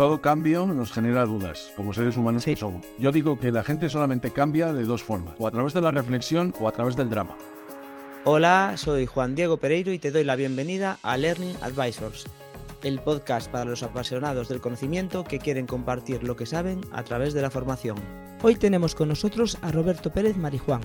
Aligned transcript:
Todo 0.00 0.22
cambio 0.22 0.64
nos 0.64 0.92
genera 0.92 1.26
dudas, 1.26 1.74
como 1.76 1.92
seres 1.92 2.16
humanos 2.16 2.46
que 2.46 2.56
somos. 2.56 2.86
Yo 2.98 3.12
digo 3.12 3.38
que 3.38 3.52
la 3.52 3.62
gente 3.62 3.90
solamente 3.90 4.30
cambia 4.30 4.72
de 4.72 4.84
dos 4.84 5.02
formas, 5.02 5.34
o 5.38 5.46
a 5.46 5.50
través 5.50 5.74
de 5.74 5.82
la 5.82 5.90
reflexión 5.90 6.54
o 6.58 6.66
a 6.66 6.72
través 6.72 6.96
del 6.96 7.10
drama. 7.10 7.36
Hola, 8.24 8.78
soy 8.78 9.04
Juan 9.04 9.34
Diego 9.34 9.58
Pereiro 9.58 9.92
y 9.92 9.98
te 9.98 10.10
doy 10.10 10.24
la 10.24 10.36
bienvenida 10.36 10.98
a 11.02 11.18
Learning 11.18 11.54
Advisors, 11.60 12.24
el 12.82 12.98
podcast 13.00 13.50
para 13.50 13.66
los 13.66 13.82
apasionados 13.82 14.48
del 14.48 14.62
conocimiento 14.62 15.22
que 15.22 15.38
quieren 15.38 15.66
compartir 15.66 16.24
lo 16.24 16.34
que 16.34 16.46
saben 16.46 16.80
a 16.92 17.02
través 17.02 17.34
de 17.34 17.42
la 17.42 17.50
formación. 17.50 17.98
Hoy 18.42 18.54
tenemos 18.54 18.94
con 18.94 19.08
nosotros 19.08 19.58
a 19.60 19.70
Roberto 19.70 20.10
Pérez 20.10 20.38
Marijuán. 20.38 20.80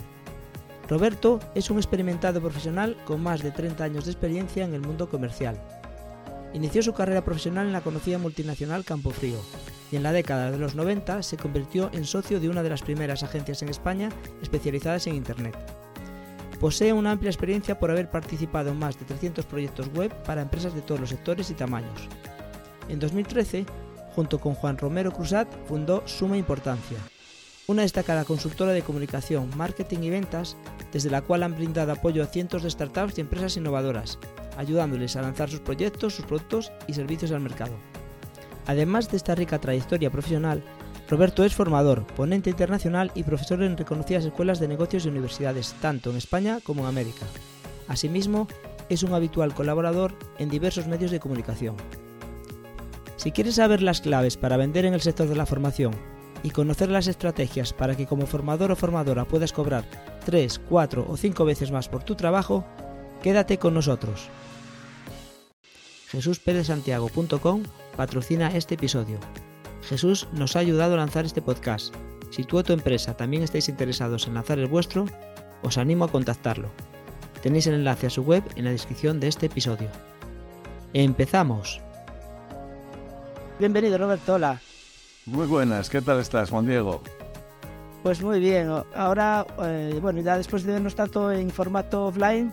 Roberto 0.90 1.40
es 1.56 1.70
un 1.70 1.78
experimentado 1.78 2.42
profesional 2.42 2.98
con 3.06 3.24
más 3.24 3.42
de 3.42 3.52
30 3.52 3.82
años 3.82 4.04
de 4.04 4.12
experiencia 4.12 4.66
en 4.66 4.74
el 4.74 4.82
mundo 4.82 5.08
comercial. 5.08 5.58
Inició 6.56 6.82
su 6.82 6.94
carrera 6.94 7.22
profesional 7.22 7.68
en 7.68 7.74
la 7.74 7.82
conocida 7.82 8.18
multinacional 8.18 8.86
Campofrío 8.86 9.42
y 9.92 9.98
en 9.98 10.04
la 10.04 10.14
década 10.14 10.52
de 10.52 10.58
los 10.58 10.74
90 10.74 11.22
se 11.22 11.36
convirtió 11.36 11.90
en 11.92 12.06
socio 12.06 12.40
de 12.40 12.48
una 12.48 12.64
de 12.64 12.70
las 12.70 12.82
primeras 12.82 13.24
agencias 13.24 13.62
en 13.62 13.68
España 13.68 14.08
especializadas 14.42 15.06
en 15.08 15.16
Internet. 15.16 15.54
Posee 16.58 16.94
una 16.94 17.12
amplia 17.12 17.30
experiencia 17.30 17.78
por 17.78 17.92
haber 17.92 18.10
participado 18.10 18.72
en 18.72 18.80
más 18.80 18.98
de 18.98 19.04
300 19.04 19.46
proyectos 19.46 19.92
web 19.94 20.14
para 20.24 20.42
empresas 20.42 20.74
de 20.74 20.82
todos 20.82 21.02
los 21.02 21.10
sectores 21.10 21.50
y 21.50 21.56
tamaños. 21.56 22.08
En 22.88 23.02
2013, 23.02 23.66
junto 24.16 24.40
con 24.40 24.56
Juan 24.56 24.78
Romero 24.78 25.12
Cruzat, 25.12 25.50
fundó 25.68 26.08
Suma 26.08 26.38
Importancia, 26.38 27.00
una 27.68 27.82
destacada 27.82 28.24
consultora 28.24 28.72
de 28.72 28.82
comunicación, 28.82 29.50
marketing 29.58 30.04
y 30.04 30.10
ventas, 30.10 30.56
desde 30.94 31.10
la 31.10 31.22
cual 31.22 31.44
han 31.44 31.56
brindado 31.56 31.92
apoyo 31.92 32.24
a 32.24 32.28
cientos 32.28 32.64
de 32.64 32.70
startups 32.70 33.18
y 33.18 33.22
empresas 33.22 33.58
innovadoras, 33.58 34.20
ayudándoles 34.58 35.16
a 35.16 35.22
lanzar 35.22 35.50
sus 35.50 35.60
proyectos, 35.60 36.16
sus 36.16 36.26
productos 36.26 36.72
y 36.88 36.94
servicios 36.94 37.32
al 37.32 37.42
mercado. 37.42 37.74
Además 38.68 39.10
de 39.10 39.18
esta 39.18 39.36
rica 39.36 39.60
trayectoria 39.60 40.10
profesional, 40.10 40.64
Roberto 41.08 41.44
es 41.44 41.54
formador, 41.54 42.06
ponente 42.08 42.50
internacional 42.50 43.12
y 43.14 43.24
profesor 43.24 43.62
en 43.62 43.78
reconocidas 43.78 44.26
escuelas 44.26 44.60
de 44.60 44.68
negocios 44.68 45.06
y 45.06 45.10
universidades, 45.10 45.76
tanto 45.80 46.10
en 46.10 46.18
España 46.18 46.60
como 46.64 46.82
en 46.82 46.88
América. 46.88 47.28
Asimismo, 47.88 48.48
es 48.90 49.04
un 49.04 49.14
habitual 49.14 49.54
colaborador 49.54 50.14
en 50.40 50.50
diversos 50.50 50.88
medios 50.88 51.12
de 51.12 51.20
comunicación. 51.20 51.76
Si 53.18 53.32
quieres 53.32 53.56
saber 53.56 53.82
las 53.82 54.02
claves 54.02 54.36
para 54.38 54.58
vender 54.58 54.86
en 54.86 54.94
el 54.94 55.02
sector 55.02 55.28
de 55.28 55.36
la 55.36 55.46
formación 55.46 55.94
y 56.44 56.50
conocer 56.50 56.90
las 56.90 57.08
estrategias 57.08 57.74
para 57.74 57.96
que 57.96 58.06
como 58.08 58.26
formador 58.26 58.72
o 58.72 58.76
formadora 58.76 59.26
puedas 59.26 59.54
cobrar 59.54 59.86
3, 60.26 60.60
4 60.70 61.06
o 61.08 61.18
5 61.18 61.46
veces 61.46 61.72
más 61.72 61.88
por 61.88 62.04
tu 62.04 62.16
trabajo, 62.16 62.66
quédate 63.22 63.58
con 63.58 63.74
nosotros. 63.74 64.30
JesúsPérezSantiago.com 66.12 67.64
patrocina 67.96 68.56
este 68.56 68.76
episodio 68.76 69.20
Jesús 69.88 70.28
nos 70.34 70.56
ha 70.56 70.60
ayudado 70.60 70.96
a 70.96 70.98
lanzar 70.98 71.26
este 71.26 71.42
podcast. 71.42 71.94
Si 72.32 72.44
tú 72.44 72.58
o 72.58 72.64
tu 72.64 72.74
empresa 72.74 73.16
también 73.16 73.44
estáis 73.44 73.70
interesados 73.70 74.28
en 74.28 74.34
lanzar 74.34 74.60
el 74.60 74.68
vuestro, 74.68 75.06
os 75.62 75.78
animo 75.78 76.06
a 76.06 76.12
contactarlo. 76.12 76.70
Tenéis 77.42 77.68
el 77.68 77.76
enlace 77.76 78.08
a 78.08 78.10
su 78.10 78.24
web 78.24 78.44
en 78.56 78.66
la 78.66 78.72
descripción 78.72 79.20
de 79.20 79.28
este 79.28 79.46
episodio. 79.46 79.90
¡Empezamos! 80.94 81.82
Bienvenido 83.60 83.98
Roberto, 83.98 84.34
hola. 84.34 84.60
Muy 85.26 85.46
buenas, 85.46 85.90
¿qué 85.90 86.02
tal 86.02 86.20
estás, 86.20 86.50
Juan 86.50 86.66
Diego? 86.66 87.02
Pues 88.04 88.22
muy 88.22 88.40
bien, 88.40 88.70
ahora, 88.96 89.46
eh, 89.64 89.98
bueno, 90.02 90.22
ya 90.22 90.38
después 90.38 90.64
de 90.64 90.74
vernos 90.74 90.96
tanto 90.96 91.32
en 91.32 91.50
formato 91.50 92.08
offline, 92.08 92.52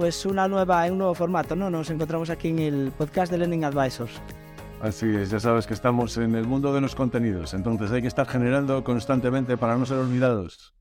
pues 0.00 0.24
una 0.24 0.48
nueva, 0.48 0.86
un 0.86 0.96
nuevo 0.96 1.14
formato, 1.14 1.54
¿no? 1.54 1.68
Nos 1.68 1.90
encontramos 1.90 2.30
aquí 2.30 2.48
en 2.48 2.58
el 2.58 2.90
podcast 2.96 3.30
de 3.30 3.36
Learning 3.36 3.66
Advisors. 3.66 4.10
Así 4.80 5.04
es, 5.14 5.28
ya 5.28 5.38
sabes 5.38 5.66
que 5.66 5.74
estamos 5.74 6.16
en 6.16 6.34
el 6.36 6.46
mundo 6.46 6.72
de 6.72 6.80
los 6.80 6.94
contenidos, 6.94 7.52
entonces 7.52 7.90
hay 7.90 8.00
que 8.00 8.08
estar 8.08 8.26
generando 8.26 8.82
constantemente 8.82 9.58
para 9.58 9.76
no 9.76 9.84
ser 9.84 9.98
olvidados. 9.98 10.74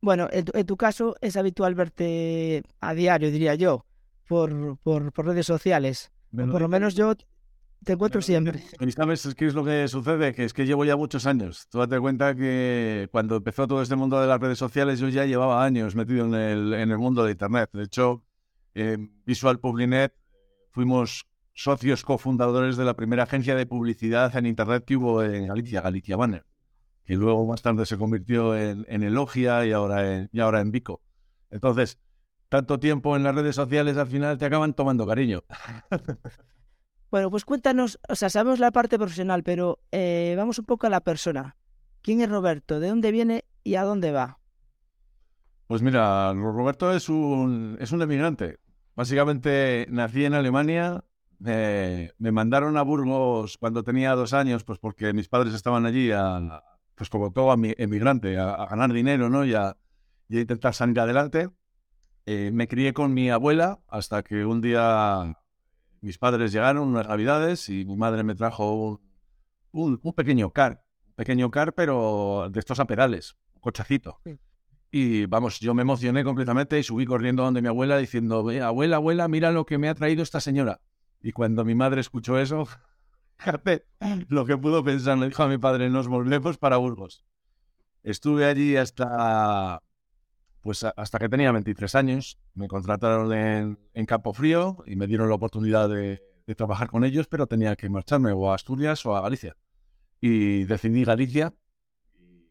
Bueno, 0.00 0.28
en 0.32 0.64
tu, 0.64 0.78
caso 0.78 1.14
es 1.20 1.36
habitual 1.36 1.74
verte 1.74 2.62
a 2.80 2.94
diario, 2.94 3.30
diría 3.30 3.54
yo, 3.54 3.84
por, 4.26 4.78
por, 4.78 5.12
redes 5.26 5.44
sociales. 5.44 6.10
por 6.34 6.62
lo 6.62 6.68
menos 6.68 6.94
yo 6.94 7.16
te 7.84 7.92
encuentro 7.92 8.22
siempre. 8.22 8.62
¿Y 8.80 8.92
sabes 8.92 9.34
qué 9.36 9.44
es 9.44 9.54
lo 9.54 9.62
que 9.62 9.88
sucede? 9.88 10.32
Que 10.32 10.44
es 10.44 10.54
que 10.54 10.64
llevo 10.64 10.86
ya 10.86 10.96
muchos 10.96 11.26
años. 11.26 11.68
Tú 11.68 11.80
date 11.80 12.00
cuenta 12.00 12.34
que 12.34 13.10
cuando 13.12 13.36
empezó 13.36 13.66
todo 13.66 13.82
este 13.82 13.94
mundo 13.94 14.18
de 14.18 14.26
las 14.26 14.40
redes 14.40 14.56
sociales 14.56 15.00
yo 15.00 15.10
ya 15.10 15.26
llevaba 15.26 15.62
años 15.62 15.94
metido 15.94 16.24
en 16.24 16.34
el, 16.34 16.72
en 16.72 16.90
el 16.90 16.96
mundo 16.96 17.24
de 17.24 17.32
Internet. 17.32 17.68
De 17.74 17.82
hecho, 17.82 18.24
en 18.78 19.12
Visual 19.24 19.58
Publinet 19.58 20.14
fuimos 20.70 21.26
socios 21.52 22.04
cofundadores 22.04 22.76
de 22.76 22.84
la 22.84 22.94
primera 22.94 23.24
agencia 23.24 23.56
de 23.56 23.66
publicidad 23.66 24.34
en 24.36 24.46
Internet 24.46 24.84
que 24.84 24.96
hubo 24.96 25.22
en 25.22 25.48
Galicia, 25.48 25.80
Galicia 25.80 26.16
Banner, 26.16 26.46
que 27.04 27.14
luego 27.14 27.44
más 27.46 27.62
tarde 27.62 27.84
se 27.86 27.98
convirtió 27.98 28.56
en, 28.56 28.86
en 28.88 29.02
Elogia 29.02 29.66
y 29.66 29.72
ahora 29.72 30.14
en, 30.14 30.30
y 30.32 30.40
ahora 30.40 30.60
en 30.60 30.70
Vico. 30.70 31.02
Entonces, 31.50 31.98
tanto 32.48 32.78
tiempo 32.78 33.16
en 33.16 33.24
las 33.24 33.34
redes 33.34 33.56
sociales 33.56 33.96
al 33.96 34.06
final 34.06 34.38
te 34.38 34.44
acaban 34.44 34.74
tomando 34.74 35.06
cariño. 35.06 35.42
Bueno, 37.10 37.30
pues 37.30 37.46
cuéntanos, 37.46 37.98
o 38.06 38.14
sea, 38.14 38.28
sabemos 38.28 38.58
la 38.58 38.70
parte 38.70 38.98
profesional, 38.98 39.42
pero 39.42 39.78
eh, 39.92 40.34
vamos 40.36 40.58
un 40.58 40.66
poco 40.66 40.86
a 40.86 40.90
la 40.90 41.00
persona. 41.00 41.56
¿Quién 42.02 42.20
es 42.20 42.28
Roberto? 42.28 42.80
¿De 42.80 42.88
dónde 42.88 43.12
viene 43.12 43.46
y 43.64 43.76
a 43.76 43.84
dónde 43.84 44.12
va? 44.12 44.38
Pues 45.68 45.80
mira, 45.80 46.34
Roberto 46.34 46.92
es 46.92 47.08
un, 47.08 47.78
es 47.80 47.92
un 47.92 48.02
emigrante. 48.02 48.58
Básicamente 48.98 49.86
nací 49.90 50.24
en 50.24 50.34
Alemania, 50.34 51.04
me, 51.38 52.10
mandaron 52.18 52.76
a 52.76 52.82
Burgos 52.82 53.56
cuando 53.56 53.84
tenía 53.84 54.16
dos 54.16 54.32
años, 54.32 54.64
pues 54.64 54.80
porque 54.80 55.12
mis 55.12 55.28
padres 55.28 55.54
estaban 55.54 55.86
allí, 55.86 56.10
pues 56.96 57.08
como 57.08 57.30
todo 57.30 57.54
emigrante, 57.54 58.36
a, 58.38 58.66
ganar 58.66 58.92
dinero, 58.92 59.30
¿no? 59.30 59.44
Y 59.44 59.54
a, 59.54 59.76
intentar 60.28 60.74
salir 60.74 60.98
adelante. 60.98 61.48
Eh, 62.26 62.50
me 62.52 62.66
crié 62.66 62.92
con 62.92 63.14
mi 63.14 63.30
abuela 63.30 63.78
hasta 63.86 64.24
que 64.24 64.44
un 64.44 64.60
día 64.60 65.32
mis 66.00 66.18
padres 66.18 66.50
llegaron, 66.50 66.88
unas 66.88 67.06
navidades, 67.06 67.68
y 67.68 67.84
mi 67.84 67.94
madre 67.94 68.24
me 68.24 68.34
trajo 68.34 69.00
un, 69.70 70.12
pequeño 70.16 70.52
car, 70.52 70.82
pequeño 71.14 71.52
car, 71.52 71.72
pero 71.72 72.48
de 72.50 72.58
estos 72.58 72.80
a 72.80 72.82
un 72.82 73.60
cochacito. 73.60 74.18
Y 74.90 75.26
vamos, 75.26 75.60
yo 75.60 75.74
me 75.74 75.82
emocioné 75.82 76.24
completamente 76.24 76.78
y 76.78 76.82
subí 76.82 77.04
corriendo 77.04 77.42
donde 77.42 77.60
mi 77.60 77.68
abuela 77.68 77.98
diciendo, 77.98 78.38
abuela, 78.62 78.96
abuela, 78.96 79.28
mira 79.28 79.52
lo 79.52 79.66
que 79.66 79.76
me 79.76 79.88
ha 79.88 79.94
traído 79.94 80.22
esta 80.22 80.40
señora. 80.40 80.80
Y 81.20 81.32
cuando 81.32 81.64
mi 81.64 81.74
madre 81.74 82.00
escuchó 82.00 82.38
eso, 82.38 82.66
lo 84.28 84.46
que 84.46 84.56
pudo 84.56 84.82
pensar, 84.82 85.18
le 85.18 85.28
dijo 85.28 85.42
a 85.42 85.48
mi 85.48 85.58
padre, 85.58 85.90
nos 85.90 86.08
volvemos 86.08 86.56
para 86.56 86.78
Burgos. 86.78 87.24
Estuve 88.02 88.46
allí 88.46 88.76
hasta, 88.76 89.82
pues 90.62 90.84
hasta 90.84 91.18
que 91.18 91.28
tenía 91.28 91.52
23 91.52 91.94
años. 91.94 92.38
Me 92.54 92.68
contrataron 92.68 93.32
en, 93.32 93.78
en 93.92 94.06
Campo 94.06 94.32
Frío 94.32 94.78
y 94.86 94.96
me 94.96 95.06
dieron 95.06 95.28
la 95.28 95.34
oportunidad 95.34 95.88
de, 95.88 96.22
de, 96.46 96.54
trabajar 96.54 96.88
con 96.88 97.04
ellos, 97.04 97.26
pero 97.26 97.46
tenía 97.46 97.76
que 97.76 97.90
marcharme 97.90 98.32
o 98.32 98.50
a 98.50 98.54
Asturias 98.54 99.04
o 99.04 99.16
a 99.16 99.20
Galicia. 99.20 99.56
Y 100.20 100.64
decidí 100.64 101.04
Galicia. 101.04 101.52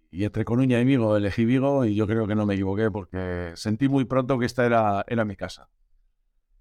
Y 0.10 0.24
entre 0.24 0.46
Coruña 0.46 0.80
y 0.80 0.86
Vigo 0.86 1.18
elegí 1.18 1.46
Vigo 1.46 1.86
y 1.86 1.96
yo 1.96 2.08
creo 2.08 2.28
que 2.28 2.36
no 2.36 2.46
me 2.46 2.54
equivoqué 2.54 2.90
porque 2.90 3.52
sentí 3.56 3.90
muy 3.90 4.06
pronto 4.06 4.40
que 4.40 4.46
esta 4.46 4.66
era, 4.66 5.04
era 5.08 5.26
mi 5.26 5.36
casa. 5.36 5.70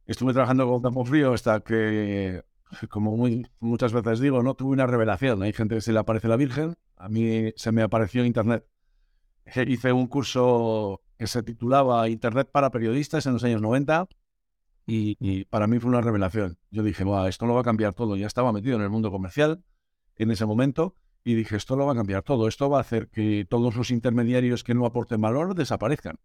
Estuve 0.07 0.33
trabajando 0.33 0.69
con 0.69 0.83
Campo 0.83 1.05
Frío 1.05 1.33
hasta 1.33 1.61
que, 1.61 2.43
como 2.89 3.17
muy, 3.17 3.47
muchas 3.61 3.93
veces 3.93 4.21
digo, 4.21 4.43
no 4.43 4.55
tuve 4.55 4.73
una 4.73 4.87
revelación. 4.87 5.43
Hay 5.43 5.53
gente 5.53 5.77
que 5.77 5.81
se 5.81 5.93
le 5.93 5.99
aparece 5.99 6.29
la 6.29 6.37
Virgen, 6.37 6.77
a 6.97 7.09
mí 7.09 7.53
se 7.57 7.73
me 7.73 7.83
apareció 7.83 8.25
Internet. 8.25 8.67
Hice 9.47 9.93
un 9.93 10.09
curso 10.09 11.03
que 11.19 11.27
se 11.27 11.43
titulaba 11.43 12.09
Internet 12.09 12.49
para 12.51 12.71
periodistas 12.71 13.27
en 13.27 13.35
los 13.35 13.45
años 13.45 13.63
90 13.63 14.09
y, 14.87 15.45
para 15.47 15.67
mí 15.67 15.79
fue 15.79 15.91
una 15.91 16.01
revelación. 16.01 16.59
Yo 16.71 16.83
dije, 16.83 17.05
esto 17.29 17.47
lo 17.47 17.55
va 17.55 17.61
a 17.61 17.65
cambiar 17.65 17.95
todo. 17.95 18.17
Ya 18.17 18.27
estaba 18.27 18.53
metido 18.53 18.77
en 18.77 18.83
el 18.83 18.91
mundo 18.91 19.11
comercial 19.11 19.63
en 20.17 20.31
ese 20.31 20.47
momento 20.47 20.95
y 21.27 21.35
dije, 21.35 21.57
esto 21.57 21.75
lo 21.75 21.87
va 21.87 21.93
a 21.93 21.97
cambiar 21.97 22.23
todo. 22.23 22.47
Esto 22.47 22.71
va 22.71 22.79
a 22.79 22.83
hacer 22.83 23.09
que 23.09 23.45
todos 23.51 23.75
los 23.75 23.91
intermediarios 23.91 24.63
que 24.63 24.75
no 24.75 24.87
aporten 24.87 25.21
valor 25.21 25.57
desaparezcan. 25.57 26.21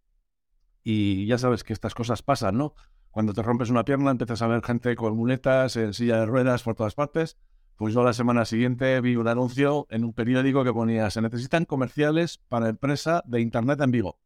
Y 0.84 1.26
ya 1.26 1.38
sabes 1.38 1.64
que 1.64 1.72
estas 1.72 1.92
cosas 1.92 2.22
pasan, 2.22 2.56
¿no? 2.56 2.76
Cuando 3.10 3.34
te 3.34 3.42
rompes 3.42 3.68
una 3.68 3.84
pierna 3.84 4.12
empiezas 4.12 4.42
a 4.42 4.46
ver 4.46 4.62
gente 4.62 4.94
con 4.94 5.16
muletas, 5.16 5.74
en 5.74 5.92
silla 5.92 6.20
de 6.20 6.26
ruedas 6.26 6.62
por 6.62 6.76
todas 6.76 6.94
partes. 6.94 7.36
Pues 7.74 7.94
yo 7.94 8.04
la 8.04 8.12
semana 8.12 8.44
siguiente 8.44 9.00
vi 9.00 9.16
un 9.16 9.26
anuncio 9.26 9.88
en 9.90 10.04
un 10.04 10.12
periódico 10.12 10.62
que 10.62 10.72
ponía 10.72 11.10
se 11.10 11.20
necesitan 11.20 11.64
comerciales 11.64 12.38
para 12.48 12.68
empresa 12.68 13.24
de 13.26 13.40
Internet 13.40 13.80
en 13.80 13.90
Vigo. 13.90 14.20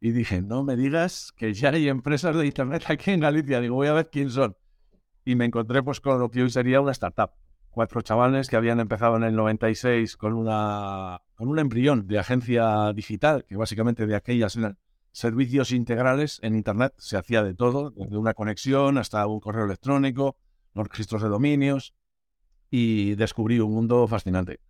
Y 0.00 0.12
dije, 0.12 0.42
no 0.42 0.62
me 0.62 0.76
digas 0.76 1.32
que 1.36 1.54
ya 1.54 1.70
hay 1.70 1.88
empresas 1.88 2.36
de 2.36 2.46
Internet 2.46 2.84
aquí 2.86 3.10
en 3.10 3.18
Galicia. 3.18 3.60
Digo, 3.60 3.74
voy 3.74 3.88
a 3.88 3.94
ver 3.94 4.10
quién 4.10 4.30
son. 4.30 4.56
Y 5.24 5.34
me 5.34 5.46
encontré 5.46 5.82
pues 5.82 6.00
con 6.00 6.20
lo 6.20 6.30
que 6.30 6.40
hoy 6.40 6.50
sería 6.50 6.80
una 6.80 6.92
startup. 6.92 7.32
Cuatro 7.70 8.02
chavales 8.02 8.48
que 8.48 8.56
habían 8.56 8.80
empezado 8.80 9.16
en 9.16 9.22
el 9.22 9.36
96 9.36 10.16
con, 10.16 10.34
una, 10.34 11.22
con 11.34 11.48
un 11.48 11.58
embrión 11.58 12.06
de 12.06 12.18
agencia 12.18 12.92
digital, 12.92 13.44
que 13.44 13.56
básicamente 13.56 14.06
de 14.06 14.16
aquellas 14.16 14.56
eran 14.56 14.78
servicios 15.12 15.70
integrales 15.72 16.40
en 16.42 16.56
Internet. 16.56 16.94
Se 16.98 17.16
hacía 17.16 17.42
de 17.42 17.54
todo, 17.54 17.90
desde 17.90 18.16
una 18.16 18.34
conexión 18.34 18.98
hasta 18.98 19.26
un 19.26 19.40
correo 19.40 19.64
electrónico, 19.64 20.36
los 20.74 20.88
registros 20.88 21.22
de 21.22 21.28
dominios. 21.28 21.94
y 22.72 23.16
descubrí 23.16 23.58
un 23.58 23.72
mundo 23.72 24.06
fascinante. 24.06 24.60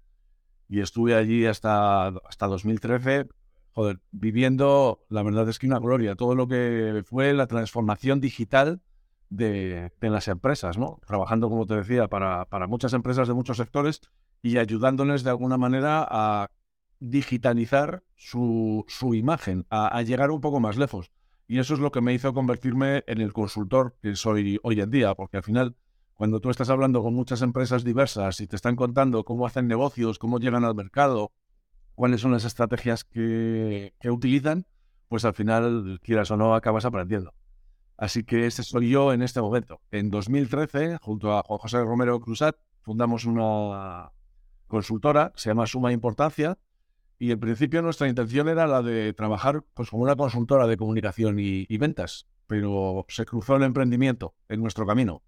Y 0.68 0.80
estuve 0.80 1.14
allí 1.14 1.44
hasta, 1.44 2.06
hasta 2.08 2.46
2013, 2.46 3.26
joder, 3.72 4.00
viviendo, 4.10 5.04
la 5.10 5.22
verdad 5.22 5.48
es 5.48 5.58
que 5.58 5.66
una 5.66 5.78
gloria, 5.78 6.14
todo 6.14 6.34
lo 6.34 6.48
que 6.48 7.02
fue 7.04 7.34
la 7.34 7.46
transformación 7.46 8.20
digital 8.20 8.80
de, 9.30 9.92
las 10.00 10.28
empresas, 10.28 10.76
¿no? 10.76 11.00
Trabajando, 11.06 11.48
como 11.48 11.66
te 11.66 11.76
decía, 11.76 12.08
para, 12.08 12.44
para 12.46 12.66
muchas 12.66 12.92
empresas 12.92 13.28
de 13.28 13.34
muchos 13.34 13.56
sectores 13.56 14.00
y 14.42 14.58
ayudándoles 14.58 15.22
de 15.22 15.30
alguna 15.30 15.56
manera 15.56 16.06
a 16.08 16.50
digitalizar 16.98 18.02
su, 18.16 18.84
su 18.88 19.14
imagen, 19.14 19.66
a, 19.70 20.02
llegar 20.02 20.30
un 20.30 20.40
poco 20.40 20.60
más 20.60 20.76
lejos. 20.76 21.10
Y 21.46 21.58
eso 21.58 21.74
es 21.74 21.80
lo 21.80 21.90
que 21.90 22.00
me 22.00 22.12
hizo 22.12 22.34
convertirme 22.34 23.02
en 23.06 23.20
el 23.20 23.32
consultor 23.32 23.96
que 24.02 24.14
soy 24.14 24.58
hoy 24.62 24.80
en 24.80 24.90
día, 24.90 25.14
porque 25.14 25.38
al 25.38 25.42
final, 25.42 25.76
cuando 26.14 26.40
tú 26.40 26.50
estás 26.50 26.70
hablando 26.70 27.02
con 27.02 27.14
muchas 27.14 27.42
empresas 27.42 27.82
diversas 27.82 28.40
y 28.40 28.46
te 28.46 28.56
están 28.56 28.76
contando 28.76 29.24
cómo 29.24 29.46
hacen 29.46 29.66
negocios, 29.66 30.18
cómo 30.18 30.38
llegan 30.38 30.64
al 30.64 30.74
mercado, 30.74 31.32
cuáles 31.94 32.20
son 32.20 32.32
las 32.32 32.44
estrategias 32.44 33.04
que, 33.04 33.94
que 34.00 34.10
utilizan, 34.10 34.66
pues 35.08 35.24
al 35.24 35.34
final, 35.34 35.98
quieras 36.02 36.30
o 36.30 36.36
no, 36.36 36.54
acabas 36.54 36.84
aprendiendo. 36.84 37.32
Así 38.00 38.24
que 38.24 38.46
ese 38.46 38.62
soy 38.62 38.88
yo 38.88 39.12
en 39.12 39.20
este 39.20 39.42
momento. 39.42 39.82
En 39.90 40.10
2013, 40.10 40.96
junto 41.02 41.36
a 41.36 41.42
Juan 41.42 41.58
José 41.58 41.84
Romero 41.84 42.18
Cruzat, 42.18 42.56
fundamos 42.80 43.26
una 43.26 44.12
consultora, 44.68 45.34
se 45.36 45.50
llama 45.50 45.66
Suma 45.66 45.92
Importancia, 45.92 46.56
y 47.18 47.30
en 47.30 47.38
principio 47.38 47.82
nuestra 47.82 48.08
intención 48.08 48.48
era 48.48 48.66
la 48.66 48.80
de 48.80 49.12
trabajar 49.12 49.62
pues, 49.74 49.90
como 49.90 50.04
una 50.04 50.16
consultora 50.16 50.66
de 50.66 50.78
comunicación 50.78 51.36
y, 51.38 51.76
ventas, 51.76 52.26
pero 52.46 53.04
se 53.10 53.26
cruzó 53.26 53.56
el 53.56 53.64
emprendimiento 53.64 54.34
en 54.48 54.62
nuestro 54.62 54.86
camino. 54.86 55.22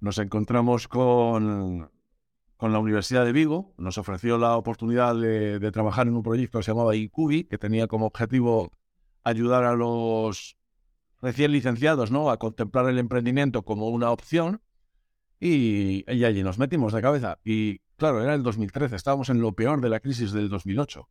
Nos 0.00 0.16
encontramos 0.16 0.88
con, 0.88 1.90
con 2.56 2.72
la 2.72 2.78
Universidad 2.78 3.26
de 3.26 3.32
Vigo, 3.32 3.74
nos 3.76 3.98
ofreció 3.98 4.38
la 4.38 4.56
oportunidad 4.56 5.14
de, 5.16 5.70
trabajar 5.70 6.08
en 6.08 6.16
un 6.16 6.22
proyecto 6.22 6.60
que 6.60 6.64
se 6.64 6.70
llamaba 6.70 6.96
Incubi, 6.96 7.44
que 7.44 7.58
tenía 7.58 7.88
como 7.88 8.06
objetivo 8.06 8.72
ayudar 9.22 9.64
a 9.64 9.74
los 9.74 10.56
recién 11.22 11.52
licenciados 11.52 12.10
¿no? 12.10 12.30
a 12.30 12.38
contemplar 12.38 12.88
el 12.88 12.98
emprendimiento 12.98 13.62
como 13.62 13.88
una 13.88 14.10
opción. 14.10 14.60
Y, 15.40 16.04
y 16.06 16.24
allí 16.24 16.42
nos 16.42 16.58
metimos 16.58 16.92
de 16.92 17.02
cabeza. 17.02 17.38
Y 17.44 17.80
Claro, 18.02 18.20
era 18.20 18.34
el 18.34 18.42
2013, 18.42 18.96
estábamos 18.96 19.30
en 19.30 19.40
lo 19.40 19.52
peor 19.52 19.80
de 19.80 19.88
la 19.88 20.00
crisis 20.00 20.32
del 20.32 20.48
2008. 20.48 21.08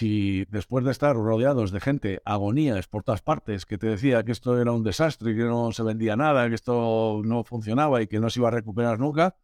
Y 0.00 0.46
después 0.46 0.84
de 0.84 0.90
estar 0.90 1.14
rodeados 1.14 1.70
de 1.70 1.78
gente, 1.78 2.20
agonías 2.24 2.88
por 2.88 3.04
todas 3.04 3.22
partes, 3.22 3.66
que 3.66 3.78
te 3.78 3.86
decía 3.86 4.24
que 4.24 4.32
esto 4.32 4.60
era 4.60 4.72
un 4.72 4.82
desastre, 4.82 5.36
que 5.36 5.44
no 5.44 5.70
se 5.70 5.84
vendía 5.84 6.16
nada, 6.16 6.48
que 6.48 6.56
esto 6.56 7.22
no 7.24 7.44
funcionaba 7.44 8.02
y 8.02 8.08
que 8.08 8.18
no 8.18 8.30
se 8.30 8.40
iba 8.40 8.48
a 8.48 8.50
recuperar 8.50 8.98
nunca, 8.98 9.36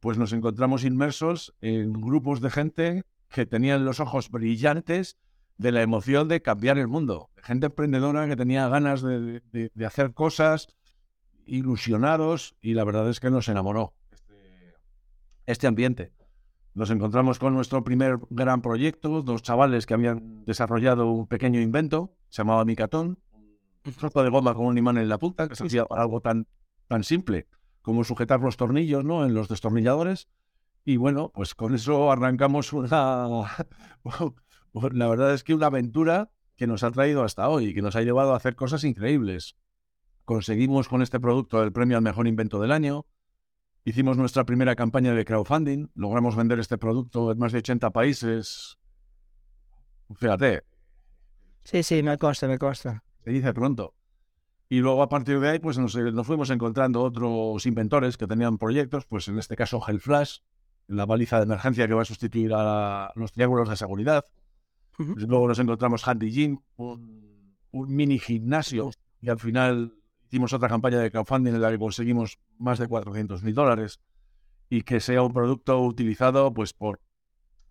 pues 0.00 0.16
nos 0.16 0.32
encontramos 0.32 0.84
inmersos 0.84 1.54
en 1.60 1.92
grupos 1.92 2.40
de 2.40 2.48
gente 2.48 3.02
que 3.28 3.44
tenían 3.44 3.84
los 3.84 4.00
ojos 4.00 4.30
brillantes 4.30 5.18
de 5.62 5.72
la 5.72 5.82
emoción 5.82 6.28
de 6.28 6.42
cambiar 6.42 6.78
el 6.78 6.88
mundo. 6.88 7.30
Gente 7.36 7.66
emprendedora 7.66 8.28
que 8.28 8.36
tenía 8.36 8.68
ganas 8.68 9.02
de, 9.02 9.70
hacer 9.86 10.12
cosas, 10.12 10.68
ilusionados, 11.46 12.56
y 12.60 12.74
la 12.74 12.84
verdad 12.84 13.08
es 13.08 13.20
que 13.20 13.30
nos 13.30 13.48
enamoró 13.48 13.94
este, 14.10 14.74
este 15.46 15.66
ambiente 15.66 16.12
nos 16.74 16.90
encontramos 16.90 17.38
con 17.38 17.54
nuestro 17.54 17.84
primer 17.84 18.18
gran 18.30 18.62
proyecto, 18.62 19.22
dos 19.22 19.42
chavales 19.42 19.84
que 19.84 19.94
habían 19.94 20.44
desarrollado 20.44 21.10
un 21.10 21.26
pequeño 21.26 21.60
invento, 21.60 22.14
se 22.30 22.38
llamaba 22.38 22.64
Micatón, 22.64 23.18
un 23.84 23.92
trozo 23.92 24.22
de 24.22 24.30
goma 24.30 24.54
con 24.54 24.66
un 24.66 24.78
imán 24.78 24.96
en 24.96 25.08
la 25.08 25.18
punta, 25.18 25.48
que 25.48 25.54
hacía 25.54 25.84
algo 25.90 26.20
tan, 26.20 26.46
tan 26.88 27.04
simple 27.04 27.46
como 27.82 28.04
sujetar 28.04 28.40
los 28.40 28.56
tornillos 28.56 29.04
¿no? 29.04 29.26
en 29.26 29.34
los 29.34 29.48
destornilladores. 29.48 30.28
Y 30.84 30.96
bueno, 30.96 31.30
pues 31.34 31.54
con 31.54 31.74
eso 31.74 32.10
arrancamos 32.10 32.72
una... 32.72 33.28
la 34.74 35.08
verdad 35.08 35.34
es 35.34 35.44
que 35.44 35.54
una 35.54 35.66
aventura 35.66 36.30
que 36.56 36.66
nos 36.66 36.82
ha 36.82 36.90
traído 36.90 37.24
hasta 37.24 37.48
hoy, 37.48 37.74
que 37.74 37.82
nos 37.82 37.96
ha 37.96 38.02
llevado 38.02 38.32
a 38.32 38.36
hacer 38.36 38.54
cosas 38.54 38.84
increíbles. 38.84 39.56
Conseguimos 40.24 40.88
con 40.88 41.02
este 41.02 41.20
producto 41.20 41.62
el 41.62 41.72
premio 41.72 41.96
al 41.96 42.02
mejor 42.02 42.26
invento 42.26 42.60
del 42.60 42.72
año, 42.72 43.06
Hicimos 43.84 44.16
nuestra 44.16 44.44
primera 44.44 44.76
campaña 44.76 45.12
de 45.12 45.24
crowdfunding, 45.24 45.88
logramos 45.96 46.36
vender 46.36 46.60
este 46.60 46.78
producto 46.78 47.32
en 47.32 47.38
más 47.38 47.50
de 47.50 47.58
80 47.58 47.90
países. 47.90 48.78
Fíjate. 50.14 50.62
Sí, 51.64 51.82
sí, 51.82 52.00
me 52.00 52.16
consta, 52.16 52.46
me 52.46 52.58
consta. 52.58 53.02
Se 53.24 53.30
dice 53.30 53.52
pronto. 53.52 53.94
Y 54.68 54.78
luego 54.78 55.02
a 55.02 55.08
partir 55.08 55.40
de 55.40 55.48
ahí, 55.48 55.58
pues 55.58 55.78
nos, 55.78 55.96
fuimos 56.24 56.50
encontrando 56.50 57.02
otros 57.02 57.66
inventores 57.66 58.16
que 58.16 58.28
tenían 58.28 58.56
proyectos, 58.56 59.04
pues 59.04 59.26
en 59.26 59.38
este 59.38 59.56
caso 59.56 59.80
Flash, 59.80 60.38
la 60.86 61.04
baliza 61.04 61.38
de 61.38 61.44
emergencia 61.44 61.88
que 61.88 61.94
va 61.94 62.02
a 62.02 62.06
sustituir 62.06 62.52
a 62.54 63.12
los 63.16 63.32
triángulos 63.32 63.68
de 63.68 63.76
seguridad. 63.76 64.24
Luego 64.98 65.48
nos 65.48 65.58
encontramos 65.58 66.06
Handy 66.06 66.30
Gym, 66.30 66.58
un, 66.76 67.56
un 67.70 67.94
mini 67.94 68.18
gimnasio, 68.18 68.90
y 69.20 69.28
al 69.28 69.38
final 69.38 69.94
hicimos 70.26 70.52
otra 70.52 70.68
campaña 70.68 70.98
de 70.98 71.10
crowdfunding 71.10 71.54
en 71.54 71.60
la 71.60 71.70
que 71.70 71.78
conseguimos 71.78 72.38
más 72.58 72.78
de 72.78 72.88
400 72.88 73.42
mil 73.42 73.54
dólares 73.54 74.00
y 74.68 74.82
que 74.82 75.00
sea 75.00 75.22
un 75.22 75.32
producto 75.32 75.80
utilizado 75.80 76.52
pues 76.54 76.72
por 76.72 77.00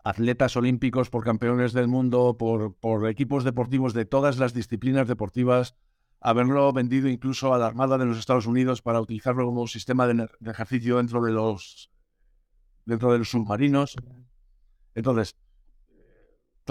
atletas 0.04 0.56
olímpicos, 0.56 1.10
por 1.10 1.24
campeones 1.24 1.72
del 1.72 1.88
mundo, 1.88 2.36
por, 2.38 2.74
por 2.74 3.08
equipos 3.08 3.44
deportivos 3.44 3.94
de 3.94 4.04
todas 4.04 4.38
las 4.38 4.54
disciplinas 4.54 5.08
deportivas, 5.08 5.76
haberlo 6.20 6.72
vendido 6.72 7.08
incluso 7.08 7.52
a 7.52 7.58
la 7.58 7.66
Armada 7.66 7.98
de 7.98 8.06
los 8.06 8.18
Estados 8.18 8.46
Unidos 8.46 8.82
para 8.82 9.00
utilizarlo 9.00 9.44
como 9.46 9.66
sistema 9.66 10.06
de, 10.06 10.28
ejercicio 10.46 10.98
dentro 10.98 11.22
de 11.22 11.32
los 11.32 11.90
dentro 12.84 13.12
de 13.12 13.18
los 13.18 13.30
submarinos. 13.30 13.96
Entonces, 14.94 15.36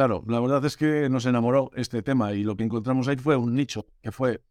claro, 0.01 0.23
la 0.27 0.39
verdad 0.39 0.65
es 0.65 0.77
que 0.77 1.09
nos 1.09 1.27
enamoró 1.27 1.69
este 1.75 2.01
tema 2.01 2.33
y 2.33 2.43
lo 2.43 2.55
que 2.55 2.63
encontramos 2.63 3.07
ahí 3.07 3.17
fue 3.17 3.35
un 3.35 3.53
nicho 3.53 3.85
que 4.01 4.11
fue 4.11 4.43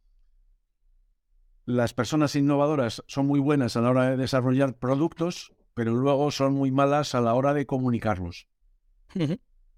las 1.65 1.93
personas 1.93 2.37
innovadoras 2.37 3.03
son 3.09 3.27
muy 3.27 3.41
buenas 3.41 3.77
a 3.77 3.81
la 3.81 3.91
hora 3.91 4.11
de 4.11 4.17
desarrollar 4.17 4.79
productos, 4.79 5.53
pero 5.75 5.93
luego 5.93 6.31
son 6.31 6.55
muy 6.55 6.71
malas 6.71 7.17
a 7.17 7.21
la 7.21 7.35
hora 7.35 7.53
de 7.53 7.67
comunicarlos. 7.67 8.47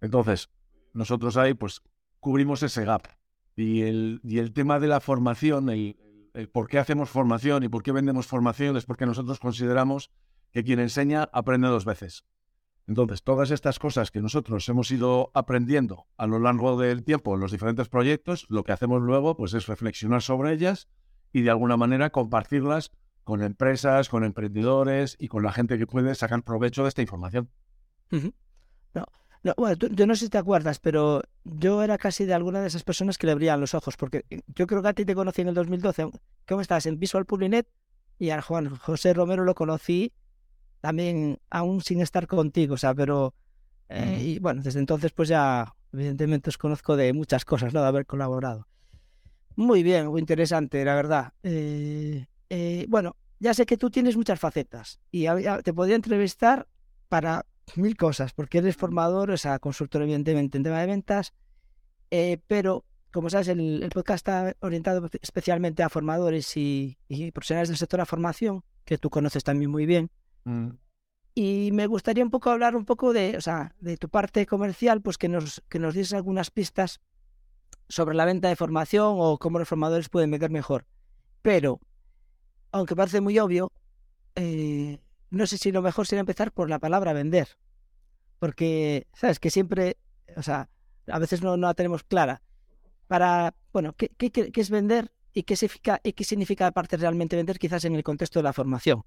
Entonces, 0.02 0.50
nosotros 0.92 1.38
ahí 1.38 1.54
pues 1.54 1.80
cubrimos 2.20 2.62
ese 2.62 2.84
gap. 2.84 3.08
Y 3.56 3.82
el, 3.82 4.20
y 4.24 4.38
el 4.38 4.52
tema 4.52 4.78
de 4.78 4.88
la 4.88 5.00
formación, 5.00 5.70
el, 5.70 5.96
por 6.52 6.68
qué 6.68 6.80
hacemos 6.80 7.08
formación 7.08 7.62
y 7.62 7.70
por 7.70 7.82
qué 7.82 7.92
vendemos 7.92 8.26
formación 8.26 8.76
es 8.76 8.84
porque 8.84 9.06
nosotros 9.06 9.38
consideramos 9.38 10.10
que 10.50 10.64
quien 10.64 10.80
enseña 10.80 11.30
aprende 11.32 11.68
dos 11.68 11.86
veces. 11.86 12.26
Entonces, 12.92 13.22
todas 13.22 13.50
estas 13.50 13.78
cosas 13.78 14.10
que 14.10 14.20
nosotros 14.20 14.68
hemos 14.68 14.90
ido 14.90 15.30
aprendiendo 15.32 16.08
a 16.18 16.26
lo 16.26 16.38
largo 16.38 16.78
del 16.78 17.04
tiempo 17.04 17.34
en 17.34 17.40
los 17.40 17.50
diferentes 17.50 17.88
proyectos, 17.88 18.44
lo 18.50 18.64
que 18.64 18.72
hacemos 18.72 19.00
luego 19.00 19.34
pues 19.34 19.54
es 19.54 19.66
reflexionar 19.66 20.20
sobre 20.20 20.52
ellas 20.52 20.88
y 21.32 21.40
de 21.40 21.48
alguna 21.48 21.78
manera 21.78 22.10
compartirlas 22.10 22.90
con 23.24 23.42
empresas, 23.42 24.10
con 24.10 24.24
emprendedores 24.24 25.16
y 25.18 25.28
con 25.28 25.42
la 25.42 25.52
gente 25.52 25.78
que 25.78 25.86
puede 25.86 26.14
sacar 26.14 26.42
provecho 26.42 26.82
de 26.82 26.90
esta 26.90 27.00
información. 27.00 27.48
No, 28.10 29.06
no, 29.42 29.72
yo 29.72 30.06
no 30.06 30.14
sé 30.14 30.26
si 30.26 30.30
te 30.30 30.36
acuerdas, 30.36 30.78
pero 30.78 31.22
yo 31.44 31.82
era 31.82 31.96
casi 31.96 32.26
de 32.26 32.34
alguna 32.34 32.60
de 32.60 32.66
esas 32.66 32.84
personas 32.84 33.16
que 33.16 33.26
le 33.26 33.34
brillan 33.34 33.58
los 33.58 33.72
ojos, 33.72 33.96
porque 33.96 34.26
yo 34.48 34.66
creo 34.66 34.82
que 34.82 34.88
a 34.88 34.92
ti 34.92 35.06
te 35.06 35.14
conocí 35.14 35.40
en 35.40 35.48
el 35.48 35.54
2012. 35.54 36.10
¿Cómo 36.46 36.60
estás? 36.60 36.84
En 36.84 36.98
Visual 36.98 37.24
Publinet 37.24 37.66
y 38.18 38.28
a 38.28 38.42
Juan 38.42 38.76
José 38.76 39.14
Romero 39.14 39.44
lo 39.44 39.54
conocí 39.54 40.12
también 40.82 41.38
aún 41.48 41.80
sin 41.80 42.02
estar 42.02 42.26
contigo, 42.26 42.74
o 42.74 42.76
sea, 42.76 42.94
pero... 42.94 43.34
Eh, 43.88 44.18
y 44.22 44.38
bueno, 44.38 44.62
desde 44.62 44.80
entonces 44.80 45.12
pues 45.12 45.28
ya 45.28 45.74
evidentemente 45.92 46.50
os 46.50 46.58
conozco 46.58 46.96
de 46.96 47.12
muchas 47.12 47.44
cosas, 47.44 47.72
¿no? 47.72 47.80
De 47.80 47.86
haber 47.86 48.04
colaborado. 48.04 48.66
Muy 49.56 49.82
bien, 49.82 50.08
muy 50.08 50.20
interesante, 50.20 50.84
la 50.84 50.94
verdad. 50.94 51.32
Eh, 51.42 52.26
eh, 52.50 52.86
bueno, 52.88 53.16
ya 53.38 53.54
sé 53.54 53.64
que 53.64 53.76
tú 53.76 53.90
tienes 53.90 54.16
muchas 54.16 54.40
facetas 54.40 55.00
y 55.10 55.26
te 55.62 55.72
podría 55.72 55.96
entrevistar 55.96 56.66
para 57.08 57.46
mil 57.76 57.96
cosas, 57.96 58.32
porque 58.32 58.58
eres 58.58 58.76
formador, 58.76 59.30
o 59.30 59.36
sea, 59.36 59.58
consultor 59.58 60.02
evidentemente 60.02 60.56
en 60.56 60.64
tema 60.64 60.80
de 60.80 60.86
ventas, 60.86 61.34
eh, 62.10 62.38
pero 62.46 62.84
como 63.12 63.28
sabes, 63.28 63.48
el, 63.48 63.88
podcast 63.92 64.26
está 64.26 64.56
orientado 64.60 65.08
especialmente 65.20 65.82
a 65.82 65.90
formadores 65.90 66.56
y, 66.56 66.96
profesionales 67.34 67.68
del 67.68 67.76
sector 67.76 67.98
de 67.98 68.02
la 68.02 68.06
formación, 68.06 68.64
que 68.84 68.96
tú 68.96 69.10
conoces 69.10 69.44
también 69.44 69.70
muy 69.70 69.84
bien. 69.84 70.10
Mm. 70.44 70.70
Y 71.34 71.70
me 71.72 71.86
gustaría 71.86 72.24
un 72.24 72.30
poco 72.30 72.50
hablar 72.50 72.76
un 72.76 72.84
poco 72.84 73.12
de, 73.12 73.36
o 73.36 73.40
sea, 73.40 73.74
de 73.80 73.96
tu 73.96 74.08
parte 74.08 74.44
comercial, 74.46 75.00
pues 75.00 75.16
que 75.16 75.28
nos, 75.28 75.62
que 75.68 75.78
nos 75.78 76.12
algunas 76.12 76.50
pistas 76.50 77.00
sobre 77.88 78.14
la 78.14 78.24
venta 78.24 78.48
de 78.48 78.56
formación 78.56 79.16
o 79.18 79.38
cómo 79.38 79.58
los 79.58 79.68
formadores 79.68 80.08
pueden 80.08 80.30
vender 80.30 80.50
mejor. 80.50 80.86
Pero, 81.40 81.80
aunque 82.70 82.96
parece 82.96 83.20
muy 83.20 83.38
obvio, 83.38 83.72
eh, 84.34 85.00
no 85.30 85.46
sé 85.46 85.56
si 85.56 85.72
lo 85.72 85.82
mejor 85.82 86.06
sería 86.06 86.20
empezar 86.20 86.52
por 86.52 86.68
la 86.68 86.78
palabra 86.78 87.12
vender. 87.12 87.48
Porque, 88.38 89.06
¿sabes? 89.14 89.38
Que 89.38 89.50
siempre, 89.50 89.96
o 90.36 90.42
sea, 90.42 90.68
a 91.06 91.18
veces 91.18 91.42
no, 91.42 91.56
no 91.56 91.66
la 91.66 91.74
tenemos 91.74 92.02
clara. 92.04 92.42
Para, 93.06 93.54
bueno, 93.72 93.94
¿qué, 93.94 94.10
qué, 94.10 94.30
qué 94.30 94.60
es 94.60 94.70
vender 94.70 95.12
y 95.32 95.44
qué 95.44 95.56
significa, 95.56 96.00
y 96.02 96.12
qué 96.12 96.24
significa 96.24 96.66
aparte 96.66 96.96
realmente 96.98 97.36
vender 97.36 97.58
quizás 97.58 97.84
en 97.84 97.94
el 97.94 98.02
contexto 98.02 98.38
de 98.38 98.44
la 98.44 98.52
formación? 98.52 99.04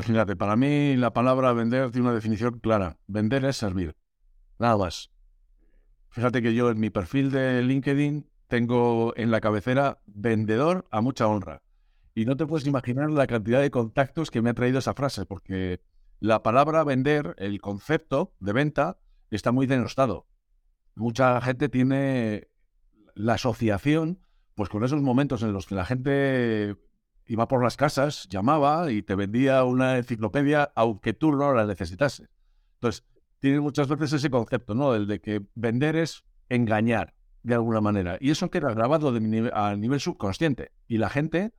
Fíjate, 0.00 0.36
para 0.36 0.56
mí 0.56 0.96
la 0.96 1.12
palabra 1.12 1.52
vender 1.52 1.90
tiene 1.90 2.08
una 2.08 2.14
definición 2.14 2.60
clara. 2.60 2.98
Vender 3.06 3.44
es 3.44 3.58
servir. 3.58 3.94
Nada 4.58 4.78
más. 4.78 5.10
Fíjate 6.08 6.40
que 6.40 6.54
yo 6.54 6.70
en 6.70 6.80
mi 6.80 6.88
perfil 6.88 7.30
de 7.30 7.62
LinkedIn 7.62 8.26
tengo 8.48 9.12
en 9.16 9.30
la 9.30 9.40
cabecera 9.40 10.00
vendedor 10.06 10.86
a 10.90 11.02
mucha 11.02 11.26
honra. 11.26 11.62
Y 12.14 12.24
no 12.24 12.36
te 12.36 12.46
puedes 12.46 12.66
imaginar 12.66 13.10
la 13.10 13.26
cantidad 13.26 13.60
de 13.60 13.70
contactos 13.70 14.30
que 14.30 14.40
me 14.40 14.50
ha 14.50 14.54
traído 14.54 14.78
esa 14.78 14.94
frase, 14.94 15.26
porque 15.26 15.80
la 16.20 16.42
palabra 16.42 16.84
vender, 16.84 17.34
el 17.38 17.60
concepto 17.60 18.34
de 18.40 18.52
venta, 18.52 18.98
está 19.30 19.52
muy 19.52 19.66
denostado. 19.66 20.26
Mucha 20.94 21.40
gente 21.40 21.68
tiene 21.68 22.48
la 23.14 23.34
asociación, 23.34 24.20
pues 24.54 24.68
con 24.68 24.84
esos 24.84 25.02
momentos 25.02 25.42
en 25.42 25.52
los 25.52 25.66
que 25.66 25.74
la 25.74 25.84
gente 25.84 26.76
iba 27.32 27.48
por 27.48 27.62
las 27.62 27.76
casas, 27.76 28.28
llamaba 28.28 28.90
y 28.92 29.02
te 29.02 29.14
vendía 29.14 29.64
una 29.64 29.96
enciclopedia 29.96 30.70
aunque 30.74 31.14
tú 31.14 31.32
no 31.32 31.54
la 31.54 31.66
necesitases. 31.66 32.28
Entonces, 32.74 33.04
tiene 33.38 33.60
muchas 33.60 33.88
veces 33.88 34.12
ese 34.12 34.30
concepto, 34.30 34.74
¿no? 34.74 34.94
El 34.94 35.06
de 35.06 35.20
que 35.20 35.42
vender 35.54 35.96
es 35.96 36.24
engañar 36.48 37.14
de 37.42 37.54
alguna 37.54 37.80
manera. 37.80 38.18
Y 38.20 38.30
eso 38.30 38.50
queda 38.50 38.72
grabado 38.74 39.12
a 39.54 39.76
nivel 39.76 40.00
subconsciente. 40.00 40.72
Y 40.86 40.98
la 40.98 41.08
gente 41.08 41.54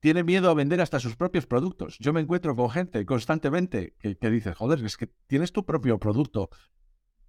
tiene 0.00 0.24
miedo 0.24 0.50
a 0.50 0.54
vender 0.54 0.80
hasta 0.80 1.00
sus 1.00 1.16
propios 1.16 1.46
productos. 1.46 1.96
Yo 1.98 2.12
me 2.12 2.20
encuentro 2.20 2.54
con 2.54 2.70
gente 2.70 3.06
constantemente 3.06 3.94
que, 3.98 4.16
que 4.16 4.30
dice, 4.30 4.52
joder, 4.52 4.84
es 4.84 4.96
que 4.96 5.08
tienes 5.26 5.52
tu 5.52 5.64
propio 5.64 5.98
producto, 5.98 6.50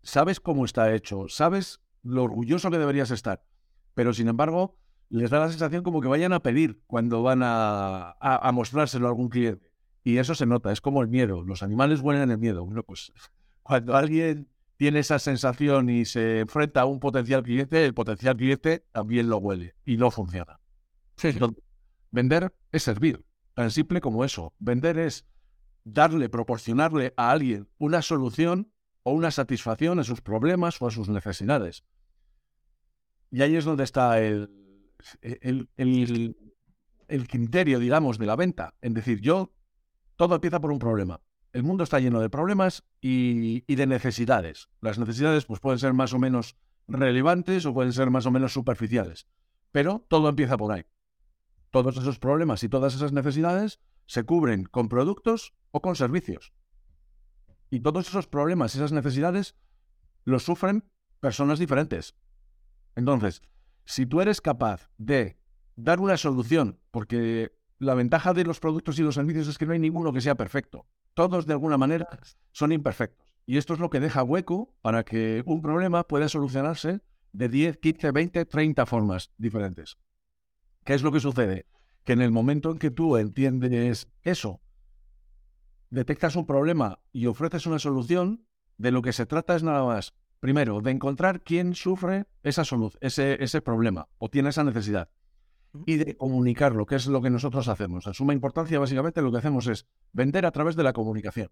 sabes 0.02 0.40
cómo 0.40 0.66
está 0.66 0.94
hecho, 0.94 1.28
sabes 1.30 1.82
lo 2.02 2.24
orgulloso 2.24 2.70
que 2.70 2.78
deberías 2.78 3.12
estar, 3.12 3.46
pero 3.94 4.14
sin 4.14 4.28
embargo 4.28 4.78
les 5.10 5.30
da 5.30 5.40
la 5.40 5.50
sensación 5.50 5.84
como 5.84 6.02
que 6.02 6.08
vayan 6.08 6.34
a 6.34 6.42
pedir 6.42 6.82
cuando 6.88 7.22
van 7.22 7.42
a, 7.44 8.52
mostrárselo 8.54 9.08
a 9.08 9.10
algún 9.10 9.30
cliente. 9.30 9.72
Y 10.04 10.18
eso 10.18 10.36
se 10.36 10.46
nota, 10.46 10.72
es 10.72 10.82
como 10.82 11.02
el 11.02 11.08
miedo. 11.08 11.44
Los 11.44 11.64
animales 11.64 12.02
huelen 12.02 12.32
el 12.32 12.38
miedo. 12.38 12.66
Bueno, 12.66 12.84
pues 12.84 13.14
cuando 13.64 13.96
alguien 13.96 14.50
tiene 14.78 15.00
esa 15.00 15.20
sensación 15.20 15.90
y 15.90 16.06
se 16.06 16.40
enfrenta 16.40 16.82
a 16.82 16.86
un 16.86 17.00
potencial 17.00 17.44
cliente, 17.44 17.86
el 17.86 17.94
potencial 17.94 18.36
cliente 18.36 18.86
también 18.92 19.30
lo 19.30 19.38
huele 19.38 19.76
y 19.86 19.98
no 19.98 20.12
funciona. 20.12 20.60
vender 22.12 22.54
es 22.72 22.84
servir, 22.84 23.24
tan 23.54 23.72
simple 23.72 24.02
como 24.02 24.26
eso. 24.26 24.54
Vender 24.60 24.98
es 24.98 25.26
darle, 25.84 26.30
proporcionarle 26.30 27.14
a 27.18 27.32
alguien 27.32 27.70
una 27.78 28.02
solución 28.02 28.72
o 29.04 29.12
una 29.12 29.32
satisfacción 29.32 30.00
a 30.00 30.04
sus 30.04 30.22
problemas 30.22 30.82
o 30.82 30.88
a 30.88 30.92
sus 30.92 31.08
necesidades. 31.10 31.84
Y 33.32 33.42
ahí 33.42 33.56
es 33.56 33.66
donde 33.66 33.84
está 33.84 34.20
el, 34.20 34.63
el, 35.22 35.70
el, 35.76 37.28
criterio, 37.28 37.80
digamos, 37.80 38.18
de 38.18 38.26
la 38.26 38.36
venta. 38.36 38.76
Es 38.82 38.94
decir, 38.94 39.22
yo, 39.22 39.54
todo 40.16 40.36
empieza 40.36 40.60
por 40.60 40.72
un 40.72 40.80
problema. 40.80 41.22
El 41.52 41.64
mundo 41.64 41.84
está 41.84 42.00
lleno 42.00 42.20
de 42.20 42.30
problemas 42.30 42.84
y, 43.02 43.64
y, 43.68 43.76
de 43.76 43.86
necesidades. 43.86 44.70
Las 44.82 44.98
necesidades 44.98 45.46
pues, 45.46 45.60
pueden 45.60 45.80
ser 45.80 45.94
más 45.94 46.14
o 46.14 46.20
menos 46.20 46.56
relevantes 46.88 47.66
o 47.66 47.74
pueden 47.74 47.94
ser 47.94 48.10
más 48.10 48.26
o 48.26 48.32
menos 48.32 48.54
superficiales. 48.54 49.28
Pero 49.72 50.06
todo 50.08 50.30
empieza 50.30 50.58
por 50.58 50.72
ahí. 50.72 50.86
Todos 51.70 51.98
esos 51.98 52.20
problemas 52.20 52.64
y 52.64 52.70
todas 52.70 52.96
esas 52.96 53.14
necesidades 53.14 53.80
se 54.06 54.24
cubren 54.24 54.66
con 54.66 54.90
productos 54.90 55.54
o 55.72 55.82
con 55.82 55.96
servicios. 55.96 56.54
Y 57.70 57.80
todos 57.80 58.08
esos 58.08 58.28
problemas 58.28 58.76
y 58.76 58.78
esas 58.78 58.92
necesidades 58.92 59.56
los 60.26 60.44
sufren 60.44 60.84
personas 61.20 61.60
diferentes. 61.60 62.16
Entonces, 62.96 63.42
si 63.86 64.06
tú 64.06 64.22
eres 64.22 64.42
capaz 64.42 64.90
de 64.98 65.38
dar 65.76 66.00
una 66.00 66.18
solución, 66.18 66.80
porque 66.92 67.52
la 67.80 67.96
ventaja 67.96 68.34
de 68.34 68.44
los 68.44 68.60
productos 68.60 69.00
y 69.00 69.04
los 69.04 69.16
servicios 69.16 69.48
es 69.48 69.58
que 69.58 69.66
no 69.66 69.74
hay 69.74 69.80
ninguno 69.80 70.14
que 70.14 70.22
sea 70.22 70.36
perfecto. 70.36 70.86
Todos 71.14 71.46
de 71.46 71.54
alguna 71.54 71.78
manera 71.78 72.08
son 72.52 72.72
imperfectos. 72.72 73.34
Y 73.46 73.58
esto 73.58 73.74
es 73.74 73.80
lo 73.80 73.90
que 73.90 74.00
deja 74.00 74.24
hueco 74.24 74.74
para 74.82 75.04
que 75.04 75.44
un 75.46 75.62
problema 75.62 76.08
pueda 76.08 76.30
solucionarse 76.30 77.02
de 77.34 77.50
10, 77.50 77.78
15, 77.78 78.12
20, 78.12 78.46
30 78.46 78.86
formas 78.86 79.32
diferentes. 79.38 79.98
¿Qué 80.86 80.94
es 80.94 81.04
lo 81.04 81.12
que 81.12 81.20
sucede? 81.20 81.66
Que 82.04 82.14
en 82.14 82.22
el 82.22 82.32
momento 82.32 82.72
en 82.72 82.78
que 82.78 82.92
tú 82.92 83.18
entiendes 83.18 84.08
eso, 84.22 84.62
detectas 85.90 86.36
un 86.36 86.46
problema 86.46 87.00
y 87.12 87.26
ofreces 87.26 87.66
una 87.66 87.80
solución, 87.80 88.46
de 88.78 88.92
lo 88.92 89.02
que 89.02 89.14
se 89.14 89.26
trata 89.26 89.56
es 89.56 89.64
nada 89.64 89.84
más 89.84 90.14
primero, 90.44 90.82
de 90.82 90.92
encontrar 90.92 91.42
quién 91.42 91.74
sufre 91.74 92.26
esa 92.44 92.66
salud, 92.66 92.94
ese, 93.00 93.42
ese 93.42 93.62
problema 93.62 94.10
o 94.18 94.28
tiene 94.28 94.50
esa 94.50 94.66
necesidad 94.66 95.10
y 95.86 95.96
de 95.96 96.18
comunicarlo, 96.18 96.86
que 96.86 96.96
es 96.96 97.08
lo 97.08 97.22
que 97.22 97.30
nosotros 97.30 97.70
hacemos. 97.70 98.08
En 98.08 98.14
suma 98.14 98.34
importancia, 98.34 98.78
básicamente 98.78 99.22
lo 99.22 99.32
que 99.32 99.38
hacemos 99.38 99.68
es 99.68 99.88
vender 100.12 100.46
a 100.46 100.52
través 100.52 100.76
de 100.76 100.84
la 100.84 100.92
comunicación. 100.92 101.50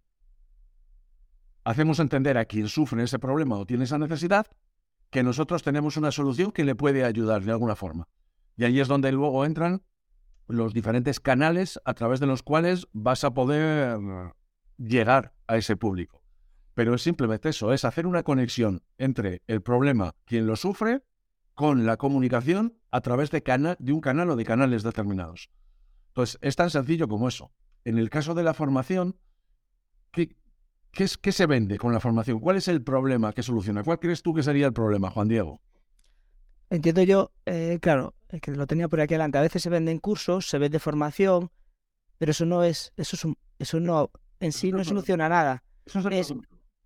Hacemos 1.64 2.02
entender 2.02 2.38
a 2.38 2.44
quien 2.44 2.68
sufre 2.68 3.02
ese 3.02 3.18
problema 3.18 3.56
o 3.56 3.66
tiene 3.66 3.86
esa 3.86 3.98
necesidad 3.98 4.48
que 5.10 5.24
nosotros 5.24 5.64
tenemos 5.64 5.96
una 5.96 6.12
solución 6.12 6.52
que 6.52 6.66
le 6.66 6.76
puede 6.76 7.06
ayudar 7.06 7.44
de 7.44 7.52
alguna 7.54 7.78
forma. 7.78 8.10
Y 8.58 8.66
ahí 8.66 8.82
es 8.82 8.90
donde 8.90 9.14
luego 9.14 9.46
entran 9.46 9.84
los 10.48 10.74
diferentes 10.74 11.22
canales 11.22 11.80
a 11.86 11.94
través 11.94 12.20
de 12.20 12.28
los 12.28 12.44
cuales 12.44 12.90
vas 12.92 13.24
a 13.24 13.34
poder 13.34 13.98
llegar 14.78 15.34
a 15.48 15.56
ese 15.56 15.78
público. 15.78 16.21
Pero 16.74 16.96
es 16.96 17.01
simplemente 17.01 17.50
eso, 17.50 17.74
es 17.74 17.86
hacer 17.86 18.08
una 18.08 18.24
conexión 18.24 18.82
entre 18.98 19.42
el 19.48 19.62
problema, 19.62 20.16
quien 20.25 20.48
lo 20.48 20.56
sufre, 20.56 21.04
con 21.54 21.86
la 21.86 21.98
comunicación 21.98 22.78
a 22.92 23.01
través 23.01 23.30
de, 23.30 23.42
de 23.80 23.94
un 23.94 24.01
canal 24.01 24.30
o 24.30 24.36
de 24.36 24.46
canales 24.46 24.84
determinados. 24.84 25.50
Entonces, 26.08 26.38
es 26.42 26.56
tan 26.56 26.70
sencillo 26.70 27.08
como 27.08 27.28
eso. 27.28 27.51
En 27.84 27.98
el 27.98 28.10
caso 28.10 28.34
de 28.34 28.44
la 28.44 28.54
formación, 28.54 29.18
¿qué, 30.12 30.36
qué, 30.92 31.04
es, 31.04 31.18
¿qué 31.18 31.32
se 31.32 31.46
vende 31.46 31.78
con 31.78 31.94
la 31.94 32.00
formación? 32.00 32.40
¿Cuál 32.40 32.58
es 32.58 32.68
el 32.68 32.84
problema 32.84 33.34
que 33.34 33.44
soluciona? 33.44 33.84
¿Cuál 33.84 34.00
crees 34.00 34.22
tú 34.22 34.34
que 34.34 34.44
sería 34.44 34.68
el 34.68 34.74
problema, 34.74 35.10
Juan 35.10 35.28
Diego? 35.28 35.62
Entiendo 36.70 37.04
yo, 37.04 37.32
eh, 37.46 37.80
claro, 37.82 38.13
que 38.42 38.51
lo 38.51 38.66
tenía 38.66 38.88
por 38.88 39.01
aquí 39.01 39.13
adelante. 39.13 39.38
A 39.38 39.42
veces 39.42 39.62
se 39.62 39.70
venden 39.70 40.00
cursos, 40.00 40.48
se 40.48 40.58
vende 40.58 40.80
formación, 40.80 41.51
pero 42.18 42.32
eso 42.32 42.46
no 42.46 42.63
es, 42.63 42.94
eso 42.96 43.16
es 43.16 43.36
eso 43.60 43.80
no, 43.80 44.10
en 44.40 44.51
sí 44.51 44.72
no 44.72 44.84
soluciona 44.84 45.30
nada. 45.30 45.63
Eso 45.86 46.08
es, 46.10 46.34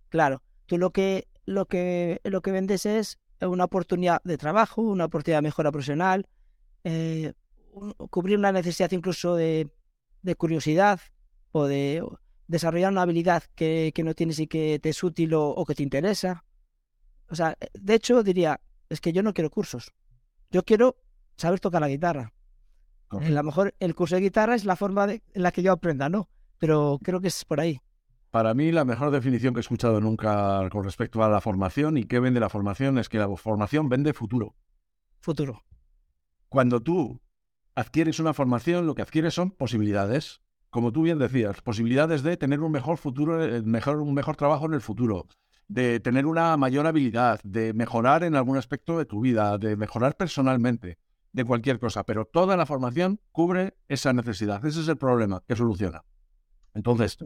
Claro, 0.08 0.42
tú 0.66 0.78
lo 0.78 0.90
que, 0.90 1.28
lo 1.44 1.66
que, 1.66 2.20
lo 2.24 2.40
que 2.42 2.52
vendes 2.52 2.86
es 2.86 3.18
una 3.40 3.64
oportunidad 3.64 4.22
de 4.24 4.38
trabajo, 4.38 4.82
una 4.82 5.06
oportunidad 5.06 5.38
de 5.38 5.42
mejora 5.42 5.72
profesional, 5.72 6.26
eh, 6.84 7.32
cubrir 8.10 8.38
una 8.38 8.52
necesidad 8.52 8.90
incluso 8.92 9.36
de, 9.36 9.70
curiosidad 10.36 11.00
o 11.52 11.66
de 11.66 12.02
desarrollar 12.48 12.92
una 12.92 13.02
habilidad 13.02 13.44
que, 13.54 13.92
no 14.04 14.14
tienes 14.14 14.38
y 14.38 14.46
que 14.46 14.78
te 14.78 14.90
es 14.90 15.02
útil 15.02 15.34
o, 15.34 15.64
que 15.66 15.74
te 15.74 15.82
interesa. 15.82 16.44
O 17.28 17.34
sea, 17.34 17.56
de 17.74 17.94
hecho 17.94 18.22
diría, 18.22 18.60
es 18.88 19.00
que 19.00 19.12
yo 19.12 19.22
no 19.22 19.34
quiero 19.34 19.50
cursos, 19.50 19.92
yo 20.50 20.64
quiero 20.64 20.96
saber 21.36 21.60
tocar 21.60 21.80
la 21.80 21.88
guitarra. 21.88 22.32
A 23.08 23.28
lo 23.28 23.42
mejor 23.44 23.74
el 23.78 23.94
curso 23.94 24.16
de 24.16 24.22
guitarra 24.22 24.54
es 24.54 24.64
la 24.64 24.74
forma 24.74 25.12
en 25.12 25.22
la 25.34 25.52
que 25.52 25.62
yo 25.62 25.72
aprenda, 25.72 26.08
¿no? 26.08 26.28
Pero 26.58 26.98
creo 27.02 27.20
que 27.20 27.28
es 27.28 27.44
por 27.44 27.60
ahí. 27.60 27.80
Para 28.36 28.52
mí, 28.52 28.70
la 28.70 28.84
mejor 28.84 29.10
definición 29.12 29.54
que 29.54 29.60
he 29.60 29.62
escuchado 29.62 29.98
nunca 29.98 30.68
con 30.68 30.84
respecto 30.84 31.24
a 31.24 31.30
la 31.30 31.40
formación 31.40 31.96
y 31.96 32.04
qué 32.04 32.20
vende 32.20 32.38
la 32.38 32.50
formación 32.50 32.98
es 32.98 33.08
que 33.08 33.16
la 33.16 33.34
formación 33.34 33.88
vende 33.88 34.12
futuro. 34.12 34.54
Futuro. 35.20 35.64
Cuando 36.50 36.82
tú 36.82 37.22
adquieres 37.74 38.20
una 38.20 38.34
formación, 38.34 38.86
lo 38.86 38.94
que 38.94 39.00
adquieres 39.00 39.32
son 39.32 39.52
posibilidades. 39.52 40.42
Como 40.68 40.92
tú 40.92 41.00
bien 41.00 41.18
decías, 41.18 41.62
posibilidades 41.62 42.22
de 42.22 42.36
tener 42.36 42.60
un 42.60 42.72
mejor 42.72 42.98
futuro, 42.98 43.42
eh, 43.42 43.62
mejor, 43.62 44.02
un 44.02 44.12
mejor 44.12 44.36
trabajo 44.36 44.66
en 44.66 44.74
el 44.74 44.82
futuro, 44.82 45.28
de 45.66 45.98
tener 46.00 46.26
una 46.26 46.58
mayor 46.58 46.86
habilidad, 46.86 47.40
de 47.42 47.72
mejorar 47.72 48.22
en 48.22 48.36
algún 48.36 48.58
aspecto 48.58 48.98
de 48.98 49.06
tu 49.06 49.22
vida, 49.22 49.56
de 49.56 49.78
mejorar 49.78 50.14
personalmente, 50.14 50.98
de 51.32 51.44
cualquier 51.46 51.80
cosa. 51.80 52.04
Pero 52.04 52.26
toda 52.26 52.58
la 52.58 52.66
formación 52.66 53.18
cubre 53.32 53.78
esa 53.88 54.12
necesidad. 54.12 54.62
Ese 54.66 54.80
es 54.80 54.88
el 54.88 54.98
problema 54.98 55.42
que 55.48 55.56
soluciona. 55.56 56.04
Entonces, 56.74 57.16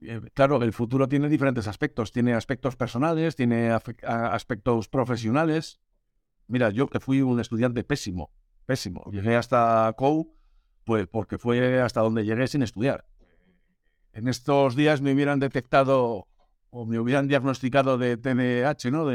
eh, 0.00 0.20
claro, 0.34 0.62
el 0.62 0.72
futuro 0.72 1.08
tiene 1.08 1.28
diferentes 1.28 1.66
aspectos. 1.66 2.12
Tiene 2.12 2.34
aspectos 2.34 2.76
personales, 2.76 3.36
tiene 3.36 3.70
aspectos 3.70 4.88
profesionales. 4.88 5.80
Mira, 6.46 6.70
yo 6.70 6.88
que 6.88 7.00
fui 7.00 7.20
un 7.22 7.40
estudiante 7.40 7.84
pésimo, 7.84 8.30
pésimo. 8.66 9.04
Llegué 9.10 9.36
hasta 9.36 9.92
COU, 9.96 10.34
pues 10.84 11.06
porque 11.06 11.38
fue 11.38 11.80
hasta 11.80 12.00
donde 12.00 12.24
llegué 12.24 12.46
sin 12.46 12.62
estudiar. 12.62 13.06
En 14.12 14.28
estos 14.28 14.74
días 14.74 15.00
me 15.02 15.12
hubieran 15.12 15.38
detectado 15.38 16.26
o 16.70 16.86
me 16.86 16.98
hubieran 16.98 17.28
diagnosticado 17.28 17.98
de 17.98 18.16
TDAH, 18.16 18.90
¿no? 18.90 19.06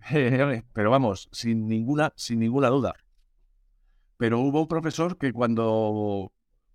Pero 0.72 0.90
vamos, 0.90 1.28
sin 1.32 1.66
ninguna, 1.66 2.12
sin 2.16 2.38
ninguna 2.40 2.68
duda. 2.68 2.94
Pero 4.16 4.40
hubo 4.40 4.62
un 4.62 4.68
profesor 4.68 5.16
que 5.18 5.32
cuando 5.32 6.32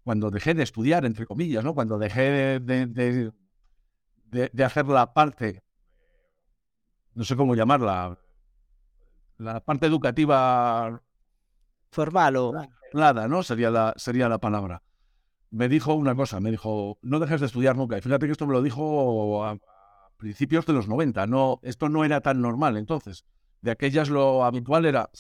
cuando 0.10 0.32
dejé 0.32 0.56
de 0.56 0.64
estudiar, 0.64 1.06
entre 1.06 1.28
comillas, 1.28 1.64
¿no? 1.64 1.76
Cuando 1.76 2.00
dejé 2.00 2.60
de, 2.60 3.32
de, 4.32 4.64
hacer 4.64 4.88
la 4.88 5.14
parte, 5.14 5.62
no 7.14 7.24
sé 7.24 7.36
cómo 7.36 7.54
llamarla, 7.54 8.18
la 9.38 9.60
parte 9.60 9.86
educativa 9.86 11.00
formal 11.92 12.36
o 12.38 12.54
nada, 12.92 13.28
¿no? 13.28 13.44
Sería 13.44 13.70
la, 13.70 13.94
sería 13.98 14.28
la 14.28 14.40
palabra. 14.40 14.82
me 15.52 15.70
dijo 15.70 15.94
una 15.94 16.16
cosa, 16.16 16.40
me 16.40 16.50
dijo, 16.50 16.98
no 17.04 17.20
dejes 17.20 17.42
de 17.42 17.46
estudiar 17.46 17.78
nunca. 17.78 17.96
Y 18.00 18.02
fíjate 18.02 18.26
que 18.26 18.32
esto 18.32 18.48
me 18.48 18.54
lo 18.54 18.64
dijo 18.64 19.46
a, 19.46 19.60
principios 20.18 20.66
de 20.66 20.74
los 20.74 20.88
90. 20.88 21.28
No, 21.28 21.60
esto 21.62 21.88
no 21.88 22.04
era 22.04 22.22
tan 22.22 22.42
normal 22.42 22.78
entonces. 22.78 23.26
De 23.62 23.70
aquellas 23.70 24.10
lo 24.10 24.44
habitual 24.44 24.86
era, 24.86 25.12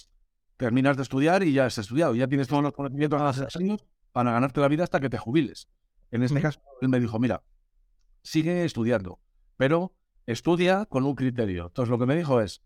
terminas 0.57 0.97
de 0.97 1.03
estudiar 1.03 1.43
y 1.43 1.53
ya 1.53 1.67
has 1.67 1.77
estudiado, 1.77 2.15
ya 2.15 2.27
tienes 2.27 2.47
todos 2.47 2.63
los 2.63 2.73
conocimientos 2.73 3.21
años 3.55 3.85
para 4.11 4.31
ganarte 4.31 4.59
la 4.59 4.67
vida 4.67 4.83
hasta 4.83 4.99
que 4.99 5.09
te 5.09 5.17
jubiles. 5.17 5.67
En 6.11 6.23
este 6.23 6.41
caso, 6.41 6.61
él 6.81 6.89
me 6.89 6.99
dijo, 6.99 7.19
mira, 7.19 7.43
sigue 8.23 8.65
estudiando, 8.65 9.19
pero 9.57 9.95
estudia 10.25 10.85
con 10.85 11.05
un 11.05 11.15
criterio. 11.15 11.67
Entonces 11.67 11.89
lo 11.89 11.99
que 11.99 12.05
me 12.05 12.15
dijo 12.15 12.41
es, 12.41 12.61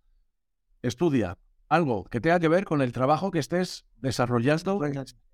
estudia 0.82 1.38
algo 1.70 2.04
que 2.06 2.22
tenga 2.22 2.40
que 2.40 2.48
ver 2.48 2.66
con 2.66 2.82
el 2.82 2.92
trabajo 2.92 3.32
que 3.32 3.40
estés 3.40 3.86
desarrollando 3.98 4.80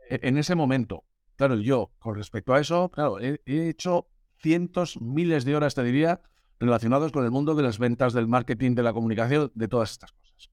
en 0.10 0.38
ese 0.38 0.56
momento. 0.56 1.06
Claro, 1.36 1.56
yo, 1.56 1.94
con 2.00 2.16
respecto 2.16 2.54
a 2.54 2.60
eso, 2.60 2.90
claro, 2.90 3.20
he, 3.20 3.40
hecho 3.46 4.10
cientos, 4.38 5.00
miles 5.02 5.46
de 5.46 5.56
horas, 5.56 5.76
te 5.76 5.84
diría, 5.84 6.22
relacionados 6.60 7.12
con 7.12 7.24
el 7.24 7.32
mundo 7.32 7.56
de 7.56 7.64
las 7.64 7.80
ventas, 7.80 8.14
del 8.14 8.28
marketing, 8.28 8.76
de 8.76 8.84
la 8.84 8.94
comunicación, 8.94 9.52
de 9.56 9.68
todas 9.68 9.92
estas 9.92 10.12
cosas. 10.12 10.50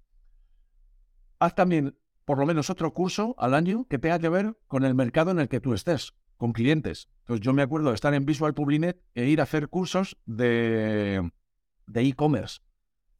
Haz 1.38 1.54
también 1.54 1.98
por 2.26 2.38
lo 2.38 2.44
menos 2.44 2.68
otro 2.68 2.92
curso 2.92 3.34
al 3.38 3.54
año 3.54 3.86
que 3.88 3.98
tenga 3.98 4.18
que 4.18 4.28
ver 4.28 4.58
con 4.66 4.84
el 4.84 4.94
mercado 4.94 5.30
en 5.30 5.38
el 5.38 5.48
que 5.48 5.60
tú 5.60 5.72
estés, 5.72 6.12
con 6.36 6.52
clientes. 6.52 7.08
Entonces 7.20 7.42
yo 7.42 7.54
me 7.54 7.62
acuerdo 7.62 7.88
de 7.88 7.94
estar 7.94 8.12
en 8.12 8.26
Visual 8.26 8.52
Publinet 8.52 9.00
e 9.14 9.26
ir 9.26 9.40
a 9.40 9.44
hacer 9.44 9.68
cursos 9.68 10.18
de 10.26 11.30
e-commerce, 11.94 12.60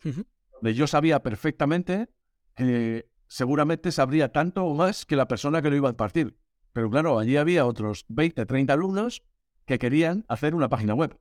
donde 0.03 0.75
yo 0.75 0.87
sabía 0.87 1.23
perfectamente 1.23 2.11
que 2.55 3.09
seguramente 3.29 3.93
sabría 3.93 4.33
tanto 4.33 4.65
o 4.65 4.75
más 4.75 5.07
que 5.07 5.17
la 5.17 5.29
persona 5.29 5.63
que 5.63 5.71
lo 5.71 5.77
iba 5.77 5.89
a 5.89 5.93
impartir. 5.93 6.39
Pero 6.73 6.91
claro, 6.91 7.19
allí 7.19 7.37
había 7.37 7.65
otros 7.65 8.05
20, 8.09 8.45
30 8.45 8.73
alumnos 8.73 9.23
que 9.65 9.79
querían 9.79 10.25
hacer 10.29 10.55
una 10.55 10.69
página 10.69 10.95
web. 10.95 11.19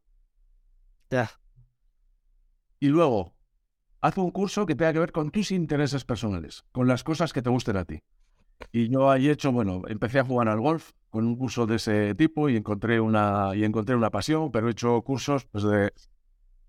Y 2.80 2.88
luego, 2.88 3.35
haz 4.06 4.18
un 4.20 4.30
curso 4.30 4.66
que 4.66 4.76
tenga 4.76 4.94
que 4.94 5.00
ver 5.00 5.12
con 5.12 5.32
tus 5.32 5.52
intereses 5.52 6.06
personales, 6.06 6.64
con 6.72 6.88
las 6.88 7.04
cosas 7.04 7.34
que 7.34 7.42
te 7.42 7.50
gusten 7.50 7.78
a 7.78 7.86
ti. 7.86 8.00
Y 8.72 8.90
yo 8.90 9.10
ahí 9.10 9.28
he 9.28 9.32
hecho, 9.32 9.52
bueno, 9.52 9.82
empecé 9.88 10.20
a 10.20 10.24
jugar 10.24 10.48
al 10.48 10.60
golf 10.60 10.92
con 11.10 11.26
un 11.26 11.36
curso 11.36 11.66
de 11.66 11.78
ese 11.78 12.14
tipo 12.16 12.48
y 12.48 12.56
encontré 12.56 13.00
una, 13.00 13.52
y 13.56 13.64
encontré 13.64 13.96
una 13.96 14.12
pasión, 14.12 14.52
pero 14.52 14.68
he 14.68 14.72
hecho 14.72 15.02
cursos 15.02 15.46
pues, 15.46 15.64
de, 15.64 15.92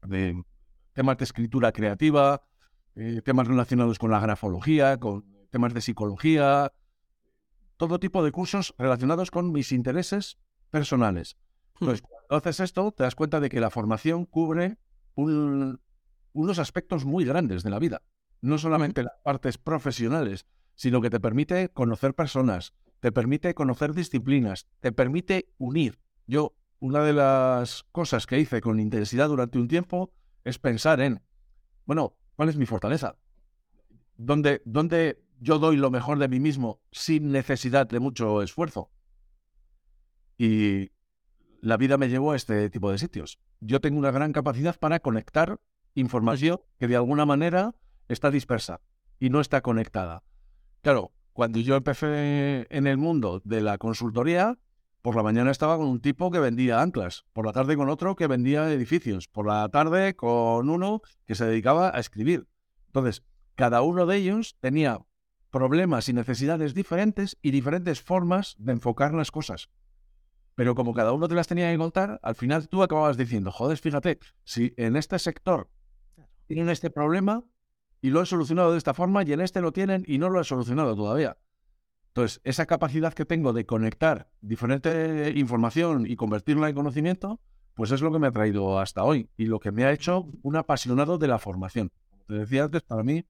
de 0.07 0.43
temas 0.95 1.19
de 1.19 1.25
escritura 1.25 1.73
creativa, 1.73 2.43
eh, 2.95 3.21
temas 3.23 3.47
relacionados 3.47 3.99
con 3.99 4.11
la 4.11 4.21
grafología, 4.21 4.99
con 4.99 5.25
temas 5.51 5.75
de 5.75 5.83
psicología, 5.83 6.73
todo 7.77 8.01
tipo 8.01 8.25
de 8.25 8.33
cursos 8.33 8.75
relacionados 8.79 9.31
con 9.31 9.53
mis 9.53 9.73
intereses 9.73 10.39
personales. 10.71 11.37
Hmm. 11.75 11.85
Entonces, 11.85 12.03
cuando 12.03 12.37
haces 12.37 12.61
esto, 12.61 12.93
te 12.93 13.03
das 13.03 13.15
cuenta 13.15 13.41
de 13.41 13.51
que 13.51 13.61
la 13.61 13.69
formación 13.69 14.25
cubre 14.25 14.79
unos 16.37 16.59
aspectos 16.59 17.05
muy 17.05 17.25
grandes 17.25 17.63
de 17.63 17.71
la 17.71 17.79
vida. 17.79 18.03
No 18.41 18.59
solamente 18.59 19.03
las 19.03 19.19
partes 19.25 19.59
profesionales, 19.59 20.47
sino 20.75 21.01
que 21.01 21.11
te 21.11 21.19
permite 21.19 21.71
conocer 21.71 22.15
personas, 22.15 22.75
te 23.01 23.11
permite 23.11 23.55
conocer 23.55 23.95
disciplinas, 23.95 24.67
te 24.81 24.93
permite 24.93 25.53
unir. 25.59 25.99
Yo, 26.27 26.55
una 26.79 27.03
de 27.03 27.15
las 27.15 27.85
cosas 27.91 28.27
que 28.27 28.39
hice 28.39 28.61
con 28.61 28.79
intensidad 28.79 29.29
durante 29.29 29.59
un 29.59 29.67
tiempo 29.67 30.13
es 30.45 30.59
pensar 30.59 31.01
en, 31.01 31.23
bueno, 31.87 32.17
¿cuál 32.37 32.51
es 32.51 32.57
mi 32.57 32.67
fortaleza? 32.67 33.17
¿Dónde, 34.19 34.61
dónde 34.67 35.23
yo 35.41 35.59
doy 35.59 35.77
lo 35.77 35.91
mejor 35.91 36.19
de 36.19 36.29
mí 36.29 36.39
mismo 36.39 36.81
sin 36.93 37.33
necesidad 37.33 37.89
de 37.89 38.01
mucho 38.01 38.43
esfuerzo? 38.43 38.91
Y 40.37 40.91
la 41.63 41.79
vida 41.79 41.97
me 41.97 42.11
llevó 42.11 42.33
a 42.33 42.37
este 42.37 42.69
tipo 42.69 42.93
de 42.93 42.99
sitios. 42.99 43.39
Yo 43.61 43.81
tengo 43.81 43.99
una 43.99 44.11
gran 44.11 44.33
capacidad 44.35 44.79
para 44.79 45.01
conectar 45.01 45.59
información 45.97 46.61
que 46.79 46.87
de 46.87 46.97
alguna 46.97 47.27
manera 47.27 47.75
está 48.09 48.31
dispersa 48.31 48.81
y 49.19 49.31
no 49.31 49.41
está 49.41 49.61
conectada. 49.63 50.23
Claro, 50.83 51.13
cuando 51.33 51.59
yo 51.59 51.75
empecé 51.75 52.67
en 52.71 52.87
el 52.87 52.97
mundo 52.97 53.43
de 53.45 53.61
la 53.61 53.79
consultoría, 53.79 54.59
por 55.03 55.17
la 55.17 55.23
mañana 55.23 55.51
estaba 55.51 55.77
con 55.77 55.87
un 55.87 56.01
tipo 56.01 56.31
que 56.31 56.39
vendía 56.39 56.81
anclas, 56.81 57.25
por 57.33 57.47
la 57.47 57.53
tarde 57.53 57.77
con 57.77 57.89
otro 57.89 58.17
que 58.17 58.27
vendía 58.27 58.73
edificios, 58.73 59.29
por 59.29 59.47
la 59.47 59.69
tarde 59.69 60.17
con 60.17 60.69
uno 60.71 61.03
que 61.27 61.35
se 61.35 61.45
dedicaba 61.45 61.95
a 61.95 62.01
escribir. 62.01 62.47
Entonces, 62.87 63.23
cada 63.55 63.83
uno 63.83 64.07
de 64.07 64.17
ellos 64.17 64.57
tenía 64.61 65.01
problemas 65.51 66.09
y 66.09 66.13
necesidades 66.13 66.75
diferentes 66.75 67.39
y 67.41 67.51
diferentes 67.51 68.03
formas 68.03 68.57
de 68.59 68.73
enfocar 68.73 69.15
las 69.15 69.31
cosas. 69.31 69.71
Pero 70.55 70.75
como 70.75 70.95
cada 70.95 71.13
uno 71.13 71.29
te 71.29 71.35
las 71.35 71.47
tenía 71.47 71.71
que 71.71 71.79
contar, 71.79 72.19
al 72.23 72.35
final 72.35 72.69
tú 72.69 72.83
acababas 72.83 73.17
diciendo, 73.17 73.53
joder, 73.53 73.79
fíjate, 73.79 74.19
si 74.43 74.75
en 74.77 74.97
este 74.97 75.19
sector 75.19 75.71
tienen 76.47 76.69
este 76.69 76.91
problema 76.91 77.45
y 78.01 78.11
lo 78.11 78.23
he 78.23 78.27
solucionado 78.27 78.73
de 78.73 78.79
esta 78.79 78.95
forma 78.95 79.23
y 79.23 79.33
en 79.33 79.41
este 79.41 79.61
lo 79.61 79.73
tienen 79.73 80.05
y 80.07 80.19
no 80.19 80.31
lo 80.31 80.41
he 80.41 80.45
solucionado 80.45 80.95
todavía. 80.95 81.37
Entonces, 82.09 82.41
esa 82.45 82.67
capacidad 82.67 83.13
que 83.13 83.27
tengo 83.27 83.53
de 83.53 83.67
conectar 83.67 84.31
diferente 84.41 85.33
información 85.37 86.07
y 86.07 86.17
convertirla 86.17 86.69
en 86.69 86.75
conocimiento, 86.75 87.41
pues 87.75 87.91
es 87.91 88.01
lo 88.01 88.11
que 88.11 88.19
me 88.19 88.29
ha 88.29 88.33
traído 88.33 88.79
hasta 88.79 89.05
hoy 89.05 89.29
y 89.37 89.45
lo 89.45 89.61
que 89.61 89.71
me 89.71 89.85
ha 89.85 89.93
hecho 89.93 90.27
un 90.43 90.57
apasionado 90.57 91.19
de 91.19 91.29
la 91.29 91.39
formación. 91.39 91.93
Como 92.09 92.25
te 92.25 92.35
decía 92.35 92.65
antes, 92.65 92.83
para 92.83 93.03
mí, 93.03 93.27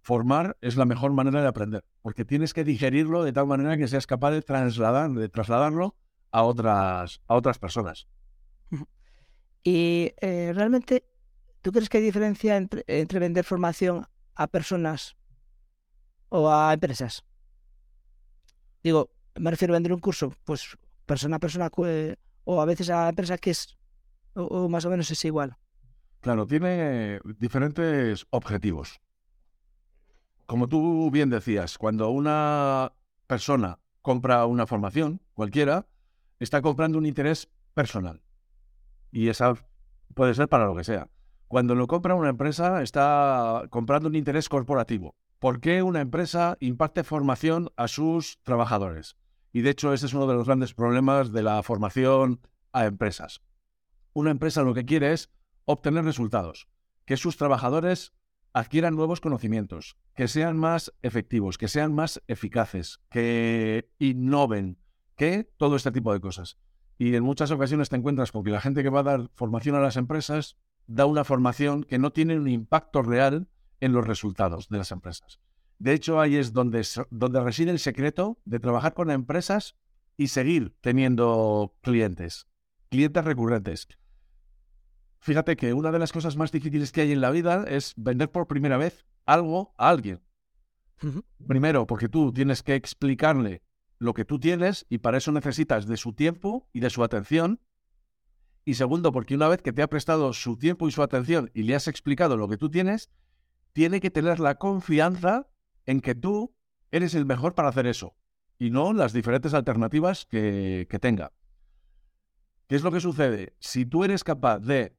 formar 0.00 0.56
es 0.60 0.76
la 0.76 0.84
mejor 0.84 1.12
manera 1.12 1.42
de 1.42 1.48
aprender, 1.48 1.84
porque 2.02 2.24
tienes 2.24 2.54
que 2.54 2.64
digerirlo 2.64 3.22
de 3.22 3.32
tal 3.32 3.46
manera 3.46 3.76
que 3.76 3.86
seas 3.86 4.06
capaz 4.06 4.32
de, 4.32 4.42
trasladar, 4.42 5.10
de 5.12 5.28
trasladarlo 5.28 5.94
a 6.32 6.42
otras, 6.42 7.22
a 7.28 7.34
otras 7.36 7.58
personas. 7.58 8.08
Y 9.62 10.12
eh, 10.20 10.52
realmente, 10.54 11.04
¿tú 11.62 11.72
crees 11.72 11.88
que 11.88 11.98
hay 11.98 12.04
diferencia 12.04 12.56
entre, 12.56 13.18
vender 13.18 13.44
formación 13.44 14.06
a 14.34 14.46
personas 14.46 15.16
o 16.28 16.50
a 16.50 16.72
empresas? 16.72 17.24
Digo, 18.82 19.10
me 19.36 19.50
refiero 19.50 19.74
a 19.74 19.76
vender 19.76 19.92
un 19.92 20.00
curso, 20.00 20.32
pues 20.44 20.76
persona 21.06 21.36
a 21.36 21.40
persona 21.40 21.70
o 22.44 22.60
a 22.60 22.64
veces 22.64 22.90
a 22.90 23.08
empresa 23.08 23.38
que 23.38 23.50
es 23.50 23.78
o, 24.34 24.68
más 24.68 24.84
o 24.84 24.90
menos 24.90 25.10
es 25.10 25.24
igual. 25.24 25.56
Claro, 26.20 26.46
tiene 26.46 27.20
diferentes 27.38 28.26
objetivos. 28.30 29.00
Como 30.46 30.68
tú 30.68 31.10
bien 31.10 31.30
decías, 31.30 31.78
cuando 31.78 32.10
una 32.10 32.92
persona 33.26 33.78
compra 34.02 34.46
una 34.46 34.66
formación, 34.66 35.20
cualquiera, 35.34 35.86
está 36.38 36.62
comprando 36.62 36.98
un 36.98 37.06
interés 37.06 37.48
personal. 37.74 38.22
Y 39.10 39.28
esa 39.28 39.54
puede 40.14 40.34
ser 40.34 40.48
para 40.48 40.66
lo 40.66 40.74
que 40.74 40.84
sea. 40.84 41.08
Cuando 41.48 41.74
lo 41.74 41.86
compra 41.86 42.14
una 42.14 42.28
empresa, 42.28 42.82
está 42.82 43.64
comprando 43.70 44.08
un 44.08 44.14
interés 44.14 44.50
corporativo. 44.50 45.16
¿Por 45.38 45.60
qué 45.60 45.82
una 45.82 46.02
empresa 46.02 46.58
imparte 46.60 47.04
formación 47.04 47.70
a 47.76 47.88
sus 47.88 48.38
trabajadores? 48.42 49.16
Y 49.50 49.62
de 49.62 49.70
hecho 49.70 49.94
ese 49.94 50.04
es 50.04 50.12
uno 50.12 50.26
de 50.26 50.34
los 50.34 50.46
grandes 50.46 50.74
problemas 50.74 51.32
de 51.32 51.42
la 51.42 51.62
formación 51.62 52.40
a 52.72 52.84
empresas. 52.84 53.40
Una 54.12 54.30
empresa 54.30 54.62
lo 54.62 54.74
que 54.74 54.84
quiere 54.84 55.14
es 55.14 55.30
obtener 55.64 56.04
resultados, 56.04 56.68
que 57.06 57.16
sus 57.16 57.38
trabajadores 57.38 58.12
adquieran 58.52 58.94
nuevos 58.94 59.22
conocimientos, 59.22 59.96
que 60.14 60.28
sean 60.28 60.58
más 60.58 60.92
efectivos, 61.00 61.56
que 61.56 61.68
sean 61.68 61.94
más 61.94 62.22
eficaces, 62.26 63.00
que 63.08 63.90
innoven, 63.98 64.76
que 65.16 65.50
todo 65.56 65.76
este 65.76 65.92
tipo 65.92 66.12
de 66.12 66.20
cosas. 66.20 66.58
Y 66.98 67.14
en 67.14 67.22
muchas 67.22 67.50
ocasiones 67.52 67.88
te 67.88 67.96
encuentras 67.96 68.32
con 68.32 68.44
que 68.44 68.50
la 68.50 68.60
gente 68.60 68.82
que 68.82 68.90
va 68.90 69.00
a 69.00 69.04
dar 69.04 69.30
formación 69.34 69.76
a 69.76 69.80
las 69.80 69.96
empresas 69.96 70.58
da 70.88 71.06
una 71.06 71.22
formación 71.22 71.84
que 71.84 71.98
no 71.98 72.12
tiene 72.12 72.36
un 72.36 72.48
impacto 72.48 73.02
real 73.02 73.48
en 73.80 73.92
los 73.92 74.06
resultados 74.06 74.68
de 74.68 74.78
las 74.78 74.90
empresas. 74.90 75.38
De 75.78 75.92
hecho, 75.92 76.20
ahí 76.20 76.34
es 76.34 76.52
donde, 76.52 76.84
donde 77.10 77.40
reside 77.40 77.70
el 77.70 77.78
secreto 77.78 78.38
de 78.44 78.58
trabajar 78.58 78.94
con 78.94 79.12
empresas 79.12 79.76
y 80.16 80.28
seguir 80.28 80.74
teniendo 80.80 81.76
clientes, 81.82 82.48
clientes 82.88 83.24
recurrentes. 83.24 83.88
Fíjate 85.20 85.56
que 85.56 85.72
una 85.72 85.92
de 85.92 85.98
las 85.98 86.12
cosas 86.12 86.36
más 86.36 86.50
difíciles 86.50 86.90
que 86.90 87.02
hay 87.02 87.12
en 87.12 87.20
la 87.20 87.30
vida 87.30 87.64
es 87.68 87.94
vender 87.96 88.30
por 88.30 88.48
primera 88.48 88.76
vez 88.76 89.04
algo 89.26 89.74
a 89.76 89.90
alguien. 89.90 90.22
Primero, 91.46 91.86
porque 91.86 92.08
tú 92.08 92.32
tienes 92.32 92.62
que 92.62 92.74
explicarle 92.74 93.62
lo 93.98 94.14
que 94.14 94.24
tú 94.24 94.40
tienes 94.40 94.86
y 94.88 94.98
para 94.98 95.18
eso 95.18 95.30
necesitas 95.32 95.86
de 95.86 95.96
su 95.96 96.12
tiempo 96.12 96.68
y 96.72 96.80
de 96.80 96.90
su 96.90 97.04
atención. 97.04 97.60
Y 98.68 98.74
segundo, 98.74 99.12
porque 99.12 99.34
una 99.34 99.48
vez 99.48 99.62
que 99.62 99.72
te 99.72 99.80
ha 99.80 99.88
prestado 99.88 100.34
su 100.34 100.58
tiempo 100.58 100.86
y 100.86 100.92
su 100.92 101.02
atención 101.02 101.50
y 101.54 101.62
le 101.62 101.74
has 101.74 101.88
explicado 101.88 102.36
lo 102.36 102.48
que 102.48 102.58
tú 102.58 102.68
tienes, 102.68 103.08
tiene 103.72 103.98
que 103.98 104.10
tener 104.10 104.40
la 104.40 104.56
confianza 104.56 105.48
en 105.86 106.02
que 106.02 106.14
tú 106.14 106.54
eres 106.90 107.14
el 107.14 107.24
mejor 107.24 107.54
para 107.54 107.70
hacer 107.70 107.86
eso 107.86 108.14
y 108.58 108.68
no 108.68 108.92
las 108.92 109.14
diferentes 109.14 109.54
alternativas 109.54 110.26
que, 110.26 110.86
tenga. 111.00 111.32
¿Qué 112.66 112.76
es 112.76 112.82
lo 112.82 112.92
que 112.92 113.00
sucede? 113.00 113.54
Si 113.58 113.86
tú 113.86 114.04
eres 114.04 114.22
capaz 114.22 114.58
de 114.58 114.94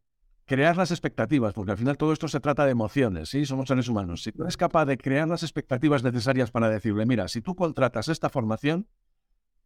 crear 0.46 0.76
las 0.76 0.90
expectativas, 0.90 1.54
porque 1.54 1.70
al 1.70 1.78
final 1.78 1.96
todo 1.96 2.12
esto 2.12 2.28
se 2.28 2.40
trata 2.40 2.66
de 2.66 2.72
emociones, 2.72 3.30
¿sí? 3.30 3.46
Somos 3.46 3.68
seres 3.68 3.88
humanos. 3.88 4.24
Si 4.24 4.32
tú 4.32 4.42
eres 4.42 4.58
capaz 4.58 4.86
de 4.86 4.98
crear 4.98 5.28
las 5.28 5.44
expectativas 5.44 6.02
necesarias 6.02 6.50
para 6.50 6.72
decirle, 6.72 7.06
mira, 7.06 7.28
si 7.28 7.44
tú 7.44 7.54
contratas 7.56 8.08
esta 8.08 8.30
formación, 8.30 8.88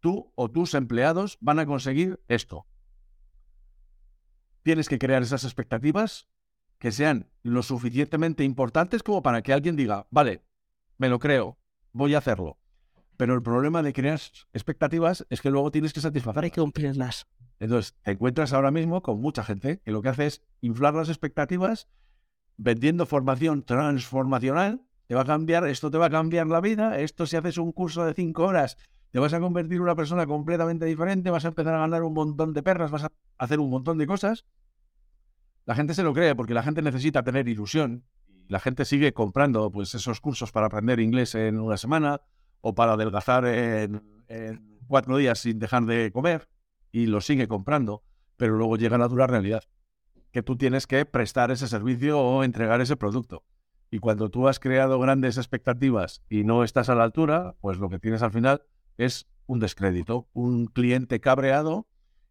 tú 0.02 0.30
o 0.36 0.52
tus 0.52 0.74
empleados 0.74 1.38
van 1.40 1.60
a 1.60 1.66
conseguir 1.66 2.20
esto. 2.28 2.68
Tienes 4.64 4.90
que 4.90 4.98
crear 4.98 5.22
esas 5.22 5.44
expectativas 5.44 6.28
que 6.80 6.92
sean 6.92 7.30
lo 7.44 7.64
suficientemente 7.64 8.44
importantes 8.44 9.04
como 9.04 9.22
para 9.22 9.42
que 9.42 9.54
alguien 9.54 9.76
diga, 9.76 10.08
vale, 10.10 10.42
me 10.98 11.10
lo 11.10 11.20
creo, 11.20 11.58
voy 11.92 12.16
a 12.16 12.18
hacerlo. 12.18 12.58
Pero 13.18 13.36
el 13.36 13.44
problema 13.44 13.84
de 13.84 13.94
crear 13.94 14.20
expectativas 14.54 15.26
es 15.30 15.42
que 15.42 15.52
luego 15.52 15.72
tienes 15.72 15.94
que 15.94 16.02
satisfacer. 16.02 16.44
Hay 16.44 16.52
que 16.52 16.62
cumplirlas. 16.62 17.28
Entonces, 17.60 17.96
te 18.02 18.12
encuentras 18.12 18.52
ahora 18.54 18.72
mismo 18.72 19.02
con 19.02 19.22
mucha 19.22 19.44
gente 19.44 19.80
que 19.80 19.92
lo 19.92 20.02
que 20.02 20.10
hace 20.10 20.26
es 20.26 20.42
inflar 20.62 20.94
las 20.96 21.10
expectativas 21.10 21.88
vendiendo 22.58 23.06
formación 23.06 23.64
transformacional. 23.64 24.82
Te 25.08 25.16
va 25.16 25.22
a 25.22 25.26
cambiar, 25.26 25.68
esto 25.68 25.92
te 25.92 25.98
va 25.98 26.08
a 26.08 26.10
cambiar 26.10 26.48
la 26.48 26.62
vida. 26.62 27.00
Esto 27.00 27.26
si 27.26 27.36
haces 27.36 27.58
un 27.58 27.72
curso 27.72 28.04
de 28.06 28.14
cinco 28.14 28.44
horas, 28.44 28.78
te 29.14 29.20
vas 29.20 29.32
a 29.32 29.40
convertir 29.40 29.76
en 29.76 29.84
una 29.84 29.96
persona 29.96 30.26
completamente 30.26 30.86
diferente, 30.86 31.30
vas 31.30 31.46
a 31.46 31.50
empezar 31.50 31.76
a 31.76 31.78
ganar 31.78 32.02
un 32.02 32.16
montón 32.16 32.52
de 32.52 32.64
perras, 32.64 32.90
vas 32.90 33.04
a 33.04 33.12
hacer 33.38 33.60
un 33.60 33.70
montón 33.70 34.00
de 34.00 34.08
cosas. 34.08 34.44
La 35.66 35.76
gente 35.76 35.94
se 35.94 36.02
lo 36.02 36.16
cree 36.16 36.34
porque 36.34 36.56
la 36.56 36.64
gente 36.64 36.82
necesita 36.82 37.22
tener 37.22 37.48
ilusión. 37.48 38.06
La 38.48 38.60
gente 38.60 38.86
sigue 38.86 39.14
comprando 39.14 39.70
pues, 39.70 39.94
esos 39.94 40.20
cursos 40.20 40.52
para 40.52 40.66
aprender 40.66 41.00
inglés 41.00 41.36
en 41.36 41.60
una 41.60 41.78
semana 41.78 42.22
o 42.62 42.74
para 42.74 42.94
adelgazar 42.94 43.46
en, 43.46 44.02
cuatro 44.88 45.18
días 45.18 45.38
sin 45.38 45.60
dejar 45.60 45.86
de 45.86 46.12
comer 46.12 46.50
y 46.92 47.06
lo 47.06 47.22
sigue 47.22 47.48
comprando, 47.48 48.02
pero 48.36 48.58
luego 48.58 48.78
llega 48.78 48.98
la 48.98 49.08
dura 49.08 49.28
realidad, 49.28 49.64
que 50.32 50.42
tú 50.42 50.58
tienes 50.58 50.88
que 50.88 51.06
prestar 51.06 51.52
ese 51.52 51.68
servicio 51.68 52.20
o 52.20 52.44
entregar 52.44 52.82
ese 52.82 52.98
producto. 52.98 53.44
Y 53.92 54.00
cuando 54.00 54.32
tú 54.32 54.48
has 54.48 54.60
creado 54.60 55.00
grandes 55.00 55.38
expectativas 55.38 56.24
y 56.30 56.46
no 56.46 56.64
estás 56.64 56.90
a 56.90 56.96
la 56.96 57.04
altura, 57.04 57.56
pues 57.62 57.78
lo 57.78 57.90
que 57.90 58.00
tienes 58.00 58.24
al 58.24 58.32
final 58.32 58.64
es 58.98 59.28
un 59.46 59.60
descrédito, 59.60 60.30
un 60.34 60.68
cliente 60.68 61.20
cabreado 61.20 61.88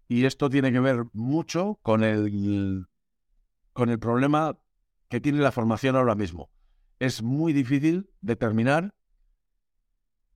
y 0.08 0.24
esto 0.24 0.50
tiene 0.50 0.72
que 0.72 0.80
ver 0.80 1.04
mucho 1.12 1.78
con 1.82 2.04
el, 2.04 2.86
con 3.72 3.90
el 3.90 3.98
problema 3.98 4.58
que 5.08 5.20
tiene 5.20 5.38
la 5.38 5.52
formación 5.52 5.96
ahora 5.96 6.14
mismo. 6.14 6.50
Es 6.98 7.22
muy 7.22 7.52
difícil 7.52 8.10
determinar 8.20 8.94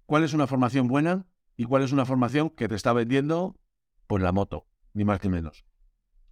cuál 0.06 0.24
es 0.24 0.34
una 0.34 0.46
formación 0.46 0.88
buena 0.88 1.26
y 1.56 1.64
cuál 1.64 1.82
es 1.82 1.92
una 1.92 2.04
formación 2.04 2.50
que 2.50 2.68
te 2.68 2.74
está 2.74 2.92
vendiendo 2.92 3.58
pues 4.06 4.22
la 4.22 4.32
moto, 4.32 4.66
ni 4.94 5.04
más 5.04 5.22
ni 5.24 5.30
menos. 5.30 5.64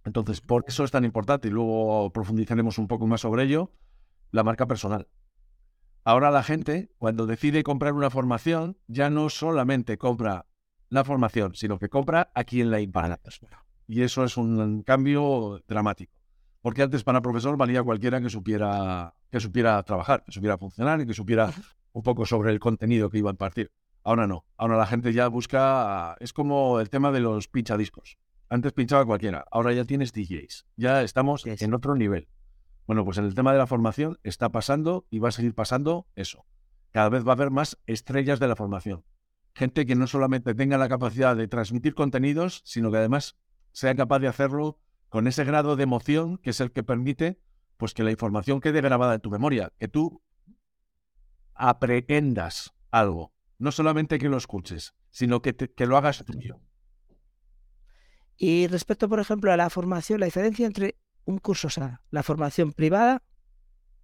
Entonces, 0.05 0.39
por 0.39 0.63
eso 0.67 0.83
es 0.83 0.91
tan 0.91 1.03
importante, 1.03 1.47
y 1.47 1.51
luego 1.51 2.11
profundizaremos 2.13 2.77
un 2.77 2.87
poco 2.87 3.07
más 3.07 3.21
sobre 3.21 3.43
ello, 3.43 3.71
la 4.31 4.43
marca 4.43 4.67
personal. 4.67 5.07
Ahora 6.07 6.29
la 6.29 6.43
gente, 6.43 6.91
cuando 6.99 7.25
decide 7.25 7.63
comprar 7.63 7.93
una 7.93 8.11
formación, 8.11 8.77
ya 8.87 9.09
no 9.09 9.29
solamente 9.29 9.97
compra 9.97 10.45
la 10.89 11.03
formación, 11.03 11.55
sino 11.55 11.79
que 11.79 11.89
compra 11.89 12.31
a 12.35 12.43
quien 12.43 12.69
la 12.69 12.79
impara. 12.79 13.19
Y 13.87 14.03
eso 14.03 14.23
es 14.23 14.37
un 14.37 14.83
cambio 14.83 15.63
dramático. 15.67 16.13
Porque 16.61 16.83
antes 16.83 17.03
para 17.03 17.21
profesor 17.21 17.57
valía 17.57 17.81
cualquiera 17.81 18.21
que 18.21 18.29
supiera, 18.29 19.15
que 19.31 19.39
supiera 19.39 19.81
trabajar, 19.81 20.23
que 20.23 20.31
supiera 20.31 20.59
funcionar 20.59 21.01
y 21.01 21.07
que 21.07 21.15
supiera 21.15 21.51
un 21.91 22.03
poco 22.03 22.27
sobre 22.27 22.51
el 22.51 22.59
contenido 22.59 23.09
que 23.09 23.17
iba 23.17 23.31
a 23.31 23.33
impartir. 23.33 23.71
Ahora 24.03 24.27
no. 24.27 24.45
Ahora 24.57 24.77
la 24.77 24.85
gente 24.85 25.11
ya 25.11 25.27
busca. 25.27 26.15
Es 26.19 26.33
como 26.33 26.79
el 26.79 26.91
tema 26.91 27.11
de 27.11 27.19
los 27.19 27.47
pinchadiscos. 27.47 28.19
Antes 28.47 28.73
pinchaba 28.73 29.05
cualquiera. 29.05 29.43
Ahora 29.51 29.73
ya 29.73 29.85
tienes 29.85 30.13
DJs. 30.13 30.67
Ya 30.77 31.01
estamos 31.01 31.47
en 31.47 31.73
otro 31.73 31.95
nivel. 31.95 32.27
Bueno, 32.87 33.03
pues 33.03 33.17
en 33.17 33.25
el 33.25 33.35
tema 33.35 33.51
de 33.51 33.57
la 33.57 33.67
formación 33.67 34.19
está 34.23 34.49
pasando 34.49 35.07
y 35.09 35.19
va 35.19 35.29
a 35.29 35.31
seguir 35.31 35.55
pasando 35.55 36.07
eso. 36.15 36.45
Cada 36.91 37.09
vez 37.09 37.25
va 37.25 37.31
a 37.31 37.35
haber 37.35 37.51
más 37.51 37.79
estrellas 37.87 38.39
de 38.39 38.47
la 38.47 38.55
formación. 38.55 39.03
Gente 39.53 39.85
que 39.85 39.95
no 39.95 40.07
solamente 40.07 40.53
tenga 40.53 40.77
la 40.77 40.89
capacidad 40.89 41.35
de 41.35 41.47
transmitir 41.47 41.95
contenidos, 41.95 42.61
sino 42.65 42.91
que 42.91 42.97
además 42.97 43.37
sea 43.71 43.95
capaz 43.95 44.19
de 44.19 44.27
hacerlo 44.27 44.79
con 45.09 45.27
ese 45.27 45.43
grado 45.43 45.75
de 45.75 45.83
emoción 45.83 46.37
que 46.37 46.51
es 46.51 46.61
el 46.61 46.71
que 46.71 46.83
permite 46.83 47.39
pues 47.77 47.93
que 47.93 48.03
la 48.03 48.11
información 48.11 48.61
quede 48.61 48.81
grabada 48.81 49.15
en 49.15 49.21
tu 49.21 49.29
memoria, 49.29 49.73
que 49.77 49.87
tú 49.87 50.21
aprehendas 51.53 52.73
algo. 52.91 53.33
No 53.57 53.71
solamente 53.71 54.19
que 54.19 54.29
lo 54.29 54.37
escuches, 54.37 54.93
sino 55.09 55.41
que, 55.41 55.55
que 55.55 55.85
lo 55.85 55.97
hagas 55.97 56.23
tuyo. 56.25 56.59
Y 58.37 58.67
respecto, 58.67 59.07
por 59.07 59.19
ejemplo, 59.19 59.51
a 59.51 59.57
la 59.57 59.69
formación, 59.69 60.19
la 60.19 60.25
diferencia 60.25 60.65
entre 60.65 60.97
un 61.25 61.39
curso, 61.39 61.69
sea, 61.69 62.01
la 62.11 62.23
formación 62.23 62.71
privada, 62.71 63.23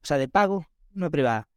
o 0.03 0.05
sea, 0.05 0.17
de 0.17 0.27
pago, 0.27 0.67
no 0.93 1.09
privada. 1.09 1.47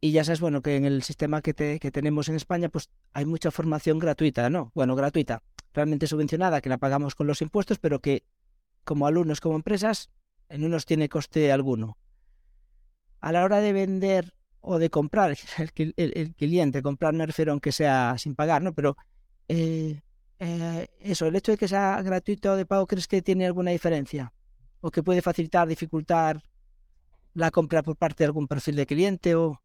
Y 0.00 0.12
ya 0.12 0.24
sabes, 0.24 0.40
bueno, 0.40 0.62
que 0.62 0.76
en 0.76 0.84
el 0.84 1.02
sistema 1.02 1.42
que, 1.42 1.54
que 1.54 1.90
tenemos 1.90 2.28
en 2.28 2.34
España, 2.34 2.68
pues 2.68 2.90
hay 3.12 3.24
mucha 3.24 3.50
formación 3.50 3.98
gratuita, 3.98 4.50
¿no? 4.50 4.72
Bueno, 4.74 4.96
gratuita, 4.96 5.42
realmente 5.72 6.06
subvencionada, 6.06 6.60
que 6.60 6.68
la 6.68 6.78
pagamos 6.78 7.14
con 7.14 7.26
los 7.26 7.40
impuestos, 7.40 7.78
pero 7.78 8.00
que 8.00 8.24
como 8.84 9.06
alumnos, 9.06 9.40
como 9.40 9.56
empresas, 9.56 10.10
en 10.48 10.64
unos 10.64 10.86
tiene 10.86 11.08
coste 11.08 11.52
alguno. 11.52 11.96
A 13.20 13.32
la 13.32 13.44
hora 13.44 13.60
de 13.60 13.72
vender 13.72 14.34
o 14.60 14.78
de 14.78 14.90
comprar, 14.90 15.36
el, 15.96 16.34
cliente, 16.34 16.82
comprar 16.82 17.14
me 17.14 17.26
refiero 17.26 17.52
aunque 17.52 17.72
sea 17.72 18.16
sin 18.18 18.34
pagar, 18.34 18.62
¿no? 18.62 18.74
Pero 18.74 18.96
eh, 19.48 20.00
eh, 20.38 20.88
eso, 21.00 21.26
el 21.26 21.36
hecho 21.36 21.52
de 21.52 21.58
que 21.58 21.68
sea 21.68 22.00
gratuito 22.02 22.52
o 22.52 22.56
de 22.56 22.66
pago, 22.66 22.86
¿crees 22.86 23.06
que 23.06 23.22
tiene 23.22 23.46
alguna 23.46 23.70
diferencia? 23.70 24.32
¿O 24.82 24.90
que 24.90 25.02
puede 25.02 25.22
facilitar, 25.22 25.66
dificultar 25.66 26.42
la 27.32 27.50
compra 27.50 27.82
por 27.82 27.96
parte 27.96 28.24
de 28.24 28.26
algún 28.26 28.46
perfil 28.46 28.76
de 28.76 28.86
cliente 28.86 29.34
o...? 29.34 29.62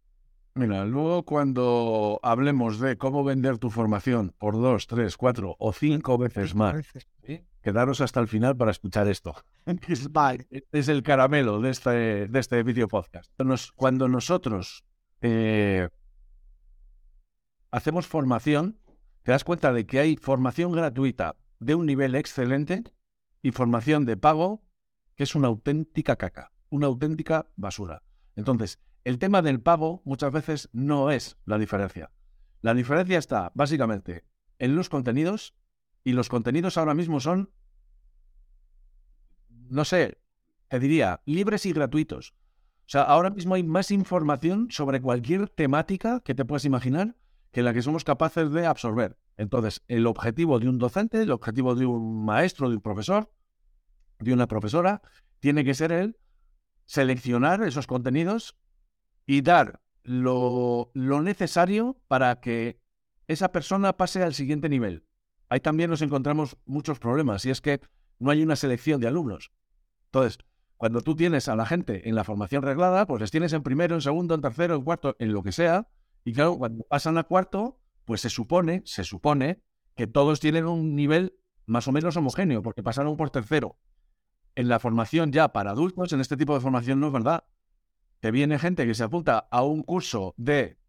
Mira, 0.54 0.86
luego 0.86 1.24
cuando 1.24 2.20
hablemos 2.24 2.80
de 2.80 2.98
cómo 2.98 3.24
vender 3.24 3.58
tu 3.58 3.70
formación 3.70 4.34
por 4.40 4.56
dos, 4.56 4.88
tres, 4.88 5.18
cuatro 5.18 5.56
o 5.60 5.74
cinco 5.74 6.18
veces 6.18 6.56
más, 6.56 6.78
quedaros 7.62 8.02
hasta 8.02 8.20
el 8.20 8.28
final 8.28 8.56
para 8.56 8.72
escuchar 8.72 9.08
esto. 9.08 9.36
es 10.72 10.88
el 10.88 11.04
caramelo 11.04 11.62
de 11.62 11.70
este, 11.70 12.28
de 12.28 12.40
este 12.40 12.64
video 12.64 12.88
podcast. 12.88 13.32
Cuando 13.76 14.08
nosotros 14.08 14.84
eh, 15.22 15.90
hacemos 17.70 18.08
formación, 18.08 18.80
te 19.24 19.34
das 19.34 19.44
cuenta 19.44 19.74
de 19.74 19.86
que 19.86 20.00
hay 20.00 20.16
formación 20.16 20.72
gratuita 20.72 21.36
de 21.60 21.76
un 21.76 21.86
nivel 21.86 22.16
excelente 22.16 22.84
y 23.42 23.52
formación 23.52 24.06
de 24.06 24.18
pago 24.18 24.64
que 25.18 25.24
es 25.24 25.36
una 25.36 25.50
auténtica 25.50 26.16
caca, 26.16 26.54
una 26.70 26.88
auténtica 26.88 27.48
basura. 27.58 28.04
Entonces, 28.36 28.80
el 29.04 29.20
tema 29.20 29.42
del 29.42 29.60
pago 29.60 30.02
muchas 30.06 30.32
veces 30.32 30.70
no 30.72 31.12
es 31.12 31.38
la 31.46 31.58
diferencia. 31.58 32.12
La 32.62 32.74
diferencia 32.74 33.18
está 33.18 33.52
básicamente 33.56 34.24
en 34.60 34.76
los 34.76 34.90
contenidos 34.90 35.56
y 36.04 36.14
los 36.14 36.30
contenidos 36.30 36.78
ahora 36.78 36.94
mismo 36.94 37.20
son, 37.20 37.52
no 39.50 39.84
sé, 39.86 40.20
te 40.70 40.80
diría, 40.80 41.22
libres 41.26 41.66
y 41.66 41.74
gratuitos. 41.74 42.34
O 42.86 42.90
sea, 42.90 43.02
ahora 43.02 43.32
mismo 43.32 43.56
hay 43.56 43.64
más 43.64 43.92
información 43.92 44.68
sobre 44.70 45.02
cualquier 45.02 45.50
temática 45.50 46.22
que 46.22 46.36
te 46.36 46.46
puedas 46.46 46.66
imaginar 46.66 47.16
que 47.52 47.64
la 47.64 47.74
que 47.74 47.82
somos 47.82 48.04
capaces 48.04 48.52
de 48.52 48.66
absorber. 48.66 49.18
Entonces, 49.36 49.84
el 49.88 50.06
objetivo 50.06 50.60
de 50.60 50.70
un 50.70 50.78
docente, 50.78 51.22
el 51.22 51.32
objetivo 51.32 51.76
de 51.76 51.86
un 51.86 52.24
maestro, 52.24 52.70
de 52.70 52.76
un 52.76 52.82
profesor, 52.82 53.32
de 54.20 54.34
una 54.34 54.48
profesora, 54.48 55.02
tiene 55.40 55.64
que 55.64 55.74
ser 55.74 55.92
el 55.92 56.18
seleccionar 56.86 57.64
esos 57.64 57.88
contenidos 57.88 58.58
y 59.26 59.42
dar 59.42 59.82
lo, 60.04 60.92
lo 60.94 61.22
necesario 61.22 61.98
para 62.08 62.40
que 62.40 62.80
esa 63.28 63.52
persona 63.52 63.94
pase 63.94 64.24
al 64.24 64.34
siguiente 64.34 64.70
nivel. 64.70 65.06
Ahí 65.50 65.60
también 65.60 65.90
nos 65.90 66.02
encontramos 66.02 66.58
muchos 66.66 67.00
problemas 67.00 67.46
y 67.46 67.50
es 67.50 67.62
que 67.62 67.82
no 68.20 68.32
hay 68.32 68.42
una 68.42 68.56
selección 68.56 69.00
de 69.00 69.08
alumnos. 69.08 69.52
Entonces, 70.06 70.40
cuando 70.78 71.02
tú 71.02 71.16
tienes 71.16 71.48
a 71.48 71.56
la 71.56 71.66
gente 71.66 72.08
en 72.08 72.16
la 72.16 72.24
formación 72.24 72.62
reglada, 72.62 73.06
pues 73.06 73.22
les 73.22 73.32
tienes 73.32 73.52
en 73.54 73.64
primero, 73.64 73.96
en 73.96 74.02
segundo, 74.02 74.36
en 74.36 74.42
tercero, 74.42 74.76
en 74.76 74.84
cuarto, 74.84 75.16
en 75.20 75.34
lo 75.34 75.44
que 75.44 75.52
sea. 75.52 75.88
Y 76.24 76.34
claro, 76.34 76.58
cuando 76.58 76.84
pasan 76.84 77.18
a 77.18 77.24
cuarto, 77.24 77.80
pues 78.06 78.22
se 78.22 78.30
supone, 78.30 78.84
se 78.86 79.04
supone 79.04 79.62
que 79.96 80.08
todos 80.08 80.40
tienen 80.40 80.66
un 80.66 80.96
nivel 80.96 81.36
más 81.66 81.88
o 81.88 81.92
menos 81.92 82.16
homogéneo, 82.16 82.62
porque 82.62 82.84
pasaron 82.84 83.18
por 83.18 83.30
tercero. 83.30 83.78
En 84.58 84.70
la 84.70 84.80
formación 84.80 85.32
ya 85.32 85.54
para 85.54 85.70
adultos, 85.70 86.12
en 86.14 86.20
este 86.20 86.36
tipo 86.36 86.56
de 86.56 86.62
formación 86.62 87.00
no 87.00 87.08
es 87.08 87.14
verdad. 87.14 87.44
Que 88.20 88.32
viene 88.32 88.58
gente 88.58 88.88
que 88.88 88.96
se 88.96 89.04
apunta 89.04 89.48
a 89.52 89.62
un 89.62 89.84
curso 89.84 90.34
de 90.36 90.80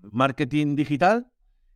marketing 0.00 0.76
digital 0.76 1.32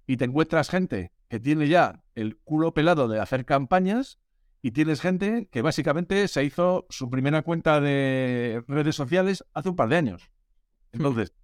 y 0.07 0.17
te 0.17 0.27
encuentras 0.27 0.71
gente 0.71 1.11
que 1.27 1.41
tiene 1.41 1.67
ya 1.67 2.05
el 2.15 2.37
culo 2.37 2.73
pelado 2.73 3.09
de 3.09 3.19
hacer 3.19 3.45
campañas 3.45 4.21
y 4.63 4.71
tienes 4.71 5.01
gente 5.01 5.49
que 5.51 5.61
básicamente 5.61 6.29
se 6.29 6.45
hizo 6.45 6.87
su 6.89 7.11
primera 7.11 7.43
cuenta 7.43 7.81
de 7.81 8.63
redes 8.69 8.95
sociales 8.95 9.45
hace 9.55 9.71
un 9.71 9.75
par 9.75 9.89
de 9.89 9.97
años. 9.97 10.31
Hmm. 10.93 10.99
Entonces, 10.99 11.35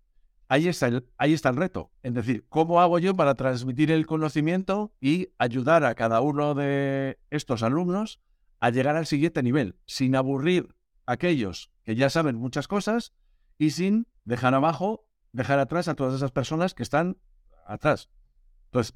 ahí 0.47 0.68
está 0.68 0.87
el, 0.87 1.09
ahí 1.16 1.33
está 1.33 1.49
el 1.49 1.57
reto. 1.57 1.90
Es 2.05 2.14
decir, 2.14 2.47
¿cómo 2.49 2.81
hago 2.81 3.01
yo 3.01 3.16
para 3.16 3.35
transmitir 3.35 3.90
el 3.90 4.07
conocimiento 4.07 4.92
y 5.01 5.31
ayudar 5.37 5.83
a 5.83 5.97
cada 5.97 6.21
uno 6.21 6.55
de 6.55 7.18
estos 7.31 7.64
alumnos 7.64 8.21
a 8.61 8.71
llegar 8.71 8.97
al 8.97 9.07
siguiente 9.07 9.42
nivel, 9.42 9.77
sin 9.87 10.16
aburrir 10.16 10.75
a 11.07 11.12
aquellos 11.12 11.71
que 11.85 11.97
ya 11.97 12.11
saben 12.11 12.37
muchas 12.37 12.68
cosas 12.68 13.12
y 13.57 13.71
sin 13.71 14.07
dejar 14.25 14.55
abajo, 14.55 15.07
dejar 15.33 15.59
atrás 15.59 15.88
a 15.88 15.94
todas 15.94 16.14
esas 16.14 16.33
personas 16.33 16.75
que 16.75 16.83
están 16.83 17.18
atrás. 17.66 18.09
Entonces, 18.66 18.94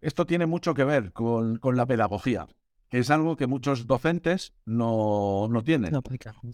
esto 0.00 0.26
tiene 0.26 0.46
mucho 0.46 0.74
que 0.74 0.84
ver 0.84 1.12
con, 1.12 1.56
con 1.58 1.76
la 1.76 1.86
pedagogía, 1.86 2.46
que 2.88 2.98
es 2.98 3.10
algo 3.10 3.36
que 3.36 3.46
muchos 3.46 3.86
docentes 3.86 4.54
no, 4.64 5.48
no 5.50 5.62
tienen. 5.62 5.92
No. 5.92 6.02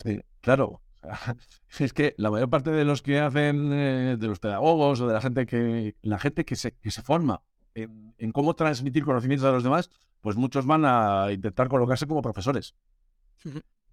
Sí, 0.02 0.20
claro. 0.40 0.80
Es 1.78 1.92
que 1.92 2.14
la 2.16 2.30
mayor 2.30 2.48
parte 2.48 2.70
de 2.70 2.84
los 2.84 3.02
que 3.02 3.18
hacen, 3.18 3.72
eh, 3.72 4.16
de 4.18 4.26
los 4.26 4.38
pedagogos 4.38 5.00
o 5.00 5.08
de 5.08 5.12
la 5.12 5.20
gente 5.20 5.44
que, 5.44 5.96
la 6.02 6.18
gente 6.18 6.44
que 6.44 6.56
se, 6.56 6.72
que 6.72 6.90
se 6.90 7.02
forma 7.02 7.42
en, 7.74 8.14
en 8.16 8.32
cómo 8.32 8.54
transmitir 8.54 9.04
conocimientos 9.04 9.46
a 9.46 9.52
los 9.52 9.64
demás, 9.64 9.90
pues 10.24 10.38
muchos 10.38 10.64
van 10.64 10.86
a 10.86 11.26
intentar 11.32 11.68
colocarse 11.68 12.06
como 12.06 12.22
profesores. 12.22 12.74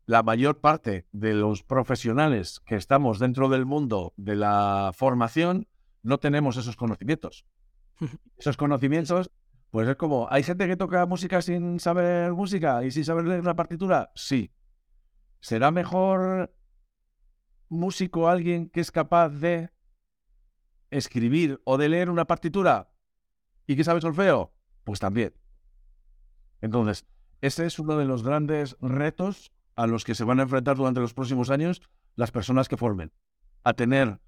La 0.06 0.24
mayor 0.24 0.62
parte 0.62 1.06
de 1.12 1.34
los 1.34 1.62
profesionales 1.62 2.62
que 2.66 2.76
estamos 2.76 3.20
dentro 3.20 3.50
del 3.50 3.66
mundo 3.66 4.14
de 4.16 4.38
la 4.38 4.92
formación 4.96 5.68
no 6.04 6.20
tenemos 6.20 6.56
esos 6.56 6.78
conocimientos. 6.78 7.46
Esos 8.38 8.56
conocimientos, 8.56 9.30
pues 9.72 9.90
es 9.90 9.98
como, 9.98 10.30
¿hay 10.32 10.44
gente 10.44 10.70
que 10.70 10.78
toca 10.78 11.06
música 11.06 11.42
sin 11.42 11.82
saber 11.82 12.32
música 12.32 12.82
y 12.86 12.92
sin 12.92 13.04
saber 13.04 13.26
leer 13.26 13.44
la 13.44 13.58
partitura? 13.58 14.10
Sí. 14.16 14.54
¿Será 15.42 15.70
mejor 15.70 16.56
músico 17.68 18.30
alguien 18.30 18.70
que 18.70 18.80
es 18.80 18.90
capaz 18.90 19.28
de 19.28 19.70
escribir 20.92 21.60
o 21.66 21.78
de 21.78 21.90
leer 21.90 22.10
una 22.10 22.24
partitura 22.24 22.94
y 23.68 23.76
que 23.76 23.84
sabe 23.84 24.00
solfeo? 24.00 24.54
Pues 24.86 25.02
también. 25.02 25.34
Entonces, 26.62 27.06
ese 27.42 27.66
es 27.66 27.80
uno 27.80 27.98
de 27.98 28.06
los 28.06 28.24
grandes 28.24 28.78
retos 28.82 29.52
a 29.76 29.88
los 29.88 30.04
que 30.04 30.16
se 30.16 30.24
van 30.24 30.40
a 30.40 30.44
enfrentar 30.44 30.78
durante 30.78 31.00
los 31.00 31.14
próximos 31.14 31.50
años 31.50 31.82
las 32.16 32.32
personas 32.32 32.70
que 32.70 32.78
formen. 32.78 33.12
A 33.64 33.74
tener 33.74 34.20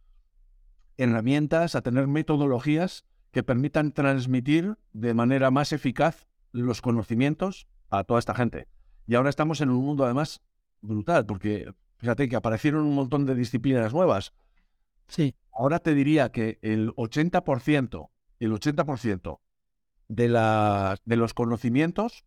herramientas, 0.97 1.75
a 1.75 1.81
tener 1.81 2.07
metodologías 2.07 3.05
que 3.31 3.43
permitan 3.43 3.91
transmitir 3.91 4.77
de 4.93 5.13
manera 5.13 5.51
más 5.51 5.73
eficaz 5.73 6.27
los 6.51 6.81
conocimientos 6.81 7.67
a 7.89 8.03
toda 8.03 8.19
esta 8.19 8.35
gente. 8.35 8.67
Y 9.07 9.15
ahora 9.15 9.29
estamos 9.29 9.61
en 9.61 9.69
un 9.69 9.83
mundo 9.83 10.05
además 10.05 10.41
brutal, 10.81 11.25
porque 11.25 11.73
fíjate 11.97 12.29
que 12.29 12.35
aparecieron 12.35 12.85
un 12.85 12.95
montón 12.95 13.25
de 13.25 13.35
disciplinas 13.35 13.93
nuevas. 13.93 14.33
Sí. 15.07 15.35
Ahora 15.51 15.79
te 15.79 15.93
diría 15.93 16.31
que 16.31 16.59
el 16.61 16.93
80%, 16.95 18.09
el 18.39 18.51
80% 18.51 19.39
de, 20.07 20.29
la- 20.29 20.97
de 21.05 21.15
los 21.15 21.33
conocimientos 21.33 22.25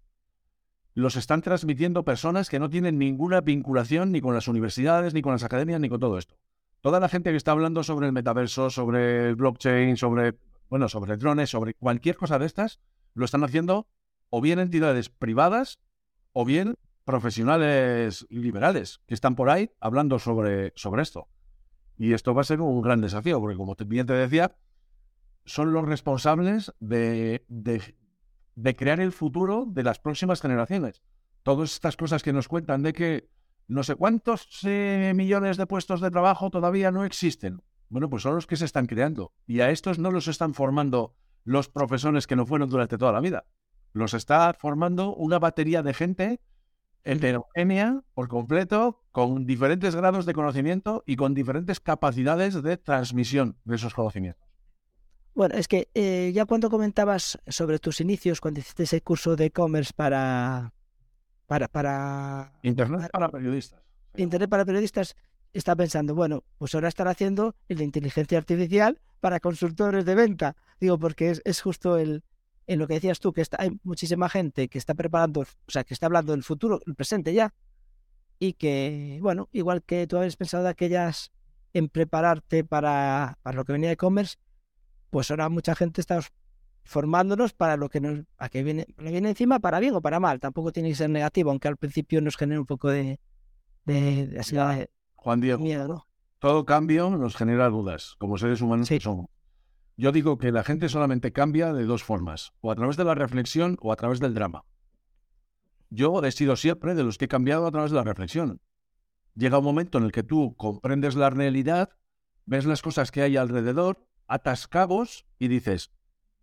los 0.95 1.17
están 1.17 1.43
transmitiendo 1.43 2.05
personas 2.05 2.49
que 2.49 2.59
no 2.59 2.71
tienen 2.71 2.99
ninguna 2.99 3.43
vinculación 3.43 4.13
ni 4.13 4.21
con 4.23 4.33
las 4.35 4.49
universidades, 4.49 5.13
ni 5.13 5.21
con 5.21 5.33
las 5.33 5.43
academias, 5.45 5.79
ni 5.79 5.91
con 5.91 6.01
todo 6.01 6.17
esto. 6.17 6.37
Toda 6.81 7.01
la 7.01 7.09
gente 7.09 7.31
que 7.31 7.37
está 7.37 7.53
hablando 7.53 7.83
sobre 7.83 8.07
el 8.07 8.13
metaverso, 8.13 8.71
sobre 8.71 9.29
el 9.29 9.37
blockchain, 9.37 9.97
sobre, 9.99 10.39
bueno, 10.71 10.89
sobre 10.89 11.17
drones, 11.19 11.51
sobre 11.51 11.75
cualquier 11.75 12.17
cosa 12.17 12.39
de 12.39 12.47
estas, 12.47 12.81
lo 13.13 13.27
están 13.27 13.45
haciendo 13.45 13.89
o 14.31 14.41
bien 14.41 14.59
entidades 14.59 15.11
privadas 15.11 15.81
o 16.33 16.45
bien 16.45 16.77
profesionales 17.05 18.27
liberales 18.31 19.01
que 19.07 19.15
están 19.15 19.37
por 19.37 19.51
ahí 19.51 19.71
hablando 19.81 20.19
sobre, 20.19 20.73
sobre 20.77 21.03
esto. 21.03 21.29
Y 21.99 22.13
esto 22.15 22.35
va 22.35 22.41
a 22.41 22.45
ser 22.45 22.61
un 22.61 22.81
gran 22.83 23.01
desafío, 23.01 23.41
porque 23.41 23.57
como 23.57 23.75
bien 23.87 24.07
te 24.07 24.13
decía, 24.15 24.57
son 25.47 25.73
los 25.73 25.85
responsables 25.87 26.75
de, 26.81 27.45
crear 28.77 29.01
el 29.01 29.13
futuro 29.13 29.65
de 29.67 29.83
las 29.83 29.99
próximas 29.99 30.41
generaciones. 30.41 31.03
Todas 31.43 31.73
estas 31.73 31.97
cosas 31.97 32.23
que 32.23 32.33
nos 32.33 32.49
cuentan 32.49 32.83
de 32.83 32.93
que 32.93 33.31
no 33.69 33.83
sé 33.83 33.95
cuántos 33.95 34.61
eh, 34.65 35.13
millones 35.15 35.57
de 35.57 35.67
puestos 35.67 36.01
de 36.01 36.11
trabajo 36.11 36.51
todavía 36.51 36.91
no 36.91 37.05
existen. 37.05 37.63
Bueno, 37.89 38.11
pues 38.11 38.23
son 38.23 38.35
los 38.35 38.47
que 38.47 38.57
se 38.57 38.65
están 38.65 38.87
creando. 38.87 39.33
Y 39.47 39.61
a 39.61 39.71
estos 39.71 39.99
no 39.99 40.11
los 40.11 40.29
están 40.29 40.55
formando 40.55 41.15
los 41.45 41.69
profesores 41.69 42.27
que 42.27 42.37
no 42.37 42.47
fueron 42.47 42.69
durante 42.69 42.99
toda 42.99 43.13
la 43.13 43.21
vida. 43.21 43.45
Los 43.93 44.13
está 44.15 44.53
formando 44.55 45.15
una 45.15 45.39
batería 45.39 45.83
de 45.83 45.95
gente 45.95 46.41
heterogénea 47.05 48.03
por 48.15 48.27
completo, 48.27 49.05
con 49.13 49.47
diferentes 49.47 49.95
grados 49.95 50.27
de 50.27 50.35
conocimiento 50.35 51.05
y 51.07 51.15
con 51.15 51.35
diferentes 51.35 51.79
capacidades 51.79 52.61
de 52.63 52.77
transmisión 52.77 53.57
de 53.65 53.77
esos 53.77 53.95
conocimientos. 53.95 54.46
Bueno, 55.37 55.55
es 55.55 55.69
que 55.69 55.91
eh, 55.93 56.33
ya 56.35 56.47
cuando 56.47 56.71
comentabas 56.71 57.39
sobre 57.47 57.79
tus 57.79 58.01
inicios, 58.01 58.41
cuando 58.41 58.61
hiciste 58.61 58.85
ese 58.85 59.03
curso 59.03 59.37
de 59.37 59.45
e-commerce 59.45 59.93
para, 59.95 60.73
para, 61.47 61.69
para 61.69 62.55
Internet 62.63 63.11
para 63.13 63.29
periodistas. 63.29 63.83
Internet 64.17 64.49
para 64.49 64.65
periodistas, 64.65 65.15
está 65.53 65.77
pensando, 65.77 66.15
bueno, 66.15 66.43
pues 66.57 66.75
ahora 66.75 66.89
estar 66.89 67.07
haciendo 67.07 67.55
el 67.69 67.77
de 67.77 67.85
inteligencia 67.85 68.39
artificial 68.39 68.99
para 69.21 69.39
consultores 69.39 70.07
de 70.07 70.15
venta. 70.15 70.57
Digo, 70.81 70.99
porque 70.99 71.33
es, 71.33 71.43
es 71.45 71.61
justo 71.61 71.99
el, 71.99 72.25
en 72.67 72.79
lo 72.79 72.89
que 72.89 72.95
decías 72.95 73.21
tú, 73.21 73.35
que 73.35 73.43
está, 73.43 73.59
hay 73.61 73.79
muchísima 73.85 74.31
gente 74.31 74.69
que 74.69 74.79
está 74.79 74.95
preparando, 74.95 75.43
o 75.43 75.71
sea, 75.71 75.85
que 75.85 75.93
está 75.93 76.07
hablando 76.07 76.33
del 76.33 76.45
futuro, 76.45 76.81
el 76.87 76.95
presente 76.95 77.35
ya, 77.35 77.53
y 78.39 78.55
que, 78.55 79.19
bueno, 79.21 79.51
igual 79.53 79.83
que 79.83 80.07
tú 80.07 80.17
habías 80.17 80.37
pensado 80.37 80.65
de 80.65 80.71
aquellas 80.71 81.31
en 81.75 81.91
prepararte 81.91 82.65
para, 82.65 83.39
para 83.43 83.57
lo 83.57 83.67
que 83.67 83.75
venía 83.75 83.91
de 83.91 83.95
e-commerce, 83.95 84.39
pues 85.11 85.31
ahora 85.31 85.49
mucha 85.49 85.75
gente 85.75 86.01
está 86.01 86.21
formándonos 86.85 87.53
para 87.53 87.77
lo 87.77 87.89
que 87.89 88.01
nos 88.01 88.21
a 88.39 88.49
que 88.49 88.63
viene, 88.63 88.87
le 88.99 89.11
viene 89.11 89.31
encima, 89.31 89.59
para 89.59 89.81
bien 89.81 89.95
o 89.95 90.01
para 90.01 90.21
mal. 90.21 90.39
Tampoco 90.41 90.73
tiene 90.73 90.89
que 90.91 90.95
ser 90.95 91.11
negativo, 91.11 91.51
aunque 91.51 91.69
al 91.69 91.77
principio 91.77 92.21
nos 92.21 92.37
genera 92.37 92.61
un 92.61 92.67
poco 92.67 92.89
de, 92.89 93.19
de, 93.85 94.27
de 94.29 94.89
Juan 95.15 95.41
Diego, 95.41 95.63
miedo, 95.63 95.89
¿no? 95.89 96.07
todo 96.39 96.65
cambio 96.65 97.11
nos 97.11 97.35
genera 97.37 97.69
dudas, 97.69 98.15
como 98.19 98.39
seres 98.39 98.61
humanos 98.61 98.87
Sí. 98.89 98.99
que 98.99 99.05
somos. 99.05 99.27
Yo 99.97 100.13
digo 100.13 100.39
que 100.39 100.53
la 100.53 100.63
gente 100.63 100.89
solamente 100.89 101.33
cambia 101.33 101.73
de 101.73 101.85
dos 101.87 102.05
formas, 102.05 102.53
o 102.61 102.71
a 102.71 102.75
través 102.77 102.97
de 102.97 103.05
la 103.05 103.15
reflexión 103.15 103.79
o 103.81 103.93
a 103.93 103.97
través 103.97 104.21
del 104.21 104.35
drama. 104.35 104.65
Yo 105.91 106.23
he 106.23 106.31
sido 106.33 106.57
siempre 106.57 106.95
de 106.95 107.03
los 107.05 107.17
que 107.19 107.25
he 107.25 107.29
cambiado 107.29 107.67
a 107.67 107.71
través 107.71 107.91
de 107.91 107.97
la 107.97 108.05
reflexión. 108.05 108.61
Llega 109.35 109.59
un 109.59 109.65
momento 109.65 109.99
en 109.99 110.05
el 110.05 110.13
que 110.13 110.23
tú 110.23 110.55
comprendes 110.57 111.15
la 111.15 111.31
realidad, 111.31 111.91
ves 112.45 112.65
las 112.67 112.83
cosas 112.83 113.11
que 113.11 113.23
hay 113.23 113.37
alrededor, 113.37 114.07
atas 114.27 114.69
cabos 114.69 115.27
y 115.39 115.49
dices, 115.49 115.91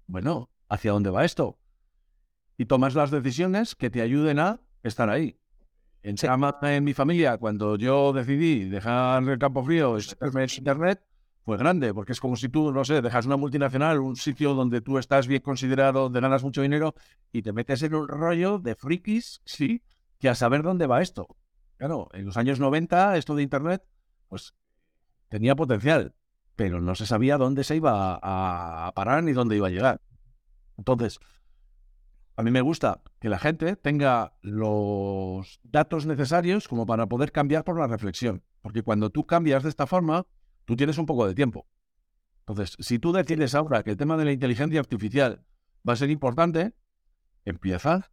bueno, 0.07 0.49
¿hacia 0.69 0.91
dónde 0.91 1.09
va 1.09 1.25
esto? 1.25 1.59
Y 2.57 2.65
tomas 2.65 2.95
las 2.95 3.11
decisiones 3.11 3.75
que 3.75 3.89
te 3.89 4.01
ayuden 4.01 4.39
a 4.39 4.61
estar 4.83 5.09
ahí. 5.09 5.39
En, 6.03 6.17
Sí. 6.17 6.27
En 6.63 6.83
mi 6.83 6.93
familia, 6.93 7.37
cuando 7.37 7.77
yo 7.77 8.11
decidí 8.11 8.65
dejar 8.65 9.23
el 9.23 9.39
campo 9.39 9.63
frío 9.63 9.97
y 9.97 10.57
internet, 10.57 11.01
fue 11.45 11.57
grande, 11.57 11.93
porque 11.93 12.13
es 12.13 12.19
como 12.19 12.35
si 12.35 12.49
tú, 12.49 12.71
no 12.71 12.85
sé, 12.85 13.01
dejas 13.01 13.25
una 13.25 13.37
multinacional, 13.37 13.99
un 13.99 14.15
sitio 14.15 14.53
donde 14.53 14.81
tú 14.81 14.97
estás 14.97 15.27
bien 15.27 15.41
considerado, 15.41 16.03
donde 16.03 16.21
ganas 16.21 16.43
mucho 16.43 16.61
dinero, 16.61 16.95
y 17.31 17.41
te 17.41 17.51
metes 17.51 17.83
en 17.83 17.95
un 17.95 18.07
rollo 18.07 18.59
de 18.59 18.75
frikis, 18.75 19.41
sí, 19.45 19.81
que 20.19 20.29
a 20.29 20.35
saber 20.35 20.63
dónde 20.63 20.87
va 20.87 21.01
esto. 21.01 21.35
Claro, 21.77 22.09
en 22.13 22.25
los 22.25 22.37
años 22.37 22.59
90, 22.59 23.17
esto 23.17 23.35
de 23.35 23.43
internet, 23.43 23.83
pues 24.29 24.53
tenía 25.27 25.55
potencial, 25.55 26.13
pero 26.55 26.81
no 26.81 26.95
se 26.95 27.05
sabía 27.05 27.37
dónde 27.37 27.63
se 27.63 27.75
iba 27.75 28.19
a, 28.21 28.87
a 28.87 28.91
parar 28.93 29.23
ni 29.23 29.33
dónde 29.33 29.57
iba 29.57 29.67
a 29.67 29.71
llegar. 29.71 30.01
Entonces, 30.77 31.19
a 32.35 32.43
mí 32.43 32.51
me 32.51 32.61
gusta 32.61 33.01
que 33.19 33.29
la 33.29 33.39
gente 33.39 33.75
tenga 33.75 34.33
los 34.41 35.59
datos 35.63 36.05
necesarios 36.05 36.67
como 36.67 36.85
para 36.85 37.07
poder 37.07 37.31
cambiar 37.31 37.63
por 37.63 37.79
la 37.79 37.87
reflexión. 37.87 38.43
Porque 38.61 38.81
cuando 38.81 39.09
tú 39.09 39.25
cambias 39.25 39.63
de 39.63 39.69
esta 39.69 39.87
forma, 39.87 40.25
tú 40.65 40.75
tienes 40.75 40.97
un 40.97 41.05
poco 41.05 41.27
de 41.27 41.35
tiempo. 41.35 41.67
Entonces, 42.39 42.75
si 42.79 42.99
tú 42.99 43.11
decides 43.11 43.55
ahora 43.55 43.83
que 43.83 43.91
el 43.91 43.97
tema 43.97 44.17
de 44.17 44.25
la 44.25 44.31
inteligencia 44.31 44.79
artificial 44.79 45.45
va 45.87 45.93
a 45.93 45.97
ser 45.97 46.09
importante, 46.09 46.73
empieza 47.45 48.11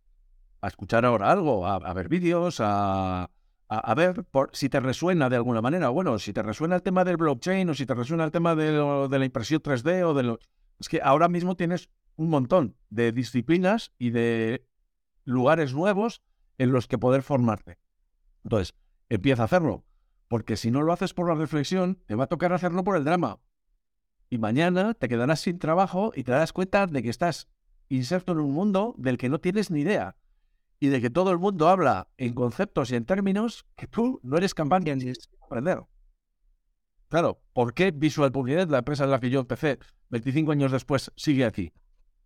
a 0.60 0.68
escuchar 0.68 1.04
ahora 1.04 1.30
algo, 1.30 1.66
a, 1.66 1.76
a 1.76 1.94
ver 1.94 2.08
vídeos, 2.08 2.58
a, 2.60 3.30
a- 3.78 3.94
ver 3.94 4.24
por, 4.24 4.50
si 4.52 4.68
te 4.68 4.80
resuena 4.80 5.28
de 5.28 5.36
alguna 5.36 5.62
manera. 5.62 5.88
Bueno, 5.90 6.18
si 6.18 6.32
te 6.32 6.42
resuena 6.42 6.76
el 6.76 6.82
tema 6.82 7.04
del 7.04 7.16
blockchain 7.16 7.68
o 7.70 7.74
si 7.74 7.86
te 7.86 7.94
resuena 7.94 8.24
el 8.24 8.30
tema 8.30 8.54
de, 8.54 8.72
lo- 8.72 9.08
de 9.08 9.18
la 9.18 9.24
impresión 9.24 9.60
3D 9.62 10.04
o 10.04 10.14
de 10.14 10.22
lo... 10.24 10.38
Es 10.78 10.88
que 10.88 11.00
ahora 11.02 11.28
mismo 11.28 11.56
tienes 11.56 11.90
un 12.16 12.28
montón 12.30 12.76
de 12.90 13.12
disciplinas 13.12 13.92
y 13.98 14.10
de 14.10 14.66
lugares 15.24 15.74
nuevos 15.74 16.22
en 16.58 16.72
los 16.72 16.86
que 16.88 16.98
poder 16.98 17.22
formarte. 17.22 17.78
Entonces, 18.44 18.74
empieza 19.08 19.42
a 19.42 19.44
hacerlo, 19.46 19.84
porque 20.28 20.56
si 20.56 20.70
no 20.70 20.82
lo 20.82 20.92
haces 20.92 21.14
por 21.14 21.28
la 21.28 21.34
reflexión, 21.34 22.02
te 22.06 22.14
va 22.14 22.24
a 22.24 22.28
tocar 22.28 22.52
hacerlo 22.52 22.84
por 22.84 22.96
el 22.96 23.04
drama. 23.04 23.40
Y 24.28 24.38
mañana 24.38 24.94
te 24.94 25.08
quedarás 25.08 25.40
sin 25.40 25.58
trabajo 25.58 26.12
y 26.14 26.24
te 26.24 26.32
darás 26.32 26.52
cuenta 26.52 26.86
de 26.86 27.02
que 27.02 27.10
estás 27.10 27.48
inserto 27.88 28.32
en 28.32 28.38
un 28.38 28.52
mundo 28.52 28.94
del 28.96 29.18
que 29.18 29.28
no 29.28 29.40
tienes 29.40 29.70
ni 29.70 29.80
idea. 29.80 30.16
Y 30.80 30.88
de 30.88 31.00
que 31.00 31.10
todo 31.10 31.30
el 31.30 31.38
mundo 31.38 31.68
habla 31.68 32.08
en 32.16 32.34
conceptos 32.34 32.90
y 32.90 32.96
en 32.96 33.04
términos 33.04 33.66
que 33.76 33.86
tú 33.86 34.18
no 34.22 34.38
eres 34.38 34.54
capaz 34.54 34.80
de 34.80 35.14
aprender. 35.44 35.82
Claro, 37.08 37.42
¿por 37.52 37.74
qué 37.74 37.90
Visual 37.90 38.32
Publicidad, 38.32 38.68
la 38.68 38.78
empresa 38.78 39.04
en 39.04 39.10
la 39.10 39.20
que 39.20 39.30
yo 39.30 39.40
empecé 39.40 39.78
25 40.08 40.52
años 40.52 40.72
después, 40.72 41.12
sigue 41.16 41.44
aquí? 41.44 41.72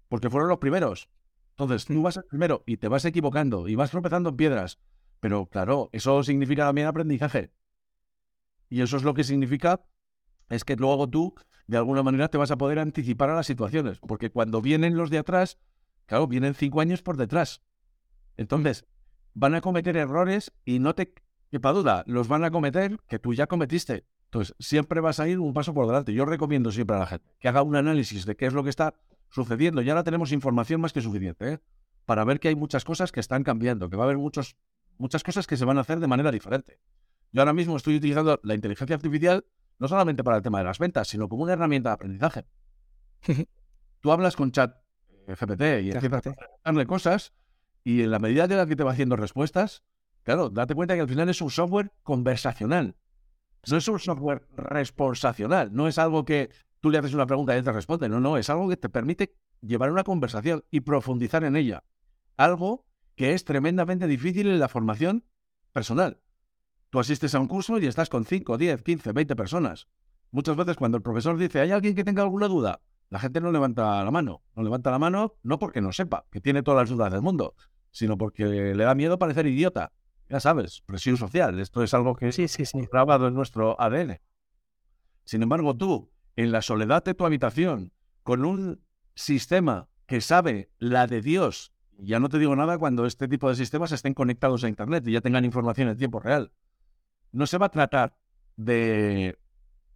Porque 0.08 0.30
fueron 0.30 0.48
los 0.48 0.58
primeros. 0.58 1.08
Entonces, 1.50 1.84
tú 1.84 2.02
vas 2.02 2.16
el 2.16 2.24
primero 2.24 2.62
y 2.66 2.76
te 2.76 2.88
vas 2.88 3.04
equivocando 3.04 3.66
y 3.66 3.74
vas 3.74 3.90
tropezando 3.90 4.30
en 4.30 4.36
piedras. 4.36 4.78
Pero 5.20 5.46
claro, 5.46 5.88
eso 5.92 6.22
significa 6.22 6.66
también 6.66 6.86
aprendizaje. 6.86 7.50
Y 8.68 8.82
eso 8.82 8.96
es 8.96 9.04
lo 9.04 9.14
que 9.14 9.24
significa 9.24 9.84
es 10.50 10.64
que 10.64 10.76
luego 10.76 11.08
tú, 11.08 11.34
de 11.66 11.78
alguna 11.78 12.02
manera, 12.02 12.28
te 12.28 12.38
vas 12.38 12.50
a 12.50 12.58
poder 12.58 12.78
anticipar 12.78 13.30
a 13.30 13.34
las 13.34 13.46
situaciones. 13.46 13.98
Porque 14.00 14.30
cuando 14.30 14.60
vienen 14.60 14.96
los 14.96 15.10
de 15.10 15.18
atrás, 15.18 15.58
claro, 16.06 16.26
vienen 16.26 16.54
cinco 16.54 16.80
años 16.80 17.02
por 17.02 17.16
detrás. 17.16 17.62
Entonces, 18.36 18.86
van 19.34 19.54
a 19.54 19.60
cometer 19.60 19.96
errores 19.96 20.52
y 20.64 20.78
no 20.78 20.94
te 20.94 21.14
quepa 21.50 21.72
duda, 21.72 22.04
los 22.06 22.28
van 22.28 22.44
a 22.44 22.50
cometer 22.50 22.98
que 23.08 23.18
tú 23.18 23.34
ya 23.34 23.46
cometiste. 23.46 24.06
Entonces, 24.26 24.54
siempre 24.58 25.00
vas 25.00 25.20
a 25.20 25.28
ir 25.28 25.38
un 25.38 25.52
paso 25.52 25.72
por 25.74 25.86
delante. 25.86 26.12
Yo 26.12 26.24
recomiendo 26.24 26.72
siempre 26.72 26.96
a 26.96 27.00
la 27.00 27.06
gente 27.06 27.34
que 27.38 27.48
haga 27.48 27.62
un 27.62 27.76
análisis 27.76 28.26
de 28.26 28.36
qué 28.36 28.46
es 28.46 28.52
lo 28.52 28.64
que 28.64 28.70
está 28.70 28.94
sucediendo. 29.30 29.80
Ya 29.82 29.92
ahora 29.92 30.02
tenemos 30.02 30.32
información 30.32 30.80
más 30.80 30.92
que 30.92 31.00
suficiente 31.00 31.52
¿eh? 31.52 31.60
para 32.04 32.24
ver 32.24 32.40
que 32.40 32.48
hay 32.48 32.56
muchas 32.56 32.84
cosas 32.84 33.12
que 33.12 33.20
están 33.20 33.44
cambiando, 33.44 33.88
que 33.88 33.96
va 33.96 34.04
a 34.04 34.06
haber 34.06 34.18
muchos, 34.18 34.56
muchas 34.98 35.22
cosas 35.22 35.46
que 35.46 35.56
se 35.56 35.64
van 35.64 35.78
a 35.78 35.82
hacer 35.82 36.00
de 36.00 36.08
manera 36.08 36.32
diferente. 36.32 36.80
Yo 37.30 37.42
ahora 37.42 37.52
mismo 37.52 37.76
estoy 37.76 37.96
utilizando 37.96 38.40
la 38.42 38.54
inteligencia 38.54 38.96
artificial 38.96 39.44
no 39.78 39.88
solamente 39.88 40.22
para 40.22 40.36
el 40.36 40.42
tema 40.42 40.58
de 40.58 40.64
las 40.64 40.78
ventas, 40.78 41.08
sino 41.08 41.28
como 41.28 41.42
una 41.42 41.52
herramienta 41.52 41.90
de 41.90 41.94
aprendizaje. 41.94 42.46
Tú 44.00 44.12
hablas 44.12 44.36
con 44.36 44.52
chat 44.52 44.76
GPT 45.26 45.82
y 45.82 45.90
empiezas 45.90 46.26
a 46.26 46.34
darle 46.64 46.86
cosas 46.86 47.32
y 47.84 48.02
en 48.02 48.10
la 48.10 48.18
medida 48.18 48.48
de 48.48 48.56
la 48.56 48.66
que 48.66 48.76
te 48.76 48.82
va 48.82 48.92
haciendo 48.92 49.14
respuestas, 49.14 49.84
claro, 50.22 50.48
date 50.48 50.74
cuenta 50.74 50.94
que 50.94 51.02
al 51.02 51.08
final 51.08 51.28
es 51.28 51.40
un 51.42 51.50
software 51.50 51.92
conversacional. 52.02 52.96
No 53.70 53.76
es 53.76 53.88
un 53.88 53.98
software 53.98 54.46
responsacional, 54.56 55.72
no 55.72 55.86
es 55.86 55.98
algo 55.98 56.24
que 56.24 56.50
tú 56.80 56.90
le 56.90 56.98
haces 56.98 57.14
una 57.14 57.26
pregunta 57.26 57.54
y 57.54 57.58
él 57.58 57.64
te 57.64 57.72
responde, 57.72 58.08
no, 58.08 58.20
no, 58.20 58.36
es 58.36 58.50
algo 58.50 58.68
que 58.68 58.76
te 58.76 58.88
permite 58.88 59.36
llevar 59.60 59.90
una 59.90 60.04
conversación 60.04 60.64
y 60.70 60.80
profundizar 60.80 61.44
en 61.44 61.56
ella. 61.56 61.84
Algo 62.36 62.86
que 63.14 63.32
es 63.32 63.44
tremendamente 63.44 64.06
difícil 64.06 64.48
en 64.48 64.58
la 64.58 64.68
formación 64.68 65.24
personal. 65.72 66.20
Tú 66.90 67.00
asistes 67.00 67.34
a 67.34 67.40
un 67.40 67.48
curso 67.48 67.78
y 67.78 67.86
estás 67.86 68.08
con 68.08 68.24
5, 68.24 68.58
10, 68.58 68.82
15, 68.82 69.12
20 69.12 69.36
personas. 69.36 69.88
Muchas 70.30 70.56
veces 70.56 70.76
cuando 70.76 70.96
el 70.96 71.02
profesor 71.02 71.36
dice, 71.36 71.60
¿hay 71.60 71.70
alguien 71.70 71.94
que 71.94 72.04
tenga 72.04 72.22
alguna 72.22 72.48
duda? 72.48 72.80
La 73.08 73.18
gente 73.18 73.40
no 73.40 73.52
levanta 73.52 74.04
la 74.04 74.10
mano. 74.10 74.42
No 74.54 74.62
levanta 74.62 74.90
la 74.90 74.98
mano 74.98 75.34
no 75.42 75.58
porque 75.58 75.80
no 75.80 75.92
sepa, 75.92 76.26
que 76.30 76.40
tiene 76.40 76.62
todas 76.62 76.82
las 76.82 76.90
dudas 76.90 77.12
del 77.12 77.22
mundo, 77.22 77.54
sino 77.94 78.18
porque 78.18 78.44
le 78.44 78.84
da 78.84 78.94
miedo 78.96 79.20
parecer 79.20 79.46
idiota. 79.46 79.92
Ya 80.28 80.40
sabes, 80.40 80.82
presión 80.84 81.16
social. 81.16 81.60
Esto 81.60 81.82
es 81.84 81.94
algo 81.94 82.16
que 82.16 82.32
sí, 82.32 82.48
sí, 82.48 82.66
sí. 82.66 82.88
grabado 82.90 83.28
en 83.28 83.34
nuestro 83.34 83.80
ADN. 83.80 84.20
Sin 85.24 85.44
embargo, 85.44 85.76
tú, 85.76 86.10
en 86.34 86.50
la 86.50 86.60
soledad 86.60 87.04
de 87.04 87.14
tu 87.14 87.24
habitación, 87.24 87.92
con 88.24 88.44
un 88.44 88.82
sistema 89.14 89.88
que 90.06 90.20
sabe 90.20 90.72
la 90.78 91.06
de 91.06 91.20
Dios, 91.20 91.72
ya 91.96 92.18
no 92.18 92.28
te 92.28 92.40
digo 92.40 92.56
nada 92.56 92.78
cuando 92.78 93.06
este 93.06 93.28
tipo 93.28 93.48
de 93.48 93.54
sistemas 93.54 93.92
estén 93.92 94.12
conectados 94.12 94.64
a 94.64 94.68
Internet 94.68 95.06
y 95.06 95.12
ya 95.12 95.20
tengan 95.20 95.44
información 95.44 95.88
en 95.88 95.96
tiempo 95.96 96.18
real. 96.18 96.50
No 97.30 97.46
se 97.46 97.58
va 97.58 97.66
a 97.66 97.70
tratar 97.70 98.18
de, 98.56 99.38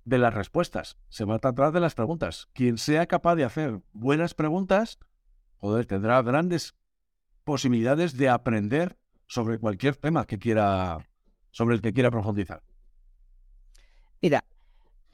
de 0.04 0.18
las 0.18 0.34
respuestas, 0.34 0.96
se 1.08 1.24
va 1.24 1.34
a 1.34 1.38
tratar 1.40 1.72
de 1.72 1.80
las 1.80 1.96
preguntas. 1.96 2.48
Quien 2.52 2.78
sea 2.78 3.06
capaz 3.06 3.34
de 3.34 3.44
hacer 3.44 3.80
buenas 3.92 4.34
preguntas, 4.34 5.00
joder, 5.56 5.86
tendrá 5.86 6.22
grandes 6.22 6.76
posibilidades 7.48 8.14
de 8.14 8.28
aprender 8.28 8.98
sobre 9.26 9.58
cualquier 9.58 9.96
tema 9.96 10.26
que 10.26 10.38
quiera, 10.38 11.08
sobre 11.50 11.76
el 11.76 11.80
que 11.80 11.94
quiera 11.94 12.10
profundizar. 12.10 12.62
Mira, 14.20 14.44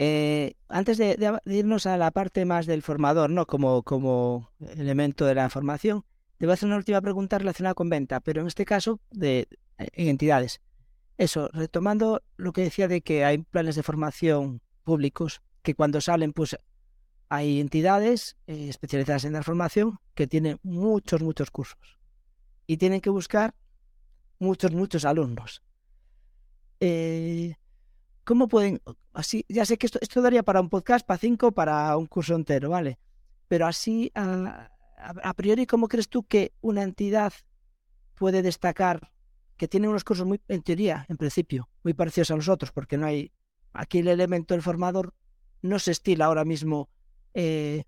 eh, 0.00 0.54
antes 0.68 0.98
de, 0.98 1.16
irnos 1.44 1.86
a 1.86 1.96
la 1.96 2.10
parte 2.10 2.44
más 2.44 2.66
del 2.66 2.82
formador, 2.82 3.30
¿no? 3.30 3.46
Como, 3.46 3.84
como 3.84 4.50
elemento 4.58 5.26
de 5.26 5.36
la 5.36 5.48
formación, 5.48 6.04
te 6.36 6.46
voy 6.46 6.50
a 6.50 6.54
hacer 6.54 6.66
una 6.66 6.76
última 6.76 7.00
pregunta 7.00 7.38
relacionada 7.38 7.74
con 7.74 7.88
venta, 7.88 8.18
pero 8.18 8.40
en 8.40 8.48
este 8.48 8.64
caso 8.64 8.98
de 9.12 9.46
eh, 9.78 9.86
entidades. 9.94 10.60
Eso, 11.16 11.48
retomando 11.52 12.20
lo 12.36 12.52
que 12.52 12.62
decía 12.62 12.88
de 12.88 13.00
que 13.02 13.24
hay 13.24 13.38
planes 13.38 13.76
de 13.76 13.84
formación 13.84 14.60
públicos 14.82 15.40
que 15.62 15.76
cuando 15.76 16.00
salen, 16.00 16.32
pues 16.32 16.58
hay 17.28 17.60
entidades 17.60 18.36
eh, 18.48 18.66
especializadas 18.70 19.24
en 19.24 19.34
la 19.34 19.44
formación 19.44 20.00
que 20.16 20.26
tienen 20.26 20.58
muchos, 20.64 21.22
muchos 21.22 21.52
cursos 21.52 22.03
y 22.66 22.76
tienen 22.76 23.00
que 23.00 23.10
buscar 23.10 23.54
muchos, 24.38 24.72
muchos 24.72 25.04
alumnos. 25.04 25.62
Eh, 26.80 27.54
¿Cómo 28.24 28.48
pueden, 28.48 28.80
así, 29.12 29.44
ya 29.48 29.66
sé 29.66 29.76
que 29.76 29.86
esto, 29.86 29.98
esto 30.00 30.22
daría 30.22 30.42
para 30.42 30.60
un 30.60 30.70
podcast, 30.70 31.06
para 31.06 31.18
cinco, 31.18 31.52
para 31.52 31.96
un 31.96 32.06
curso 32.06 32.34
entero, 32.34 32.70
¿vale? 32.70 32.98
Pero 33.48 33.66
así, 33.66 34.10
a, 34.14 35.34
priori, 35.36 35.66
¿cómo 35.66 35.88
crees 35.88 36.08
tú 36.08 36.24
que 36.24 36.52
una 36.62 36.82
entidad 36.82 37.32
puede 38.14 38.42
destacar 38.42 39.12
que 39.56 39.68
tiene 39.68 39.88
unos 39.88 40.04
cursos 40.04 40.26
muy, 40.26 40.40
en 40.48 40.62
teoría, 40.62 41.04
en 41.08 41.16
principio, 41.16 41.68
muy 41.82 41.94
parecidos 41.94 42.30
a 42.30 42.36
los 42.36 42.48
otros, 42.48 42.72
porque 42.72 42.96
no 42.96 43.06
hay, 43.06 43.32
aquí 43.72 43.98
el 43.98 44.08
elemento 44.08 44.54
del 44.54 44.62
formador 44.62 45.14
no 45.62 45.78
se 45.78 45.92
estila 45.92 46.26
ahora 46.26 46.44
mismo 46.44 46.88
eh, 47.34 47.84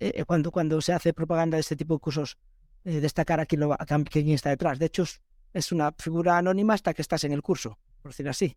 eh, 0.00 0.24
cuando, 0.24 0.50
cuando 0.50 0.80
se 0.80 0.92
hace 0.92 1.12
propaganda 1.12 1.56
de 1.56 1.60
este 1.60 1.76
tipo 1.76 1.94
de 1.94 2.00
cursos, 2.00 2.38
destacar 2.84 3.40
aquí 3.40 3.56
lo, 3.56 3.76
quién 4.10 4.28
está 4.30 4.50
detrás. 4.50 4.78
De 4.78 4.86
hecho, 4.86 5.04
es 5.52 5.72
una 5.72 5.92
figura 5.92 6.38
anónima 6.38 6.74
hasta 6.74 6.94
que 6.94 7.02
estás 7.02 7.24
en 7.24 7.32
el 7.32 7.42
curso, 7.42 7.78
por 8.02 8.12
decir 8.12 8.28
así. 8.28 8.56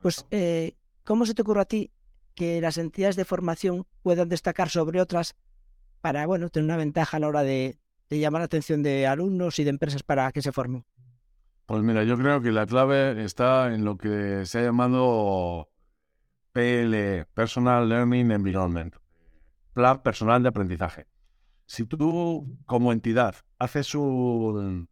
Pues, 0.00 0.26
eh, 0.30 0.76
¿cómo 1.04 1.26
se 1.26 1.34
te 1.34 1.42
ocurre 1.42 1.60
a 1.60 1.64
ti 1.66 1.90
que 2.34 2.60
las 2.60 2.78
entidades 2.78 3.16
de 3.16 3.24
formación 3.24 3.86
puedan 4.02 4.28
destacar 4.28 4.70
sobre 4.70 5.00
otras 5.00 5.36
para, 6.00 6.26
bueno, 6.26 6.48
tener 6.48 6.64
una 6.64 6.76
ventaja 6.76 7.16
a 7.16 7.20
la 7.20 7.28
hora 7.28 7.42
de, 7.42 7.78
llamar 8.08 8.40
la 8.40 8.46
atención 8.46 8.82
de 8.82 9.06
alumnos 9.06 9.58
y 9.58 9.64
de 9.64 9.70
empresas 9.70 10.02
para 10.02 10.32
que 10.32 10.42
se 10.42 10.52
formen? 10.52 10.84
Pues 11.66 11.82
mira, 11.82 12.02
yo 12.02 12.16
creo 12.16 12.40
que 12.40 12.50
la 12.50 12.66
clave 12.66 13.22
está 13.22 13.72
en 13.72 13.84
lo 13.84 13.96
que 13.96 14.44
se 14.46 14.58
ha 14.58 14.62
llamado 14.62 15.68
PL, 16.52 17.26
Personal 17.26 17.88
Learning 17.88 18.32
Environment, 18.32 18.96
Plan 19.72 20.02
Personal 20.02 20.42
de 20.42 20.48
Aprendizaje. 20.48 21.06
Si 21.70 21.84
tú 21.84 22.58
como 22.66 22.90
entidad 22.90 23.36
haces 23.60 23.94
un, 23.94 24.88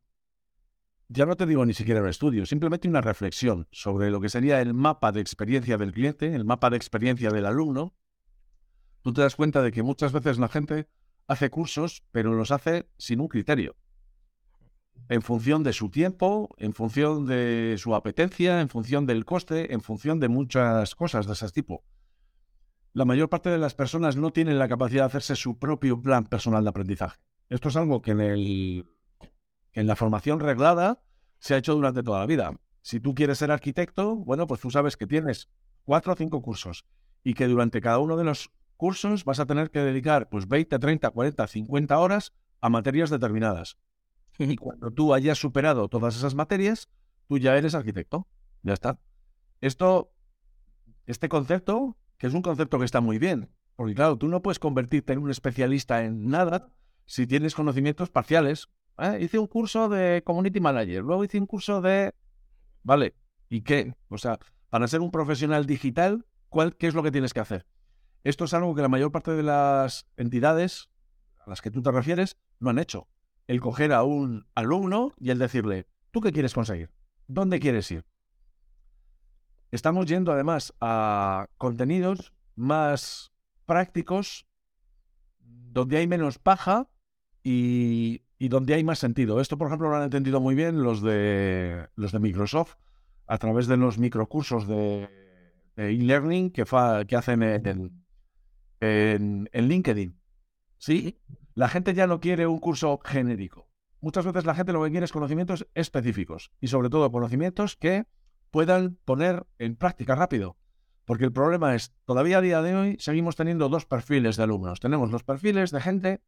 ya 1.08 1.26
no 1.26 1.34
te 1.34 1.44
digo 1.44 1.66
ni 1.66 1.74
siquiera 1.74 2.00
un 2.00 2.08
estudio, 2.08 2.46
simplemente 2.46 2.86
una 2.86 3.00
reflexión 3.00 3.66
sobre 3.72 4.12
lo 4.12 4.20
que 4.20 4.28
sería 4.28 4.60
el 4.60 4.74
mapa 4.74 5.10
de 5.10 5.20
experiencia 5.20 5.76
del 5.76 5.90
cliente, 5.90 6.32
el 6.32 6.44
mapa 6.44 6.70
de 6.70 6.76
experiencia 6.76 7.30
del 7.30 7.46
alumno, 7.46 7.96
tú 9.02 9.12
te 9.12 9.22
das 9.22 9.34
cuenta 9.34 9.60
de 9.60 9.72
que 9.72 9.82
muchas 9.82 10.12
veces 10.12 10.38
la 10.38 10.46
gente 10.46 10.88
hace 11.26 11.50
cursos, 11.50 12.04
pero 12.12 12.32
los 12.34 12.52
hace 12.52 12.88
sin 12.96 13.18
un 13.18 13.26
criterio. 13.26 13.74
En 15.08 15.20
función 15.20 15.64
de 15.64 15.72
su 15.72 15.90
tiempo, 15.90 16.54
en 16.58 16.74
función 16.74 17.26
de 17.26 17.74
su 17.76 17.92
apetencia, 17.96 18.60
en 18.60 18.68
función 18.68 19.04
del 19.04 19.24
coste, 19.24 19.74
en 19.74 19.80
función 19.80 20.20
de 20.20 20.28
muchas 20.28 20.94
cosas 20.94 21.26
de 21.26 21.32
ese 21.32 21.48
tipo. 21.48 21.82
La 22.98 23.04
mayor 23.04 23.28
parte 23.28 23.48
de 23.48 23.58
las 23.58 23.76
personas 23.76 24.16
no 24.16 24.32
tienen 24.32 24.58
la 24.58 24.66
capacidad 24.66 25.02
de 25.02 25.06
hacerse 25.06 25.36
su 25.36 25.56
propio 25.56 26.02
plan 26.02 26.24
personal 26.24 26.64
de 26.64 26.70
aprendizaje. 26.70 27.20
Esto 27.48 27.68
es 27.68 27.76
algo 27.76 28.02
que 28.02 28.10
en 28.10 28.20
el 28.20 28.86
en 29.72 29.86
la 29.86 29.94
formación 29.94 30.40
reglada 30.40 31.00
se 31.38 31.54
ha 31.54 31.58
hecho 31.58 31.76
durante 31.76 32.02
toda 32.02 32.18
la 32.18 32.26
vida. 32.26 32.58
Si 32.82 32.98
tú 32.98 33.14
quieres 33.14 33.38
ser 33.38 33.52
arquitecto, 33.52 34.16
bueno, 34.16 34.48
pues 34.48 34.60
tú 34.60 34.72
sabes 34.72 34.96
que 34.96 35.06
tienes 35.06 35.48
cuatro 35.84 36.14
o 36.14 36.16
cinco 36.16 36.42
cursos 36.42 36.86
y 37.22 37.34
que 37.34 37.46
durante 37.46 37.80
cada 37.80 38.00
uno 38.00 38.16
de 38.16 38.24
los 38.24 38.50
cursos 38.76 39.24
vas 39.24 39.38
a 39.38 39.46
tener 39.46 39.70
que 39.70 39.78
dedicar 39.78 40.28
pues 40.28 40.48
20, 40.48 40.76
30, 40.76 41.08
40, 41.08 41.46
50 41.46 41.98
horas 42.00 42.32
a 42.60 42.68
materias 42.68 43.10
determinadas. 43.10 43.78
Y 44.40 44.56
cuando 44.56 44.90
tú 44.90 45.14
hayas 45.14 45.38
superado 45.38 45.86
todas 45.86 46.16
esas 46.16 46.34
materias, 46.34 46.88
tú 47.28 47.38
ya 47.38 47.56
eres 47.56 47.76
arquitecto. 47.76 48.26
Ya 48.64 48.72
está. 48.72 48.98
Esto, 49.60 50.10
este 51.06 51.28
concepto, 51.28 51.96
que 52.18 52.26
es 52.26 52.34
un 52.34 52.42
concepto 52.42 52.78
que 52.78 52.84
está 52.84 53.00
muy 53.00 53.18
bien, 53.18 53.50
porque 53.76 53.94
claro, 53.94 54.18
tú 54.18 54.28
no 54.28 54.42
puedes 54.42 54.58
convertirte 54.58 55.12
en 55.12 55.20
un 55.20 55.30
especialista 55.30 56.04
en 56.04 56.28
nada 56.28 56.70
si 57.06 57.26
tienes 57.26 57.54
conocimientos 57.54 58.10
parciales 58.10 58.68
¿eh? 58.98 59.18
hice 59.20 59.38
un 59.38 59.46
curso 59.46 59.88
de 59.88 60.22
Community 60.24 60.60
Manager, 60.60 61.02
luego 61.02 61.24
hice 61.24 61.38
un 61.38 61.46
curso 61.46 61.80
de... 61.80 62.14
Vale, 62.82 63.14
¿y 63.48 63.62
qué? 63.62 63.94
O 64.08 64.18
sea, 64.18 64.38
para 64.68 64.88
ser 64.88 65.00
un 65.00 65.10
profesional 65.10 65.66
digital, 65.66 66.26
¿cuál, 66.48 66.76
¿qué 66.76 66.88
es 66.88 66.94
lo 66.94 67.02
que 67.02 67.10
tienes 67.10 67.32
que 67.32 67.40
hacer? 67.40 67.66
Esto 68.24 68.44
es 68.44 68.54
algo 68.54 68.74
que 68.74 68.82
la 68.82 68.88
mayor 68.88 69.12
parte 69.12 69.30
de 69.32 69.42
las 69.42 70.06
entidades 70.16 70.88
a 71.38 71.48
las 71.48 71.62
que 71.62 71.70
tú 71.70 71.82
te 71.82 71.92
refieres 71.92 72.36
no 72.58 72.70
han 72.70 72.78
hecho. 72.78 73.08
El 73.46 73.60
coger 73.60 73.92
a 73.92 74.02
un 74.02 74.46
alumno 74.54 75.12
y 75.18 75.30
el 75.30 75.38
decirle, 75.38 75.86
¿tú 76.10 76.20
qué 76.20 76.32
quieres 76.32 76.52
conseguir? 76.52 76.90
¿Dónde 77.26 77.60
quieres 77.60 77.90
ir? 77.90 78.04
Estamos 79.70 80.06
yendo 80.06 80.32
además 80.32 80.74
a 80.80 81.48
contenidos 81.58 82.32
más 82.56 83.32
prácticos, 83.66 84.46
donde 85.40 85.98
hay 85.98 86.06
menos 86.06 86.38
paja 86.38 86.88
y 87.42 88.22
y 88.38 88.48
donde 88.48 88.74
hay 88.74 88.84
más 88.84 88.98
sentido. 88.98 89.40
Esto, 89.40 89.58
por 89.58 89.66
ejemplo, 89.66 89.90
lo 89.90 89.96
han 89.96 90.04
entendido 90.04 90.40
muy 90.40 90.54
bien 90.54 90.82
los 90.82 91.02
de, 91.02 91.88
los 91.96 92.12
de 92.12 92.20
Microsoft 92.20 92.76
a 93.26 93.38
través 93.38 93.66
de 93.66 93.76
los 93.76 93.98
microcursos 93.98 94.66
de 94.68 95.08
e-learning 95.76 96.50
que, 96.50 96.64
que 97.06 97.16
hacen 97.16 97.42
en, 97.42 98.02
en, 98.80 99.48
en, 99.52 99.68
LinkedIn. 99.68 100.18
¿Sí? 100.78 101.18
La 101.54 101.68
gente 101.68 101.94
ya 101.94 102.06
no 102.06 102.20
quiere 102.20 102.46
un 102.46 102.60
curso 102.60 103.00
genérico. 103.04 103.68
Muchas 104.00 104.24
veces 104.24 104.44
la 104.44 104.54
gente 104.54 104.72
lo 104.72 104.84
que 104.84 104.90
quiere 104.92 105.04
es 105.04 105.12
conocimientos 105.12 105.66
específicos 105.74 106.52
y 106.60 106.68
sobre 106.68 106.88
todo 106.88 107.10
conocimientos 107.10 107.76
que 107.76 108.06
puedan 108.50 108.98
poner 109.04 109.46
en 109.58 109.76
práctica 109.76 110.14
rápido. 110.14 110.56
Porque 111.04 111.24
el 111.24 111.32
problema 111.32 111.74
es, 111.74 111.94
todavía 112.04 112.38
a 112.38 112.42
día 112.42 112.60
de 112.60 112.74
hoy 112.74 112.96
seguimos 112.98 113.34
teniendo 113.34 113.68
dos 113.68 113.86
perfiles 113.86 114.36
de 114.36 114.42
alumnos. 114.42 114.80
Tenemos 114.80 115.10
los 115.10 115.24
perfiles 115.24 115.70
de 115.70 115.80
gente 115.80 116.20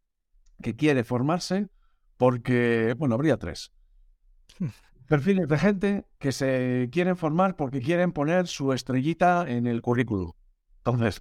que 0.63 0.75
quiere 0.75 1.05
formarse 1.05 1.69
porque, 2.17 2.95
bueno, 2.97 3.15
habría 3.15 3.37
tres. 3.39 3.73
Perfiles 5.09 5.49
de 5.49 5.59
gente 5.59 6.07
que 6.19 6.31
se 6.31 6.89
quieren 6.93 7.17
formar 7.17 7.57
porque 7.57 7.81
quieren 7.81 8.13
poner 8.13 8.47
su 8.47 8.73
estrellita 8.73 9.45
en 9.49 9.67
el 9.67 9.83
currículum. 9.83 10.33
Entonces, 10.85 11.21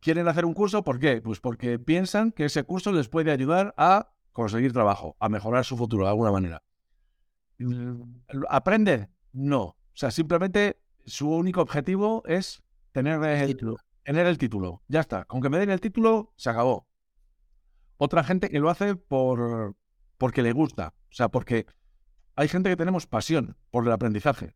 quieren 0.00 0.28
hacer 0.28 0.44
un 0.44 0.52
curso, 0.52 0.84
¿por 0.84 0.98
qué? 0.98 1.22
Pues 1.22 1.40
porque 1.40 1.78
piensan 1.78 2.30
que 2.30 2.44
ese 2.44 2.62
curso 2.64 2.92
les 2.92 3.08
puede 3.08 3.30
ayudar 3.30 3.72
a 3.78 4.12
conseguir 4.32 4.72
trabajo, 4.72 5.16
a 5.18 5.28
mejorar 5.28 5.64
su 5.64 5.76
futuro 5.76 6.04
de 6.04 6.10
alguna 6.10 6.30
manera. 6.30 6.62
Mm, 7.58 8.02
¿Aprende? 8.48 9.08
No. 9.32 9.76
O 10.00 10.06
sea, 10.08 10.10
simplemente 10.10 10.80
su 11.04 11.30
único 11.30 11.60
objetivo 11.60 12.22
es 12.24 12.62
tener 12.92 13.22
el 13.22 13.48
título. 13.48 13.76
Tener 14.02 14.26
el 14.26 14.38
título. 14.38 14.80
Ya 14.88 15.00
está. 15.00 15.26
Con 15.26 15.42
que 15.42 15.50
me 15.50 15.58
den 15.58 15.68
el 15.68 15.78
título, 15.78 16.32
se 16.36 16.48
acabó. 16.48 16.88
Otra 17.98 18.24
gente 18.24 18.48
que 18.48 18.60
lo 18.60 18.70
hace 18.70 18.96
por 18.96 19.76
porque 20.16 20.40
le 20.40 20.52
gusta. 20.52 20.94
O 21.10 21.12
sea, 21.12 21.28
porque 21.28 21.66
hay 22.34 22.48
gente 22.48 22.70
que 22.70 22.76
tenemos 22.76 23.06
pasión 23.06 23.58
por 23.70 23.84
el 23.84 23.92
aprendizaje. 23.92 24.54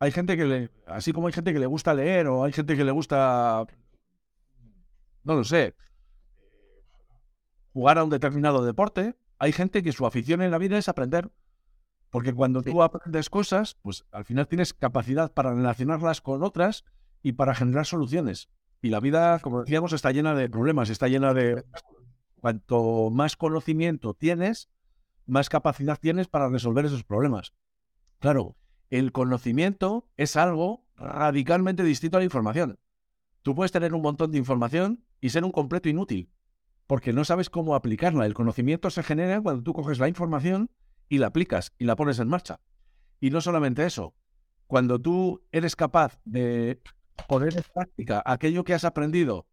Hay 0.00 0.12
gente 0.12 0.36
que 0.36 0.44
le, 0.44 0.70
así 0.86 1.14
como 1.14 1.28
hay 1.28 1.32
gente 1.32 1.54
que 1.54 1.60
le 1.60 1.66
gusta 1.66 1.94
leer 1.94 2.26
o 2.26 2.44
hay 2.44 2.52
gente 2.52 2.76
que 2.76 2.84
le 2.84 2.92
gusta, 2.92 3.64
no 5.22 5.34
lo 5.34 5.44
sé, 5.44 5.74
jugar 7.72 7.96
a 7.96 8.04
un 8.04 8.10
determinado 8.10 8.62
deporte, 8.62 9.16
hay 9.38 9.52
gente 9.52 9.82
que 9.82 9.92
su 9.92 10.04
afición 10.04 10.42
en 10.42 10.50
la 10.50 10.58
vida 10.58 10.76
es 10.76 10.90
aprender. 10.90 11.30
Porque 12.14 12.32
cuando 12.32 12.62
tú 12.62 12.80
aprendes 12.80 13.28
cosas, 13.28 13.76
pues 13.82 14.04
al 14.12 14.24
final 14.24 14.46
tienes 14.46 14.72
capacidad 14.72 15.32
para 15.32 15.52
relacionarlas 15.52 16.20
con 16.20 16.44
otras 16.44 16.84
y 17.24 17.32
para 17.32 17.56
generar 17.56 17.86
soluciones. 17.86 18.50
Y 18.80 18.90
la 18.90 19.00
vida, 19.00 19.40
como 19.40 19.62
decíamos, 19.62 19.92
está 19.92 20.12
llena 20.12 20.32
de 20.36 20.48
problemas, 20.48 20.90
está 20.90 21.08
llena 21.08 21.34
de... 21.34 21.64
Cuanto 22.36 23.10
más 23.10 23.34
conocimiento 23.34 24.14
tienes, 24.14 24.70
más 25.26 25.48
capacidad 25.48 25.98
tienes 25.98 26.28
para 26.28 26.48
resolver 26.48 26.84
esos 26.84 27.02
problemas. 27.02 27.52
Claro, 28.20 28.54
el 28.90 29.10
conocimiento 29.10 30.08
es 30.16 30.36
algo 30.36 30.86
radicalmente 30.94 31.82
distinto 31.82 32.18
a 32.18 32.20
la 32.20 32.26
información. 32.26 32.78
Tú 33.42 33.56
puedes 33.56 33.72
tener 33.72 33.92
un 33.92 34.02
montón 34.02 34.30
de 34.30 34.38
información 34.38 35.04
y 35.20 35.30
ser 35.30 35.42
un 35.42 35.50
completo 35.50 35.88
inútil, 35.88 36.30
porque 36.86 37.12
no 37.12 37.24
sabes 37.24 37.50
cómo 37.50 37.74
aplicarla. 37.74 38.24
El 38.24 38.34
conocimiento 38.34 38.88
se 38.90 39.02
genera 39.02 39.40
cuando 39.40 39.64
tú 39.64 39.72
coges 39.72 39.98
la 39.98 40.06
información 40.06 40.70
y 41.08 41.18
la 41.18 41.28
aplicas 41.28 41.72
y 41.78 41.84
la 41.84 41.96
pones 41.96 42.18
en 42.18 42.28
marcha. 42.28 42.60
Y 43.20 43.30
no 43.30 43.40
solamente 43.40 43.84
eso, 43.84 44.14
cuando 44.66 45.00
tú 45.00 45.42
eres 45.52 45.76
capaz 45.76 46.20
de 46.24 46.80
poner 47.28 47.56
en 47.56 47.64
práctica 47.72 48.22
aquello 48.24 48.64
que 48.64 48.74
has 48.74 48.84
aprendido 48.84 49.46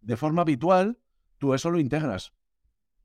de 0.00 0.16
forma 0.16 0.42
habitual, 0.42 0.98
tú 1.38 1.54
eso 1.54 1.70
lo 1.70 1.78
integras 1.78 2.32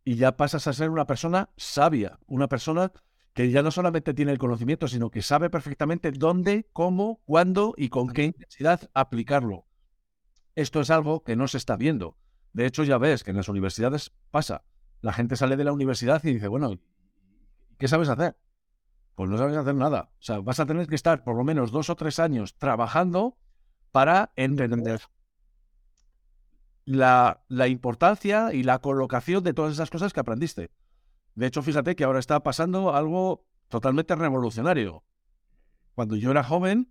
y 0.06 0.16
ya 0.16 0.36
pasas 0.38 0.68
a 0.68 0.74
ser 0.74 0.90
una 0.90 1.06
persona 1.06 1.50
sabia, 1.58 2.20
una 2.28 2.48
persona 2.48 2.92
que 3.34 3.50
ya 3.50 3.64
no 3.64 3.72
solamente 3.72 4.14
tiene 4.14 4.32
el 4.32 4.38
conocimiento, 4.38 4.88
sino 4.88 5.10
que 5.10 5.22
sabe 5.22 5.50
perfectamente 5.50 6.12
dónde, 6.12 6.68
cómo, 6.72 7.22
cuándo 7.26 7.74
y 7.78 7.90
con 7.90 8.10
qué 8.10 8.26
intensidad 8.26 8.90
aplicarlo. 8.94 9.66
Esto 10.56 10.82
es 10.82 10.92
algo 10.92 11.24
que 11.24 11.36
no 11.36 11.48
se 11.48 11.58
está 11.58 11.76
viendo. 11.76 12.18
De 12.52 12.68
hecho, 12.68 12.84
ya 12.84 13.00
ves 13.00 13.24
que 13.24 13.32
en 13.32 13.38
las 13.38 13.50
universidades 13.50 14.12
pasa. 14.30 14.64
La 15.02 15.14
gente 15.14 15.36
sale 15.36 15.58
de 15.58 15.64
la 15.64 15.74
universidad 15.74 16.24
y 16.24 16.34
dice, 16.34 16.48
bueno, 16.48 16.80
¿qué 17.84 17.90
sabes 17.90 18.08
hacer? 18.08 18.38
Pues 19.14 19.30
no 19.30 19.38
sabes 19.38 19.58
hacer 19.58 19.76
nada. 19.76 20.10
O 20.14 20.22
sea, 20.22 20.40
vas 20.40 20.58
a 20.62 20.66
tener 20.66 20.88
que 20.88 20.96
estar 20.96 21.26
por 21.26 21.36
lo 21.36 21.44
menos 21.44 21.70
dos 21.70 21.90
o 21.90 21.98
tres 21.98 22.18
años 22.18 22.58
trabajando 22.58 23.38
para 23.92 24.32
entender 24.38 25.02
la, 26.86 27.44
importancia 27.68 28.54
y 28.54 28.64
la 28.64 28.80
colocación 28.80 29.44
de 29.44 29.54
todas 29.54 29.74
esas 29.74 29.90
cosas 29.90 30.14
que 30.14 30.22
aprendiste. 30.22 30.72
De 31.36 31.46
hecho, 31.46 31.62
fíjate 31.62 31.98
que 31.98 32.06
ahora 32.06 32.20
está 32.20 32.42
pasando 32.42 32.96
algo 32.96 33.46
totalmente 33.68 34.16
revolucionario. 34.16 35.04
Cuando 35.94 36.16
yo 36.16 36.32
era 36.32 36.42
joven, 36.42 36.90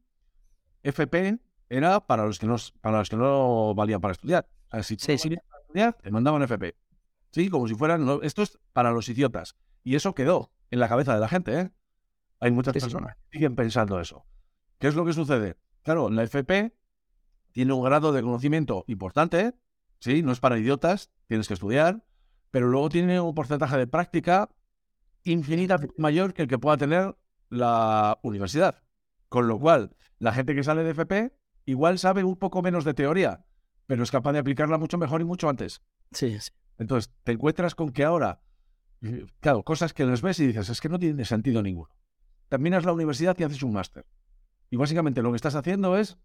FP 0.82 1.38
era 1.70 2.06
para 2.06 2.26
los 2.26 2.38
que 2.38 2.46
no, 2.46 2.56
para 2.82 2.98
los 2.98 3.08
que 3.08 3.16
no 3.16 3.74
valían 3.74 4.02
para 4.02 4.12
estudiar. 4.12 4.46
Si 4.82 4.96
sí, 4.96 5.16
sí. 5.16 5.30
para 5.30 5.62
estudiar, 5.62 5.94
te 6.02 6.10
mandaban 6.10 6.42
FP. 6.42 6.76
Sí, 7.30 7.48
como 7.48 7.66
si 7.66 7.74
fueran. 7.74 8.06
esto 8.22 8.42
es 8.42 8.58
para 8.74 8.90
los 8.90 9.08
idiotas. 9.08 9.56
Y 9.84 9.94
eso 9.96 10.14
quedó 10.14 10.52
en 10.72 10.80
la 10.80 10.88
cabeza 10.88 11.14
de 11.14 11.20
la 11.20 11.28
gente. 11.28 11.60
¿eh? 11.60 11.70
Hay 12.40 12.50
muchas 12.50 12.72
personas 12.72 13.14
que 13.30 13.38
siguen 13.38 13.54
pensando 13.54 14.00
eso. 14.00 14.26
¿Qué 14.78 14.88
es 14.88 14.96
lo 14.96 15.04
que 15.04 15.12
sucede? 15.12 15.56
Claro, 15.82 16.10
la 16.10 16.24
FP 16.24 16.74
tiene 17.52 17.72
un 17.72 17.84
grado 17.84 18.10
de 18.10 18.22
conocimiento 18.22 18.84
importante, 18.88 19.54
Sí, 20.02 20.24
no 20.24 20.32
es 20.32 20.40
para 20.40 20.58
idiotas, 20.58 21.12
tienes 21.28 21.46
que 21.46 21.54
estudiar, 21.54 22.04
pero 22.50 22.66
luego 22.66 22.88
tiene 22.88 23.20
un 23.20 23.36
porcentaje 23.36 23.78
de 23.78 23.86
práctica 23.86 24.50
infinitamente 25.22 25.94
mayor 25.96 26.34
que 26.34 26.42
el 26.42 26.48
que 26.48 26.58
pueda 26.58 26.76
tener 26.76 27.16
la 27.50 28.18
universidad. 28.24 28.82
Con 29.28 29.46
lo 29.46 29.60
cual, 29.60 29.94
la 30.18 30.32
gente 30.32 30.56
que 30.56 30.64
sale 30.64 30.82
de 30.82 30.90
FP 30.90 31.32
igual 31.66 32.00
sabe 32.00 32.24
un 32.24 32.34
poco 32.34 32.62
menos 32.62 32.84
de 32.84 32.94
teoría, 32.94 33.46
pero 33.86 34.02
es 34.02 34.10
capaz 34.10 34.32
de 34.32 34.40
aplicarla 34.40 34.76
mucho 34.76 34.98
mejor 34.98 35.20
y 35.20 35.24
mucho 35.24 35.48
antes. 35.48 35.82
Sí, 36.10 36.36
sí. 36.40 36.50
Entonces, 36.78 37.14
te 37.22 37.30
encuentras 37.30 37.76
con 37.76 37.90
que 37.90 38.02
ahora, 38.02 38.40
claro, 39.40 39.62
cosas 39.62 39.92
que 39.92 40.04
les 40.04 40.22
ves 40.22 40.38
y 40.40 40.48
dices, 40.48 40.68
es 40.68 40.80
que 40.80 40.88
no 40.88 40.98
tiene 40.98 41.24
sentido 41.24 41.62
ninguno. 41.62 41.90
Terminas 42.48 42.84
la 42.84 42.92
universidad 42.92 43.36
y 43.38 43.44
haces 43.44 43.62
un 43.62 43.72
máster. 43.72 44.06
Y 44.70 44.76
básicamente 44.76 45.22
lo 45.22 45.30
que 45.30 45.36
estás 45.36 45.54
haciendo 45.54 45.96
es 45.96 46.18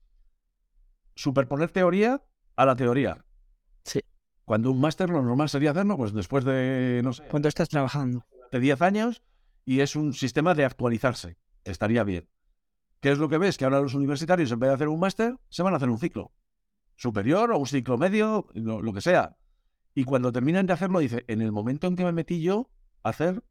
superponer 1.16 1.72
teoría 1.72 2.24
a 2.56 2.66
la 2.66 2.76
teoría. 2.76 3.26
Sí. 3.84 4.02
Cuando 4.46 4.72
un 4.72 4.80
máster 4.80 5.10
lo 5.10 5.22
normal 5.22 5.50
sería 5.50 5.72
hacerlo, 5.72 5.98
pues 5.98 6.14
después 6.14 6.46
de, 6.46 7.02
no 7.04 7.14
sé... 7.14 7.24
¿Cuánto 7.30 7.48
estás 7.48 7.70
trabajando? 7.70 8.26
De 8.52 8.60
10 8.60 8.82
años 8.82 9.24
y 9.66 9.82
es 9.82 9.96
un 9.96 10.14
sistema 10.14 10.54
de 10.54 10.64
actualizarse. 10.64 11.38
Estaría 11.66 12.04
bien. 12.04 12.30
¿Qué 13.02 13.12
es 13.12 13.18
lo 13.18 13.30
que 13.30 13.38
ves? 13.38 13.58
Que 13.58 13.66
ahora 13.66 13.82
los 13.82 13.94
universitarios, 13.94 14.52
en 14.52 14.60
vez 14.60 14.70
de 14.70 14.76
hacer 14.76 14.88
un 14.88 15.00
máster, 15.00 15.36
se 15.50 15.64
van 15.64 15.74
a 15.74 15.78
hacer 15.78 15.90
un 15.90 16.00
ciclo 16.00 16.32
superior 16.96 17.52
o 17.52 17.60
un 17.60 17.68
ciclo 17.68 17.98
medio, 17.98 18.48
lo, 18.54 18.94
que 18.94 19.02
sea. 19.02 19.38
Y 19.98 20.04
cuando 20.04 20.32
terminan 20.32 20.68
de 20.68 20.74
hacerlo, 20.74 21.00
dice, 21.00 21.26
en 21.28 21.42
el 21.42 21.52
momento 21.52 21.88
en 21.88 21.96
que 21.96 22.04
me 22.04 22.12
metí 22.12 22.42
yo 22.42 22.70
a 23.02 23.10
hacer 23.10 23.44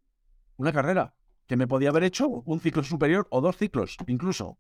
una 0.57 0.73
carrera, 0.73 1.15
que 1.47 1.57
me 1.57 1.67
podía 1.67 1.89
haber 1.89 2.05
hecho 2.05 2.29
un 2.29 2.61
ciclo 2.61 2.85
superior 2.85 3.27
o 3.31 3.41
dos 3.41 3.57
ciclos, 3.57 3.97
incluso. 4.07 4.59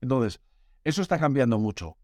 Entonces, 0.00 0.40
eso 0.84 1.02
está 1.02 1.18
cambiando 1.18 1.58
mucho 1.58 1.98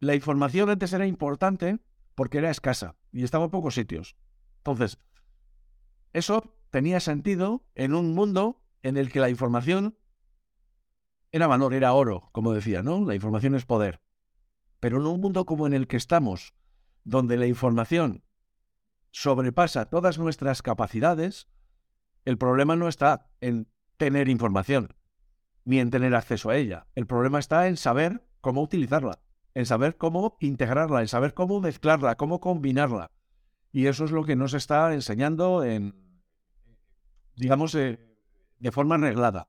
la 0.00 0.14
información 0.14 0.70
antes 0.70 0.92
era 0.92 1.06
importante 1.06 1.78
porque 2.14 2.38
era 2.38 2.50
escasa 2.50 2.96
y 3.12 3.24
estaba 3.24 3.44
en 3.44 3.50
pocos 3.50 3.74
sitios. 3.74 4.16
Entonces, 4.58 4.98
eso 6.12 6.54
tenía 6.70 7.00
sentido 7.00 7.64
en 7.74 7.94
un 7.94 8.14
mundo 8.14 8.62
en 8.82 8.96
el 8.96 9.10
que 9.10 9.20
la 9.20 9.30
información 9.30 9.96
era 11.32 11.46
valor, 11.46 11.74
era 11.74 11.92
oro, 11.92 12.30
como 12.32 12.52
decía, 12.52 12.82
¿no? 12.82 13.04
La 13.04 13.14
información 13.14 13.54
es 13.54 13.66
poder. 13.66 14.00
Pero 14.80 14.98
en 14.98 15.06
un 15.06 15.20
mundo 15.20 15.44
como 15.44 15.66
en 15.66 15.74
el 15.74 15.86
que 15.86 15.96
estamos, 15.96 16.54
donde 17.04 17.36
la 17.36 17.46
información 17.46 18.24
sobrepasa 19.10 19.86
todas 19.86 20.18
nuestras 20.18 20.62
capacidades, 20.62 21.48
el 22.24 22.38
problema 22.38 22.76
no 22.76 22.88
está 22.88 23.30
en 23.40 23.68
tener 23.96 24.28
información, 24.28 24.94
ni 25.64 25.80
en 25.80 25.90
tener 25.90 26.14
acceso 26.14 26.50
a 26.50 26.56
ella. 26.56 26.86
El 26.94 27.06
problema 27.06 27.38
está 27.38 27.68
en 27.68 27.76
saber 27.76 28.26
cómo 28.40 28.62
utilizarla 28.62 29.20
en 29.58 29.66
saber 29.66 29.96
cómo 29.96 30.36
integrarla, 30.38 31.00
en 31.00 31.08
saber 31.08 31.34
cómo 31.34 31.60
mezclarla, 31.60 32.16
cómo 32.16 32.38
combinarla. 32.38 33.10
Y 33.72 33.86
eso 33.86 34.04
es 34.04 34.12
lo 34.12 34.24
que 34.24 34.36
nos 34.36 34.54
está 34.54 34.94
enseñando 34.94 35.64
en, 35.64 36.22
digamos, 37.34 37.74
eh, 37.74 37.98
de 38.60 38.70
forma 38.70 38.94
arreglada. 38.94 39.48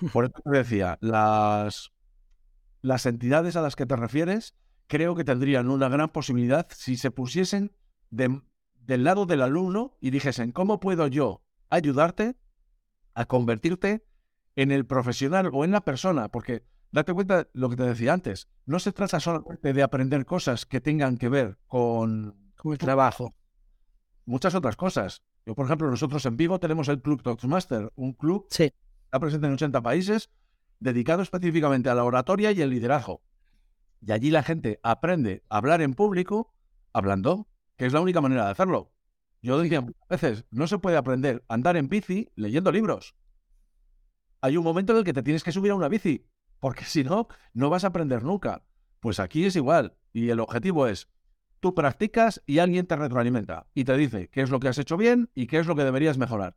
Por 0.14 0.24
eso 0.24 0.40
te 0.42 0.50
decía, 0.50 0.96
las, 1.02 1.92
las 2.80 3.04
entidades 3.04 3.54
a 3.56 3.60
las 3.60 3.76
que 3.76 3.84
te 3.84 3.96
refieres 3.96 4.54
creo 4.86 5.14
que 5.14 5.24
tendrían 5.24 5.70
una 5.70 5.88
gran 5.88 6.08
posibilidad 6.10 6.66
si 6.70 6.96
se 6.96 7.10
pusiesen 7.10 7.72
del 8.10 9.04
lado 9.04 9.26
del 9.26 9.42
alumno 9.42 9.96
y 10.00 10.10
dijesen, 10.10 10.52
¿cómo 10.52 10.80
puedo 10.80 11.06
yo 11.06 11.42
ayudarte 11.70 12.36
a 13.14 13.26
convertirte 13.26 14.06
en 14.56 14.70
el 14.70 14.86
profesional 14.86 15.50
o 15.52 15.64
en 15.64 15.72
la 15.72 15.84
persona? 15.84 16.28
Porque 16.28 16.64
date 16.92 17.12
cuenta 17.12 17.48
lo 17.52 17.68
que 17.70 17.76
te 17.76 17.82
decía 17.82 18.12
antes. 18.12 18.48
No 18.66 18.78
se 18.78 18.92
trata 18.92 19.20
solamente 19.20 19.72
de 19.72 19.82
aprender 19.82 20.24
cosas 20.24 20.64
que 20.64 20.80
tengan 20.80 21.16
que 21.16 21.28
ver 21.28 21.58
con, 21.66 22.52
el 22.64 22.78
trabajo. 22.78 23.34
Muchas 24.26 24.54
otras 24.54 24.76
cosas. 24.76 25.22
Yo, 25.44 25.54
por 25.54 25.66
ejemplo, 25.66 25.90
nosotros 25.90 26.24
en 26.24 26.36
vivo 26.36 26.58
tenemos 26.58 26.88
el 26.88 27.02
Club 27.02 27.22
Toastmaster, 27.22 27.92
un 27.96 28.14
club 28.14 28.46
que 28.48 28.72
está 29.04 29.20
presente 29.20 29.46
en 29.46 29.54
80 29.54 29.82
países, 29.82 30.30
dedicado 30.78 31.22
específicamente 31.22 31.90
a 31.90 31.94
la 31.94 32.04
oratoria 32.04 32.52
y 32.52 32.62
el 32.62 32.70
liderazgo. 32.70 33.22
Y 34.06 34.12
allí 34.12 34.30
la 34.30 34.42
gente 34.42 34.80
aprende 34.82 35.42
a 35.48 35.56
hablar 35.56 35.80
en 35.80 35.94
público 35.94 36.54
hablando, 36.92 37.48
que 37.76 37.86
es 37.86 37.92
la 37.92 38.00
única 38.00 38.20
manera 38.20 38.44
de 38.44 38.50
hacerlo. 38.50 38.92
Yo 39.40 39.58
decía 39.58 39.80
muchas 39.80 40.08
veces, 40.08 40.44
no 40.50 40.66
se 40.66 40.78
puede 40.78 40.96
aprender 40.96 41.44
a 41.48 41.54
andar 41.54 41.76
en 41.76 41.88
bici 41.88 42.30
leyendo 42.34 42.70
libros. 42.70 43.14
Hay 44.40 44.56
un 44.56 44.64
momento 44.64 44.92
en 44.92 44.98
el 44.98 45.04
que 45.04 45.12
te 45.12 45.22
tienes 45.22 45.42
que 45.42 45.52
subir 45.52 45.72
a 45.72 45.74
una 45.74 45.88
bici 45.88 46.26
porque 46.60 46.84
si 46.86 47.02
no, 47.02 47.28
no 47.52 47.70
vas 47.70 47.84
a 47.84 47.88
aprender 47.88 48.24
nunca. 48.24 48.64
Pues 49.00 49.20
aquí 49.20 49.44
es 49.46 49.56
igual. 49.56 49.96
Y 50.12 50.30
el 50.30 50.40
objetivo 50.40 50.86
es, 50.86 51.08
tú 51.60 51.74
practicas 51.74 52.42
y 52.46 52.58
alguien 52.58 52.86
te 52.86 52.96
retroalimenta 52.96 53.66
y 53.74 53.84
te 53.84 53.96
dice 53.96 54.28
qué 54.28 54.42
es 54.42 54.50
lo 54.50 54.60
que 54.60 54.68
has 54.68 54.78
hecho 54.78 54.96
bien 54.96 55.30
y 55.34 55.46
qué 55.46 55.58
es 55.58 55.66
lo 55.66 55.76
que 55.76 55.84
deberías 55.84 56.18
mejorar. 56.18 56.56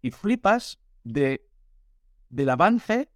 Y 0.00 0.12
flipas 0.12 0.80
de, 1.02 1.48
del 2.30 2.50
avance 2.50 3.10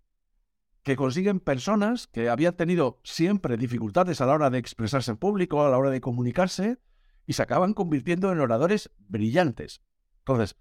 que 0.82 0.96
consiguen 0.96 1.40
personas 1.40 2.08
que 2.08 2.28
habían 2.28 2.56
tenido 2.56 3.00
siempre 3.04 3.56
dificultades 3.56 4.20
a 4.20 4.26
la 4.26 4.34
hora 4.34 4.50
de 4.50 4.58
expresarse 4.58 5.12
en 5.12 5.16
público, 5.16 5.64
a 5.64 5.70
la 5.70 5.78
hora 5.78 5.90
de 5.90 6.00
comunicarse, 6.00 6.78
y 7.26 7.34
se 7.34 7.42
acaban 7.42 7.72
convirtiendo 7.72 8.32
en 8.32 8.40
oradores 8.40 8.90
brillantes. 9.08 9.80
Entonces, 10.18 10.56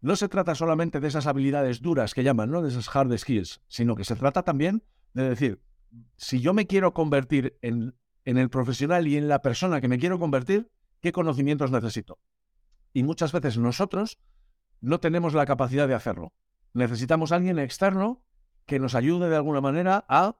no 0.00 0.16
se 0.16 0.28
trata 0.28 0.54
solamente 0.54 1.00
de 1.00 1.08
esas 1.08 1.26
habilidades 1.26 1.82
duras 1.82 2.14
que 2.14 2.22
llaman, 2.22 2.50
¿no? 2.50 2.62
De 2.62 2.70
esas 2.70 2.94
hard 2.94 3.16
skills, 3.18 3.60
sino 3.68 3.96
que 3.96 4.04
se 4.04 4.16
trata 4.16 4.42
también 4.42 4.82
de 5.12 5.28
decir, 5.28 5.60
si 6.16 6.40
yo 6.40 6.54
me 6.54 6.66
quiero 6.66 6.94
convertir 6.94 7.58
en, 7.60 7.94
en 8.24 8.38
el 8.38 8.48
profesional 8.48 9.06
y 9.06 9.16
en 9.16 9.28
la 9.28 9.42
persona 9.42 9.80
que 9.82 9.88
me 9.88 9.98
quiero 9.98 10.18
convertir, 10.18 10.70
¿qué 11.00 11.12
conocimientos 11.12 11.70
necesito? 11.70 12.18
Y 12.94 13.02
muchas 13.02 13.32
veces 13.32 13.58
nosotros 13.58 14.18
no 14.80 15.00
tenemos 15.00 15.34
la 15.34 15.44
capacidad 15.44 15.86
de 15.86 15.94
hacerlo. 15.94 16.32
Necesitamos 16.72 17.32
a 17.32 17.36
alguien 17.36 17.58
externo 17.58 18.22
que 18.70 18.78
nos 18.78 18.94
ayude 18.94 19.28
de 19.28 19.34
alguna 19.34 19.60
manera 19.60 20.04
a, 20.08 20.36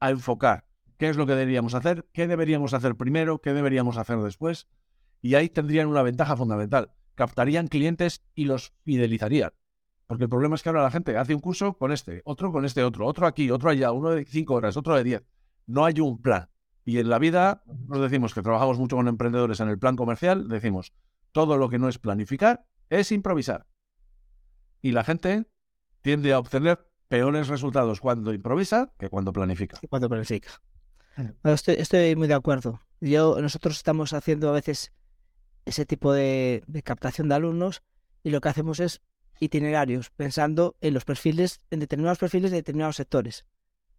a 0.00 0.10
enfocar 0.10 0.64
qué 0.96 1.10
es 1.10 1.18
lo 1.18 1.26
que 1.26 1.34
deberíamos 1.34 1.74
hacer, 1.74 2.08
qué 2.14 2.26
deberíamos 2.26 2.72
hacer 2.72 2.96
primero, 2.96 3.42
qué 3.42 3.52
deberíamos 3.52 3.98
hacer 3.98 4.16
después. 4.20 4.68
Y 5.20 5.34
ahí 5.34 5.50
tendrían 5.50 5.88
una 5.88 6.00
ventaja 6.00 6.34
fundamental. 6.34 6.92
Captarían 7.14 7.68
clientes 7.68 8.24
y 8.34 8.46
los 8.46 8.72
fidelizarían. 8.84 9.50
Porque 10.06 10.24
el 10.24 10.30
problema 10.30 10.54
es 10.54 10.62
que 10.62 10.70
ahora 10.70 10.82
la 10.82 10.90
gente 10.90 11.18
hace 11.18 11.34
un 11.34 11.42
curso 11.42 11.74
con 11.74 11.92
este, 11.92 12.22
otro 12.24 12.52
con 12.52 12.64
este 12.64 12.82
otro, 12.84 13.06
otro 13.06 13.26
aquí, 13.26 13.50
otro 13.50 13.68
allá, 13.68 13.92
uno 13.92 14.08
de 14.12 14.24
cinco 14.24 14.54
horas, 14.54 14.78
otro 14.78 14.96
de 14.96 15.04
diez. 15.04 15.22
No 15.66 15.84
hay 15.84 16.00
un 16.00 16.22
plan. 16.22 16.48
Y 16.86 17.00
en 17.00 17.10
la 17.10 17.18
vida 17.18 17.64
nos 17.66 18.00
decimos 18.00 18.32
que 18.32 18.40
trabajamos 18.40 18.78
mucho 18.78 18.96
con 18.96 19.08
emprendedores 19.08 19.60
en 19.60 19.68
el 19.68 19.78
plan 19.78 19.96
comercial, 19.96 20.48
decimos, 20.48 20.94
todo 21.32 21.58
lo 21.58 21.68
que 21.68 21.78
no 21.78 21.90
es 21.90 21.98
planificar 21.98 22.64
es 22.88 23.12
improvisar. 23.12 23.66
Y 24.80 24.92
la 24.92 25.04
gente 25.04 25.44
tiende 26.00 26.32
a 26.32 26.38
obtener 26.38 26.91
peores 27.12 27.48
resultados 27.48 28.00
cuando 28.00 28.32
improvisa 28.32 28.90
que 28.98 29.10
cuando 29.10 29.34
planifica. 29.34 29.78
Cuando 29.90 30.08
planifica. 30.08 30.48
estoy, 31.44 31.74
estoy, 31.74 32.16
muy 32.16 32.26
de 32.26 32.32
acuerdo. 32.32 32.80
Yo, 33.02 33.38
nosotros 33.38 33.76
estamos 33.76 34.14
haciendo 34.14 34.48
a 34.48 34.52
veces 34.52 34.92
ese 35.66 35.84
tipo 35.84 36.14
de, 36.14 36.64
de 36.66 36.82
captación 36.82 37.28
de 37.28 37.34
alumnos 37.34 37.82
y 38.22 38.30
lo 38.30 38.40
que 38.40 38.48
hacemos 38.48 38.80
es 38.80 39.02
itinerarios, 39.40 40.08
pensando 40.08 40.74
en 40.80 40.94
los 40.94 41.04
perfiles, 41.04 41.60
en 41.70 41.80
determinados 41.80 42.16
perfiles 42.16 42.50
de 42.50 42.56
determinados 42.56 42.96
sectores. 42.96 43.44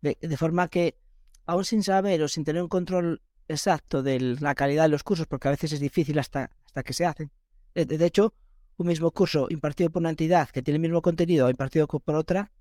De, 0.02 0.18
de, 0.20 0.36
forma 0.36 0.68
que, 0.68 0.98
aún 1.46 1.66
sin 1.66 1.84
saber 1.84 2.20
o 2.24 2.28
sin 2.28 2.44
tener 2.44 2.64
un 2.64 2.68
control 2.68 3.22
exacto 3.48 4.02
de 4.02 4.38
la 4.40 4.56
calidad 4.56 4.86
de 4.86 4.90
los 4.90 5.04
cursos, 5.04 5.28
porque 5.28 5.50
a 5.50 5.52
veces 5.52 5.72
es 5.72 5.80
difícil 5.80 6.18
hasta, 6.18 6.50
hasta 6.66 6.82
que 6.82 6.94
se 6.94 7.06
hacen. 7.06 7.30
De, 7.76 7.86
de 7.86 8.06
hecho, 8.08 8.34
un 8.78 8.88
mismo 8.88 9.12
curso 9.12 9.46
impartido 9.52 9.92
por 9.92 10.02
una 10.02 10.10
entidad 10.10 10.50
que 10.50 10.64
tiene 10.64 10.78
el 10.78 10.82
mismo 10.82 11.04
contenido 11.04 11.48
impartido 11.48 11.86
por 11.86 12.16
otra 12.16 12.52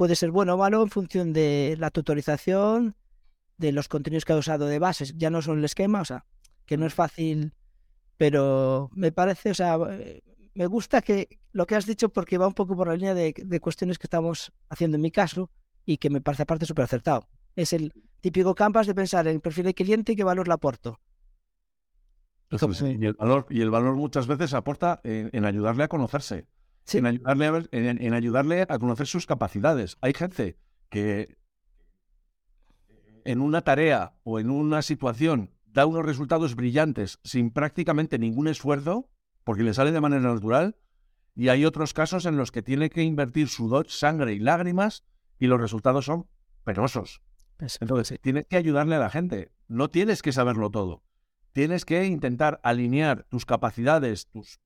puede 0.00 0.16
ser 0.16 0.30
bueno 0.30 0.54
o 0.54 0.56
malo 0.56 0.82
en 0.82 0.88
función 0.88 1.34
de 1.34 1.76
la 1.78 1.90
tutorización, 1.90 2.96
de 3.58 3.70
los 3.70 3.86
contenidos 3.86 4.24
que 4.24 4.32
ha 4.32 4.36
usado 4.36 4.64
de 4.64 4.78
bases. 4.78 5.12
Ya 5.18 5.28
no 5.28 5.42
son 5.42 5.58
el 5.58 5.64
esquema, 5.66 6.00
o 6.00 6.06
sea, 6.06 6.24
que 6.64 6.78
no 6.78 6.86
es 6.86 6.94
fácil, 6.94 7.52
pero 8.16 8.88
me 8.94 9.12
parece, 9.12 9.50
o 9.50 9.54
sea, 9.54 9.76
me 10.54 10.66
gusta 10.66 11.02
que 11.02 11.28
lo 11.52 11.66
que 11.66 11.76
has 11.76 11.84
dicho 11.84 12.08
porque 12.08 12.38
va 12.38 12.46
un 12.46 12.54
poco 12.54 12.74
por 12.74 12.88
la 12.88 12.94
línea 12.94 13.12
de, 13.12 13.34
de 13.36 13.60
cuestiones 13.60 13.98
que 13.98 14.06
estamos 14.06 14.54
haciendo 14.70 14.96
en 14.96 15.02
mi 15.02 15.10
caso 15.10 15.50
y 15.84 15.98
que 15.98 16.08
me 16.08 16.22
parece 16.22 16.44
aparte 16.44 16.64
súper 16.64 16.84
acertado. 16.84 17.28
Es 17.54 17.74
el 17.74 17.92
típico 18.22 18.54
campas 18.54 18.86
de 18.86 18.94
pensar 18.94 19.26
en 19.26 19.34
el 19.34 19.40
perfil 19.42 19.66
de 19.66 19.74
cliente 19.74 20.12
y 20.12 20.16
qué 20.16 20.24
valor 20.24 20.48
le 20.48 20.54
aporto. 20.54 20.98
y, 22.50 23.04
el 23.04 23.12
valor, 23.18 23.46
y 23.50 23.60
el 23.60 23.70
valor 23.70 23.96
muchas 23.96 24.26
veces 24.26 24.54
aporta 24.54 25.02
en, 25.04 25.28
en 25.34 25.44
ayudarle 25.44 25.84
a 25.84 25.88
conocerse, 25.88 26.46
sí. 26.84 26.98
en, 26.98 27.06
ayudarle 27.06 27.46
a 27.46 27.50
ver, 27.50 27.68
en, 27.72 28.02
en, 28.02 28.14
ayudarle 28.14 28.62
a 28.62 28.78
conocer 28.78 29.06
sus 29.06 29.26
capacidades. 29.26 29.96
Hay 30.00 30.12
gente 30.14 30.58
que 30.88 31.36
en 33.24 33.40
una 33.40 33.62
tarea 33.62 34.14
o 34.24 34.40
en 34.40 34.50
una 34.50 34.82
situación 34.82 35.50
da 35.66 35.86
unos 35.86 36.04
resultados 36.04 36.56
brillantes 36.56 37.20
sin 37.22 37.50
prácticamente 37.50 38.18
ningún 38.18 38.48
esfuerzo, 38.48 39.08
porque 39.44 39.62
le 39.62 39.74
sale 39.74 39.92
de 39.92 40.00
manera 40.00 40.22
natural, 40.22 40.76
y 41.34 41.48
hay 41.48 41.64
otros 41.64 41.94
casos 41.94 42.26
en 42.26 42.36
los 42.36 42.50
que 42.50 42.62
tiene 42.62 42.90
que 42.90 43.02
invertir 43.02 43.48
sudor, 43.48 43.88
sangre 43.88 44.32
y 44.34 44.38
lágrimas 44.38 45.04
y 45.38 45.46
los 45.46 45.60
resultados 45.60 46.04
son 46.04 46.26
penosos. 46.64 47.22
Entonces, 47.80 48.18
tienes 48.20 48.46
que 48.46 48.56
ayudarle 48.56 48.96
a 48.96 49.00
la 49.00 49.10
gente. 49.10 49.52
No 49.68 49.88
tienes 49.90 50.22
que 50.22 50.32
saberlo 50.32 50.70
todo. 50.70 51.02
Tienes 51.52 51.84
que 51.84 52.04
intentar 52.04 52.60
alinear 52.62 53.26
tus 53.28 53.44
capacidades, 53.44 54.26
tus, 54.26 54.60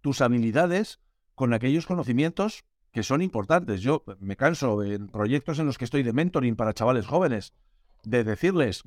tus 0.00 0.20
habilidades 0.20 1.00
con 1.40 1.54
aquellos 1.54 1.86
conocimientos 1.86 2.66
que 2.92 3.02
son 3.02 3.22
importantes. 3.22 3.80
Yo 3.80 4.04
me 4.18 4.36
canso 4.36 4.82
en 4.82 5.08
proyectos 5.08 5.58
en 5.58 5.64
los 5.64 5.78
que 5.78 5.86
estoy 5.86 6.02
de 6.02 6.12
mentoring 6.12 6.54
para 6.54 6.74
chavales 6.74 7.06
jóvenes, 7.06 7.54
de 8.04 8.24
decirles, 8.24 8.84